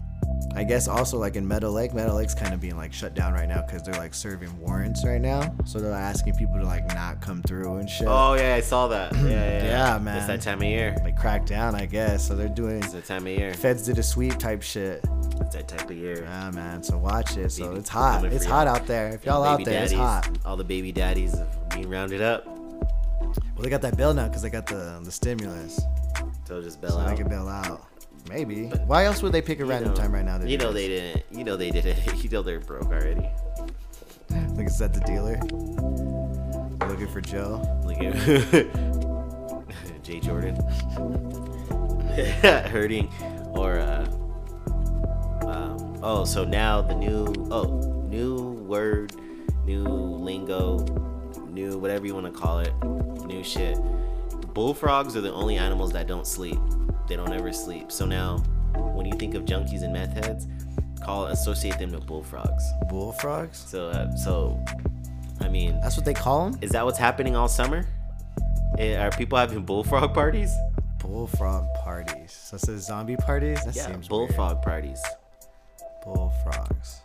I 0.56 0.64
guess 0.64 0.88
also 0.88 1.16
like 1.16 1.36
in 1.36 1.46
Meadow 1.46 1.70
Lake, 1.70 1.94
Meadow 1.94 2.14
Lake's 2.14 2.34
kind 2.34 2.52
of 2.52 2.60
being 2.60 2.76
like 2.76 2.92
shut 2.92 3.14
down 3.14 3.32
right 3.32 3.48
now 3.48 3.62
because 3.62 3.82
they're 3.82 3.94
like 3.94 4.12
serving 4.12 4.50
warrants 4.60 5.04
right 5.06 5.20
now. 5.20 5.54
So 5.64 5.78
they're 5.78 5.92
asking 5.92 6.34
people 6.36 6.56
to 6.58 6.64
like 6.64 6.86
not 6.88 7.20
come 7.20 7.40
through 7.42 7.76
and 7.76 7.88
shit. 7.88 8.08
Oh 8.08 8.34
yeah, 8.34 8.56
I 8.56 8.60
saw 8.60 8.88
that. 8.88 9.14
Yeah, 9.14 9.22
yeah, 9.28 9.64
Yeah, 9.92 9.98
man. 9.98 10.18
It's 10.18 10.26
that 10.26 10.40
time 10.42 10.58
of 10.58 10.64
year. 10.64 10.96
They 11.04 11.12
crack 11.12 11.46
down, 11.46 11.74
I 11.76 11.86
guess. 11.86 12.26
So 12.26 12.34
they're 12.34 12.48
doing 12.48 12.82
It's 12.82 12.92
that 12.92 13.04
time 13.06 13.26
of 13.26 13.32
year. 13.32 13.54
feds 13.54 13.82
did 13.82 13.98
a 13.98 14.02
sweep 14.02 14.38
type 14.38 14.60
shit. 14.62 15.04
It's 15.40 15.54
that 15.54 15.68
type 15.68 15.88
of 15.88 15.96
year. 15.96 16.22
Yeah, 16.24 16.50
man. 16.50 16.82
So 16.82 16.98
watch 16.98 17.36
it. 17.36 17.52
So 17.52 17.68
Baby 17.68 17.78
it's 17.80 17.88
hot. 17.88 18.24
It's 18.24 18.44
hot 18.44 18.66
out 18.66 18.86
there. 18.86 19.10
If 19.10 19.24
y'all 19.24 19.44
out 19.44 19.64
there, 19.64 19.84
it's 19.84 19.92
hot. 19.92 20.28
All 20.44 20.56
the 20.56 20.64
baby 20.64 20.90
daddies 20.90 21.36
being 21.72 21.88
rounded 21.88 22.20
up. 22.22 22.44
Well, 22.46 23.62
they 23.62 23.70
got 23.70 23.82
that 23.82 23.96
bill 23.96 24.12
now 24.14 24.26
because 24.26 24.42
they 24.42 24.50
got 24.50 24.66
the 24.66 25.00
the 25.04 25.12
stimulus, 25.12 25.80
So 26.46 26.60
just 26.60 26.80
bail 26.80 26.90
so 26.92 26.98
out. 26.98 27.16
can 27.16 27.28
bail 27.28 27.46
out. 27.48 27.86
Maybe. 28.28 28.66
Why 28.86 29.04
else 29.04 29.22
would 29.22 29.32
they 29.32 29.42
pick 29.42 29.60
a 29.60 29.64
random 29.64 29.90
know- 29.90 29.96
time 29.96 30.12
right 30.12 30.24
now? 30.24 30.40
You 30.42 30.58
know 30.58 30.72
they 30.72 30.88
didn't. 30.88 31.24
You 31.30 31.44
know 31.44 31.56
they 31.56 31.70
didn't. 31.70 31.98
You 32.22 32.28
know 32.30 32.42
they're 32.42 32.60
broke 32.60 32.86
already. 32.86 33.28
Like 34.54 34.68
is 34.68 34.78
that 34.78 34.94
the 34.94 35.00
dealer? 35.00 35.38
Looking 36.88 37.08
for 37.08 37.20
Joe. 37.20 37.60
Look 37.84 37.98
at 37.98 38.14
Jay 40.04 40.20
Jordan 40.20 40.54
hurting, 42.70 43.08
or 43.50 43.78
uh, 43.78 44.04
um, 45.46 45.98
oh, 46.02 46.24
so 46.24 46.44
now 46.44 46.80
the 46.80 46.94
new 46.94 47.26
oh 47.50 47.80
new 48.08 48.52
word, 48.66 49.12
new 49.64 49.82
lingo, 49.84 50.78
new 51.48 51.78
whatever 51.78 52.06
you 52.06 52.14
want 52.14 52.26
to 52.26 52.32
call 52.32 52.60
it, 52.60 52.72
new 53.26 53.42
shit. 53.42 53.78
Bullfrogs 54.54 55.16
are 55.16 55.20
the 55.20 55.32
only 55.32 55.56
animals 55.56 55.92
that 55.92 56.06
don't 56.06 56.26
sleep. 56.26 56.58
They 57.10 57.16
don't 57.16 57.32
ever 57.32 57.52
sleep. 57.52 57.90
So 57.90 58.06
now, 58.06 58.38
when 58.94 59.04
you 59.04 59.12
think 59.18 59.34
of 59.34 59.44
junkies 59.44 59.82
and 59.82 59.92
meth 59.92 60.12
heads, 60.24 60.46
call 61.04 61.26
associate 61.26 61.76
them 61.76 61.90
to 61.90 61.98
bullfrogs. 61.98 62.62
Bullfrogs. 62.88 63.58
So 63.58 63.88
uh, 63.88 64.14
so, 64.14 64.64
I 65.40 65.48
mean, 65.48 65.80
That's 65.82 65.96
what 65.96 66.06
they 66.06 66.14
call 66.14 66.50
them. 66.50 66.58
is 66.62 66.70
that 66.70 66.84
what's 66.84 66.98
happening 66.98 67.34
all 67.34 67.48
summer? 67.48 67.84
Eh, 68.78 68.96
Are 68.96 69.10
people 69.10 69.36
having 69.36 69.64
bullfrog 69.64 70.14
parties? 70.22 70.54
Bullfrog 71.00 71.66
parties. 71.82 72.30
So 72.30 72.54
it 72.54 72.60
says 72.60 72.86
zombie 72.86 73.16
parties. 73.16 73.64
That 73.64 73.74
Yeah, 73.74 73.86
seems 73.88 74.06
bullfrog 74.06 74.62
parties. 74.62 75.02
Bullfrogs. 76.04 77.00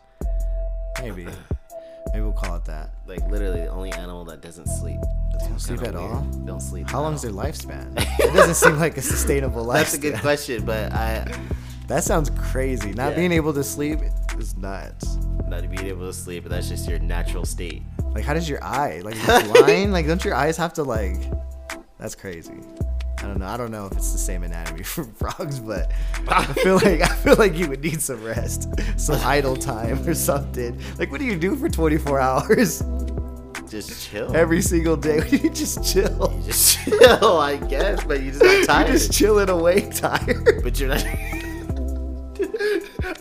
Maybe. 1.01 1.27
Maybe 2.15 2.23
we'll 2.23 2.31
call 2.31 2.55
it 2.55 2.63
that. 2.63 2.91
Like 3.07 3.19
literally 3.29 3.59
the 3.59 3.67
only 3.67 3.91
animal 3.91 4.23
that 4.25 4.39
doesn't 4.41 4.67
sleep. 4.67 5.01
They 5.41 5.47
don't 5.49 5.59
sleep 5.59 5.81
at 5.81 5.95
weird. 5.95 6.05
all. 6.11 6.21
Don't 6.45 6.61
sleep. 6.61 6.89
How 6.89 6.99
at 6.99 7.01
long 7.01 7.13
is 7.15 7.23
their 7.23 7.31
lifespan? 7.31 7.91
it 8.19 8.33
doesn't 8.33 8.55
seem 8.55 8.79
like 8.79 8.95
a 8.95 9.01
sustainable 9.01 9.65
lifespan. 9.65 9.73
That's 9.73 9.93
a 9.95 9.99
good 9.99 10.19
question, 10.21 10.65
but 10.65 10.93
I 10.93 11.29
That 11.87 12.05
sounds 12.05 12.29
crazy. 12.29 12.93
Not 12.93 13.09
Yeah. 13.11 13.15
being 13.17 13.31
able 13.33 13.51
to 13.53 13.65
sleep 13.65 13.99
is 14.39 14.55
nuts. 14.55 15.17
not 15.49 15.69
being 15.69 15.87
able 15.87 16.07
to 16.07 16.13
sleep, 16.13 16.43
but 16.43 16.51
that's 16.53 16.69
just 16.69 16.87
your 16.89 16.99
natural 16.99 17.43
state. 17.45 17.83
Like, 18.13 18.23
how 18.23 18.33
does 18.33 18.47
your 18.47 18.63
eye? 18.63 19.01
Like, 19.03 19.15
blind? 19.53 19.91
like, 19.91 20.07
don't 20.07 20.23
your 20.23 20.35
eyes 20.35 20.55
have 20.55 20.71
to 20.75 20.83
like? 20.83 21.17
That's 21.99 22.15
crazy. 22.15 22.61
I 23.19 23.21
don't 23.21 23.39
know. 23.39 23.47
I 23.47 23.57
don't 23.57 23.71
know 23.71 23.85
if 23.87 23.93
it's 23.93 24.11
the 24.11 24.17
same 24.17 24.43
anatomy 24.43 24.83
for 24.83 25.03
frogs, 25.03 25.59
but 25.59 25.91
I 26.27 26.43
feel 26.63 26.75
like 26.75 27.01
I 27.01 27.07
feel 27.15 27.35
like 27.37 27.55
you 27.55 27.67
would 27.69 27.81
need 27.81 28.01
some 28.01 28.23
rest, 28.23 28.69
some 28.97 29.19
idle 29.25 29.55
time 29.55 30.07
or 30.07 30.13
something. 30.13 30.79
Like, 30.99 31.11
what 31.11 31.19
do 31.19 31.25
you 31.25 31.37
do 31.37 31.55
for 31.55 31.69
24 31.69 32.19
hours 32.19 32.83
Just 33.69 34.09
chill. 34.09 34.35
every 34.35 34.61
single 34.61 34.97
day? 34.97 35.27
you 35.29 35.49
just 35.49 35.83
chill. 35.91 36.33
You 36.37 36.43
just 36.43 36.77
chill, 36.83 37.37
I 37.39 37.57
guess, 37.57 38.03
but 38.03 38.21
you 38.21 38.31
just 38.31 38.67
not 38.67 38.87
You're 38.87 38.97
just 38.97 39.11
chilling 39.13 39.49
away, 39.49 39.89
tired. 39.91 40.61
but 40.63 40.79
you're 40.79 40.89
not. 40.89 41.05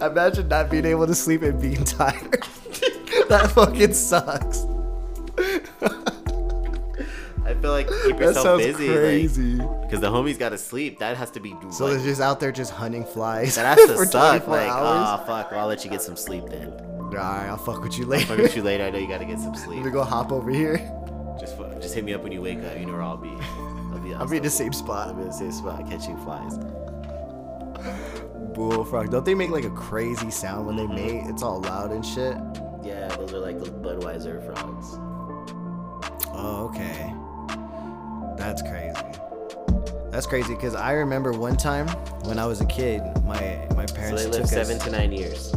Imagine 0.01 0.49
not 0.49 0.71
being 0.71 0.85
able 0.87 1.07
to 1.07 1.15
sleep 1.15 1.43
and 1.43 1.61
being 1.61 1.83
tired. 1.85 2.43
that 3.29 3.51
fucking 3.55 3.95
sucks. 3.95 4.65
I 7.47 7.55
feel 7.55 7.73
like 7.73 7.89
keep 7.89 8.17
That 8.17 8.21
yourself 8.21 8.45
sounds 8.63 8.65
busy, 8.65 8.89
crazy. 8.89 9.57
because 9.57 10.01
the 10.01 10.11
homies 10.11 10.39
got 10.39 10.51
to 10.51 10.59
sleep. 10.59 10.99
That 10.99 11.17
has 11.17 11.31
to 11.33 11.41
be. 11.41 11.55
So 11.71 11.85
like, 11.87 11.97
they're 11.97 12.05
just 12.07 12.21
out 12.21 12.41
there 12.41 12.53
just 12.53 12.71
hunting 12.73 13.05
flies. 13.05 13.55
that 13.57 13.79
has 13.79 13.87
to 13.89 13.95
for 13.95 14.07
suck. 14.07 14.45
24 14.45 14.57
Like, 14.57 14.69
hours. 14.71 15.21
oh 15.23 15.27
fuck, 15.27 15.51
well, 15.51 15.61
I'll 15.61 15.67
let 15.67 15.85
you 15.85 15.91
get 15.91 16.01
some 16.03 16.17
sleep 16.17 16.45
then. 16.49 16.69
Alright, 16.71 17.49
I'll 17.49 17.57
fuck 17.59 17.83
with 17.83 17.99
you 17.99 18.07
later. 18.07 18.23
Fuck 18.27 18.31
later. 18.31 18.43
with 18.45 18.57
you 18.57 18.63
later. 18.63 18.85
I 18.85 18.91
know 18.91 18.99
you 18.99 19.07
got 19.09 19.19
to 19.19 19.25
get 19.25 19.39
some 19.39 19.55
sleep. 19.55 19.81
gonna 19.81 19.91
go 19.93 20.03
hop 20.03 20.33
over 20.33 20.51
here. 20.51 20.79
Just 21.39 21.57
just 21.81 21.95
hit 21.95 22.05
me 22.05 22.15
up 22.15 22.23
when 22.23 22.33
you 22.33 22.41
wake 22.43 22.59
up. 22.65 22.79
You 22.79 22.87
know 22.87 22.93
where 22.93 23.03
I'll 23.03 23.17
be. 23.17 23.29
I'll 23.29 23.99
be. 24.01 24.15
I'll 24.15 24.27
be 24.29 24.39
in 24.39 24.43
the 24.43 24.51
same 24.51 24.73
spot. 24.73 25.09
I'll 25.09 25.15
be 25.15 25.23
in 25.23 25.29
the 25.29 25.33
same 25.35 25.53
spot 25.53 25.89
catching 25.89 26.17
flies. 26.25 26.59
Bullfrog. 28.55 29.11
Don't 29.11 29.25
they 29.25 29.35
make 29.35 29.51
like 29.51 29.65
a 29.65 29.71
crazy 29.71 30.31
sound 30.31 30.67
when 30.67 30.77
they 30.77 30.85
mm-hmm. 30.85 30.95
mate? 31.25 31.31
It's 31.31 31.43
all 31.43 31.61
loud 31.61 31.91
and 31.93 32.05
shit. 32.05 32.37
Yeah, 32.83 33.09
those 33.17 33.33
are 33.33 33.39
like 33.39 33.59
those 33.59 33.71
Budweiser 33.71 34.45
frogs. 34.45 34.97
Oh, 36.37 36.71
okay. 36.73 37.15
That's 38.37 38.63
crazy. 38.63 38.97
That's 40.11 40.27
crazy 40.27 40.55
because 40.55 40.75
I 40.75 40.93
remember 40.93 41.33
one 41.33 41.57
time 41.57 41.89
when 42.25 42.39
I 42.39 42.47
was 42.47 42.61
a 42.61 42.67
kid, 42.67 43.03
my 43.25 43.67
my 43.75 43.87
parents 43.87 44.23
So 44.23 44.29
they 44.29 44.31
took 44.31 44.41
live 44.41 44.49
seven 44.49 44.77
us. 44.77 44.85
to 44.85 44.91
nine 44.91 45.13
years. 45.13 45.51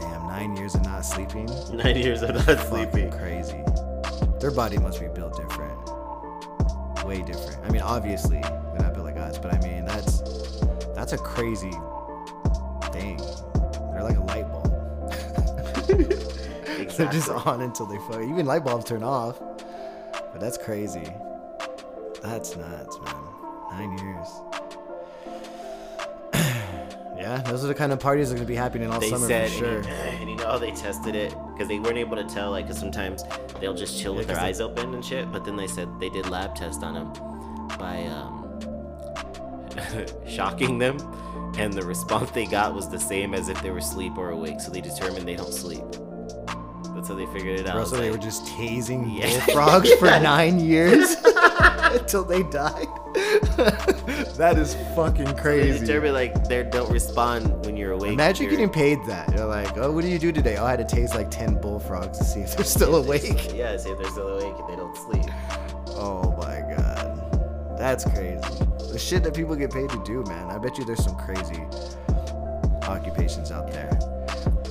Damn, 0.00 0.26
nine 0.26 0.56
years 0.56 0.74
of 0.74 0.82
not 0.84 1.04
sleeping. 1.04 1.46
Nine 1.72 1.96
years 1.96 2.22
of 2.22 2.34
not 2.34 2.44
Fucking 2.44 2.66
sleeping. 2.68 3.10
crazy. 3.10 3.60
Their 4.40 4.50
body 4.52 4.78
must 4.78 5.00
be 5.00 5.08
built 5.08 5.36
different. 5.36 5.78
Way 7.04 7.20
different. 7.22 7.58
I 7.64 7.70
mean, 7.70 7.82
obviously 7.82 8.40
they're 8.40 8.78
not 8.80 8.94
built 8.94 9.06
like 9.06 9.16
us, 9.18 9.38
but 9.38 9.52
I 9.54 9.58
mean 9.60 9.84
that's 9.84 10.20
that's 10.94 11.12
a 11.12 11.18
crazy 11.18 11.72
thing. 12.92 13.18
They're 13.92 14.02
like 14.04 14.16
a 14.16 14.22
light 14.24 14.50
bulb. 14.50 14.68
They're 16.96 17.10
just 17.10 17.28
on 17.30 17.62
until 17.62 17.86
they 17.86 17.96
fuck. 17.98 18.22
Even 18.22 18.46
light 18.46 18.64
bulbs 18.64 18.84
turn 18.84 19.02
off. 19.02 19.38
But 20.12 20.40
that's 20.40 20.58
crazy. 20.58 21.04
That's 22.22 22.56
nuts, 22.56 22.98
man. 23.04 23.16
Nine 23.70 23.98
years. 23.98 24.28
yeah, 27.16 27.38
those 27.46 27.64
are 27.64 27.66
the 27.68 27.74
kind 27.74 27.92
of 27.92 27.98
parties 28.00 28.28
that 28.28 28.34
are 28.34 28.38
gonna 28.38 28.46
be 28.48 28.54
happening 28.54 28.90
all 28.90 29.00
They 29.00 29.10
summer 29.10 29.26
said, 29.26 29.50
for 29.50 29.56
sure. 29.58 29.76
and, 29.78 29.86
you, 29.86 29.92
and 29.92 30.30
you 30.30 30.36
know 30.36 30.46
how 30.46 30.58
they 30.58 30.70
tested 30.72 31.14
it 31.14 31.34
because 31.52 31.68
they 31.68 31.78
weren't 31.78 31.98
able 31.98 32.16
to 32.16 32.24
tell. 32.24 32.50
Like, 32.50 32.66
cause 32.66 32.78
sometimes 32.78 33.24
they'll 33.60 33.74
just 33.74 34.00
chill 34.00 34.14
with 34.14 34.26
their 34.26 34.36
their 34.36 34.44
'cause 34.46 34.58
they- 34.58 34.64
eyes 34.64 34.70
open 34.78 34.94
and 34.94 35.04
shit. 35.04 35.30
But 35.32 35.44
then 35.44 35.56
they 35.56 35.66
said 35.66 35.88
they 36.00 36.08
did 36.10 36.28
lab 36.28 36.54
tests 36.54 36.82
on 36.82 36.94
them 36.94 37.12
by 37.78 38.06
um, 38.06 38.58
shocking 40.26 40.78
them, 40.78 40.98
and 41.58 41.72
the 41.72 41.82
response 41.84 42.30
they 42.30 42.46
got 42.46 42.74
was 42.74 42.88
the 42.88 43.00
same 43.00 43.34
as 43.34 43.48
if 43.48 43.60
they 43.62 43.70
were 43.70 43.78
asleep 43.78 44.16
or 44.16 44.30
awake. 44.30 44.60
So 44.60 44.70
they 44.70 44.80
determined 44.80 45.26
they 45.26 45.36
don't 45.36 45.52
sleep. 45.52 45.84
That's 47.02 47.10
how 47.10 47.16
they 47.16 47.26
figured 47.26 47.58
it 47.58 47.66
out. 47.66 47.88
So 47.88 47.96
they 47.96 48.12
were 48.12 48.16
just 48.16 48.44
tasing 48.46 49.18
Yeah. 49.18 49.44
bullfrogs 49.44 49.92
for 49.94 50.04
nine 50.20 50.60
years 50.60 51.16
until 51.24 52.22
they 52.22 52.44
died. 52.44 52.86
that 54.36 54.54
is 54.56 54.76
fucking 54.94 55.36
crazy. 55.36 55.80
determined 55.80 56.14
like 56.14 56.46
they 56.46 56.62
don't 56.62 56.88
respond 56.92 57.66
when 57.66 57.76
you're 57.76 57.90
awake. 57.90 58.12
Imagine 58.12 58.44
You're- 58.44 58.56
getting 58.56 58.70
paid 58.72 59.04
that. 59.06 59.34
You're 59.34 59.46
like, 59.46 59.76
oh, 59.78 59.90
what 59.90 60.02
do 60.02 60.08
you 60.10 60.18
do 60.20 60.30
today? 60.30 60.58
Oh, 60.58 60.64
I 60.64 60.70
had 60.76 60.88
to 60.88 60.96
tase 60.96 61.12
like 61.12 61.28
10 61.28 61.60
bullfrogs 61.60 62.18
to 62.18 62.24
see 62.24 62.38
if 62.42 62.54
they're 62.56 62.64
still 62.64 62.94
awake. 62.94 63.52
Yeah, 63.52 63.76
see 63.78 63.90
if 63.90 63.98
they're 63.98 64.08
still 64.12 64.38
awake 64.38 64.54
and 64.60 64.68
they 64.68 64.76
don't 64.76 64.96
sleep. 64.96 65.24
Oh 65.96 66.36
my 66.38 66.60
god. 66.76 67.76
That's 67.76 68.04
crazy. 68.04 68.38
The 68.92 68.98
shit 68.98 69.24
that 69.24 69.34
people 69.34 69.56
get 69.56 69.72
paid 69.72 69.90
to 69.90 70.00
do, 70.04 70.22
man. 70.28 70.48
I 70.52 70.58
bet 70.58 70.78
you 70.78 70.84
there's 70.84 71.02
some 71.02 71.16
crazy 71.16 71.64
occupations 72.84 73.50
out 73.50 73.72
there. 73.72 73.90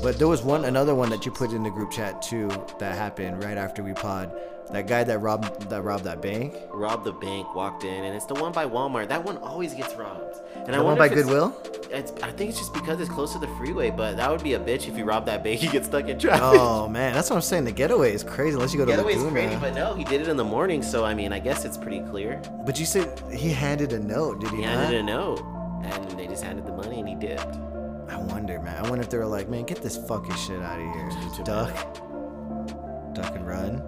But 0.01 0.17
there 0.17 0.27
was 0.27 0.41
one 0.41 0.65
another 0.65 0.95
one 0.95 1.09
that 1.11 1.25
you 1.25 1.31
put 1.31 1.51
in 1.51 1.63
the 1.63 1.69
group 1.69 1.91
chat 1.91 2.21
too 2.21 2.49
that 2.79 2.95
happened 2.97 3.43
right 3.43 3.57
after 3.57 3.83
we 3.83 3.93
pod. 3.93 4.31
That 4.71 4.87
guy 4.87 5.03
that 5.03 5.19
robbed 5.19 5.69
that 5.69 5.83
robbed 5.83 6.05
that 6.05 6.21
bank. 6.21 6.55
Robbed 6.71 7.03
the 7.03 7.11
bank, 7.11 7.53
walked 7.53 7.83
in, 7.83 8.05
and 8.05 8.15
it's 8.15 8.25
the 8.25 8.35
one 8.35 8.51
by 8.53 8.65
Walmart. 8.65 9.09
That 9.09 9.23
one 9.23 9.37
always 9.37 9.73
gets 9.73 9.93
robbed. 9.95 10.37
And 10.55 10.67
The 10.67 10.77
one 10.77 10.85
wonder 10.97 10.99
by 10.99 11.05
it's- 11.07 11.21
Goodwill? 11.23 11.55
It's, 11.91 12.13
I 12.23 12.31
think 12.31 12.51
it's 12.51 12.57
just 12.59 12.73
because 12.73 13.01
it's 13.01 13.09
close 13.09 13.33
to 13.33 13.39
the 13.39 13.49
freeway, 13.57 13.91
but 13.91 14.15
that 14.15 14.31
would 14.31 14.41
be 14.41 14.53
a 14.53 14.59
bitch 14.59 14.87
if 14.87 14.97
you 14.97 15.03
rob 15.03 15.25
that 15.25 15.43
bank, 15.43 15.61
you 15.63 15.69
get 15.69 15.83
stuck 15.83 16.07
in 16.07 16.17
traffic. 16.17 16.41
Oh 16.41 16.87
man, 16.87 17.13
that's 17.13 17.29
what 17.29 17.35
I'm 17.35 17.41
saying. 17.41 17.65
The 17.65 17.73
getaway 17.73 18.13
is 18.13 18.23
crazy 18.23 18.53
unless 18.55 18.71
you 18.73 18.79
go 18.79 18.85
to 18.85 18.91
Getaway's 18.91 19.17
Laguna. 19.17 19.31
crazy, 19.33 19.55
but 19.59 19.75
no, 19.75 19.93
he 19.93 20.05
did 20.05 20.21
it 20.21 20.29
in 20.29 20.37
the 20.37 20.43
morning, 20.45 20.81
so 20.81 21.03
I 21.03 21.13
mean, 21.13 21.33
I 21.33 21.39
guess 21.39 21.65
it's 21.65 21.77
pretty 21.77 21.99
clear. 21.99 22.41
But 22.65 22.79
you 22.79 22.85
said 22.85 23.21
he 23.29 23.49
handed 23.51 23.91
a 23.91 23.99
note, 23.99 24.39
did 24.39 24.51
he, 24.51 24.57
He 24.57 24.61
not? 24.61 24.77
handed 24.77 25.01
a 25.01 25.03
note, 25.03 25.41
and 25.83 26.11
they 26.17 26.27
just 26.27 26.43
handed 26.45 26.65
the 26.65 26.71
money, 26.71 26.99
and 27.01 27.09
he 27.09 27.15
dipped. 27.15 27.57
I 28.21 28.33
wonder, 28.33 28.59
man. 28.59 28.83
I 28.85 28.87
wonder 28.89 29.03
if 29.03 29.09
they 29.09 29.17
were 29.17 29.25
like, 29.25 29.49
man, 29.49 29.63
get 29.65 29.81
this 29.81 29.97
fucking 30.07 30.35
shit 30.35 30.61
out 30.61 30.79
of 30.79 30.95
here. 30.95 31.43
Duck. 31.43 31.73
Duck 33.15 33.35
and 33.35 33.47
run. 33.47 33.81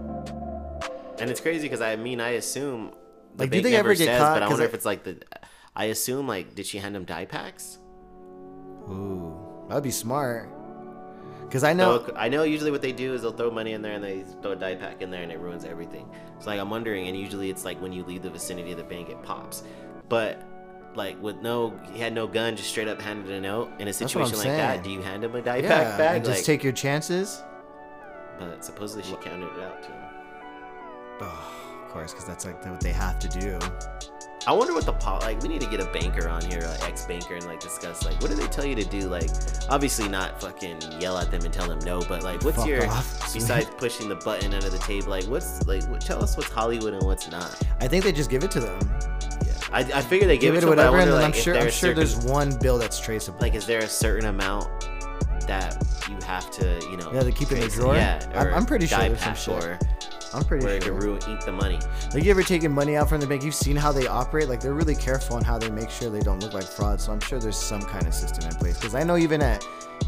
And 1.20 1.30
it's 1.30 1.40
crazy 1.40 1.64
because 1.64 1.82
I 1.82 1.96
mean, 1.96 2.20
I 2.20 2.32
assume. 2.32 2.92
Like, 3.38 3.52
do 3.52 3.62
they 3.62 3.76
ever 3.76 3.94
get 3.96 4.06
says, 4.06 4.20
caught? 4.20 4.36
But 4.36 4.44
I 4.44 4.48
wonder 4.48 4.64
I- 4.64 4.68
if 4.68 4.74
it's 4.74 4.86
like 4.86 5.04
the. 5.04 5.22
I 5.76 5.86
assume 5.86 6.28
like, 6.28 6.56
did 6.56 6.66
she 6.66 6.78
hand 6.80 6.96
him 6.96 7.06
die 7.06 7.26
packs? 7.26 7.80
Ooh, 8.90 9.66
that'd 9.70 9.84
be 9.84 9.92
smart. 9.92 10.50
Cause 11.50 11.64
I 11.64 11.74
know. 11.74 12.04
So, 12.06 12.14
I 12.16 12.30
know 12.30 12.44
usually 12.44 12.72
what 12.72 12.82
they 12.82 12.92
do 12.92 13.14
is 13.14 13.22
they'll 13.22 13.32
throw 13.32 13.52
money 13.52 13.74
in 13.74 13.82
there 13.84 13.94
and 13.94 14.04
they 14.04 14.24
throw 14.42 14.54
a 14.54 14.56
die 14.56 14.76
pack 14.76 15.02
in 15.04 15.12
there 15.12 15.22
and 15.22 15.32
it 15.32 15.40
ruins 15.40 15.66
everything. 15.66 16.10
So 16.40 16.48
like 16.48 16.60
I'm 16.60 16.70
wondering, 16.72 17.08
and 17.08 17.18
usually 17.18 17.50
it's 17.52 17.64
like 17.64 17.80
when 17.80 17.94
you 17.94 18.04
leave 18.04 18.24
the 18.24 18.30
vicinity 18.32 18.72
of 18.72 18.78
the 18.78 18.84
bank, 18.84 19.10
it 19.10 19.22
pops. 19.22 19.64
But 20.10 20.42
like 20.96 21.22
with 21.22 21.38
no, 21.42 21.78
he 21.92 22.00
had 22.00 22.14
no 22.14 22.28
gun, 22.28 22.56
just 22.56 22.70
straight 22.70 22.88
up 22.88 23.02
handed 23.02 23.32
a 23.32 23.42
note. 23.42 23.72
In 23.80 23.88
a 23.88 23.94
situation 23.94 24.38
like 24.38 24.48
that, 24.48 24.84
do 24.84 24.90
you 24.90 25.02
hand 25.02 25.24
him 25.24 25.36
a 25.36 25.42
die 25.42 25.58
yeah, 25.58 25.68
pack 25.70 25.98
back? 25.98 26.16
and 26.18 26.26
just 26.26 26.40
Like- 26.40 26.46
take 26.46 26.64
your 26.64 26.74
chances. 26.74 27.42
But 28.40 28.66
supposedly 28.66 29.04
she 29.04 29.16
counted 29.16 29.46
it 29.58 29.64
out 29.64 29.84
to 29.84 29.90
him. 29.90 30.04
Oh, 31.22 31.84
of 31.86 31.92
course, 31.92 32.12
because 32.12 32.26
that's 32.26 32.46
like 32.46 32.64
what 32.66 32.82
they 32.82 32.92
have 32.92 33.20
to 33.20 33.28
do. 33.40 33.60
I 34.46 34.52
wonder 34.52 34.74
what 34.74 34.86
the 34.86 34.92
po- 34.94 35.20
like. 35.20 35.42
We 35.42 35.48
need 35.48 35.62
to 35.62 35.68
get 35.70 35.80
a 35.80 35.86
banker 35.86 36.28
on 36.28 36.44
here, 36.44 36.60
like 36.60 36.84
ex 36.90 37.06
banker, 37.06 37.36
and 37.36 37.46
like 37.46 37.62
discuss 37.62 38.04
like 38.04 38.20
what 38.22 38.30
do 38.30 38.36
they 38.36 38.48
tell 38.48 38.66
you 38.66 38.76
to 38.76 38.84
do? 38.84 39.02
Like, 39.08 39.30
obviously 39.70 40.10
not 40.10 40.42
fucking 40.42 40.82
yell 41.00 41.18
at 41.18 41.32
them 41.32 41.46
and 41.46 41.54
tell 41.54 41.68
them 41.68 41.80
no, 41.80 42.02
but 42.02 42.24
like, 42.24 42.44
what's 42.44 42.58
Fuck 42.58 42.68
your 42.68 42.86
off. 42.90 43.34
besides 43.34 43.70
pushing 43.78 44.10
the 44.10 44.16
button 44.16 44.54
under 44.54 44.70
the 44.70 44.80
table? 44.80 45.10
Like, 45.12 45.24
what's 45.26 45.66
like? 45.66 45.84
What, 45.90 46.02
tell 46.02 46.22
us 46.22 46.36
what's 46.36 46.50
Hollywood 46.50 46.94
and 46.94 47.04
what's 47.04 47.32
not. 47.32 47.58
I 47.80 47.88
think 47.88 48.04
they 48.04 48.12
just 48.12 48.30
give 48.30 48.44
it 48.44 48.52
to 48.52 48.60
them. 48.60 48.80
I, 49.72 49.80
I 49.80 50.02
figure 50.02 50.28
they 50.28 50.38
give, 50.38 50.54
Give 50.54 50.56
it 50.56 50.58
it 50.58 50.62
to 50.62 50.66
them, 50.68 50.76
but 50.76 50.86
I 50.86 50.90
whatever, 50.90 50.98
and 51.04 51.12
wonder, 51.12 51.16
then 51.16 51.24
I'm 51.26 51.32
sure. 51.34 51.54
I'm 51.56 51.60
there's 51.62 51.74
sure 51.74 51.90
certain- 51.96 51.98
there's 51.98 52.26
one 52.26 52.58
bill 52.60 52.78
that's 52.78 53.00
traceable. 53.00 53.40
like, 53.42 53.56
is 53.56 53.66
there 53.66 53.80
a 53.80 53.88
certain 53.88 54.28
amount 54.30 54.68
that 55.48 55.82
you 56.10 56.18
have 56.26 56.50
to, 56.52 56.80
you 56.90 56.98
know? 56.98 57.12
Yeah, 57.14 57.24
to 57.24 57.32
keep 57.32 57.52
it 57.52 57.56
in 57.56 57.62
the 57.62 57.68
drawer? 57.68 57.96
Yeah, 57.96 58.20
I'm- 58.36 58.54
I'm 58.54 58.66
pretty 58.66 58.88
sure 58.88 59.00
there's 59.00 59.20
some 59.22 59.36
shit. 59.36 59.84
I'm 60.34 60.44
pretty 60.44 60.66
where 60.66 60.82
sure. 60.82 60.94
ruin, 60.96 61.22
eat 61.30 61.42
the 61.42 61.52
money. 61.52 61.80
Like 62.14 62.24
you 62.24 62.32
ever 62.32 62.42
taken 62.42 62.72
money 62.72 62.96
out 62.98 63.08
from 63.08 63.20
the 63.22 63.28
bank? 63.28 63.44
You've 63.44 63.54
seen 63.54 63.76
how 63.76 63.92
they 63.92 64.08
operate. 64.08 64.50
Like 64.50 64.62
they're 64.62 64.74
really 64.74 64.96
careful 64.96 65.36
on 65.36 65.44
how 65.44 65.60
they 65.60 65.70
make 65.70 65.92
sure 65.92 66.10
they 66.10 66.22
don't 66.22 66.42
look 66.42 66.54
like 66.54 66.64
fraud. 66.64 67.00
So 67.00 67.12
I'm 67.12 67.20
sure 67.20 67.38
there's 67.40 67.56
some 67.58 67.84
kind 67.84 68.08
of 68.08 68.16
system 68.16 68.50
in 68.50 68.56
place. 68.56 68.76
Because 68.80 68.96
I 68.96 69.04
know 69.04 69.16
even 69.16 69.44
at, 69.44 69.64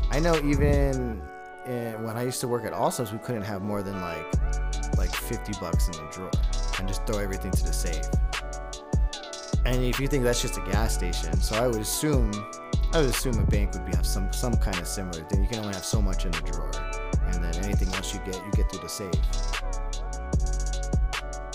I 0.09 0.19
know 0.19 0.35
even 0.37 1.21
in, 1.67 2.03
when 2.03 2.17
I 2.17 2.23
used 2.23 2.41
to 2.41 2.47
work 2.47 2.65
at 2.65 2.73
Allsup's, 2.73 3.11
we 3.11 3.19
couldn't 3.19 3.43
have 3.43 3.61
more 3.61 3.83
than 3.83 4.01
like 4.01 4.25
like 4.97 5.13
50 5.13 5.53
bucks 5.59 5.87
in 5.89 5.93
the 5.93 6.09
drawer 6.11 6.31
and 6.79 6.87
just 6.87 7.05
throw 7.05 7.19
everything 7.19 7.51
to 7.51 7.63
the 7.63 7.73
safe. 7.73 8.05
And 9.65 9.83
if 9.83 9.99
you 9.99 10.07
think 10.07 10.23
that's 10.23 10.41
just 10.41 10.57
a 10.57 10.61
gas 10.61 10.93
station, 10.93 11.33
so 11.41 11.55
I 11.55 11.67
would 11.67 11.81
assume, 11.81 12.31
I 12.93 13.01
would 13.01 13.09
assume 13.09 13.39
a 13.39 13.43
bank 13.45 13.73
would 13.73 13.85
be 13.85 13.95
have 13.95 14.05
some 14.05 14.31
some 14.31 14.53
kind 14.55 14.77
of 14.77 14.87
similar 14.87 15.23
thing. 15.23 15.41
You 15.41 15.49
can 15.49 15.59
only 15.59 15.73
have 15.73 15.85
so 15.85 16.01
much 16.01 16.25
in 16.25 16.31
the 16.31 16.41
drawer, 16.41 16.71
and 17.25 17.43
then 17.43 17.55
anything 17.65 17.91
else 17.95 18.13
you 18.13 18.19
get, 18.25 18.35
you 18.35 18.51
get 18.51 18.69
through 18.71 18.81
the 18.81 18.89
safe. 18.89 19.11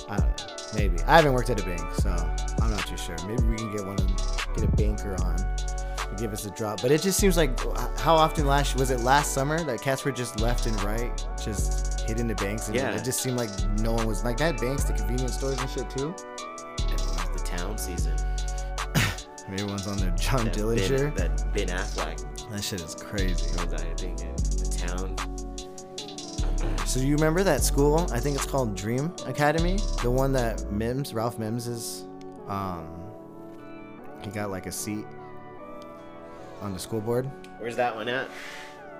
I 0.09 0.17
don't 0.17 0.29
know. 0.29 0.47
Maybe 0.75 1.01
I 1.07 1.17
haven't 1.17 1.33
worked 1.35 1.51
at 1.51 1.61
a 1.61 1.65
bank, 1.65 1.81
so 1.95 2.11
I'm 2.63 2.71
not 2.71 2.87
too 2.87 2.97
sure. 2.97 3.17
Maybe 3.27 3.43
we 3.45 3.57
can 3.57 3.71
get 3.73 3.85
one 3.87 3.95
of 3.97 4.07
get 4.55 4.65
a 4.65 4.69
banker 4.77 5.15
on 5.23 5.37
to 5.37 6.17
give 6.19 6.33
us 6.33 6.45
a 6.47 6.51
drop. 6.51 6.83
But 6.83 6.91
it 6.91 7.03
just 7.03 7.19
seems 7.19 7.37
like 7.37 7.59
how 7.99 8.15
often 8.17 8.47
last 8.47 8.77
was 8.77 8.91
it 8.91 9.01
last 9.01 9.33
summer 9.33 9.63
that 9.65 9.81
cats 9.81 10.05
were 10.05 10.13
just 10.13 10.41
left 10.41 10.67
and 10.67 10.81
right, 10.83 11.25
just 11.43 12.01
hitting 12.03 12.27
the 12.27 12.35
banks, 12.35 12.67
and 12.67 12.77
Yeah. 12.77 12.91
it 12.97 13.05
just 13.05 13.21
seemed 13.23 13.37
like 13.37 13.51
no 13.79 13.93
one 13.93 14.07
was 14.07 14.25
like 14.25 14.37
that. 14.39 14.61
Banks, 14.61 14.85
the 14.85 14.93
convenience 14.95 15.35
stores 15.35 15.59
and 15.61 15.71
shit 15.71 15.89
too. 15.91 16.15
Town 17.57 17.77
season. 17.77 18.15
Everyone's 19.49 19.87
on 19.87 19.99
their 19.99 20.11
John 20.13 20.45
That 20.45 20.55
Dillinger. 20.55 21.15
Ben, 21.17 21.35
that 21.35 21.53
Ben 21.53 21.69
Affleck. 21.69 22.51
That 22.51 22.63
shit 22.63 22.81
is 22.81 22.95
crazy. 22.95 23.51
The 23.57 24.77
town? 24.79 25.17
So 26.87 27.01
you 27.01 27.15
remember 27.15 27.43
that 27.43 27.63
school? 27.63 28.07
I 28.13 28.21
think 28.21 28.37
it's 28.37 28.47
called 28.47 28.77
Dream 28.77 29.13
Academy. 29.27 29.79
The 30.03 30.11
one 30.11 30.33
that 30.33 30.71
Mims, 30.71 31.13
Ralph 31.15 31.39
Mims 31.39 31.67
is. 31.67 32.05
Um, 32.49 32.89
he 34.23 34.31
got 34.31 34.51
like 34.51 34.67
a 34.67 34.73
seat 34.73 35.07
on 36.61 36.73
the 36.73 36.79
school 36.79 37.01
board. 37.01 37.31
Where's 37.59 37.77
that 37.77 37.95
one 37.95 38.09
at? 38.09 38.29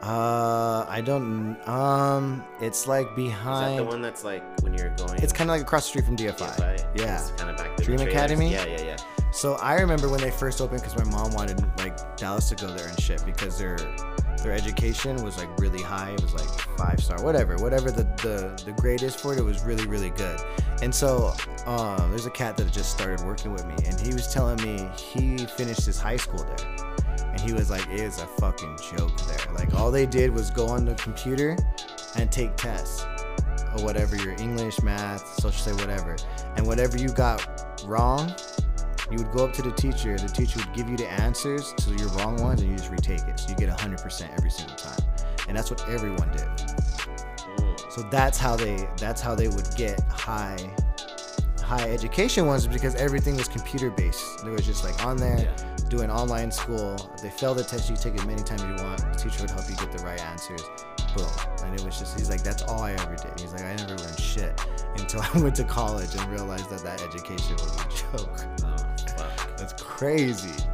Uh, 0.03 0.87
I 0.89 1.03
don't. 1.05 1.57
Um, 1.69 2.43
it's 2.61 2.87
like 2.87 3.09
Is 3.09 3.17
behind. 3.17 3.79
that 3.79 3.85
the 3.85 3.89
one 3.89 4.01
that's 4.01 4.25
like 4.25 4.43
when 4.63 4.73
you're 4.75 4.89
going? 4.97 5.23
It's 5.23 5.33
kind 5.33 5.51
of 5.51 5.55
like 5.55 5.63
across 5.63 5.85
the 5.85 5.89
street 5.91 6.05
from 6.07 6.17
DFI. 6.17 6.37
DFI? 6.57 6.99
Yeah. 6.99 7.21
It's 7.21 7.31
kind 7.33 7.51
of 7.51 7.57
back 7.57 7.77
there. 7.77 7.85
Dream 7.85 7.99
the. 7.99 8.09
Academy. 8.09 8.51
Yeah, 8.51 8.65
yeah, 8.67 8.83
yeah. 8.83 8.97
So 9.33 9.55
I 9.57 9.75
remember 9.81 10.09
when 10.09 10.21
they 10.21 10.31
first 10.31 10.61
opened 10.61 10.83
because 10.83 10.97
my 10.97 11.09
mom 11.11 11.33
wanted 11.35 11.63
like 11.79 12.17
Dallas 12.17 12.49
to 12.49 12.57
go 12.57 12.69
there 12.73 12.89
and 12.89 12.99
shit 13.01 13.23
because 13.25 13.59
their 13.59 13.77
their 14.43 14.53
education 14.53 15.23
was 15.23 15.37
like 15.37 15.49
really 15.59 15.83
high. 15.83 16.11
It 16.13 16.23
was 16.23 16.33
like 16.35 16.49
five 16.79 16.99
star, 16.99 17.23
whatever, 17.23 17.57
whatever 17.59 17.91
the 17.91 18.05
the, 18.23 18.63
the 18.65 18.73
grade 18.73 19.03
is 19.03 19.15
for 19.15 19.35
it. 19.35 19.39
It 19.39 19.45
was 19.45 19.63
really 19.63 19.87
really 19.87 20.11
good. 20.11 20.41
And 20.83 20.95
so 20.95 21.35
um, 21.67 22.09
there's 22.11 22.27
a 22.27 22.31
cat 22.31 22.57
that 22.57 22.73
just 22.73 22.91
started 22.91 23.25
working 23.27 23.53
with 23.53 23.67
me, 23.67 23.75
and 23.87 24.01
he 24.01 24.15
was 24.15 24.33
telling 24.33 24.57
me 24.63 24.89
he 24.97 25.37
finished 25.47 25.85
his 25.85 25.99
high 26.01 26.17
school 26.17 26.43
there, 26.45 27.10
and 27.41 27.49
he 27.49 27.55
was 27.55 27.71
like, 27.71 27.87
it 27.89 28.01
is 28.01 28.21
a 28.21 28.27
fucking 28.27 28.79
joke 28.93 29.17
there. 29.27 29.53
Like 29.55 29.75
all 29.75 29.91
they 29.91 30.07
did 30.07 30.33
was 30.33 30.51
go 30.51 30.67
on 30.67 30.85
the 30.85 30.95
computer 30.95 31.57
and 32.17 32.31
take 32.31 32.57
tests 32.57 33.05
or 33.77 33.85
whatever 33.85 34.17
your 34.17 34.33
English, 34.33 34.83
math, 34.83 35.27
social 35.41 35.53
study, 35.53 35.77
whatever, 35.77 36.17
and 36.57 36.67
whatever 36.67 36.99
you 36.99 37.09
got 37.09 37.85
wrong 37.87 38.35
you 39.11 39.17
would 39.19 39.33
go 39.33 39.45
up 39.45 39.53
to 39.53 39.63
the 39.63 39.73
teacher 39.73 40.17
the 40.17 40.29
teacher 40.29 40.61
would 40.61 40.73
give 40.73 40.89
you 40.89 40.97
the 40.97 41.09
answers 41.09 41.75
to 41.79 41.93
your 41.95 42.09
wrong 42.11 42.41
ones 42.41 42.61
and 42.61 42.71
you 42.71 42.77
just 42.77 42.91
retake 42.91 43.23
it. 43.23 43.41
So 43.41 43.51
you 43.51 43.57
get 43.57 43.69
100% 43.69 44.39
every 44.39 44.51
single 44.51 44.77
time. 44.77 45.01
And 45.49 45.57
that's 45.57 45.69
what 45.69 45.83
everyone 45.89 46.31
did. 46.31 46.47
Mm. 46.47 47.93
So 47.93 48.03
that's 48.03 48.39
how 48.39 48.55
they 48.55 48.87
that's 48.99 49.21
how 49.21 49.35
they 49.35 49.49
would 49.49 49.69
get 49.75 50.01
high 50.03 50.57
high 51.71 51.89
education 51.89 52.47
ones 52.47 52.67
because 52.67 52.97
everything 52.97 53.37
was 53.37 53.47
computer 53.47 53.91
based 53.91 54.45
It 54.45 54.51
was 54.51 54.67
just 54.67 54.83
like 54.83 55.07
on 55.07 55.17
there 55.17 55.55
doing 55.89 56.11
online 56.11 56.51
school. 56.51 56.97
If 57.15 57.23
they 57.23 57.31
fail 57.31 57.55
the 57.55 57.63
test 57.63 57.89
you 57.89 57.95
take 57.95 58.17
it 58.17 58.27
many 58.27 58.43
times 58.43 58.63
you 58.63 58.75
want. 58.85 58.99
The 59.13 59.17
teacher 59.17 59.43
would 59.43 59.51
help 59.51 59.71
you 59.71 59.77
get 59.77 59.93
the 59.97 60.03
right 60.03 60.21
answers. 60.21 60.63
Boom. 61.15 61.29
And 61.65 61.73
it 61.73 61.85
was 61.85 61.97
just 61.97 62.19
he's 62.19 62.29
like 62.29 62.43
that's 62.43 62.63
all 62.65 62.83
i 62.83 62.91
ever 62.91 63.15
did. 63.15 63.39
He's 63.39 63.53
like 63.53 63.63
i 63.63 63.77
never 63.77 63.95
learned 63.95 64.19
shit 64.19 64.61
until 64.97 65.21
i 65.35 65.39
went 65.39 65.55
to 65.57 65.65
college 65.65 66.13
and 66.13 66.27
realized 66.29 66.69
that 66.71 66.83
that 66.83 67.03
education 67.03 67.55
was 67.55 67.77
a 67.77 68.17
joke. 68.19 68.41
Oh, 68.65 69.55
that's 69.57 69.81
crazy. 69.81 70.65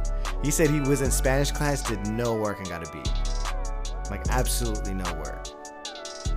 He 0.43 0.49
said 0.49 0.71
he 0.71 0.79
was 0.79 1.01
in 1.01 1.11
Spanish 1.11 1.51
class, 1.51 1.83
did 1.83 2.07
no 2.07 2.33
work, 2.33 2.57
and 2.57 2.69
got 2.69 2.87
a 2.87 2.91
B. 2.91 3.03
Like 4.09 4.27
absolutely 4.31 4.95
no 4.95 5.13
work. 5.13 5.45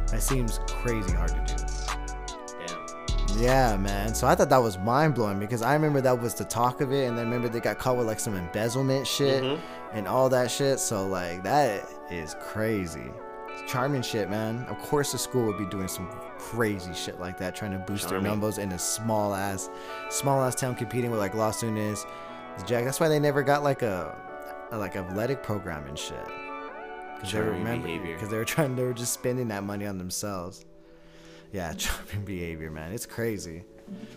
That 0.08 0.20
seems 0.20 0.60
crazy 0.66 1.14
hard 1.14 1.30
to 1.30 1.56
do. 1.56 1.69
Yeah, 3.36 3.76
man. 3.76 4.14
So 4.14 4.26
I 4.26 4.34
thought 4.34 4.50
that 4.50 4.58
was 4.62 4.76
mind 4.78 5.14
blowing 5.14 5.38
because 5.38 5.62
I 5.62 5.72
remember 5.74 6.00
that 6.02 6.20
was 6.20 6.34
the 6.34 6.44
talk 6.44 6.80
of 6.80 6.92
it, 6.92 7.08
and 7.08 7.16
then 7.16 7.26
remember 7.26 7.48
they 7.48 7.60
got 7.60 7.78
caught 7.78 7.96
with 7.96 8.06
like 8.06 8.20
some 8.20 8.34
embezzlement 8.36 9.06
shit 9.06 9.42
Mhm. 9.42 9.58
and 9.92 10.06
all 10.06 10.28
that 10.28 10.50
shit. 10.50 10.78
So 10.78 11.06
like 11.06 11.42
that 11.44 11.88
is 12.10 12.36
crazy. 12.40 13.10
Charming 13.66 14.02
shit, 14.02 14.28
man. 14.28 14.66
Of 14.68 14.78
course, 14.78 15.12
the 15.12 15.18
school 15.18 15.46
would 15.46 15.58
be 15.58 15.66
doing 15.66 15.88
some 15.88 16.08
crazy 16.38 16.92
shit 16.94 17.20
like 17.20 17.38
that, 17.38 17.54
trying 17.54 17.72
to 17.72 17.78
boost 17.78 18.08
their 18.08 18.20
numbers 18.20 18.58
in 18.58 18.72
a 18.72 18.78
small 18.78 19.34
ass, 19.34 19.70
small 20.10 20.42
ass 20.42 20.54
town, 20.54 20.74
competing 20.74 21.10
with 21.10 21.20
like 21.20 21.34
Los 21.34 21.62
Unis, 21.62 22.04
Jack. 22.66 22.84
That's 22.84 23.00
why 23.00 23.08
they 23.08 23.20
never 23.20 23.42
got 23.42 23.62
like 23.62 23.82
a, 23.82 24.16
a 24.72 24.76
like 24.78 24.96
athletic 24.96 25.42
program 25.42 25.86
and 25.86 25.98
shit. 25.98 26.16
Because 27.16 27.32
they 27.32 27.38
were 27.38 27.44
Charming 27.46 27.58
remember- 27.64 27.86
behavior. 27.86 28.18
'cause 28.18 28.28
they 28.28 28.36
were 28.38 28.44
trying, 28.44 28.76
they 28.76 28.82
were 28.82 28.92
just 28.94 29.12
spending 29.12 29.48
that 29.48 29.62
money 29.62 29.86
on 29.86 29.98
themselves. 29.98 30.64
Yeah, 31.52 31.72
charming 31.76 32.24
behavior, 32.24 32.70
man. 32.70 32.92
It's 32.92 33.06
crazy. 33.06 33.64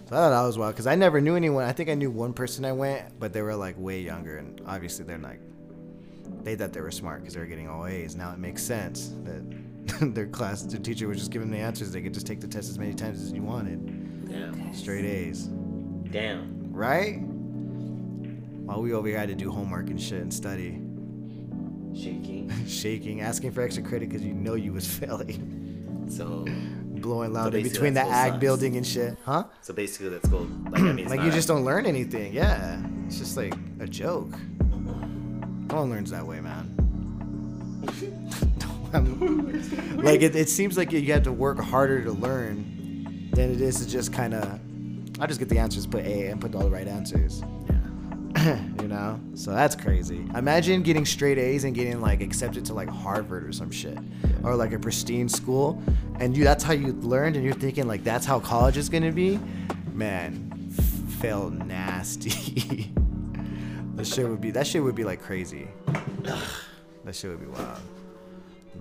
So 0.08 0.16
I 0.16 0.20
thought 0.20 0.30
that 0.30 0.42
was 0.42 0.58
wild 0.58 0.74
because 0.76 0.88
I 0.88 0.96
never 0.96 1.20
knew 1.20 1.36
anyone. 1.36 1.64
I 1.64 1.72
think 1.72 1.90
I 1.90 1.96
knew 1.96 2.12
one 2.12 2.34
person 2.34 2.64
I 2.64 2.72
went, 2.74 3.20
but 3.20 3.34
they 3.34 3.42
were 3.42 3.56
like 3.56 3.76
way 3.78 4.02
younger, 4.02 4.38
and 4.38 4.62
obviously 4.68 5.06
they're 5.06 5.18
like, 5.18 5.40
they 6.44 6.56
thought 6.56 6.74
they 6.74 6.82
were 6.82 6.92
smart 6.92 7.22
because 7.22 7.34
they 7.34 7.40
were 7.40 7.48
getting 7.48 7.68
all 7.68 7.88
A's. 7.88 8.16
Now 8.16 8.32
it 8.32 8.38
makes 8.38 8.62
sense 8.64 9.14
that 9.24 10.14
their 10.14 10.28
class, 10.28 10.62
their 10.64 10.80
teacher 10.80 11.08
was 11.08 11.18
just 11.18 11.32
giving 11.32 11.50
them 11.50 11.58
the 11.60 11.66
answers. 11.66 11.92
They 11.92 12.02
could 12.02 12.14
just 12.14 12.28
take 12.28 12.40
the 12.40 12.48
test 12.48 12.70
as 12.70 12.78
many 12.78 12.94
times 12.94 13.22
as 13.22 13.32
you 13.32 13.42
wanted. 13.42 14.28
Yeah. 14.30 14.72
Straight 14.72 15.06
A's. 15.06 15.48
Damn. 16.12 16.72
Right? 16.72 17.20
While 18.66 18.82
we 18.82 18.94
over 18.94 19.08
here 19.08 19.18
had 19.18 19.30
to 19.30 19.36
do 19.36 19.52
homework 19.52 19.90
and 19.90 20.00
shit 20.02 20.22
and 20.22 20.34
study. 20.34 20.80
Shaking. 21.96 22.52
shaking, 22.68 23.22
asking 23.22 23.52
for 23.52 23.62
extra 23.62 23.84
credit 23.84 24.10
because 24.10 24.24
you 24.24 24.34
know 24.34 24.56
you 24.56 24.74
was 24.74 24.88
failing, 24.88 26.08
So, 26.10 26.46
blowing 27.04 27.32
loud 27.34 27.54
in 27.54 27.62
between 27.62 27.94
the 27.94 28.02
ag 28.02 28.32
sucks. 28.32 28.42
building 28.42 28.76
and 28.78 28.88
shit, 28.88 29.16
huh? 29.26 29.44
so 29.62 29.74
basically, 29.74 30.10
that's 30.10 30.28
cool. 30.30 30.48
Like, 30.72 30.82
I 30.82 30.92
mean, 30.94 31.08
like 31.10 31.20
not- 31.20 31.26
you 31.28 31.32
just 31.32 31.48
don't 31.48 31.64
learn 31.64 31.86
anything. 31.86 32.34
Yeah, 32.34 32.82
it's 33.06 33.20
just 33.20 33.38
like 33.38 33.54
a 33.80 33.86
joke. 33.86 34.32
No 35.70 35.80
one 35.82 35.90
learns 35.92 36.10
that 36.12 36.26
way, 36.26 36.40
man. 36.40 36.80
Um, 38.96 39.98
like 40.04 40.22
it, 40.22 40.36
it 40.36 40.50
seems 40.50 40.78
like 40.78 40.92
you 40.92 41.02
have 41.14 41.24
to 41.24 41.32
work 41.32 41.58
harder 41.60 42.04
to 42.04 42.12
learn 42.12 43.28
than 43.34 43.50
it 43.52 43.60
is 43.60 43.80
to 43.84 43.90
just 43.90 44.14
kind 44.14 44.36
of. 44.36 44.60
I 45.20 45.26
just 45.26 45.40
get 45.40 45.50
the 45.50 45.58
answers, 45.58 45.88
put 45.88 46.06
A, 46.06 46.28
and 46.28 46.40
put 46.40 46.54
all 46.54 46.62
the 46.62 46.70
right 46.70 46.88
answers. 46.88 47.42
you 48.82 48.88
know, 48.88 49.20
so 49.36 49.52
that's 49.52 49.76
crazy. 49.76 50.26
Imagine 50.36 50.82
getting 50.82 51.06
straight 51.06 51.38
A's 51.38 51.64
and 51.64 51.76
getting 51.76 52.02
like 52.02 52.22
accepted 52.22 52.66
to 52.66 52.74
like 52.74 52.90
Harvard 52.90 53.48
or 53.48 53.52
some 53.52 53.70
shit, 53.70 53.98
or 54.44 54.56
like 54.56 54.74
a 54.74 54.80
pristine 54.80 55.30
school, 55.30 55.82
and 56.20 56.36
you—that's 56.36 56.64
how 56.64 56.74
you 56.74 56.94
learned, 56.94 57.36
and 57.36 57.46
you're 57.46 57.54
thinking 57.54 57.88
like 57.88 58.04
that's 58.04 58.26
how 58.26 58.40
college 58.40 58.78
is 58.78 58.90
gonna 58.90 59.12
be. 59.12 59.40
Man, 59.94 60.74
f- 60.78 61.20
fail 61.20 61.52
nasty. 61.52 62.92
that 63.96 64.08
shit 64.08 64.28
would 64.28 64.42
be 64.42 64.52
that 64.52 64.66
shit 64.66 64.82
would 64.82 64.96
be 64.96 65.04
like 65.04 65.22
crazy. 65.22 65.68
that 67.04 67.16
shit 67.16 67.30
would 67.30 67.40
be 67.40 67.46
wild. 67.46 67.82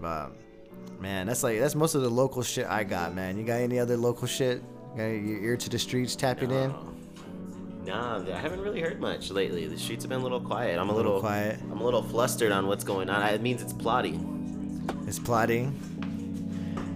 But 0.00 0.30
man, 0.98 1.26
that's 1.26 1.42
like 1.42 1.58
that's 1.60 1.74
most 1.74 1.94
of 1.94 2.02
the 2.02 2.10
local 2.10 2.42
shit 2.42 2.66
I 2.66 2.84
got, 2.84 3.14
man. 3.14 3.36
You 3.36 3.44
got 3.44 3.60
any 3.60 3.78
other 3.78 3.96
local 3.96 4.26
shit? 4.26 4.62
Got 4.96 5.04
your 5.04 5.42
ear 5.42 5.56
to 5.56 5.70
the 5.70 5.78
streets 5.78 6.16
tapping 6.16 6.50
in? 6.50 6.74
Nah, 7.84 8.22
I 8.24 8.38
haven't 8.38 8.60
really 8.60 8.80
heard 8.80 9.00
much 9.00 9.30
lately. 9.30 9.66
The 9.66 9.78
streets 9.78 10.04
have 10.04 10.08
been 10.10 10.20
a 10.20 10.22
little 10.22 10.40
quiet. 10.40 10.78
I'm 10.78 10.88
a, 10.88 10.92
A 10.92 10.94
little 10.94 11.12
little, 11.14 11.20
quiet. 11.20 11.58
I'm 11.70 11.80
a 11.80 11.84
little 11.84 12.02
flustered 12.02 12.52
on 12.52 12.66
what's 12.68 12.84
going 12.84 13.10
on. 13.10 13.26
It 13.34 13.40
means 13.42 13.60
it's 13.60 13.72
plotting. 13.72 14.86
It's 15.06 15.18
plotting. 15.18 15.74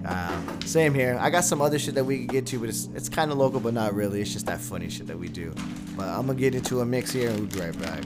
Uh, 0.06 0.60
same 0.60 0.94
here. 0.94 1.18
I 1.20 1.30
got 1.30 1.44
some 1.44 1.60
other 1.60 1.80
shit 1.80 1.96
that 1.96 2.04
we 2.04 2.18
can 2.18 2.26
get 2.28 2.46
to, 2.46 2.60
but 2.60 2.68
it's 2.68 2.88
it's 2.94 3.08
kind 3.08 3.32
of 3.32 3.38
local, 3.38 3.58
but 3.58 3.74
not 3.74 3.94
really. 3.94 4.20
It's 4.20 4.32
just 4.32 4.46
that 4.46 4.60
funny 4.60 4.88
shit 4.88 5.08
that 5.08 5.18
we 5.18 5.28
do. 5.28 5.52
But 5.96 6.06
I'm 6.06 6.26
gonna 6.28 6.38
get 6.38 6.54
into 6.54 6.80
a 6.80 6.86
mix 6.86 7.10
here, 7.10 7.30
and 7.30 7.40
we'll 7.40 7.48
be 7.48 7.58
right 7.60 7.78
back. 7.80 8.04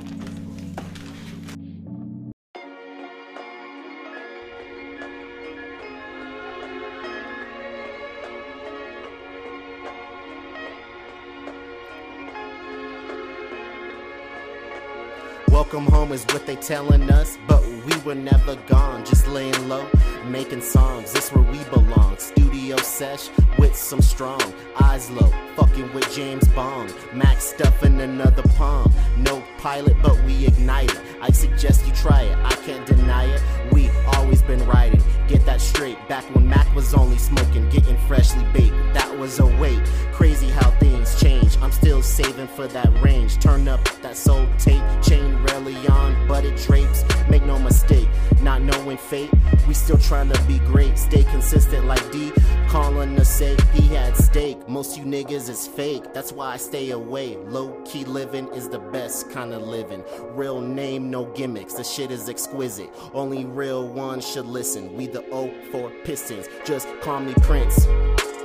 Is 16.11 16.27
what 16.32 16.45
they 16.45 16.57
telling 16.57 17.09
us, 17.09 17.39
but 17.47 17.65
we 17.65 17.97
were 18.05 18.16
never 18.16 18.57
gone. 18.66 19.05
Just 19.05 19.28
laying 19.28 19.69
low, 19.69 19.87
making 20.27 20.61
songs. 20.61 21.12
This 21.12 21.32
where 21.32 21.45
we 21.45 21.62
belong. 21.70 22.19
Studio 22.19 22.77
sesh 22.78 23.28
with 23.61 23.77
some 23.77 24.03
strong 24.03 24.43
eyes 24.81 25.09
low, 25.12 25.32
fucking 25.55 25.93
with 25.95 26.12
James 26.12 26.49
Bond. 26.49 26.93
Max 27.15 27.45
stuffing 27.45 28.01
another 28.01 28.43
palm. 28.57 28.93
No 29.19 29.41
pilot, 29.59 29.97
but 30.03 30.20
we 30.24 30.47
ignite 30.47 30.91
it. 30.91 31.01
I 31.23 31.31
suggest 31.31 31.87
you 31.87 31.93
try 31.93 32.23
it. 32.23 32.37
I 32.39 32.57
can't 32.66 32.85
deny 32.87 33.27
it. 33.27 33.41
We 33.73 33.89
always 34.16 34.43
been 34.43 34.66
riding. 34.66 35.03
Get 35.31 35.47
that 35.47 35.61
straight. 35.61 35.97
Back 36.09 36.24
when 36.35 36.48
Mac 36.48 36.66
was 36.74 36.93
only 36.93 37.16
smoking, 37.16 37.69
getting 37.70 37.97
freshly 38.09 38.43
baked. 38.52 38.74
That 38.94 39.16
was 39.16 39.39
a 39.39 39.47
wait. 39.47 39.78
Crazy 40.11 40.48
how 40.48 40.73
things 40.73 41.20
change. 41.20 41.57
I'm 41.59 41.70
still 41.70 42.02
saving 42.02 42.48
for 42.48 42.66
that 42.66 42.90
range. 43.01 43.39
Turn 43.39 43.69
up 43.69 43.78
that 44.02 44.16
soul 44.16 44.48
tape, 44.59 44.82
chain 45.02 45.36
rarely 45.44 45.77
on, 45.86 46.27
but 46.27 46.44
it 46.44 46.57
drapes. 46.66 47.05
Make 47.28 47.44
no 47.44 47.61
mistake, 47.61 48.09
not 48.43 48.62
knowing 48.62 48.97
fate. 48.97 49.31
We 49.67 49.75
still 49.75 49.99
trying 49.99 50.31
to 50.31 50.43
be 50.45 50.59
great. 50.61 50.99
Stay 50.99 51.25
consistent 51.25 51.87
like 51.87 52.11
D. 52.11 52.33
Calling 52.69 53.17
to 53.17 53.25
say 53.25 53.57
he 53.73 53.89
had 53.89 54.17
steak. 54.17 54.69
Most 54.69 54.97
you 54.97 55.05
niggas 55.05 55.49
is 55.49 55.67
fake. 55.67 56.12
That's 56.12 56.33
why 56.33 56.53
I 56.53 56.57
stay 56.57 56.91
away. 56.91 57.37
Low 57.37 57.73
key 57.85 58.05
living 58.05 58.49
is 58.49 58.69
the 58.69 58.79
best 58.79 59.31
kind 59.31 59.53
of 59.53 59.62
living. 59.62 60.03
Real 60.35 60.61
name, 60.61 61.11
no 61.11 61.27
gimmicks. 61.27 61.75
The 61.75 61.85
shit 61.85 62.11
is 62.11 62.29
exquisite. 62.29 62.91
Only 63.12 63.45
real 63.45 63.87
ones 63.89 64.27
should 64.27 64.47
listen. 64.47 64.95
We 64.95 65.07
the 65.07 65.25
O 65.31 65.53
for 65.71 65.91
Pistons. 66.05 66.49
Just 66.65 66.89
call 67.01 67.21
me 67.21 67.35
Prince. 67.43 67.87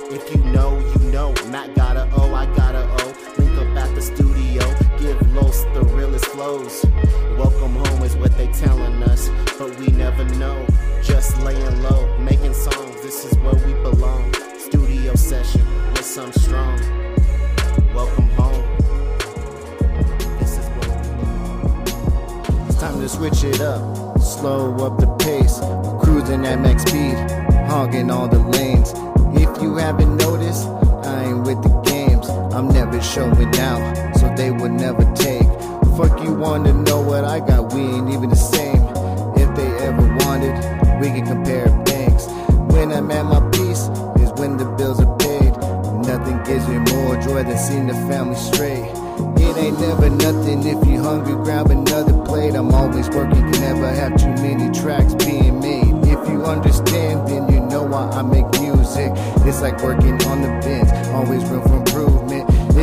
If 0.08 0.32
you 0.34 0.42
know, 0.52 0.78
you 0.78 1.10
know. 1.10 1.34
Matt 1.48 1.74
got 1.74 1.96
a 1.96 2.08
O, 2.16 2.34
I 2.34 2.46
got 2.56 2.74
a 2.74 2.86
O. 3.02 3.34
Link 3.38 3.58
up 3.58 3.76
at 3.76 3.94
the 3.94 4.02
studio. 4.02 4.85
Give 4.98 5.34
Los 5.34 5.64
the 5.74 5.82
realest 5.92 6.24
flows. 6.26 6.84
Welcome 7.36 7.74
home 7.74 8.02
is 8.02 8.16
what 8.16 8.36
they 8.38 8.46
telling 8.48 9.02
us, 9.02 9.28
but 9.58 9.78
we 9.78 9.88
never 9.88 10.24
know. 10.36 10.66
Just 11.02 11.38
laying 11.42 11.82
low, 11.82 12.16
making 12.18 12.54
songs. 12.54 13.02
This 13.02 13.24
is 13.26 13.36
where 13.38 13.54
we 13.66 13.74
belong. 13.82 14.32
Studio 14.58 15.14
session 15.14 15.60
with 15.90 16.04
some 16.04 16.32
strong. 16.32 16.78
Welcome 17.94 18.28
home. 18.30 18.64
This 20.38 20.56
is 20.58 20.66
where 20.76 20.88
we 20.88 21.08
belong. 21.16 21.84
It's 22.68 22.80
time 22.80 22.98
to 23.00 23.08
switch 23.08 23.44
it 23.44 23.60
up, 23.60 24.18
slow 24.20 24.74
up 24.76 24.98
the 24.98 25.08
pace. 25.16 25.60
Cruising 26.02 26.46
at 26.46 26.58
max 26.60 26.82
speed, 26.84 27.16
hogging 27.68 28.10
all 28.10 28.28
the 28.28 28.38
lanes. 28.38 28.92
If 29.38 29.62
you 29.62 29.76
haven't 29.76 30.16
noticed, 30.16 30.66
I 31.04 31.24
ain't 31.24 31.46
with 31.46 31.62
the 31.62 31.68
games. 31.84 31.95
I'm 32.56 32.68
never 32.68 33.02
showing 33.02 33.54
out, 33.58 34.16
so 34.16 34.32
they 34.34 34.50
would 34.50 34.72
never 34.72 35.04
take. 35.14 35.46
Fuck 35.94 36.24
you 36.24 36.32
wanna 36.32 36.72
know 36.72 37.02
what 37.02 37.22
I 37.22 37.38
got? 37.38 37.74
We 37.74 37.82
ain't 37.82 38.08
even 38.08 38.30
the 38.30 38.34
same. 38.34 38.82
If 39.36 39.54
they 39.54 39.68
ever 39.84 40.00
wanted, 40.24 40.54
we 40.98 41.08
can 41.08 41.26
compare 41.26 41.66
banks. 41.84 42.24
When 42.72 42.92
I'm 42.92 43.10
at 43.10 43.26
my 43.26 43.40
peace 43.50 43.90
is 44.24 44.32
when 44.40 44.56
the 44.56 44.64
bills 44.78 45.02
are 45.02 45.16
paid. 45.18 45.52
Nothing 46.08 46.42
gives 46.44 46.66
me 46.66 46.78
more 46.78 47.20
joy 47.20 47.44
than 47.44 47.58
seeing 47.58 47.88
the 47.88 47.98
family 48.08 48.36
straight. 48.36 48.88
It 49.36 49.56
ain't 49.58 49.78
never 49.78 50.08
nothing 50.08 50.66
if 50.66 50.88
you 50.88 51.02
hungry, 51.02 51.34
grab 51.34 51.70
another 51.70 52.24
plate. 52.24 52.54
I'm 52.54 52.72
always 52.72 53.10
working, 53.10 53.52
can 53.52 53.60
never 53.60 53.90
have 53.90 54.16
too 54.16 54.32
many 54.40 54.72
tracks 54.72 55.14
being 55.26 55.60
made. 55.60 55.92
If 56.08 56.26
you 56.26 56.42
understand, 56.42 57.28
then 57.28 57.52
you 57.52 57.60
know 57.60 57.82
why 57.82 58.08
I 58.08 58.22
make 58.22 58.48
music. 58.58 59.12
It's 59.44 59.60
like 59.60 59.82
working 59.82 60.16
on 60.24 60.40
the 60.40 60.48
bench, 60.64 60.88
always 61.12 61.44
room 61.50 61.60
for 61.60 61.76
improvement. 61.76 62.15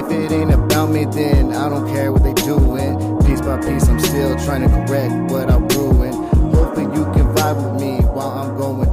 If 0.05 0.11
it 0.11 0.31
ain't 0.34 0.53
about 0.53 0.89
me, 0.89 1.05
then 1.05 1.53
I 1.53 1.69
don't 1.69 1.88
care 1.88 2.11
what 2.11 2.23
they 2.23 2.34
doing. 2.34 3.19
Piece 3.25 3.41
by 3.41 3.57
piece, 3.61 3.88
I'm 3.88 3.99
still 3.99 4.38
trying 4.39 4.61
to 4.61 4.67
correct 4.67 5.31
what 5.31 5.49
I 5.49 5.57
ruined. 5.57 6.15
Hoping 6.53 6.93
you 6.93 7.03
can 7.13 7.34
vibe 7.34 7.71
with 7.73 7.81
me 7.81 7.97
while 8.07 8.30
I'm 8.30 8.57
going 8.57 8.93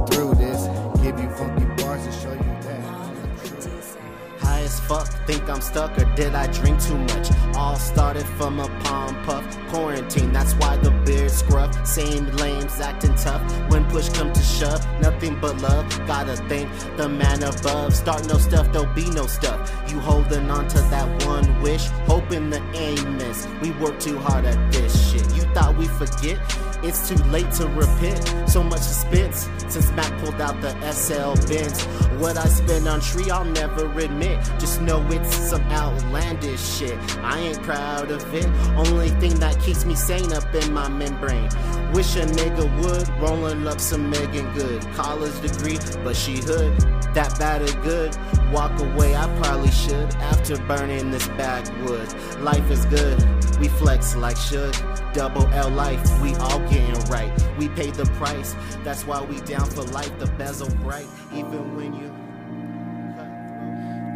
think 5.31 5.49
I'm 5.49 5.61
stuck 5.61 5.97
or 5.97 6.05
did 6.15 6.35
I 6.35 6.47
drink 6.47 6.81
too 6.81 6.97
much? 6.97 7.27
All 7.55 7.77
started 7.77 8.25
from 8.37 8.59
a 8.59 8.67
palm 8.83 9.15
puff. 9.23 9.45
Quarantine, 9.69 10.33
that's 10.33 10.53
why 10.55 10.75
the 10.77 10.91
beard 11.05 11.31
scruff. 11.31 11.71
Same 11.87 12.25
lames 12.43 12.79
acting 12.81 13.15
tough. 13.15 13.41
When 13.69 13.85
push 13.85 14.09
come 14.09 14.33
to 14.33 14.41
shove, 14.41 14.85
nothing 14.99 15.39
but 15.39 15.57
love. 15.61 15.85
Gotta 16.05 16.35
thank 16.49 16.69
the 16.97 17.07
man 17.07 17.43
above. 17.43 17.95
Start 17.95 18.27
no 18.27 18.37
stuff, 18.37 18.71
there'll 18.73 18.93
be 18.93 19.09
no 19.09 19.25
stuff. 19.27 19.59
You 19.87 19.99
holding 19.99 20.51
on 20.51 20.67
to 20.67 20.79
that 20.93 21.07
one 21.25 21.61
wish, 21.61 21.85
hoping 22.11 22.49
the 22.49 22.61
aim 22.73 23.17
miss. 23.17 23.47
We 23.61 23.71
work 23.71 23.99
too 23.99 24.19
hard 24.19 24.45
at 24.45 24.59
this 24.71 24.91
shit. 25.09 25.25
You 25.33 25.43
thought 25.53 25.77
we 25.77 25.87
forget? 25.87 26.39
It's 26.83 27.07
too 27.07 27.15
late 27.25 27.51
to 27.53 27.67
repent. 27.67 28.49
So 28.49 28.63
much 28.63 28.81
suspense 28.81 29.49
since 29.67 29.91
Mac 29.91 30.11
pulled 30.19 30.41
out 30.41 30.59
the 30.61 30.73
SL 30.91 31.35
bins. 31.47 31.83
What 32.19 32.37
I 32.37 32.45
spend 32.45 32.87
on 32.87 33.01
tree, 33.01 33.29
I'll 33.29 33.45
never 33.45 33.85
admit. 33.99 34.43
Just 34.59 34.81
know 34.81 35.05
it's 35.09 35.35
some 35.35 35.61
outlandish 35.71 36.61
shit. 36.77 36.97
I 37.23 37.39
ain't 37.39 37.61
proud 37.63 38.11
of 38.11 38.33
it. 38.33 38.45
Only 38.75 39.09
thing 39.21 39.35
that 39.39 39.59
keeps 39.61 39.85
me 39.85 39.95
sane 39.95 40.33
up 40.33 40.53
in 40.53 40.73
my 40.73 40.89
membrane. 40.89 41.49
Wish 41.93 42.15
a 42.15 42.25
nigga 42.25 42.65
would 42.81 43.07
rolling 43.21 43.67
up 43.67 43.79
some 43.79 44.09
Meagan 44.09 44.51
Good. 44.53 44.81
College 44.93 45.39
degree, 45.41 45.77
but 46.03 46.15
she 46.15 46.37
hood. 46.37 46.77
That 47.13 47.37
bad 47.37 47.61
or 47.61 47.81
good. 47.81 48.15
Walk 48.51 48.77
away, 48.79 49.15
I 49.15 49.27
probably 49.41 49.71
should. 49.71 50.13
After 50.15 50.57
burning 50.65 51.11
this 51.11 51.27
backwoods, 51.29 52.15
Life 52.41 52.71
is 52.71 52.85
good. 52.85 53.19
We 53.61 53.67
flex 53.67 54.15
like 54.15 54.37
should. 54.37 54.75
Double 55.13 55.45
L 55.53 55.69
life, 55.69 56.01
we 56.19 56.33
all 56.37 56.57
getting 56.61 56.99
right. 57.11 57.31
We 57.59 57.69
pay 57.69 57.91
the 57.91 58.05
price. 58.17 58.55
That's 58.83 59.05
why 59.05 59.21
we 59.23 59.39
down 59.41 59.69
for 59.69 59.83
life. 59.83 60.17
The 60.17 60.25
bezel 60.25 60.67
bright, 60.77 61.05
even 61.31 61.75
when 61.75 61.93
you. 61.93 62.10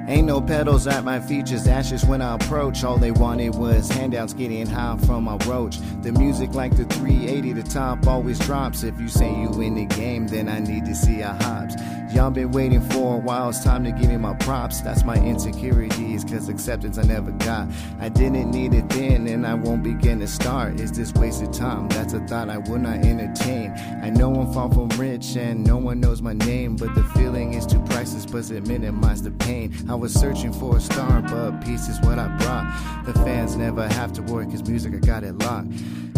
Ain't 0.07 0.27
no 0.27 0.39
pedals 0.39 0.85
at 0.85 1.03
my 1.03 1.19
feet, 1.19 1.47
just 1.47 1.67
ashes 1.67 2.05
when 2.05 2.21
I 2.21 2.35
approach. 2.35 2.83
All 2.83 2.97
they 2.97 3.09
wanted 3.09 3.55
was 3.55 3.89
handouts, 3.89 4.33
getting 4.33 4.67
high 4.67 4.97
from 4.97 5.23
my 5.23 5.37
roach. 5.47 5.79
The 6.03 6.11
music 6.11 6.53
like 6.53 6.77
the 6.77 6.85
380, 6.85 7.53
the 7.53 7.63
top 7.63 8.05
always 8.05 8.37
drops. 8.37 8.83
If 8.83 8.99
you 8.99 9.07
say 9.07 9.29
you 9.29 9.49
in 9.61 9.73
the 9.73 9.85
game, 9.85 10.27
then 10.27 10.47
I 10.47 10.59
need 10.59 10.85
to 10.85 10.93
see 10.93 11.21
a 11.21 11.33
hops. 11.33 11.73
Y'all 12.13 12.29
been 12.29 12.51
waiting 12.51 12.81
for 12.91 13.15
a 13.15 13.17
while, 13.17 13.49
it's 13.49 13.63
time 13.63 13.83
to 13.83 13.91
give 13.91 14.09
me 14.09 14.15
my 14.15 14.33
props. 14.35 14.79
That's 14.79 15.03
my 15.03 15.15
insecurities, 15.15 16.23
cause 16.23 16.47
acceptance 16.47 16.97
I 16.97 17.01
never 17.01 17.31
got. 17.31 17.67
I 17.99 18.09
didn't 18.09 18.51
need 18.51 18.73
it 18.73 18.87
then, 18.89 19.27
and 19.27 19.45
I 19.45 19.55
won't 19.55 19.83
begin 19.83 20.19
to 20.19 20.27
start. 20.27 20.79
Is 20.79 20.91
this 20.91 21.13
wasted 21.13 21.51
time? 21.51 21.89
That's 21.89 22.13
a 22.13 22.19
thought 22.21 22.49
I 22.49 22.59
will 22.59 22.77
not 22.77 23.03
entertain. 23.03 23.71
I 24.03 24.11
know 24.11 24.33
I'm 24.33 24.53
far 24.53 24.71
from 24.71 24.87
rich, 24.89 25.35
and 25.35 25.65
no 25.65 25.77
one 25.77 25.99
knows 25.99 26.21
my 26.21 26.33
name, 26.33 26.75
but 26.75 26.93
the 26.95 27.03
feeling 27.03 27.53
is 27.53 27.65
too 27.65 27.83
priceless, 27.85 28.25
plus 28.25 28.49
it 28.51 28.65
minimize 28.67 29.21
the 29.23 29.31
pain. 29.31 29.73
I 29.89 29.94
was 29.95 30.13
searching 30.13 30.51
for 30.51 30.77
a 30.77 30.81
star, 30.81 31.21
but 31.21 31.63
peace 31.63 31.87
is 31.87 31.99
what 32.01 32.19
I 32.19 32.27
brought. 32.37 33.05
The 33.05 33.13
fans 33.13 33.55
never 33.55 33.87
have 33.87 34.13
to 34.13 34.21
worry, 34.21 34.45
cause 34.45 34.67
music, 34.67 34.93
I 34.93 34.97
got 34.97 35.23
it 35.23 35.37
locked. 35.39 35.69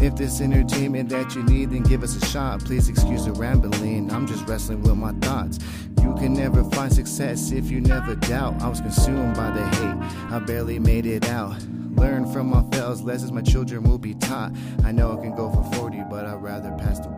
If 0.01 0.15
this 0.15 0.41
entertainment 0.41 1.09
that 1.09 1.35
you 1.35 1.43
need, 1.43 1.71
then 1.71 1.83
give 1.83 2.03
us 2.03 2.15
a 2.15 2.25
shot. 2.25 2.63
Please 2.63 2.89
excuse 2.89 3.25
the 3.25 3.33
rambling, 3.33 4.11
I'm 4.11 4.27
just 4.27 4.47
wrestling 4.47 4.81
with 4.81 4.95
my 4.95 5.11
thoughts. 5.13 5.59
You 6.01 6.15
can 6.15 6.33
never 6.33 6.63
find 6.71 6.91
success 6.91 7.51
if 7.51 7.69
you 7.69 7.81
never 7.81 8.15
doubt. 8.15 8.61
I 8.61 8.67
was 8.67 8.81
consumed 8.81 9.35
by 9.35 9.51
the 9.51 9.65
hate, 9.65 10.33
I 10.33 10.39
barely 10.39 10.79
made 10.79 11.05
it 11.05 11.29
out. 11.29 11.61
Learn 11.95 12.31
from 12.31 12.49
my 12.49 12.63
fails, 12.71 13.01
lessons 13.01 13.31
my 13.31 13.41
children 13.41 13.83
will 13.83 13.97
be 13.97 14.13
taught. 14.15 14.51
I 14.83 14.91
know 14.91 15.17
I 15.17 15.21
can 15.21 15.35
go 15.35 15.51
for 15.51 15.63
40, 15.77 16.03
but 16.09 16.25
I'd 16.25 16.41
rather 16.41 16.71
pass 16.77 16.99
the. 16.99 17.16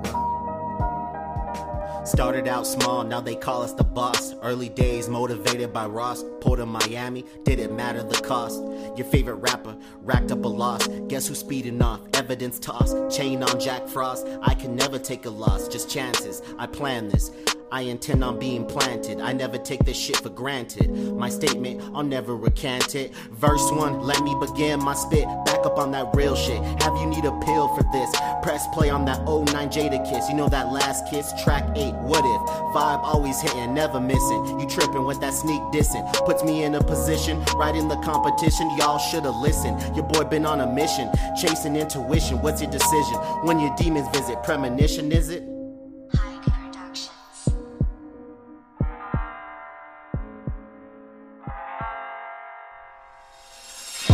Started 2.09 2.47
out 2.47 2.65
small, 2.65 3.03
now 3.03 3.21
they 3.21 3.35
call 3.35 3.61
us 3.61 3.71
the 3.73 3.83
boss. 3.83 4.33
Early 4.41 4.67
days 4.67 5.07
motivated 5.07 5.71
by 5.71 5.85
Ross. 5.85 6.23
Pulled 6.41 6.57
to 6.57 6.65
Miami, 6.65 7.23
didn't 7.43 7.75
matter 7.75 8.01
the 8.01 8.19
cost. 8.21 8.63
Your 8.97 9.05
favorite 9.05 9.35
rapper 9.35 9.77
racked 10.01 10.31
up 10.31 10.43
a 10.43 10.47
loss. 10.47 10.87
Guess 11.07 11.27
who's 11.27 11.37
speeding 11.37 11.83
off? 11.83 12.01
Evidence 12.15 12.57
tossed. 12.57 12.97
Chain 13.15 13.43
on 13.43 13.59
Jack 13.59 13.87
Frost. 13.87 14.27
I 14.41 14.55
can 14.55 14.75
never 14.75 14.97
take 14.97 15.25
a 15.25 15.29
loss, 15.29 15.67
just 15.67 15.87
chances. 15.87 16.41
I 16.57 16.65
plan 16.65 17.09
this. 17.09 17.29
I 17.71 17.81
intend 17.81 18.23
on 18.23 18.39
being 18.39 18.65
planted. 18.65 19.21
I 19.21 19.31
never 19.33 19.57
take 19.57 19.85
this 19.85 19.97
shit 19.97 20.17
for 20.17 20.29
granted. 20.29 20.89
My 20.89 21.29
statement, 21.29 21.81
I'll 21.93 22.03
never 22.03 22.35
recant 22.35 22.95
it. 22.95 23.13
Verse 23.31 23.71
one, 23.71 24.01
let 24.01 24.21
me 24.23 24.35
begin 24.39 24.83
my 24.83 24.95
spit. 24.95 25.25
Back 25.45 25.65
up 25.65 25.77
on 25.77 25.91
that 25.91 26.15
real 26.15 26.35
shit. 26.35 26.61
Have 26.81 26.97
you 26.97 27.05
need 27.05 27.25
a 27.25 27.39
pill 27.41 27.67
for 27.75 27.83
this? 27.91 28.09
Press 28.41 28.67
play 28.73 28.89
on 28.89 29.05
that 29.05 29.23
09 29.23 29.45
Jadakiss. 29.69 30.29
You 30.29 30.35
know 30.35 30.49
that 30.49 30.71
last 30.71 31.09
kiss? 31.09 31.31
Track 31.43 31.63
8, 31.75 31.93
what 31.95 32.25
if? 32.25 32.41
Vibe 32.73 33.03
always 33.03 33.39
hitting, 33.39 33.73
never 33.73 33.99
missing. 33.99 34.59
You 34.59 34.67
tripping 34.67 35.05
with 35.05 35.19
that 35.21 35.33
sneak 35.33 35.61
dissing. 35.73 36.05
Puts 36.25 36.43
me 36.43 36.63
in 36.63 36.75
a 36.75 36.83
position, 36.83 37.43
right 37.55 37.75
in 37.75 37.87
the 37.87 37.97
competition. 37.97 38.69
Y'all 38.77 38.97
should've 38.97 39.35
listened. 39.35 39.95
Your 39.95 40.05
boy 40.05 40.23
been 40.23 40.45
on 40.45 40.61
a 40.61 40.67
mission. 40.67 41.09
Chasing 41.39 41.75
intuition, 41.75 42.41
what's 42.41 42.61
your 42.61 42.71
decision? 42.71 43.15
When 43.43 43.59
your 43.59 43.75
demons 43.75 44.07
visit, 44.09 44.41
premonition 44.43 45.11
is 45.11 45.29
it? 45.29 45.48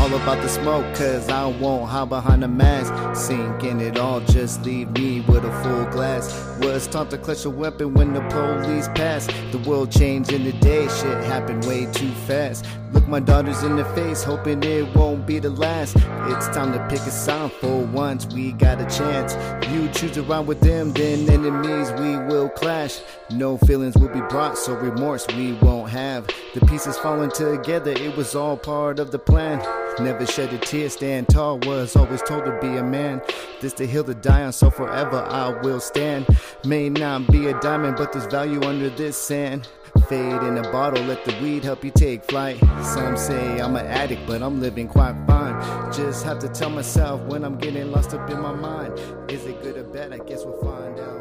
All 0.05 0.13
about 0.13 0.39
the 0.43 0.49
smoke, 0.49 0.85
cause 0.93 1.29
I 1.29 1.47
won't 1.47 1.89
hide 1.89 2.09
behind 2.09 2.43
a 2.43 2.47
mask. 2.47 2.93
Sink 3.19 3.63
in 3.63 3.81
it 3.81 3.97
all, 3.97 4.19
just 4.19 4.63
leave 4.63 4.91
me 4.91 5.21
with 5.21 5.43
a 5.43 5.63
full 5.63 5.85
glass. 5.85 6.31
Was 6.59 6.85
taught 6.85 7.09
to 7.09 7.17
clutch 7.17 7.43
a 7.45 7.49
weapon 7.49 7.95
when 7.95 8.13
the 8.13 8.21
police 8.29 8.87
pass. 8.89 9.25
The 9.51 9.57
world 9.67 9.91
changed 9.91 10.31
in 10.31 10.45
a 10.45 10.51
day, 10.59 10.87
shit 10.89 11.23
happened 11.23 11.65
way 11.65 11.87
too 11.87 12.11
fast. 12.27 12.67
Look 12.95 13.09
my 13.09 13.19
daughters 13.19 13.61
in 13.63 13.75
the 13.75 13.83
face, 13.93 14.23
hoping 14.23 14.63
it 14.63 14.95
won't 14.95 15.27
be 15.27 15.39
the 15.39 15.49
last. 15.49 15.97
It's 15.97 16.47
time 16.47 16.71
to 16.71 16.79
pick 16.87 17.01
a 17.01 17.11
side 17.11 17.51
for 17.51 17.85
once, 17.85 18.25
we 18.27 18.53
got 18.53 18.79
a 18.79 18.85
chance. 18.85 19.35
You 19.69 19.89
choose 19.89 20.13
to 20.13 20.23
ride 20.23 20.47
with 20.47 20.61
them, 20.61 20.93
then 20.93 21.29
enemies 21.29 21.91
we 21.99 22.17
will 22.17 22.47
clash. 22.47 23.01
No 23.29 23.57
feelings 23.57 23.97
will 23.97 24.07
be 24.07 24.21
brought, 24.21 24.57
so 24.57 24.75
remorse 24.75 25.27
we 25.35 25.53
won't 25.53 25.89
have. 25.89 26.25
The 26.53 26.65
pieces 26.67 26.97
falling 26.97 27.31
together, 27.31 27.91
it 27.91 28.15
was 28.15 28.33
all 28.33 28.55
part 28.55 28.99
of 28.99 29.11
the 29.11 29.19
plan. 29.19 29.59
Never 29.99 30.25
shed 30.25 30.53
a 30.53 30.57
tear, 30.57 30.89
stand 30.89 31.27
tall, 31.27 31.59
was 31.59 31.97
always 31.97 32.21
told 32.21 32.45
to 32.45 32.57
be 32.61 32.77
a 32.77 32.83
man. 32.83 33.21
This 33.59 33.73
the 33.73 33.85
hill 33.85 34.05
to 34.05 34.13
die 34.13 34.43
on, 34.43 34.53
so 34.53 34.69
forever 34.69 35.17
I 35.17 35.49
will 35.61 35.81
stand. 35.81 36.27
May 36.63 36.89
not 36.89 37.29
be 37.29 37.47
a 37.47 37.59
diamond, 37.59 37.97
but 37.97 38.13
there's 38.13 38.25
value 38.27 38.63
under 38.63 38.89
this 38.89 39.17
sand. 39.17 39.67
Fade 40.09 40.43
in 40.43 40.57
a 40.57 40.71
bottle, 40.71 41.03
let 41.05 41.25
the 41.25 41.35
weed 41.41 41.63
help 41.63 41.83
you 41.83 41.89
take 41.89 42.23
flight. 42.25 42.59
Some 42.83 43.17
say 43.17 43.59
I'm 43.59 43.75
an 43.75 43.87
addict, 43.87 44.27
but 44.27 44.43
I'm 44.43 44.59
living 44.59 44.87
quite 44.87 45.15
fine. 45.25 45.55
Just 45.91 46.23
have 46.25 46.37
to 46.39 46.47
tell 46.47 46.69
myself 46.69 47.21
when 47.21 47.43
I'm 47.43 47.57
getting 47.57 47.91
lost 47.91 48.13
up 48.13 48.29
in 48.29 48.39
my 48.39 48.53
mind. 48.53 48.99
Is 49.31 49.45
it 49.45 49.63
good 49.63 49.77
or 49.77 49.83
bad? 49.83 50.13
I 50.13 50.19
guess 50.19 50.45
we'll 50.45 50.61
find 50.61 50.99
out. 50.99 51.14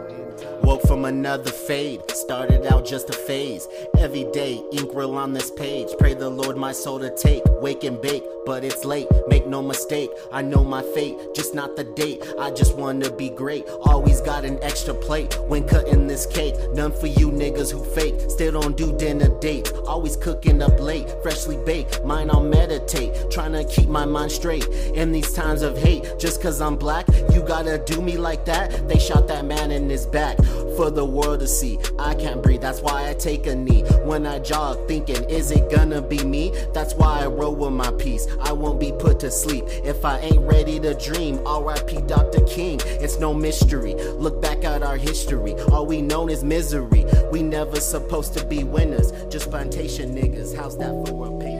Woke 0.65 0.81
from 0.87 1.05
another 1.05 1.51
fade, 1.51 2.11
started 2.11 2.65
out 2.65 2.87
just 2.87 3.11
a 3.11 3.13
phase. 3.13 3.69
Every 3.99 4.25
day, 4.33 4.63
ink 4.73 4.95
roll 4.95 5.19
on 5.19 5.35
this 5.35 5.51
page. 5.51 5.89
Pray 5.99 6.15
the 6.15 6.31
Lord 6.31 6.57
my 6.57 6.73
soul 6.73 6.99
to 7.01 7.15
take. 7.15 7.43
Wake 7.61 7.85
and 7.85 8.01
bake, 8.01 8.25
but 8.47 8.65
it's 8.65 8.83
late. 8.83 9.07
Make 9.29 9.47
no 9.47 9.63
mistake, 9.63 10.11
I 10.33 10.41
know 10.41 10.65
my 10.65 10.83
fate, 10.83 11.19
just 11.35 11.55
not 11.55 11.77
the 11.77 11.85
date. 11.85 12.25
I 12.39 12.51
just 12.51 12.77
wanna 12.77 13.11
be 13.11 13.29
great. 13.29 13.69
Always 13.83 14.23
got 14.23 14.47
an 14.47 14.59
extra 14.63 14.95
plate 14.95 15.35
when 15.49 15.69
cutting 15.69 16.07
this 16.07 16.25
cake. 16.25 16.55
None 16.73 16.93
for 16.93 17.09
you 17.09 17.31
niggas 17.31 17.71
who 17.71 17.85
fake. 17.85 18.15
Still 18.29 18.53
don't 18.59 18.75
do 18.75 18.97
dinner 18.97 19.29
dates. 19.41 19.71
Always 19.87 20.17
cooking 20.17 20.63
up 20.63 20.81
late, 20.81 21.11
freshly 21.23 21.59
baked. 21.67 22.03
Mine 22.07 22.31
I'll 22.31 22.43
meditate, 22.43 23.31
trying 23.31 23.53
to 23.53 23.65
keep 23.65 23.91
my 23.91 24.07
mind 24.07 24.33
straight. 24.33 24.67
In 24.95 25.13
these 25.13 25.31
times 25.35 25.61
of 25.61 25.77
hate, 25.77 26.19
just 26.19 26.41
cause 26.41 26.63
I'm 26.63 26.77
black, 26.77 27.07
you 27.35 27.43
gotta 27.43 27.83
do 27.85 28.01
me 28.01 28.17
like 28.17 28.47
that. 28.47 28.89
They 28.89 28.99
shot 28.99 29.29
that 29.29 29.45
man 29.45 29.71
in 29.71 29.91
his 29.91 30.07
back 30.07 30.39
for 30.77 30.91
the 30.91 31.05
world 31.05 31.41
to 31.41 31.49
see. 31.49 31.79
I 31.99 32.15
can't 32.15 32.43
breathe, 32.43 32.61
that's 32.61 32.81
why 32.81 33.09
I 33.09 33.15
take 33.15 33.47
a 33.47 33.55
knee. 33.55 33.83
When 34.05 34.27
I 34.27 34.39
jog, 34.39 34.87
thinking, 34.89 35.23
is 35.29 35.51
it 35.51 35.71
gonna 35.71 36.03
be 36.03 36.23
me? 36.25 36.53
That's 36.73 36.95
why 36.95 37.23
I 37.23 37.27
roll 37.27 37.55
with 37.55 37.73
my 37.73 37.91
peace. 37.93 38.27
I 38.41 38.53
won't 38.53 38.81
be 38.81 38.93
put 38.93 39.21
to 39.21 39.31
sleep 39.31 39.65
if 39.69 40.05
I 40.05 40.19
ain't 40.21 40.41
ready 40.41 40.81
to 40.81 40.95
dream. 40.95 41.41
R.I.P. 41.47 42.03
Dr. 42.03 42.41
King, 42.47 42.81
it's 42.85 43.19
no 43.19 43.33
mystery. 43.35 43.95
Look 43.95 44.41
back 44.43 44.65
at 44.65 44.83
our 44.83 44.97
history, 44.97 45.55
all 45.73 45.87
we 45.87 46.03
known 46.03 46.31
is 46.31 46.45
misery. 46.45 47.05
We 47.31 47.43
never 47.43 47.81
supposed 47.81 48.37
to 48.39 48.45
be 48.47 48.65
winners, 48.65 49.13
just 49.29 49.51
plantation 49.51 50.15
niggas. 50.15 50.57
How's 50.57 50.77
that 50.79 51.09
for 51.09 51.29
a 51.29 51.39
painted 51.39 51.54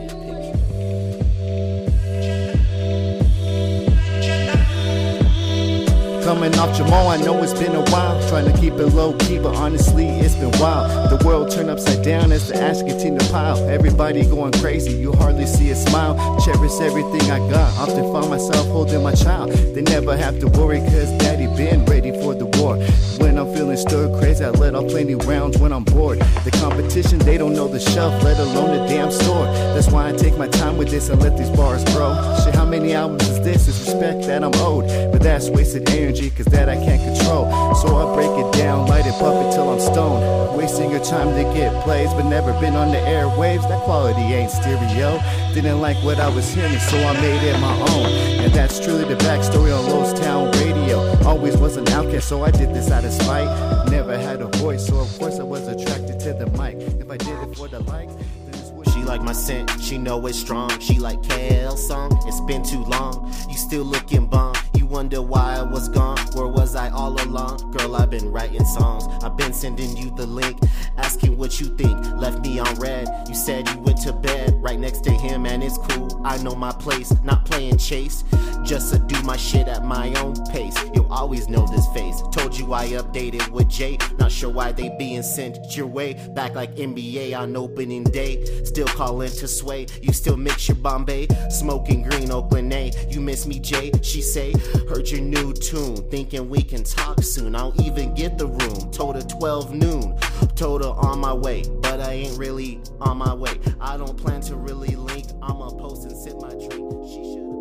Coming 6.25 6.57
off 6.57 6.75
Jamal, 6.75 7.07
I 7.07 7.17
know 7.17 7.43
it's 7.43 7.53
been 7.53 7.75
a 7.75 7.83
while. 7.91 8.19
Trying 8.29 8.51
to 8.51 8.59
keep 8.59 8.73
it 8.73 8.87
low 8.87 9.13
key, 9.13 9.37
but 9.37 9.55
honestly, 9.57 10.07
it's 10.07 10.33
been 10.33 10.49
wild. 10.59 11.11
The 11.11 11.23
world 11.23 11.51
turned 11.51 11.69
upside 11.69 12.03
down 12.03 12.31
as 12.31 12.47
the 12.47 12.59
ash 12.59 12.79
continue 12.79 13.19
to 13.19 13.31
pile. 13.31 13.59
Everybody 13.69 14.25
going 14.25 14.53
crazy, 14.53 14.91
you 14.93 15.13
hardly 15.13 15.45
see 15.45 15.69
a 15.69 15.75
smile. 15.75 16.15
Cherish 16.43 16.81
everything 16.81 17.29
I 17.29 17.37
got. 17.51 17.71
Often 17.77 18.11
find 18.11 18.27
myself 18.27 18.65
holding 18.69 19.03
my 19.03 19.13
child. 19.13 19.51
They 19.51 19.83
never 19.83 20.17
have 20.17 20.39
to 20.39 20.47
worry, 20.47 20.79
cause 20.79 21.11
daddy 21.19 21.45
been 21.55 21.85
ready 21.85 22.09
for 22.09 22.33
the 22.33 22.47
war. 22.57 22.77
When 23.19 23.37
I'm 23.37 23.53
feeling 23.53 23.77
stir 23.77 24.09
crazy, 24.17 24.43
I 24.43 24.49
let 24.49 24.73
off 24.73 24.87
plenty 24.87 25.13
rounds 25.13 25.59
when 25.59 25.71
I'm 25.71 25.83
bored. 25.83 26.19
The 26.43 26.51
competition, 26.59 27.19
they 27.19 27.37
don't 27.37 27.53
know 27.53 27.67
the 27.67 27.79
shelf, 27.79 28.23
let 28.23 28.39
alone 28.39 28.75
the 28.79 28.87
damn 28.87 29.11
store. 29.11 29.45
That's 29.75 29.91
why 29.91 30.09
I 30.09 30.11
take 30.13 30.35
my 30.37 30.47
time 30.47 30.77
with 30.77 30.89
this 30.89 31.09
and 31.09 31.21
let 31.21 31.37
these 31.37 31.51
bars 31.51 31.83
grow. 31.93 32.15
Shit, 32.43 32.55
how 32.55 32.65
many 32.65 32.93
albums 32.93 33.29
is 33.29 33.41
this? 33.41 33.67
It's 33.67 33.79
respect 33.79 34.25
that 34.25 34.43
I'm 34.43 34.55
owed. 34.55 34.87
But 35.11 35.21
that's 35.21 35.49
wasted 35.49 35.85
energy, 36.15 36.35
cause 36.35 36.45
that 36.45 36.69
I 36.69 36.75
can't 36.75 37.01
control. 37.01 37.45
So 37.75 37.95
I 37.95 38.15
break 38.15 38.29
it 38.29 38.53
down, 38.53 38.87
light 38.87 39.05
it 39.05 39.13
up 39.13 39.45
until 39.45 39.69
I'm 39.69 39.79
stoned. 39.79 40.57
Wasting 40.57 40.91
your 40.91 41.03
time 41.03 41.29
to 41.35 41.43
get 41.53 41.83
plays, 41.83 42.13
but 42.13 42.23
never 42.23 42.53
been 42.59 42.75
on 42.75 42.91
the 42.91 42.97
airwaves. 42.97 43.67
That 43.67 43.81
quality 43.83 44.21
ain't 44.21 44.51
stereo. 44.51 45.19
Didn't 45.53 45.81
like 45.81 45.97
what 46.03 46.19
I 46.19 46.29
was 46.29 46.51
hearing, 46.53 46.79
so 46.79 46.97
I 46.97 47.13
made 47.13 47.43
it 47.43 47.59
my 47.59 47.77
own. 47.93 48.05
And 48.43 48.53
that's 48.53 48.79
truly 48.83 49.05
the 49.05 49.15
backstory 49.15 49.77
on 49.77 49.89
Los 49.89 50.17
Town 50.19 50.51
Radio. 50.51 50.99
Always 51.25 51.57
was 51.57 51.77
an 51.77 51.87
outcast, 51.89 52.29
so 52.29 52.43
I 52.43 52.51
did 52.51 52.73
this 52.73 52.91
out 52.91 53.03
of 53.03 53.11
spite. 53.11 53.89
Never 53.89 54.17
had 54.17 54.41
a 54.41 54.47
voice, 54.57 54.87
so 54.87 54.99
of 54.99 55.19
course 55.19 55.39
I 55.39 55.43
was 55.43 55.67
attracted 55.67 56.19
to 56.21 56.33
the 56.33 56.47
mic. 56.57 56.75
If 56.99 57.09
I 57.09 57.17
did 57.17 57.37
it 57.39 57.55
for 57.55 57.67
the 57.67 57.79
likes, 57.81 58.13
She 58.93 59.01
like 59.01 59.21
my 59.21 59.33
scent, 59.33 59.69
she 59.81 59.97
know 59.97 60.25
it's 60.25 60.39
strong. 60.39 60.69
She 60.79 60.99
like 60.99 61.21
Kale 61.21 61.75
song, 61.75 62.17
it's 62.25 62.39
been 62.41 62.63
too 62.63 62.83
long. 62.85 63.33
You 63.49 63.57
still 63.57 63.83
looking 63.83 64.25
bomb. 64.25 64.55
You 64.85 64.91
wonder 64.91 65.19
why 65.19 65.55
I 65.55 65.63
was 65.63 65.89
gone. 65.89 66.19
Where 66.33 66.45
was 66.45 66.75
I 66.75 66.91
all 66.91 67.19
along? 67.19 67.71
Girl, 67.71 67.95
I've 67.95 68.11
been 68.11 68.31
writing 68.31 68.63
songs. 68.65 69.07
I've 69.23 69.35
been 69.35 69.51
sending 69.51 69.97
you 69.97 70.13
the 70.15 70.27
link, 70.27 70.59
asking 70.97 71.37
what 71.37 71.59
you 71.59 71.75
think. 71.75 71.99
Left 72.17 72.45
me 72.45 72.59
on 72.59 72.75
red. 72.75 73.07
You 73.27 73.33
said 73.33 73.67
you 73.67 73.79
went 73.79 73.99
to 74.03 74.13
bed 74.13 74.53
right 74.61 74.79
next 74.79 75.03
to 75.05 75.11
him, 75.11 75.47
and 75.47 75.63
it's 75.63 75.79
cool. 75.79 76.21
I 76.23 76.37
know 76.43 76.53
my 76.53 76.71
place, 76.71 77.11
not 77.23 77.45
playing 77.45 77.79
chase. 77.79 78.23
Just 78.63 78.93
to 78.93 78.99
do 78.99 79.21
my 79.23 79.37
shit 79.37 79.67
at 79.67 79.85
my 79.85 80.13
own 80.21 80.35
pace. 80.47 80.75
You'll 80.93 81.11
always 81.11 81.47
know 81.47 81.67
this 81.67 81.85
face. 81.87 82.21
Told 82.31 82.57
you 82.57 82.73
I 82.73 82.87
updated 82.89 83.49
with 83.49 83.69
Jay. 83.69 83.97
Not 84.19 84.31
sure 84.31 84.49
why 84.49 84.71
they 84.71 84.89
being 84.97 85.21
sent 85.21 85.75
your 85.77 85.85
way. 85.87 86.13
Back 86.35 86.55
like 86.55 86.75
NBA 86.75 87.37
on 87.37 87.55
opening 87.55 88.03
day. 88.03 88.63
Still 88.63 88.87
calling 88.87 89.29
to 89.29 89.47
sway. 89.47 89.85
You 90.01 90.13
still 90.13 90.37
mix 90.37 90.67
your 90.67 90.77
Bombay. 90.77 91.27
Smoking 91.49 92.03
green 92.03 92.31
Oakland 92.31 92.73
A. 92.73 92.91
You 93.09 93.21
miss 93.21 93.45
me, 93.45 93.59
Jay? 93.59 93.91
She 94.01 94.21
say, 94.21 94.53
heard 94.87 95.09
your 95.09 95.21
new 95.21 95.53
tune. 95.53 95.97
Thinking 96.09 96.49
we 96.49 96.61
can 96.61 96.83
talk 96.83 97.21
soon. 97.21 97.55
I'll 97.55 97.73
even 97.81 98.13
get 98.13 98.37
the 98.37 98.47
room. 98.47 98.91
Told 98.91 99.15
her 99.15 99.21
12 99.21 99.73
noon. 99.73 100.17
Told 100.55 100.83
her 100.83 100.89
on 100.89 101.19
my 101.19 101.33
way. 101.33 101.63
But 101.81 101.99
I 102.01 102.13
ain't 102.13 102.37
really 102.37 102.81
on 103.01 103.17
my 103.17 103.33
way. 103.33 103.59
I 103.79 103.97
don't 103.97 104.17
plan 104.17 104.41
to 104.41 104.55
really 104.55 104.95
link. 104.95 105.27
I'ma 105.41 105.69
post 105.69 106.05
and 106.05 106.17
sip 106.17 106.35
my 106.41 106.49
drink. 106.49 107.07
She 107.07 107.23
should. 107.33 107.54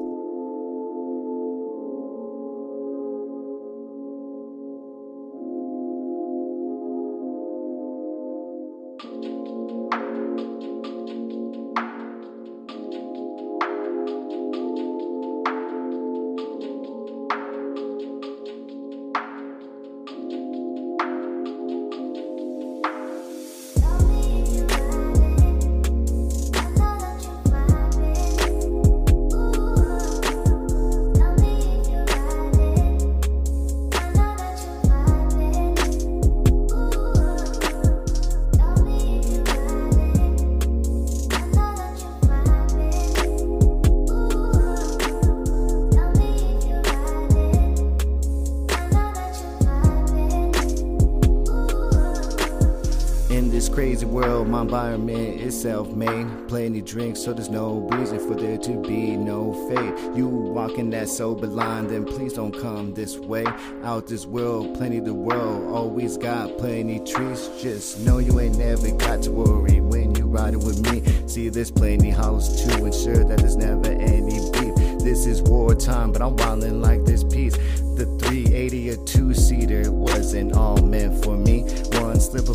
Is 55.65 55.71
self-made. 55.71 56.49
Plenty 56.49 56.83
drinks, 56.83 57.23
so 57.23 57.33
there's 57.33 57.49
no 57.49 57.89
reason 57.93 58.19
for 58.19 58.35
there 58.35 58.59
to 58.59 58.83
be 58.83 59.17
no 59.17 59.53
fate. 59.69 60.17
You 60.17 60.29
walking 60.29 60.91
that 60.91 61.09
sober 61.09 61.47
line, 61.47 61.89
then 61.89 62.05
please 62.05 62.35
don't 62.35 62.53
come 62.53 62.95
this 62.95 63.17
way. 63.19 63.45
Out 63.83 64.07
this 64.07 64.27
world, 64.27 64.77
plenty 64.77 65.01
the 65.01 65.15
world, 65.15 65.73
always 65.73 66.17
got 66.17 66.59
plenty 66.59 67.01
trees. 67.01 67.49
Just 67.61 68.01
know 68.01 68.19
you 68.19 68.41
ain't 68.41 68.59
never 68.59 68.91
got 68.93 69.23
to 69.23 69.31
worry 69.31 69.81
when 69.81 70.15
you 70.15 70.27
riding 70.27 70.65
with 70.65 70.81
me. 70.91 71.03
See, 71.27 71.49
there's 71.49 71.71
plenty 71.71 72.11
house 72.11 72.63
to 72.65 72.85
ensure 72.85 73.25
that 73.25 73.39
there's 73.39 73.57
never 73.57 73.89
any 73.89 74.39
beef. 74.53 74.75
This 75.01 75.27
is 75.27 75.43
wartime, 75.43 76.13
but 76.13 76.23
I'm 76.23 76.37
wildin' 76.37 76.83
like 76.83 77.05
this 77.05 77.25
piece. 77.25 77.57
The 77.97 78.07
380 78.23 78.91
or 78.91 78.97
two 79.05 79.35
seater 79.35 79.93
wasn't 79.93 80.55
all 80.55 80.83
meant 80.83 81.24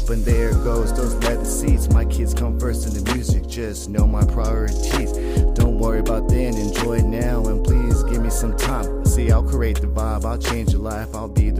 and 0.09 0.25
there 0.25 0.53
goes 0.63 0.95
those 0.95 1.13
leather 1.15 1.45
seats. 1.45 1.89
My 1.89 2.05
kids 2.05 2.33
come 2.33 2.59
first 2.59 2.87
in 2.87 3.03
the 3.03 3.13
music, 3.13 3.47
just 3.47 3.89
know 3.89 4.07
my 4.07 4.25
priorities. 4.25 5.11
Don't 5.53 5.77
worry 5.77 5.99
about 5.99 6.27
then, 6.29 6.55
enjoy 6.57 6.99
now, 6.99 7.45
and 7.45 7.63
please 7.63 8.03
give 8.03 8.21
me 8.21 8.29
some 8.29 8.57
time. 8.57 9.05
See, 9.05 9.31
I'll 9.31 9.43
create 9.43 9.81
the 9.81 9.87
vibe, 9.87 10.25
I'll 10.25 10.37
change 10.37 10.71
your 10.71 10.81
life. 10.81 11.13
I'll 11.13 11.27
be 11.27 11.49
the 11.49 11.58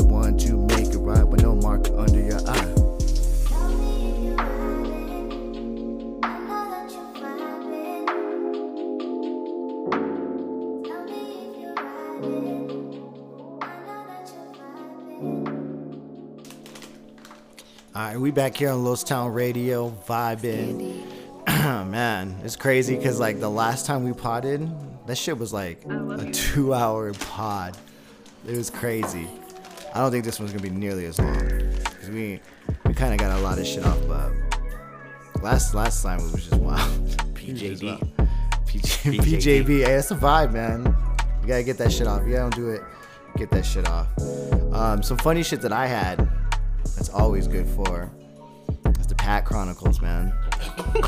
we 18.30 18.34
back 18.34 18.56
here 18.56 18.70
on 18.70 18.84
Los 18.84 19.04
Town 19.04 19.34
Radio, 19.34 19.90
vibing. 20.08 21.04
Man, 21.48 22.40
it's 22.44 22.56
crazy 22.56 22.96
because 22.96 23.20
like 23.20 23.40
the 23.40 23.50
last 23.50 23.88
time 23.88 24.04
we 24.04 24.14
potted, 24.14 24.70
that 25.08 25.18
shit 25.18 25.36
was 25.36 25.52
like 25.52 25.84
a 25.86 26.30
two-hour 26.32 27.16
pod. 27.16 27.76
It 28.48 28.56
was 28.56 28.70
crazy. 28.70 29.28
I 29.96 30.02
don't 30.02 30.12
think 30.12 30.26
this 30.26 30.40
one's 30.40 30.52
gonna 30.52 30.62
be 30.62 30.70
nearly 30.70 31.06
as 31.06 31.18
long 31.18 31.40
because 31.40 32.12
we 32.12 32.40
we 32.86 32.94
kind 32.94 33.14
of 33.14 33.20
got 33.20 33.36
a 33.36 33.42
lot 33.42 33.58
of 33.58 33.66
shit 33.66 33.84
off, 33.84 33.98
but 34.08 34.32
last 35.42 35.74
last 35.74 36.04
time 36.04 36.22
was 36.22 36.34
just 36.34 36.54
wild. 36.54 37.08
PJD. 37.34 38.14
PJ, 38.68 39.20
PJB, 39.22 39.68
hey, 39.68 39.96
that's 39.96 40.12
a 40.12 40.16
vibe, 40.16 40.52
man. 40.52 40.86
You 41.42 41.48
gotta 41.48 41.64
get 41.64 41.80
that 41.80 41.92
shit 41.92 42.06
off. 42.06 42.28
You 42.28 42.34
gotta 42.34 42.56
do 42.56 42.70
it. 42.70 42.84
Get 43.38 43.50
that 43.50 43.66
shit 43.66 43.90
off. 43.90 44.08
Um, 44.72 45.02
some 45.02 45.18
funny 45.18 45.42
shit 45.42 45.62
that 45.62 45.74
I 45.74 45.88
had. 45.88 46.30
That's 46.96 47.10
always 47.10 47.48
good 47.48 47.68
for. 47.68 48.12
That's 48.94 49.08
the 49.08 49.16
Pat 49.16 49.46
Chronicles, 49.46 50.02
man. 50.02 50.34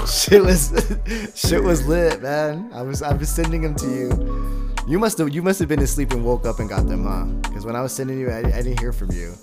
shit 0.07 0.41
was 0.41 0.73
shit 1.35 1.63
was 1.63 1.87
lit, 1.87 2.21
man. 2.21 2.69
I 2.73 2.81
was 2.81 3.01
I 3.01 3.13
was 3.13 3.29
sending 3.29 3.61
them 3.61 3.75
to 3.75 3.87
you. 3.87 4.73
You 4.87 4.99
must 4.99 5.17
have 5.17 5.29
you 5.33 5.41
must 5.41 5.59
have 5.59 5.69
been 5.69 5.81
asleep 5.81 6.11
and 6.11 6.23
woke 6.23 6.45
up 6.45 6.59
and 6.59 6.69
got 6.69 6.87
them, 6.87 7.05
huh? 7.05 7.25
Because 7.49 7.65
when 7.65 7.75
I 7.75 7.81
was 7.81 7.93
sending 7.93 8.19
you, 8.19 8.29
I, 8.29 8.39
I 8.39 8.61
didn't 8.61 8.79
hear 8.79 8.93
from 8.93 9.11
you. 9.11 9.35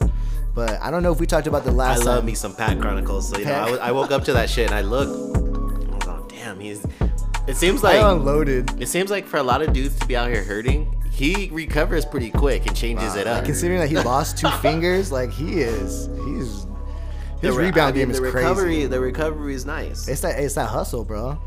But 0.55 0.81
I 0.82 0.90
don't 0.90 1.02
know 1.02 1.12
if 1.12 1.20
we 1.20 1.27
talked 1.27 1.47
about 1.47 1.65
the 1.65 1.70
last. 1.70 2.01
I 2.01 2.05
love 2.05 2.19
time. 2.20 2.27
me 2.27 2.35
some 2.35 2.55
Pat 2.55 2.81
Chronicles. 2.81 3.28
So 3.28 3.39
you 3.39 3.44
know, 3.44 3.51
Pat- 3.52 3.81
I, 3.81 3.89
I 3.89 3.93
woke 3.93 4.10
up 4.10 4.24
to 4.24 4.32
that 4.32 4.51
shit 4.51 4.66
and 4.66 4.74
I 4.74 4.81
looked. 4.81 5.36
I 5.36 5.40
was 5.94 6.06
like, 6.06 6.19
oh, 6.19 6.27
damn, 6.28 6.59
he's. 6.59 6.85
It 7.47 7.56
seems 7.56 7.82
I 7.85 8.01
like 8.01 8.16
unloaded. 8.19 8.82
it 8.82 8.89
seems 8.89 9.10
like 9.10 9.27
for 9.27 9.39
a 9.39 9.43
lot 9.43 9.62
of 9.62 9.73
dudes 9.73 9.98
to 10.01 10.06
be 10.06 10.16
out 10.16 10.28
here 10.28 10.44
hurting, 10.44 10.94
he 11.10 11.48
recovers 11.51 12.05
pretty 12.05 12.31
quick 12.31 12.66
and 12.66 12.77
changes 12.77 13.15
it 13.15 13.27
up. 13.27 13.44
Considering 13.44 13.81
that 13.81 13.89
he 13.89 13.97
lost 13.97 14.36
two 14.36 14.51
fingers, 14.62 15.10
like 15.10 15.31
he 15.31 15.60
is, 15.60 16.09
he's 16.27 16.66
his 17.40 17.56
re- 17.56 17.66
rebound 17.66 17.78
I 17.81 17.93
mean, 17.93 17.94
game 17.94 18.10
is 18.10 18.20
the 18.20 18.31
crazy. 18.31 18.47
recovery, 18.48 18.86
The 18.86 19.01
recovery 19.01 19.55
is 19.55 19.65
nice. 19.66 20.09
It's 20.09 20.20
that 20.23 20.39
it's 20.39 20.55
that 20.55 20.69
hustle, 20.69 21.05
bro. 21.05 21.39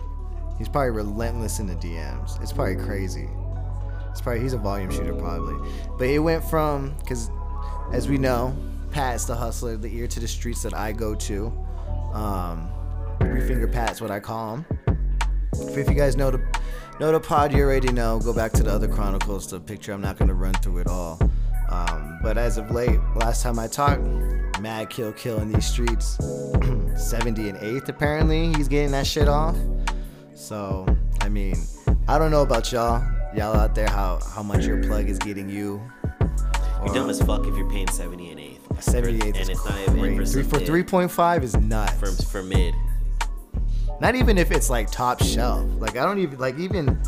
He's 0.57 0.69
probably 0.69 0.91
relentless 0.91 1.59
in 1.59 1.67
the 1.67 1.75
DMs. 1.75 2.41
It's 2.41 2.53
probably 2.53 2.75
crazy. 2.75 3.27
It's 4.11 4.21
probably 4.21 4.41
he's 4.41 4.53
a 4.53 4.57
volume 4.57 4.91
shooter 4.91 5.13
probably. 5.15 5.55
But 5.97 6.07
it 6.07 6.19
went 6.19 6.43
from 6.43 6.95
because 6.99 7.29
as 7.93 8.07
we 8.07 8.17
know, 8.17 8.55
Pat's 8.91 9.25
the 9.25 9.35
hustler, 9.35 9.77
the 9.77 9.87
ear 9.95 10.07
to 10.07 10.19
the 10.19 10.27
streets 10.27 10.61
that 10.63 10.73
I 10.73 10.91
go 10.91 11.15
to. 11.15 11.47
Um, 12.13 12.69
three 13.19 13.41
finger 13.41 13.67
Pat's 13.67 14.01
what 14.01 14.11
I 14.11 14.19
call 14.19 14.57
him. 14.57 14.65
If 15.53 15.87
you 15.89 15.95
guys 15.95 16.15
know 16.15 16.31
the 16.31 16.41
know 16.99 17.11
the 17.11 17.19
pod, 17.19 17.53
you 17.53 17.63
already 17.63 17.91
know. 17.91 18.19
Go 18.19 18.33
back 18.33 18.51
to 18.53 18.63
the 18.63 18.71
other 18.71 18.87
chronicles. 18.87 19.49
The 19.49 19.59
picture 19.59 19.93
I'm 19.93 20.01
not 20.01 20.17
gonna 20.17 20.33
run 20.33 20.53
through 20.55 20.79
it 20.79 20.87
all. 20.87 21.19
Um, 21.69 22.19
but 22.21 22.37
as 22.37 22.57
of 22.57 22.69
late, 22.71 22.99
last 23.15 23.43
time 23.43 23.57
I 23.57 23.67
talked, 23.67 24.01
mad 24.61 24.89
kill 24.89 25.11
kill 25.13 25.39
in 25.39 25.51
these 25.51 25.65
streets. 25.65 26.15
70 26.95 27.49
and 27.49 27.57
8th 27.57 27.89
apparently 27.89 28.53
he's 28.53 28.67
getting 28.67 28.91
that 28.91 29.07
shit 29.07 29.27
off. 29.27 29.57
So 30.35 30.85
I 31.21 31.29
mean, 31.29 31.55
I 32.07 32.17
don't 32.17 32.31
know 32.31 32.41
about 32.41 32.71
y'all. 32.71 33.03
Y'all 33.35 33.55
out 33.55 33.75
there, 33.75 33.89
how 33.89 34.19
how 34.35 34.43
much 34.43 34.65
your 34.65 34.83
plug 34.83 35.09
is 35.09 35.17
getting 35.17 35.49
you? 35.49 35.81
You're 36.83 36.93
dumb 36.93 37.09
as 37.09 37.21
fuck 37.21 37.45
if 37.45 37.55
you're 37.55 37.69
paying 37.69 37.87
70 37.87 38.31
and 38.31 38.39
8th. 38.39 38.81
78 38.81 39.23
and 39.23 39.37
is 39.37 39.49
it's 39.49 39.65
not 39.65 39.79
even 39.79 40.25
Three, 40.25 40.43
for 40.43 40.57
3.5 40.57 41.43
is 41.43 41.55
nuts. 41.57 41.93
for, 41.93 42.11
for 42.23 42.43
mid. 42.43 42.73
Not 43.99 44.15
even 44.15 44.39
if 44.39 44.51
it's 44.51 44.69
like 44.71 44.89
top 44.89 45.21
shelf. 45.21 45.63
Like 45.77 45.95
I 45.95 46.03
don't 46.03 46.17
even 46.19 46.39
like 46.39 46.57
even 46.57 46.99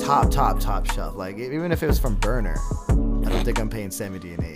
top 0.00 0.30
top 0.30 0.60
top 0.60 0.90
shelf. 0.92 1.16
Like 1.16 1.38
even 1.38 1.72
if 1.72 1.82
it 1.82 1.86
was 1.86 1.98
from 1.98 2.16
burner, 2.16 2.58
I 2.90 3.30
don't 3.30 3.44
think 3.44 3.58
I'm 3.58 3.70
paying 3.70 3.90
70 3.90 4.34
and 4.34 4.42
8th. 4.42 4.55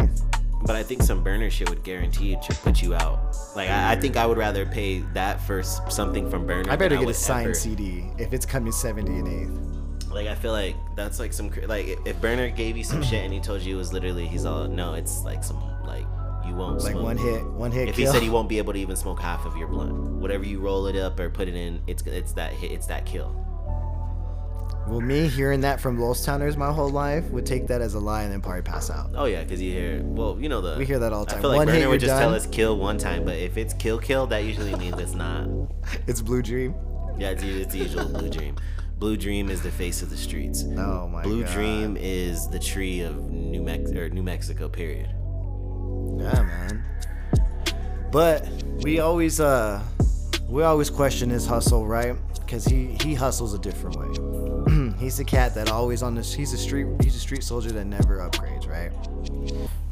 But 0.71 0.77
I 0.77 0.85
think 0.85 1.03
some 1.03 1.25
burner 1.25 1.51
shit 1.51 1.69
would 1.69 1.83
guarantee 1.83 2.37
to 2.47 2.55
put 2.57 2.81
you 2.81 2.95
out. 2.95 3.37
Like 3.57 3.69
I, 3.71 3.93
I 3.93 3.97
think 3.97 4.17
I 4.17 4.25
would 4.25 4.39
rather 4.39 4.65
pay 4.65 5.01
that 5.15 5.41
for 5.41 5.65
something 5.65 6.31
from 6.31 6.47
burner. 6.47 6.71
I 6.71 6.77
better 6.77 6.97
get 6.97 7.09
a 7.09 7.15
signed 7.15 7.47
ever- 7.47 7.55
CD 7.55 8.09
if 8.19 8.33
it's 8.33 8.47
coming 8.47 8.71
70 8.71 9.11
and 9.11 9.27
8th. 9.27 10.13
Like 10.13 10.29
I 10.29 10.35
feel 10.37 10.53
like 10.53 10.77
that's 10.95 11.19
like 11.19 11.33
some 11.33 11.51
like 11.67 11.99
if 12.07 12.21
Burner 12.21 12.51
gave 12.51 12.77
you 12.77 12.85
some 12.85 13.03
shit 13.03 13.25
and 13.25 13.33
he 13.33 13.41
told 13.41 13.63
you 13.63 13.75
it 13.75 13.79
was 13.79 13.93
literally 13.93 14.27
he's 14.29 14.45
all 14.45 14.67
no 14.69 14.95
it's 14.95 15.23
like 15.25 15.43
some 15.45 15.61
like 15.85 16.05
you 16.47 16.55
won't 16.55 16.79
Like 16.83 16.93
smoke. 16.93 17.03
one 17.05 17.17
hit, 17.17 17.45
one 17.45 17.71
hit 17.73 17.89
If 17.89 17.97
kill. 17.97 18.07
he 18.07 18.13
said 18.13 18.23
he 18.23 18.31
won't 18.31 18.49
be 18.49 18.59
able 18.59 18.73
to 18.73 18.79
even 18.79 18.95
smoke 18.97 19.21
half 19.21 19.47
of 19.47 19.57
your 19.57 19.67
blunt, 19.69 19.93
whatever 20.21 20.45
you 20.45 20.59
roll 20.61 20.87
it 20.87 20.97
up 20.97 21.19
or 21.21 21.31
put 21.31 21.47
it 21.49 21.55
in, 21.55 21.81
it's 21.89 22.03
it's 22.07 22.33
that 22.35 22.53
hit, 22.53 22.71
it's 22.73 22.87
that 22.87 23.07
kill. 23.07 23.35
Well, 24.87 25.01
me 25.01 25.29
hearing 25.29 25.61
that 25.61 25.81
from 25.81 26.01
Los 26.01 26.25
Towners 26.25 26.57
my 26.57 26.73
whole 26.73 26.89
life 26.89 27.25
would 27.31 27.47
take 27.47 27.69
that 27.69 27.81
as 27.81 27.95
a 27.95 28.01
lie 28.01 28.23
and 28.25 28.33
then 28.33 28.41
probably 28.41 28.63
pass 28.63 28.91
out. 28.91 29.11
Oh 29.15 29.27
yeah, 29.27 29.43
because 29.43 29.63
you 29.63 29.71
hear. 29.73 30.03
Well, 30.03 30.37
you 30.41 30.49
know 30.49 30.61
the. 30.61 30.77
We 30.79 30.85
hear 30.87 30.99
that 30.99 31.13
all 31.13 31.25
the 31.25 31.31
I 31.31 31.35
time. 31.35 31.43
feel 31.43 31.51
like 31.51 31.57
One 31.59 31.67
Burner 31.69 31.89
would 31.89 32.01
just 32.01 32.19
tell 32.19 32.35
us 32.35 32.47
kill 32.47 32.77
one 32.77 32.99
time, 32.99 33.25
but 33.25 33.37
if 33.37 33.57
it's 33.57 33.73
kill 33.75 33.99
kill, 33.99 34.27
that 34.29 34.45
usually 34.45 34.75
means 34.77 34.99
it's 34.99 35.15
not. 35.15 35.49
It's 36.07 36.21
Blue 36.21 36.43
Dream. 36.43 36.75
Yeah, 37.19 37.31
it's, 37.31 37.43
it's 37.43 37.73
the 37.73 37.79
usual 37.79 38.09
Blue 38.09 38.29
Dream. 38.31 38.57
Blue 38.99 39.17
Dream 39.17 39.49
is 39.49 39.63
the 39.63 39.71
face 39.71 40.03
of 40.03 40.11
the 40.11 40.17
streets. 40.17 40.65
Oh 40.77 41.09
my 41.09 41.23
god. 41.23 41.25
Blue 41.25 41.45
God. 41.45 41.53
Dream 41.53 41.97
is 41.99 42.49
the 42.49 42.59
tree 42.59 43.01
of 43.03 43.31
New 43.31 43.63
Mex 43.63 43.91
or 43.93 44.09
New 44.11 44.23
Mexico. 44.23 44.69
Period. 44.69 45.09
Yeah, 46.19 46.43
man. 46.43 46.85
But 48.11 48.47
we 48.83 48.99
always 49.01 49.39
uh 49.41 49.81
we 50.49 50.63
always 50.65 50.91
question 50.91 51.31
his 51.31 51.47
hustle, 51.47 51.87
right? 51.87 52.17
Cause 52.49 52.65
he 52.65 52.97
he 53.01 53.15
hustles 53.15 53.55
a 53.55 53.59
different 53.59 53.97
way. 53.97 54.70
He's 55.01 55.17
the 55.17 55.25
cat 55.25 55.55
that 55.55 55.71
always 55.71 56.03
on 56.03 56.15
the. 56.15 56.23
He's 56.23 56.53
a 56.53 56.59
street 56.59 56.87
he's 57.03 57.17
a 57.17 57.19
street 57.19 57.43
soldier 57.43 57.73
that 57.73 57.87
never 57.87 58.19
upgrades, 58.19 58.69
right? 58.69 58.93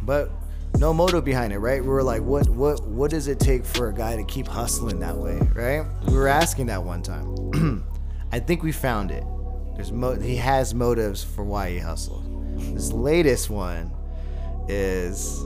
But 0.02 0.30
no 0.78 0.93
motive 0.93 1.24
behind 1.24 1.52
it, 1.52 1.59
right? 1.59 1.82
We 1.82 1.89
were 1.89 2.02
like, 2.02 2.22
what 2.22 2.48
what 2.48 2.86
what 2.86 3.10
does 3.10 3.26
it 3.26 3.40
take 3.40 3.64
for 3.64 3.89
a 3.89 3.94
guy 3.94 4.16
to 4.16 4.24
keep 4.24 4.47
hustling 4.47 5.01
that 5.01 5.16
way, 5.16 5.39
right? 5.55 5.86
We 6.06 6.14
were 6.14 6.28
asking 6.28 6.66
that 6.66 6.85
one 6.85 7.02
time. 7.02 7.85
I 8.32 8.39
think 8.39 8.62
we 8.62 8.72
found 8.72 9.10
it. 9.10 9.24
There's 9.74 9.90
mo- 9.90 10.20
he 10.20 10.36
has 10.36 10.74
motives 10.74 11.24
for 11.24 11.44
why 11.44 11.70
he 11.70 11.78
hustles. 11.78 12.24
This 12.74 12.93
latest 12.93 13.48
one 13.48 13.90
is 14.68 15.39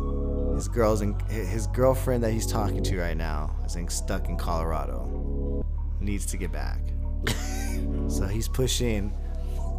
his 0.55 0.69
girl's 0.69 1.03
in, 1.03 1.19
his 1.29 1.67
girlfriend 1.69 2.25
that 2.25 2.33
he's 2.33 2.47
talking 2.47 2.83
to 2.83 2.99
right 2.99 3.17
now 3.17 3.55
is 3.65 3.95
stuck 3.95 4.29
in 4.29 4.37
Colorado. 4.37 5.65
Needs 6.01 6.27
to 6.27 6.37
get 6.37 6.51
back. 6.51 6.81
so 8.09 8.27
he's 8.27 8.49
pushing 8.49 9.13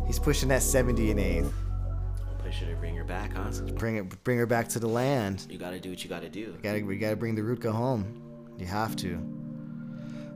he's 0.07 0.19
pushing 0.19 0.49
that 0.49 0.61
70 0.61 1.11
and 1.11 1.19
8th. 1.19 1.51
Push 2.43 2.59
her 2.59 2.65
to 2.67 2.75
bring 2.75 2.95
her 2.95 3.03
back, 3.03 3.34
huh? 3.34 3.49
Bring 3.75 3.97
it 3.97 4.23
bring 4.23 4.38
her 4.38 4.45
back 4.45 4.67
to 4.69 4.80
the 4.80 4.88
land. 4.88 5.47
You 5.49 5.57
gotta 5.57 5.80
do 5.80 5.89
what 5.89 6.03
you 6.03 6.09
gotta 6.09 6.30
do. 6.30 6.55
Gotta, 6.61 6.84
we 6.84 6.97
gotta 6.97 7.15
bring 7.15 7.35
the 7.35 7.41
Rutka 7.41 7.71
home. 7.71 8.21
You 8.57 8.65
have 8.65 8.95
to. 8.97 9.17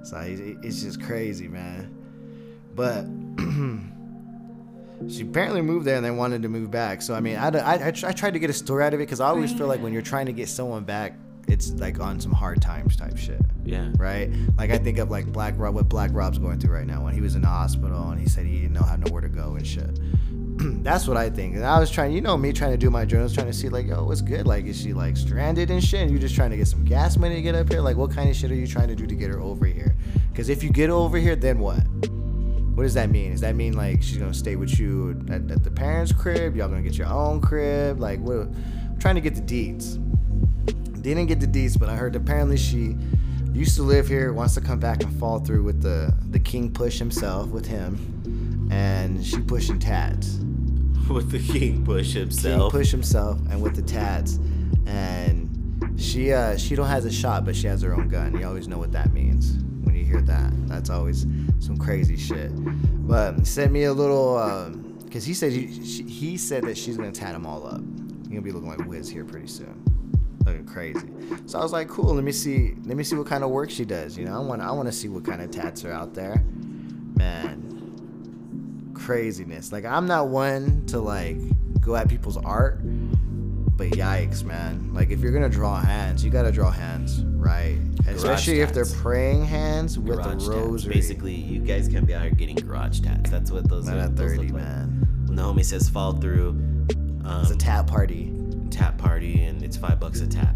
So 0.03 0.18
it's 0.26 0.81
just 0.81 1.02
crazy, 1.03 1.48
man. 1.49 1.94
But 2.76 3.06
she 5.11 5.23
apparently 5.23 5.61
moved 5.61 5.85
there 5.85 5.98
and 5.98 6.06
then 6.06 6.15
wanted 6.15 6.44
to 6.44 6.49
move 6.49 6.72
back. 6.72 7.02
So 7.02 7.14
I 7.14 7.19
mean, 7.19 7.35
I, 7.35 7.49
I, 7.49 7.73
I, 7.73 7.88
I 7.88 7.91
tried 7.91 8.34
to 8.34 8.39
get 8.39 8.49
a 8.49 8.53
story 8.53 8.85
out 8.85 8.94
of 8.94 8.99
it 9.02 9.03
because 9.03 9.19
I 9.19 9.27
always 9.27 9.52
feel 9.52 9.68
like 9.68 9.81
when 9.81 9.91
you're 9.91 10.02
trying 10.02 10.27
to 10.27 10.34
get 10.34 10.48
someone 10.48 10.85
back, 10.85 11.14
it's 11.48 11.72
like 11.74 11.99
on 11.99 12.19
some 12.19 12.34
hard 12.34 12.61
times 12.61 12.95
type 12.95 13.18
shit. 13.18 13.41
Yeah. 13.64 13.91
Right. 13.98 14.32
Like 14.57 14.72
I 14.72 14.78
think 14.78 14.98
of 14.98 15.10
like 15.10 15.32
Black 15.32 15.53
Rob, 15.57 15.76
what 15.76 15.90
Black 15.90 16.11
Rob's 16.14 16.38
going 16.38 16.60
through 16.60 16.76
right 16.76 16.88
now 16.88 17.03
when 17.03 17.14
he 17.14 17.22
was 17.22 17.36
in 17.36 17.41
the 17.41 17.48
hospital 17.48 18.10
and 18.10 18.19
he 18.19 18.28
said 18.28 18.45
he 18.45 18.61
didn't 18.61 18.74
know 18.74 18.84
how 18.84 18.95
nowhere 18.95 19.22
to 19.22 19.30
go 19.30 19.56
and 19.56 19.65
shit. 19.65 19.99
That's 20.84 21.07
what 21.07 21.18
I 21.18 21.30
think. 21.30 21.56
And 21.56 21.64
I 21.64 21.80
was 21.80 21.91
trying, 21.91 22.11
you 22.14 22.22
know, 22.22 22.36
me 22.36 22.52
trying 22.52 22.72
to 22.72 22.78
do 22.78 22.90
my 22.90 23.06
journals, 23.06 23.34
trying 23.34 23.48
to 23.48 23.53
see 23.53 23.69
like, 23.69 23.88
yo, 23.88 24.03
what's 24.03 24.22
good? 24.22 24.48
Like, 24.48 24.65
is 24.65 24.80
she 24.80 24.94
like 24.94 25.15
stranded 25.15 25.69
and 25.69 25.84
shit? 25.84 26.02
And 26.02 26.11
you 26.11 26.19
just 26.19 26.36
trying 26.36 26.49
to 26.52 26.57
get 26.57 26.68
some 26.68 26.84
gas 26.84 27.15
money 27.18 27.36
to 27.36 27.41
get 27.41 27.56
up 27.56 27.72
here? 27.72 27.82
Like, 27.82 27.95
what 27.95 28.11
kind 28.11 28.30
of 28.30 28.36
shit 28.36 28.52
are 28.52 28.56
you 28.56 28.68
trying 28.68 28.88
to 28.88 28.95
do 28.95 29.06
to 29.06 29.15
get 29.15 29.30
her 29.30 29.40
over 29.40 29.65
here? 29.65 29.95
Because 30.32 30.49
if 30.49 30.64
you 30.64 30.69
get 30.69 30.90
over 30.90 31.18
here, 31.18 31.36
then 31.36 31.60
what? 31.60 31.84
What 32.76 32.84
does 32.84 32.94
that 32.95 33.10
mean? 33.10 33.32
Does 33.32 33.41
that 33.41 33.56
mean 33.56 33.74
like 33.74 34.03
she's 34.03 34.18
gonna 34.18 34.34
stay 34.34 34.56
with 34.56 34.80
you 34.80 35.19
at, 35.30 35.49
at 35.49 35.64
the 35.64 35.72
parents' 35.72 36.11
crib? 36.11 36.56
Y'all 36.56 36.68
gonna 36.68 36.82
get 36.82 36.98
your 36.98 37.07
own 37.07 37.41
crib? 37.41 37.99
Like, 37.99 38.19
what? 38.19 38.48
I'm 38.48 38.98
trying 38.99 39.15
to 39.15 39.22
get 39.22 39.36
the 39.36 39.41
deeds. 39.41 39.98
Didn't 41.16 41.28
get 41.28 41.40
the 41.40 41.48
deeds, 41.48 41.78
but 41.78 41.88
I 41.88 41.96
heard 41.96 42.18
apparently 42.18 42.58
she 42.58 42.94
used 43.54 43.78
to 43.78 43.82
live 43.84 44.10
here, 44.10 44.34
wants 44.34 44.56
to 44.56 44.62
come 44.62 44.78
back 44.78 45.02
and 45.04 45.18
fall 45.18 45.40
through 45.40 45.64
with 45.64 45.82
the 45.82 46.14
the 46.32 46.40
king 46.40 46.70
push 46.70 47.00
himself 47.00 47.48
with 47.48 47.66
him, 47.66 48.68
and 48.70 49.26
she 49.26 49.40
pushing 49.40 49.80
tats. 49.80 50.38
With 51.10 51.32
the 51.32 51.40
king 51.40 51.86
push 51.86 52.12
King 52.12 52.24
himself. 52.24 52.74
push 52.74 52.92
himself 52.92 53.40
and 53.50 53.62
with 53.62 53.74
the 53.78 53.82
tats, 53.82 54.40
and 54.86 55.94
she 55.96 56.34
uh 56.34 56.58
she 56.58 56.76
don't 56.76 56.88
has 56.88 57.06
a 57.06 57.12
shot, 57.12 57.46
but 57.46 57.56
she 57.56 57.68
has 57.68 57.82
her 57.84 57.94
own 57.96 58.10
gun. 58.10 58.38
You 58.38 58.46
always 58.46 58.68
know 58.68 58.78
what 58.78 58.92
that 58.92 59.14
means 59.14 59.64
when 59.86 59.96
you 59.96 60.04
hear 60.04 60.20
that. 60.24 60.52
That's 60.68 60.90
always 60.90 61.26
some 61.60 61.78
crazy 61.78 62.18
shit. 62.18 62.52
But 63.08 63.48
sent 63.48 63.72
me 63.72 63.86
a 63.86 63.94
little 63.94 64.38
um 64.38 64.98
because 65.06 65.24
he 65.24 65.34
said 65.34 65.54
he, 65.54 65.86
she, 65.86 66.04
he 66.04 66.38
said 66.38 66.66
that 66.66 66.78
she's 66.78 66.98
gonna 66.98 67.14
tat 67.14 67.32
them 67.32 67.46
all 67.46 67.66
up. 67.66 67.80
You're 68.24 68.30
gonna 68.30 68.42
be 68.42 68.52
looking 68.52 68.68
like 68.68 68.86
Wiz 68.86 69.08
here 69.08 69.24
pretty 69.24 69.48
soon, 69.48 69.82
looking 70.48 70.65
crazy. 70.65 71.07
So 71.45 71.60
I 71.60 71.61
was 71.64 71.72
like, 71.72 71.88
cool. 71.88 72.14
Let 72.15 72.24
me 72.24 72.32
see. 72.32 72.74
Let 72.86 72.98
me 72.98 73.03
see 73.03 73.15
what 73.15 73.28
kind 73.28 73.44
of 73.44 73.49
work 73.52 73.69
she 73.69 73.86
does. 73.86 74.18
You 74.18 74.26
know, 74.26 74.36
I 74.36 74.40
want 74.40 74.61
I 74.61 74.72
want 74.72 74.88
to 74.88 74.91
see 74.94 75.07
what 75.10 75.24
kind 75.26 75.41
of 75.41 75.52
tats 75.52 75.86
are 75.86 75.91
out 75.91 76.14
there, 76.14 76.44
man 77.15 77.64
craziness. 78.94 79.72
Like 79.72 79.86
I'm 79.86 80.07
not 80.07 80.28
one 80.30 80.86
to 80.88 80.99
like 80.99 81.38
go 81.80 81.95
at 81.95 82.10
people's 82.10 82.38
art, 82.38 82.80
but 83.78 83.91
yikes, 83.91 84.44
man. 84.44 84.94
Like 84.94 85.11
if 85.11 85.19
you're 85.22 85.32
gonna 85.32 85.49
draw 85.49 85.80
hands, 85.80 86.26
you 86.26 86.32
gotta 86.32 86.52
draw 86.52 86.72
hands 86.72 87.24
right, 87.24 87.78
especially 88.07 88.61
if 88.61 88.74
they're 88.74 88.86
praying 88.86 89.45
hands 89.45 89.98
with 89.98 90.18
garage 90.18 90.28
a 90.28 90.30
tats. 90.32 90.48
rosary. 90.48 90.94
Basically, 90.95 91.36
you 91.36 91.60
guys 91.60 91.88
can't 91.88 92.06
be 92.06 92.14
out 92.15 92.24
here 92.24 92.32
getting 92.32 92.56
garage 92.56 92.99
tats. 92.99 93.30
That's 93.30 93.52
what 93.52 93.69
those 93.69 93.86
Not 93.86 93.98
are. 93.98 93.99
at 94.02 94.15
those 94.15 94.32
30, 94.32 94.38
look 94.48 94.53
like. 94.56 94.64
man. 94.64 95.07
When 95.28 95.36
the 95.36 95.44
homie 95.44 95.64
says 95.64 95.88
fall 95.90 96.14
through, 96.14 96.49
um, 97.24 97.41
It's 97.44 97.52
a 97.52 97.56
tap 97.56 97.88
party. 97.88 98.34
Tap 98.68 98.98
party, 98.98 99.44
and 99.44 99.64
it's 99.64 99.77
five 99.77 99.99
bucks 99.99 100.22
a 100.22 100.27
tap. 100.27 100.56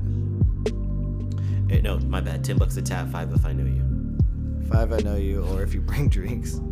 Eh, 1.69 1.79
no, 1.81 1.99
my 1.99 2.21
bad. 2.21 2.43
Ten 2.43 2.57
bucks 2.57 2.77
a 2.77 2.81
tap. 2.81 3.07
Five 3.09 3.31
if 3.33 3.45
I 3.45 3.53
know 3.53 3.65
you. 3.65 4.67
Five, 4.69 4.93
I 4.93 4.97
know 4.99 5.15
you, 5.15 5.43
or 5.45 5.63
if 5.63 5.73
you 5.73 5.81
bring 5.81 6.07
drinks. 6.17 6.55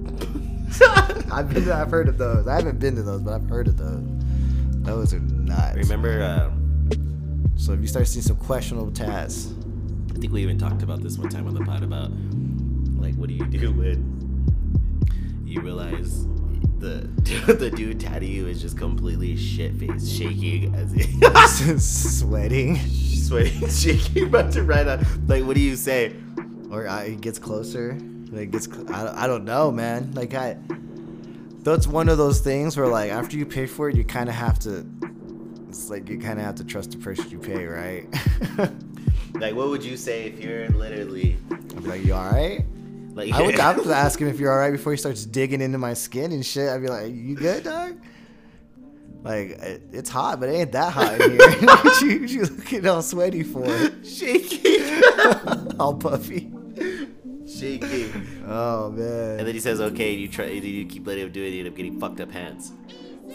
I've 1.31 1.49
been, 1.53 1.69
I've 1.71 1.91
heard 1.91 2.07
of 2.07 2.17
those. 2.17 2.47
I 2.47 2.55
haven't 2.55 2.79
been 2.79 2.95
to 2.95 3.03
those, 3.03 3.21
but 3.21 3.33
I've 3.33 3.49
heard 3.49 3.67
of 3.67 3.77
those. 3.77 4.03
Those 4.83 5.13
are 5.13 5.19
nuts. 5.19 5.75
Remember, 5.75 6.21
uh, 6.21 6.51
So 7.57 7.73
if 7.73 7.81
you 7.81 7.87
start 7.87 8.07
seeing 8.07 8.23
some 8.23 8.37
questionable 8.37 8.91
tats, 8.91 9.53
I 10.15 10.19
think 10.19 10.31
we 10.31 10.41
even 10.41 10.57
talked 10.57 10.81
about 10.83 11.01
this 11.01 11.17
one 11.17 11.29
time 11.29 11.47
on 11.47 11.53
the 11.53 11.61
pod 11.65 11.83
about 11.83 12.11
like 12.99 13.15
what 13.15 13.29
do 13.29 13.35
you 13.35 13.45
do 13.45 13.71
when 13.71 15.43
you 15.45 15.61
realize 15.61 16.25
the 16.79 17.53
the 17.53 17.69
dude 17.71 17.99
you 18.23 18.47
is 18.47 18.61
just 18.61 18.77
completely 18.77 19.35
shit 19.37 19.75
faced, 19.75 20.09
shaking 20.11 20.73
as 20.75 20.91
he 20.91 21.03
sweating, 21.79 22.75
sweating, 22.77 23.67
shaking, 23.69 24.25
about 24.27 24.51
to 24.53 24.63
write 24.63 24.87
a 24.87 25.05
like. 25.27 25.43
What 25.45 25.55
do 25.55 25.61
you 25.61 25.75
say? 25.75 26.15
or 26.71 26.87
uh, 26.87 27.03
he 27.03 27.15
gets 27.15 27.39
closer. 27.39 27.97
Like 28.31 28.51
gets, 28.51 28.65
cl- 28.67 28.87
I, 28.93 29.03
don't- 29.03 29.15
I 29.17 29.27
don't 29.27 29.43
know, 29.45 29.71
man. 29.71 30.11
Like 30.13 30.35
I, 30.35 30.57
that's 31.63 31.87
one 31.87 32.09
of 32.09 32.19
those 32.19 32.39
things 32.41 32.77
where 32.77 32.85
like 32.87 33.11
after 33.11 33.37
you 33.37 33.45
pay 33.45 33.65
for 33.65 33.89
it, 33.89 33.95
you 33.95 34.03
kind 34.03 34.29
of 34.29 34.35
have 34.35 34.59
to. 34.59 34.85
It's 35.67 35.89
like 35.89 36.07
you 36.09 36.19
kind 36.19 36.39
of 36.39 36.45
have 36.45 36.55
to 36.55 36.63
trust 36.63 36.91
the 36.91 36.97
person 36.97 37.29
you 37.29 37.39
pay, 37.39 37.65
right? 37.65 38.05
Like, 39.35 39.53
what 39.55 39.69
would 39.69 39.83
you 39.83 39.95
say 39.97 40.23
if 40.25 40.39
you're 40.39 40.67
literally 40.69 41.37
be 41.75 41.79
like, 41.87 42.03
you 42.03 42.13
all 42.13 42.29
right? 42.31 42.65
Like? 43.19 43.33
I 43.33 43.41
would, 43.41 43.59
I 43.59 43.77
would 43.77 43.87
ask 43.91 44.19
him 44.19 44.27
if 44.27 44.39
you're 44.39 44.51
all 44.51 44.57
right 44.57 44.71
before 44.71 44.93
he 44.93 44.97
starts 44.97 45.25
digging 45.25 45.61
into 45.61 45.77
my 45.77 45.93
skin 45.93 46.31
and 46.31 46.45
shit. 46.45 46.69
I'd 46.69 46.81
be 46.81 46.87
like, 46.87 47.13
you 47.13 47.35
good, 47.35 47.63
dog? 47.63 47.99
Like 49.21 49.49
it, 49.49 49.81
it's 49.91 50.09
hot, 50.09 50.39
but 50.39 50.49
it 50.49 50.53
ain't 50.53 50.71
that 50.71 50.93
hot 50.93 51.19
in 51.19 51.31
here. 51.31 51.39
what 51.61 52.01
you, 52.01 52.21
what 52.21 52.29
you 52.29 52.41
looking 52.43 52.87
all 52.87 53.01
sweaty 53.01 53.43
for? 53.43 53.65
shaking, 54.03 55.03
all 55.79 55.95
puffy. 55.95 56.49
shaking. 57.45 58.43
Oh 58.47 58.91
man. 58.91 59.39
And 59.39 59.47
then 59.47 59.53
he 59.53 59.59
says, 59.59 59.81
"Okay." 59.81 60.13
You 60.13 60.29
try. 60.29 60.45
You 60.45 60.85
keep 60.85 61.05
letting 61.05 61.25
him 61.25 61.31
do 61.33 61.43
it. 61.43 61.49
You 61.49 61.59
end 61.59 61.67
up 61.67 61.75
getting 61.75 61.99
fucked 61.99 62.21
up 62.21 62.31
hands. 62.31 62.71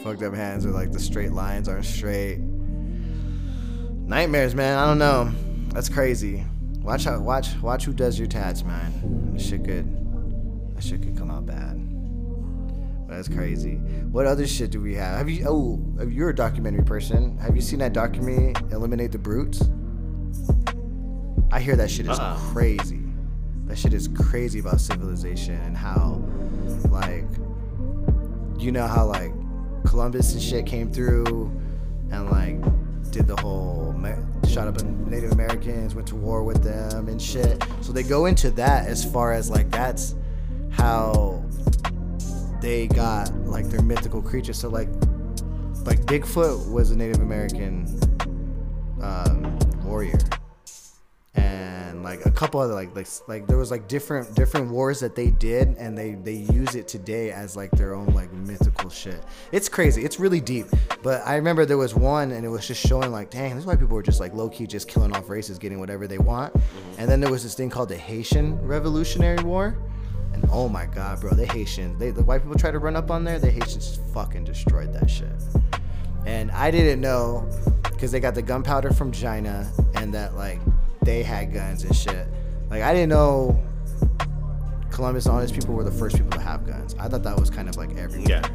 Fucked 0.03 0.23
up 0.23 0.33
hands 0.33 0.65
or 0.65 0.71
like 0.71 0.91
the 0.91 0.99
straight 0.99 1.33
lines 1.33 1.69
aren't 1.69 1.85
straight. 1.85 2.39
Nightmares, 2.39 4.55
man. 4.55 4.79
I 4.79 4.87
don't 4.87 4.99
know. 4.99 5.31
That's 5.69 5.89
crazy. 5.89 6.43
Watch 6.85 7.05
how 7.05 7.19
watch 7.19 7.55
watch 7.61 7.85
who 7.85 7.93
does 7.93 8.19
your 8.19 8.27
tats, 8.27 8.63
man. 8.63 9.31
This 9.33 9.47
shit 9.47 9.63
could 9.65 9.85
that 10.75 10.83
shit 10.83 11.01
could 11.01 11.17
come 11.17 11.31
out 11.31 11.45
bad. 11.45 11.81
But 13.07 13.15
That's 13.15 13.27
crazy. 13.27 13.75
What 14.11 14.25
other 14.27 14.45
shit 14.47 14.71
do 14.71 14.79
we 14.81 14.93
have? 14.95 15.17
Have 15.17 15.29
you 15.29 15.45
oh 15.47 16.03
you're 16.07 16.29
a 16.29 16.35
documentary 16.35 16.83
person. 16.83 17.37
Have 17.39 17.55
you 17.55 17.61
seen 17.61 17.79
that 17.79 17.93
documentary 17.93 18.53
Eliminate 18.71 19.11
the 19.11 19.17
Brutes? 19.17 19.67
I 21.51 21.59
hear 21.59 21.75
that 21.75 21.89
shit 21.89 22.07
is 22.07 22.19
Uh-uh. 22.19 22.37
crazy. 22.51 23.01
That 23.65 23.77
shit 23.79 23.93
is 23.93 24.07
crazy 24.07 24.59
about 24.59 24.79
civilization 24.79 25.55
and 25.61 25.75
how 25.75 26.23
like 26.91 27.25
you 28.59 28.71
know 28.71 28.85
how 28.87 29.05
like 29.07 29.31
Columbus 29.85 30.33
and 30.33 30.41
shit 30.41 30.65
came 30.67 30.91
through 30.91 31.51
and 32.11 32.29
like 32.29 32.61
did 33.11 33.25
the 33.27 33.35
whole 33.37 33.91
shot 34.55 34.69
up 34.69 34.81
Native 34.85 35.33
Americans, 35.33 35.95
went 35.95 36.07
to 36.07 36.15
war 36.15 36.41
with 36.41 36.63
them 36.63 37.09
and 37.09 37.21
shit. 37.21 37.61
So 37.81 37.91
they 37.91 38.03
go 38.03 38.27
into 38.27 38.49
that 38.51 38.87
as 38.87 39.03
far 39.03 39.33
as 39.33 39.49
like 39.49 39.69
that's 39.69 40.15
how 40.71 41.43
they 42.61 42.87
got 42.87 43.35
like 43.39 43.65
their 43.65 43.81
mythical 43.81 44.21
creatures. 44.21 44.57
So 44.57 44.69
like 44.69 44.87
like 45.83 45.99
Bigfoot 46.05 46.71
was 46.71 46.91
a 46.91 46.95
Native 46.95 47.21
American 47.21 47.99
um, 49.01 49.59
warrior, 49.83 50.19
couple 52.35 52.59
other 52.59 52.73
like 52.73 52.95
like 52.95 53.07
like 53.27 53.47
there 53.47 53.57
was 53.57 53.71
like 53.71 53.87
different 53.87 54.35
different 54.35 54.69
wars 54.69 54.99
that 54.99 55.15
they 55.15 55.31
did 55.31 55.69
and 55.77 55.97
they 55.97 56.13
they 56.13 56.33
use 56.33 56.75
it 56.75 56.87
today 56.87 57.31
as 57.31 57.55
like 57.55 57.71
their 57.71 57.95
own 57.95 58.07
like 58.07 58.31
mythical 58.33 58.89
shit. 58.89 59.23
It's 59.51 59.69
crazy. 59.69 60.03
It's 60.03 60.19
really 60.19 60.41
deep. 60.41 60.67
But 61.01 61.21
I 61.25 61.35
remember 61.35 61.65
there 61.65 61.77
was 61.77 61.95
one 61.95 62.31
and 62.31 62.45
it 62.45 62.49
was 62.49 62.67
just 62.67 62.85
showing 62.85 63.11
like, 63.11 63.29
dang, 63.29 63.51
this 63.51 63.59
is 63.59 63.65
why 63.65 63.75
people 63.75 63.95
were 63.95 64.03
just 64.03 64.19
like 64.19 64.33
low 64.33 64.49
key 64.49 64.67
just 64.67 64.87
killing 64.87 65.15
off 65.15 65.29
races, 65.29 65.57
getting 65.57 65.79
whatever 65.79 66.07
they 66.07 66.17
want. 66.17 66.53
Mm-hmm. 66.53 67.01
And 67.01 67.09
then 67.09 67.19
there 67.19 67.31
was 67.31 67.43
this 67.43 67.55
thing 67.55 67.69
called 67.69 67.89
the 67.89 67.97
Haitian 67.97 68.59
Revolutionary 68.61 69.43
War. 69.43 69.77
And 70.33 70.45
oh 70.51 70.67
my 70.67 70.85
god, 70.85 71.21
bro, 71.21 71.33
the 71.33 71.45
Haitians, 71.45 71.97
they 71.97 72.11
the 72.11 72.23
white 72.23 72.41
people 72.43 72.57
tried 72.57 72.71
to 72.71 72.79
run 72.79 72.97
up 72.97 73.09
on 73.09 73.23
there, 73.23 73.39
the 73.39 73.49
Haitians 73.49 73.87
just 73.87 74.01
fucking 74.13 74.43
destroyed 74.43 74.91
that 74.93 75.09
shit. 75.09 75.31
And 76.25 76.51
I 76.51 76.71
didn't 76.71 76.99
know 76.99 77.47
because 77.83 78.11
they 78.11 78.19
got 78.19 78.35
the 78.35 78.41
gunpowder 78.41 78.91
from 78.91 79.11
China 79.11 79.71
and 79.93 80.13
that 80.13 80.35
like 80.35 80.59
they 81.05 81.23
had 81.23 81.53
guns 81.53 81.83
and 81.83 81.95
shit. 81.95 82.27
Like 82.69 82.81
I 82.81 82.93
didn't 82.93 83.09
know 83.09 83.61
Columbus 84.91 85.25
and 85.25 85.35
all 85.35 85.41
these 85.41 85.51
people 85.51 85.75
were 85.75 85.83
the 85.83 85.91
first 85.91 86.15
people 86.15 86.31
to 86.31 86.39
have 86.39 86.65
guns. 86.65 86.95
I 86.99 87.07
thought 87.07 87.23
that 87.23 87.39
was 87.39 87.49
kind 87.49 87.69
of 87.69 87.77
like 87.77 87.95
everywhere. 87.97 88.41
Yeah. 88.41 88.47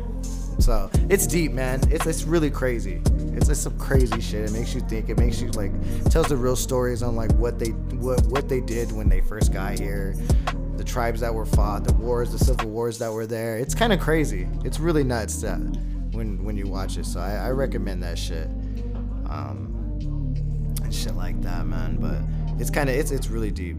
So 0.59 0.91
it's 1.09 1.27
deep, 1.27 1.53
man. 1.53 1.81
It's 1.91 2.07
it's 2.07 2.25
really 2.25 2.51
crazy. 2.51 3.01
It's 3.35 3.49
just 3.49 3.63
some 3.63 3.79
crazy 3.79 4.21
shit. 4.21 4.51
It 4.51 4.53
makes 4.53 4.75
you 4.75 4.81
think. 4.83 5.09
It 5.09 5.19
makes 5.19 5.41
you 5.41 5.51
like 5.53 5.73
tells 6.11 6.29
the 6.29 6.37
real 6.37 6.57
stories 6.57 7.03
on 7.03 7.17
like 7.17 7.33
what 7.33 7.59
they 7.59 7.71
what 7.97 8.25
what 8.27 8.49
they 8.49 8.61
did 8.61 8.93
when 8.93 9.09
they 9.09 9.21
first 9.21 9.53
got 9.53 9.79
here, 9.79 10.15
the 10.77 10.85
tribes 10.85 11.21
that 11.21 11.33
were 11.33 11.47
fought, 11.47 11.85
the 11.85 11.95
wars, 11.95 12.33
the 12.33 12.39
civil 12.39 12.69
wars 12.69 12.99
that 12.99 13.13
were 13.13 13.27
there. 13.27 13.57
It's 13.57 13.75
kind 13.75 13.93
of 13.93 14.01
crazy. 14.01 14.49
It's 14.65 14.81
really 14.81 15.05
nuts 15.05 15.41
that 15.43 15.59
when 16.13 16.45
when 16.45 16.57
you 16.57 16.67
watch 16.67 16.99
it. 16.99 17.07
So 17.07 17.21
I, 17.21 17.35
I 17.37 17.51
recommend 17.51 18.03
that 18.03 18.19
shit. 18.19 18.49
Um, 19.31 20.35
and 20.83 20.95
shit 20.95 21.15
like 21.15 21.41
that, 21.43 21.67
man. 21.67 21.97
But 21.97 22.21
it's 22.61 22.71
kind 22.71 22.89
of 22.89 22.95
it's 22.95 23.11
it's 23.11 23.29
really 23.29 23.51
deep. 23.51 23.77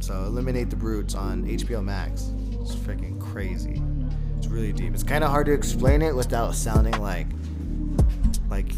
So 0.00 0.14
eliminate 0.24 0.70
the 0.70 0.76
brutes 0.76 1.14
on 1.14 1.44
HBO 1.44 1.82
Max. 1.82 2.30
It's 2.60 2.74
freaking 2.74 3.18
crazy. 3.20 3.82
It's 4.36 4.46
really 4.46 4.72
deep. 4.72 4.94
It's 4.94 5.02
kind 5.02 5.24
of 5.24 5.30
hard 5.30 5.46
to 5.46 5.52
explain 5.52 6.02
it 6.02 6.14
without 6.14 6.54
sounding 6.54 7.00
like 7.00 7.26
like 8.50 8.70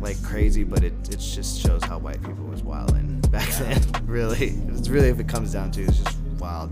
like 0.00 0.22
crazy, 0.22 0.64
but 0.64 0.84
it 0.84 0.94
it 1.10 1.18
just 1.18 1.60
shows 1.60 1.82
how 1.84 1.98
white 1.98 2.22
people 2.22 2.44
was 2.44 2.62
wilding 2.62 3.20
back 3.30 3.48
then. 3.56 3.82
really, 4.06 4.54
it's 4.68 4.88
really 4.88 5.08
if 5.08 5.18
it 5.18 5.28
comes 5.28 5.52
down 5.52 5.70
to 5.72 5.82
it's 5.82 5.98
just 5.98 6.18
wild. 6.38 6.70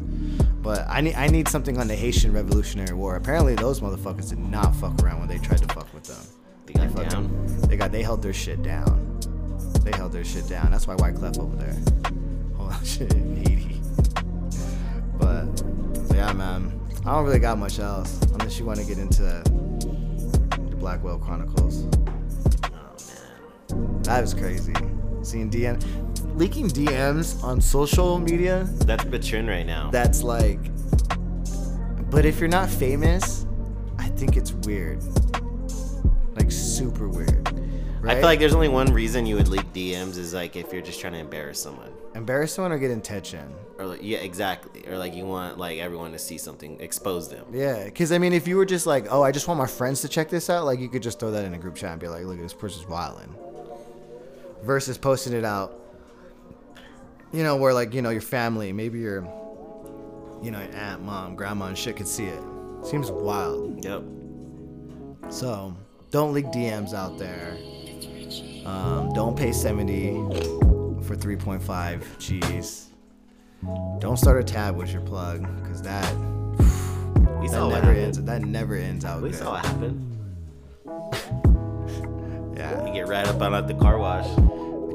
But 0.63 0.87
I 0.89 1.01
need 1.01 1.15
I 1.15 1.27
need 1.27 1.49
something 1.49 1.79
on 1.79 1.89
the 1.89 1.97
Haitian 1.97 2.33
Revolutionary 2.33 2.95
War. 2.95 3.17
Apparently, 3.17 3.57
those 3.57 3.81
motherfuckers 3.81 4.31
did 4.31 4.39
not 4.39 4.75
fuck 4.77 5.03
around 5.03 5.19
when 5.19 5.29
they 5.29 5.39
tried 5.39 5.59
to 5.59 5.75
fuck 5.75 5.93
with 5.93 6.05
them. 6.05 6.25
They 6.67 6.75
got 6.75 6.91
fucking- 6.93 7.09
down. 7.09 7.47
They 7.69 7.77
got 7.77 7.91
they 7.91 8.03
held 8.03 8.23
their 8.23 8.33
shit 8.33 8.63
down. 8.63 9.12
They 9.85 9.91
held 9.97 10.13
their 10.13 10.25
shit 10.25 10.49
down. 10.49 10.71
That's 10.71 10.87
why 10.87 10.95
White 10.95 11.17
Clef 11.17 11.39
over 11.39 11.57
there. 11.57 11.77
Oh 12.59 12.81
shit, 12.85 13.15
needy. 13.17 13.81
But 15.19 15.63
yeah, 16.15 16.33
man. 16.33 16.79
I 17.05 17.15
don't 17.15 17.25
really 17.25 17.41
got 17.41 17.59
much 17.59 17.81
else 17.81 18.21
unless 18.33 18.61
you 18.61 18.65
want 18.65 18.79
to 18.79 18.85
get 18.87 18.99
into 18.99 19.23
the 19.23 20.77
Blackwell 20.77 21.19
Chronicles. 21.19 21.85
Oh 22.65 23.77
man, 23.77 24.03
that 24.03 24.21
was 24.21 24.35
crazy. 24.35 24.75
Seeing 25.23 25.51
DM 25.51 25.83
leaking 26.37 26.69
DMs 26.69 27.43
on 27.43 27.61
social 27.61 28.19
media. 28.19 28.69
That's 28.85 29.05
the 29.05 29.19
trend 29.19 29.49
right 29.49 29.67
now. 29.67 29.91
That's 29.91 30.23
like. 30.23 30.61
But 32.09 32.25
if 32.25 32.39
you're 32.39 32.49
not 32.49 32.71
famous, 32.71 33.47
I 33.99 34.09
think 34.11 34.37
it's 34.37 34.53
weird. 34.53 35.03
Like 36.37 36.53
super 36.53 37.09
weird. 37.09 37.41
Right? 38.03 38.16
I 38.16 38.20
feel 38.20 38.24
like 38.24 38.41
there's 38.41 38.55
only 38.55 38.69
one 38.69 38.93
reason 38.93 39.27
you 39.27 39.37
would 39.37 39.47
leak 39.47 39.73
DMs 39.73 40.16
is 40.16 40.35
like 40.35 40.57
if 40.57 40.73
you're 40.73 40.83
just 40.83 41.01
trying 41.01 41.12
to 41.12 41.20
embarrass 41.20 41.62
someone. 41.62 41.93
embarrass 42.16 42.53
someone 42.53 42.73
or 42.73 42.79
get 42.79 42.91
attention. 42.91 43.55
Or 43.79 43.87
like, 43.87 44.01
yeah, 44.03 44.19
exactly. 44.19 44.85
Or 44.89 44.99
like 44.99 45.15
you 45.15 45.24
want 45.24 45.57
like 45.57 45.79
everyone 45.79 46.11
to 46.11 46.19
see 46.19 46.37
something, 46.37 46.81
expose 46.81 47.29
them. 47.29 47.47
Yeah, 47.53 47.85
because 47.85 48.11
I 48.11 48.19
mean, 48.19 48.33
if 48.33 48.49
you 48.49 48.57
were 48.57 48.66
just 48.66 48.87
like, 48.87 49.07
oh, 49.09 49.23
I 49.23 49.31
just 49.31 49.47
want 49.47 49.59
my 49.59 49.69
friends 49.69 50.01
to 50.01 50.09
check 50.09 50.29
this 50.29 50.51
out, 50.51 50.65
like 50.65 50.81
you 50.81 50.89
could 50.89 51.03
just 51.03 51.20
throw 51.20 51.31
that 51.31 51.45
in 51.45 51.55
a 51.55 51.59
group 51.59 51.77
chat 51.77 51.93
and 51.93 52.01
be 52.01 52.09
like, 52.09 52.24
look, 52.24 52.39
at 52.39 52.43
this 52.43 52.53
person's 52.53 52.89
wilding. 52.89 53.33
Versus 54.65 54.99
posting 54.99 55.33
it 55.33 55.45
out, 55.45 55.81
you 57.33 57.45
know, 57.45 57.55
where 57.55 57.73
like 57.73 57.95
you 57.95 58.03
know 58.03 58.11
your 58.11 58.20
family, 58.20 58.73
maybe 58.73 58.99
your, 58.99 59.23
you 60.43 60.51
know, 60.51 60.61
your 60.61 60.74
aunt, 60.74 61.03
mom, 61.03 61.37
grandma, 61.37 61.66
and 61.66 61.79
shit 61.79 61.97
could 61.97 62.09
see 62.09 62.24
it. 62.24 62.43
Seems 62.83 63.12
wild. 63.12 63.85
Yep. 63.85 64.03
So 65.31 65.77
don't 66.11 66.33
leak 66.33 66.47
DMs 66.47 66.95
out 66.95 67.16
there. 67.16 67.57
Um, 68.65 69.13
don't 69.13 69.37
pay 69.37 69.53
70 69.53 70.13
for 71.05 71.17
3.5 71.17 72.19
G's. 72.19 72.89
Don't 73.99 74.17
start 74.17 74.41
a 74.41 74.45
tab 74.45 74.77
with 74.77 74.93
your 74.93 75.03
plug, 75.03 75.43
because 75.63 75.83
that 75.83 76.15
We 77.41 77.49
that 77.49 77.69
never 77.69 77.93
ends. 77.93 78.21
That 78.23 78.43
never 78.43 78.75
ends 78.75 79.05
out 79.05 79.23
We 79.23 79.31
good. 79.31 79.39
saw 79.39 79.53
what 79.53 79.67
happened. 79.67 80.09
Yeah. 82.57 82.87
You 82.87 82.93
get 82.93 83.09
right 83.09 83.27
up 83.27 83.41
on 83.41 83.55
at 83.55 83.67
the 83.67 83.75
car 83.75 83.99
wash. 83.99 84.27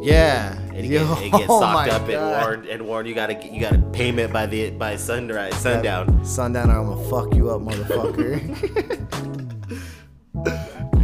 Yeah. 0.01 0.57
And 0.57 0.77
it, 0.77 0.85
Yo, 0.85 1.15
get, 1.15 1.23
it 1.25 1.31
gets 1.31 1.45
oh 1.49 1.59
socked 1.59 1.73
my 1.73 1.89
up 1.89 2.07
and 2.07 2.21
warned 2.21 2.65
and 2.67 2.85
warned 2.87 3.07
you 3.09 3.15
gotta 3.15 3.33
you 3.45 3.59
gotta 3.59 3.79
payment 3.91 4.31
by 4.31 4.45
the 4.45 4.69
by 4.71 4.95
sunrise 4.95 5.55
sundown. 5.55 6.23
Sundown, 6.23 6.69
I'm 6.69 6.85
gonna 6.87 7.09
fuck 7.09 7.33
you 7.35 7.49
up, 7.49 7.61
motherfucker. 7.61 9.43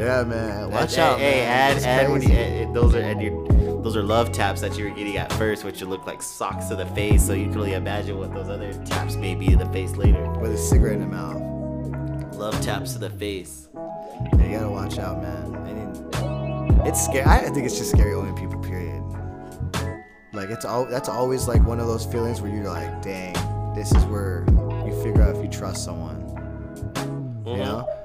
yeah, 0.04 0.24
man. 0.24 0.72
Watch 0.72 0.96
Hey, 0.96 1.02
out, 1.02 1.20
Hey, 1.20 1.42
man. 1.42 1.78
add 1.78 1.84
add 1.84 2.12
when 2.12 2.22
you, 2.22 2.30
add, 2.30 2.74
those 2.74 2.96
are 2.96 3.00
and 3.00 3.22
your 3.22 3.48
those 3.84 3.98
are 3.98 4.04
love 4.04 4.32
taps 4.32 4.62
that 4.62 4.78
you 4.78 4.86
were 4.86 4.92
getting 4.92 5.18
at 5.18 5.32
first, 5.34 5.66
which 5.66 5.82
would 5.82 5.90
look 5.90 6.08
like 6.08 6.22
socks 6.22 6.68
to 6.68 6.76
the 6.76 6.86
face. 6.88 7.26
So 7.26 7.34
you 7.34 7.46
can 7.46 7.54
really 7.54 7.74
imagine 7.74 8.18
what 8.18 8.34
those 8.34 8.48
other 8.50 8.74
taps 8.86 9.16
may 9.16 9.36
be 9.36 9.48
to 9.48 9.58
the 9.58 9.66
face 9.68 9.98
later. 9.98 10.24
with 10.40 10.54
a 10.54 10.58
cigarette 10.58 10.96
in 10.96 11.02
the 11.02 11.08
mouth. 11.08 12.36
Love 12.36 12.60
taps 12.62 12.94
to 12.94 13.00
the 13.00 13.10
face. 13.10 13.68
Yeah, 13.76 14.46
you 14.46 14.58
gotta 14.58 14.70
watch 14.70 14.98
out, 15.00 15.22
man. 15.22 15.56
I 15.56 15.74
mean, 15.74 16.88
it's 16.88 17.04
scary. 17.04 17.26
I 17.26 17.50
think 17.50 17.66
it's 17.66 17.78
just 17.78 17.92
scary 17.92 18.14
owning 18.14 18.36
people. 18.36 18.60
Period. 18.62 19.04
Like 20.34 20.50
it's 20.50 20.66
all 20.66 20.86
that's 20.86 21.10
always 21.10 21.48
like 21.48 21.64
one 21.66 21.80
of 21.80 21.88
those 21.88 22.06
feelings 22.06 22.42
where 22.42 22.52
you're 22.54 22.66
like, 22.66 23.02
dang, 23.02 23.34
this 23.76 23.92
is 23.92 24.04
where 24.06 24.46
you 24.86 25.00
figure 25.04 25.22
out 25.22 25.36
if 25.36 25.44
you 25.44 25.50
trust 25.50 25.84
someone. 25.84 26.22
You 27.46 27.52
mm-hmm. 27.52 27.60
know, 27.60 28.03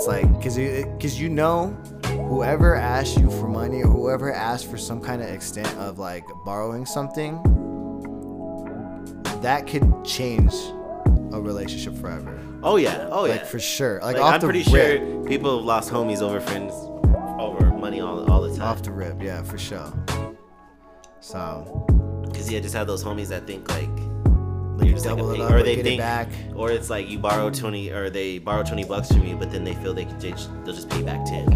it's 0.00 0.08
like 0.08 0.32
because 0.32 0.56
you 0.56 0.86
because 0.96 1.20
you 1.20 1.28
know 1.28 1.66
whoever 2.26 2.74
asks 2.74 3.18
you 3.18 3.30
for 3.30 3.46
money 3.48 3.82
or 3.82 3.88
whoever 3.88 4.32
asks 4.32 4.66
for 4.66 4.78
some 4.78 4.98
kind 4.98 5.20
of 5.20 5.28
extent 5.28 5.68
of 5.76 5.98
like 5.98 6.24
borrowing 6.42 6.86
something, 6.86 7.36
that 9.42 9.66
could 9.66 9.84
change 10.02 10.54
a 11.34 11.38
relationship 11.38 11.94
forever. 11.98 12.40
Oh 12.62 12.76
yeah, 12.76 13.08
oh 13.10 13.26
yeah, 13.26 13.32
Like 13.32 13.46
for 13.46 13.58
sure. 13.58 14.00
Like, 14.00 14.16
Like, 14.16 14.24
off 14.24 14.34
I'm 14.36 14.40
the 14.40 14.46
pretty 14.46 14.72
rip. 14.72 15.02
sure 15.02 15.24
people 15.26 15.58
have 15.58 15.66
lost 15.66 15.90
homies 15.90 16.22
over 16.22 16.40
friends 16.40 16.72
over 17.38 17.70
money 17.74 18.00
all, 18.00 18.24
all 18.32 18.40
the 18.40 18.56
time. 18.56 18.68
Off 18.68 18.82
the 18.82 18.92
rip, 18.92 19.20
yeah, 19.20 19.42
for 19.42 19.58
sure. 19.58 19.92
So 21.20 21.84
Cause 22.32 22.50
yeah, 22.50 22.60
just 22.60 22.74
have 22.74 22.86
those 22.86 23.04
homies 23.04 23.28
that 23.28 23.46
think 23.46 23.68
like 23.70 24.09
you're 24.90 24.96
just 24.98 25.06
like 25.06 25.18
a 25.18 25.32
pig- 25.32 25.40
up 25.40 25.50
or 25.52 25.62
they 25.62 25.82
think, 25.82 26.00
back. 26.00 26.28
or 26.54 26.70
it's 26.70 26.90
like 26.90 27.08
you 27.08 27.18
borrow 27.18 27.50
twenty, 27.50 27.90
or 27.90 28.10
they 28.10 28.38
borrow 28.38 28.62
twenty 28.62 28.84
bucks 28.84 29.08
from 29.10 29.24
you, 29.24 29.36
but 29.36 29.50
then 29.50 29.64
they 29.64 29.74
feel 29.74 29.94
they 29.94 30.04
can 30.04 30.20
just, 30.20 30.50
they'll 30.64 30.74
just 30.74 30.90
pay 30.90 31.02
back 31.02 31.24
ten. 31.24 31.46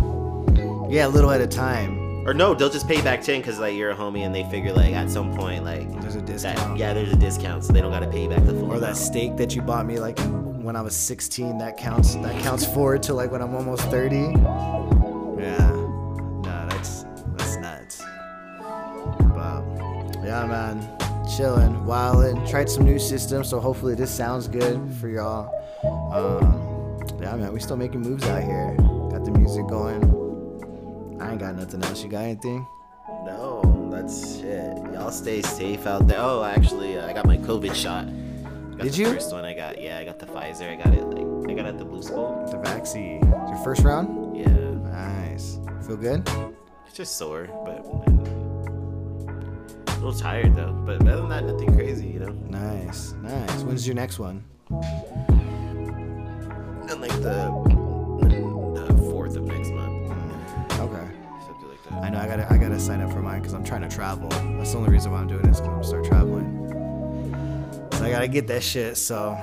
Yeah, 0.90 1.06
a 1.06 1.08
little 1.08 1.30
at 1.30 1.40
a 1.40 1.46
time. 1.46 2.26
Or 2.26 2.32
no, 2.32 2.54
they'll 2.54 2.70
just 2.70 2.88
pay 2.88 3.02
back 3.02 3.20
ten 3.22 3.40
because 3.40 3.58
like 3.58 3.74
you're 3.74 3.90
a 3.90 3.94
homie 3.94 4.20
and 4.20 4.34
they 4.34 4.44
figure 4.44 4.72
like 4.72 4.94
at 4.94 5.10
some 5.10 5.34
point 5.36 5.62
like 5.64 5.88
There's 6.00 6.16
a 6.16 6.20
that, 6.20 6.76
yeah, 6.78 6.94
there's 6.94 7.12
a 7.12 7.16
discount, 7.16 7.64
so 7.64 7.72
they 7.72 7.80
don't 7.82 7.92
gotta 7.92 8.06
pay 8.06 8.22
you 8.22 8.28
back 8.30 8.44
the 8.46 8.52
full. 8.54 8.72
Or 8.72 8.80
that 8.80 8.96
steak 8.96 9.36
that 9.36 9.54
you 9.54 9.60
bought 9.62 9.84
me 9.86 9.98
like 9.98 10.18
when 10.64 10.76
I 10.76 10.80
was 10.80 10.96
16, 10.96 11.58
that 11.58 11.76
counts 11.76 12.14
that 12.16 12.42
counts 12.42 12.64
forward 12.64 13.02
to 13.04 13.14
like 13.14 13.30
when 13.30 13.42
I'm 13.42 13.54
almost 13.54 13.82
30. 13.90 14.16
Yeah. 14.16 14.30
No, 15.70 16.66
that's 16.70 17.04
that's 17.36 17.56
nuts. 17.56 18.02
But 19.34 19.62
yeah, 20.24 20.46
man. 20.46 20.93
Chilling, 21.36 21.74
wildin'. 21.84 22.48
Tried 22.48 22.68
some 22.70 22.84
new 22.84 22.98
systems, 22.98 23.48
so 23.48 23.58
hopefully 23.58 23.94
this 23.94 24.10
sounds 24.10 24.46
good 24.46 24.80
for 25.00 25.08
y'all. 25.08 25.50
Um, 26.12 26.98
yeah, 27.20 27.34
man, 27.34 27.52
we 27.52 27.60
still 27.60 27.76
making 27.76 28.02
moves 28.02 28.24
out 28.26 28.42
here. 28.42 28.74
Got 29.10 29.24
the 29.24 29.32
music 29.32 29.66
going. 29.66 30.02
I 31.20 31.30
ain't 31.32 31.40
got 31.40 31.56
nothing 31.56 31.82
else. 31.82 32.02
You 32.04 32.08
got 32.10 32.22
anything? 32.24 32.66
No, 33.24 33.88
that's 33.90 34.36
shit. 34.38 34.76
Y'all 34.92 35.10
stay 35.10 35.42
safe 35.42 35.86
out 35.86 36.06
there. 36.06 36.18
Oh, 36.20 36.44
actually, 36.44 36.98
uh, 36.98 37.06
I 37.08 37.12
got 37.12 37.26
my 37.26 37.38
COVID 37.38 37.74
shot. 37.74 38.06
Did 38.78 38.92
the 38.92 38.96
you? 38.98 39.06
First 39.12 39.32
one 39.32 39.44
I 39.44 39.54
got. 39.54 39.80
Yeah, 39.80 39.98
I 39.98 40.04
got 40.04 40.18
the 40.18 40.26
Pfizer. 40.26 40.70
I 40.70 40.76
got 40.76 40.92
it 40.94 41.04
like 41.04 41.50
I 41.50 41.54
got 41.54 41.66
it 41.66 41.70
at 41.70 41.78
the 41.78 41.84
Blue 41.84 42.02
Skull. 42.02 42.46
The 42.50 42.58
vaccine. 42.58 43.24
Your 43.24 43.60
first 43.64 43.82
round? 43.82 44.36
Yeah, 44.36 44.46
Nice. 44.48 45.58
Feel 45.86 45.96
good? 45.96 46.28
it's 46.86 46.96
just 46.96 47.16
sore, 47.16 47.48
but 47.64 47.84
a 50.04 50.08
little 50.08 50.20
tired 50.20 50.54
though. 50.54 50.72
But 50.72 51.00
other 51.08 51.22
than 51.22 51.28
that, 51.30 51.44
nothing 51.44 51.74
crazy, 51.74 52.08
you 52.08 52.18
know. 52.20 52.32
Nice, 52.50 53.12
nice. 53.22 53.62
When's 53.62 53.86
your 53.86 53.96
next 53.96 54.18
one? 54.18 54.44
And 56.90 57.00
like 57.00 57.10
the 57.22 57.50
the 58.22 58.96
fourth 59.10 59.36
of 59.36 59.44
next 59.44 59.70
month, 59.70 60.12
mm, 60.12 60.80
Okay. 60.80 61.06
something 61.46 61.68
like 61.68 61.82
that. 61.84 61.92
I 62.04 62.10
know 62.10 62.18
I 62.18 62.26
gotta 62.26 62.52
I 62.52 62.58
gotta 62.58 62.78
sign 62.78 63.00
up 63.00 63.10
for 63.12 63.22
mine 63.22 63.40
because 63.40 63.54
I'm 63.54 63.64
trying 63.64 63.80
to 63.80 63.88
travel. 63.88 64.28
That's 64.28 64.72
the 64.72 64.78
only 64.78 64.90
reason 64.90 65.10
why 65.10 65.20
I'm 65.20 65.26
doing 65.28 65.42
this 65.42 65.60
because 65.60 65.68
I'm 65.68 65.74
gonna 65.74 65.84
start 65.84 66.04
traveling. 66.04 66.60
I 67.94 68.10
gotta 68.10 68.28
get 68.28 68.46
that 68.48 68.62
shit. 68.62 68.98
So 68.98 69.34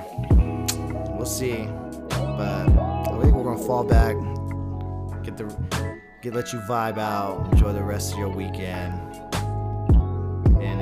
we'll 1.16 1.26
see. 1.26 1.66
But 2.08 2.68
I 2.68 3.18
think 3.20 3.34
we're 3.34 3.42
gonna 3.42 3.58
fall 3.66 3.82
back, 3.82 4.14
get 5.24 5.36
the 5.36 5.44
get 6.22 6.34
let 6.34 6.52
you 6.52 6.60
vibe 6.60 6.98
out, 6.98 7.52
enjoy 7.52 7.72
the 7.72 7.82
rest 7.82 8.12
of 8.12 8.18
your 8.20 8.28
weekend. 8.28 9.31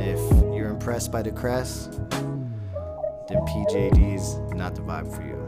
If 0.03 0.19
you're 0.55 0.71
impressed 0.71 1.13
by 1.13 1.21
the 1.21 1.31
crest, 1.31 1.93
then 2.11 3.37
PJD's 3.47 4.39
not 4.57 4.75
the 4.75 4.81
vibe 4.81 5.15
for 5.15 5.23
you. 5.23 5.40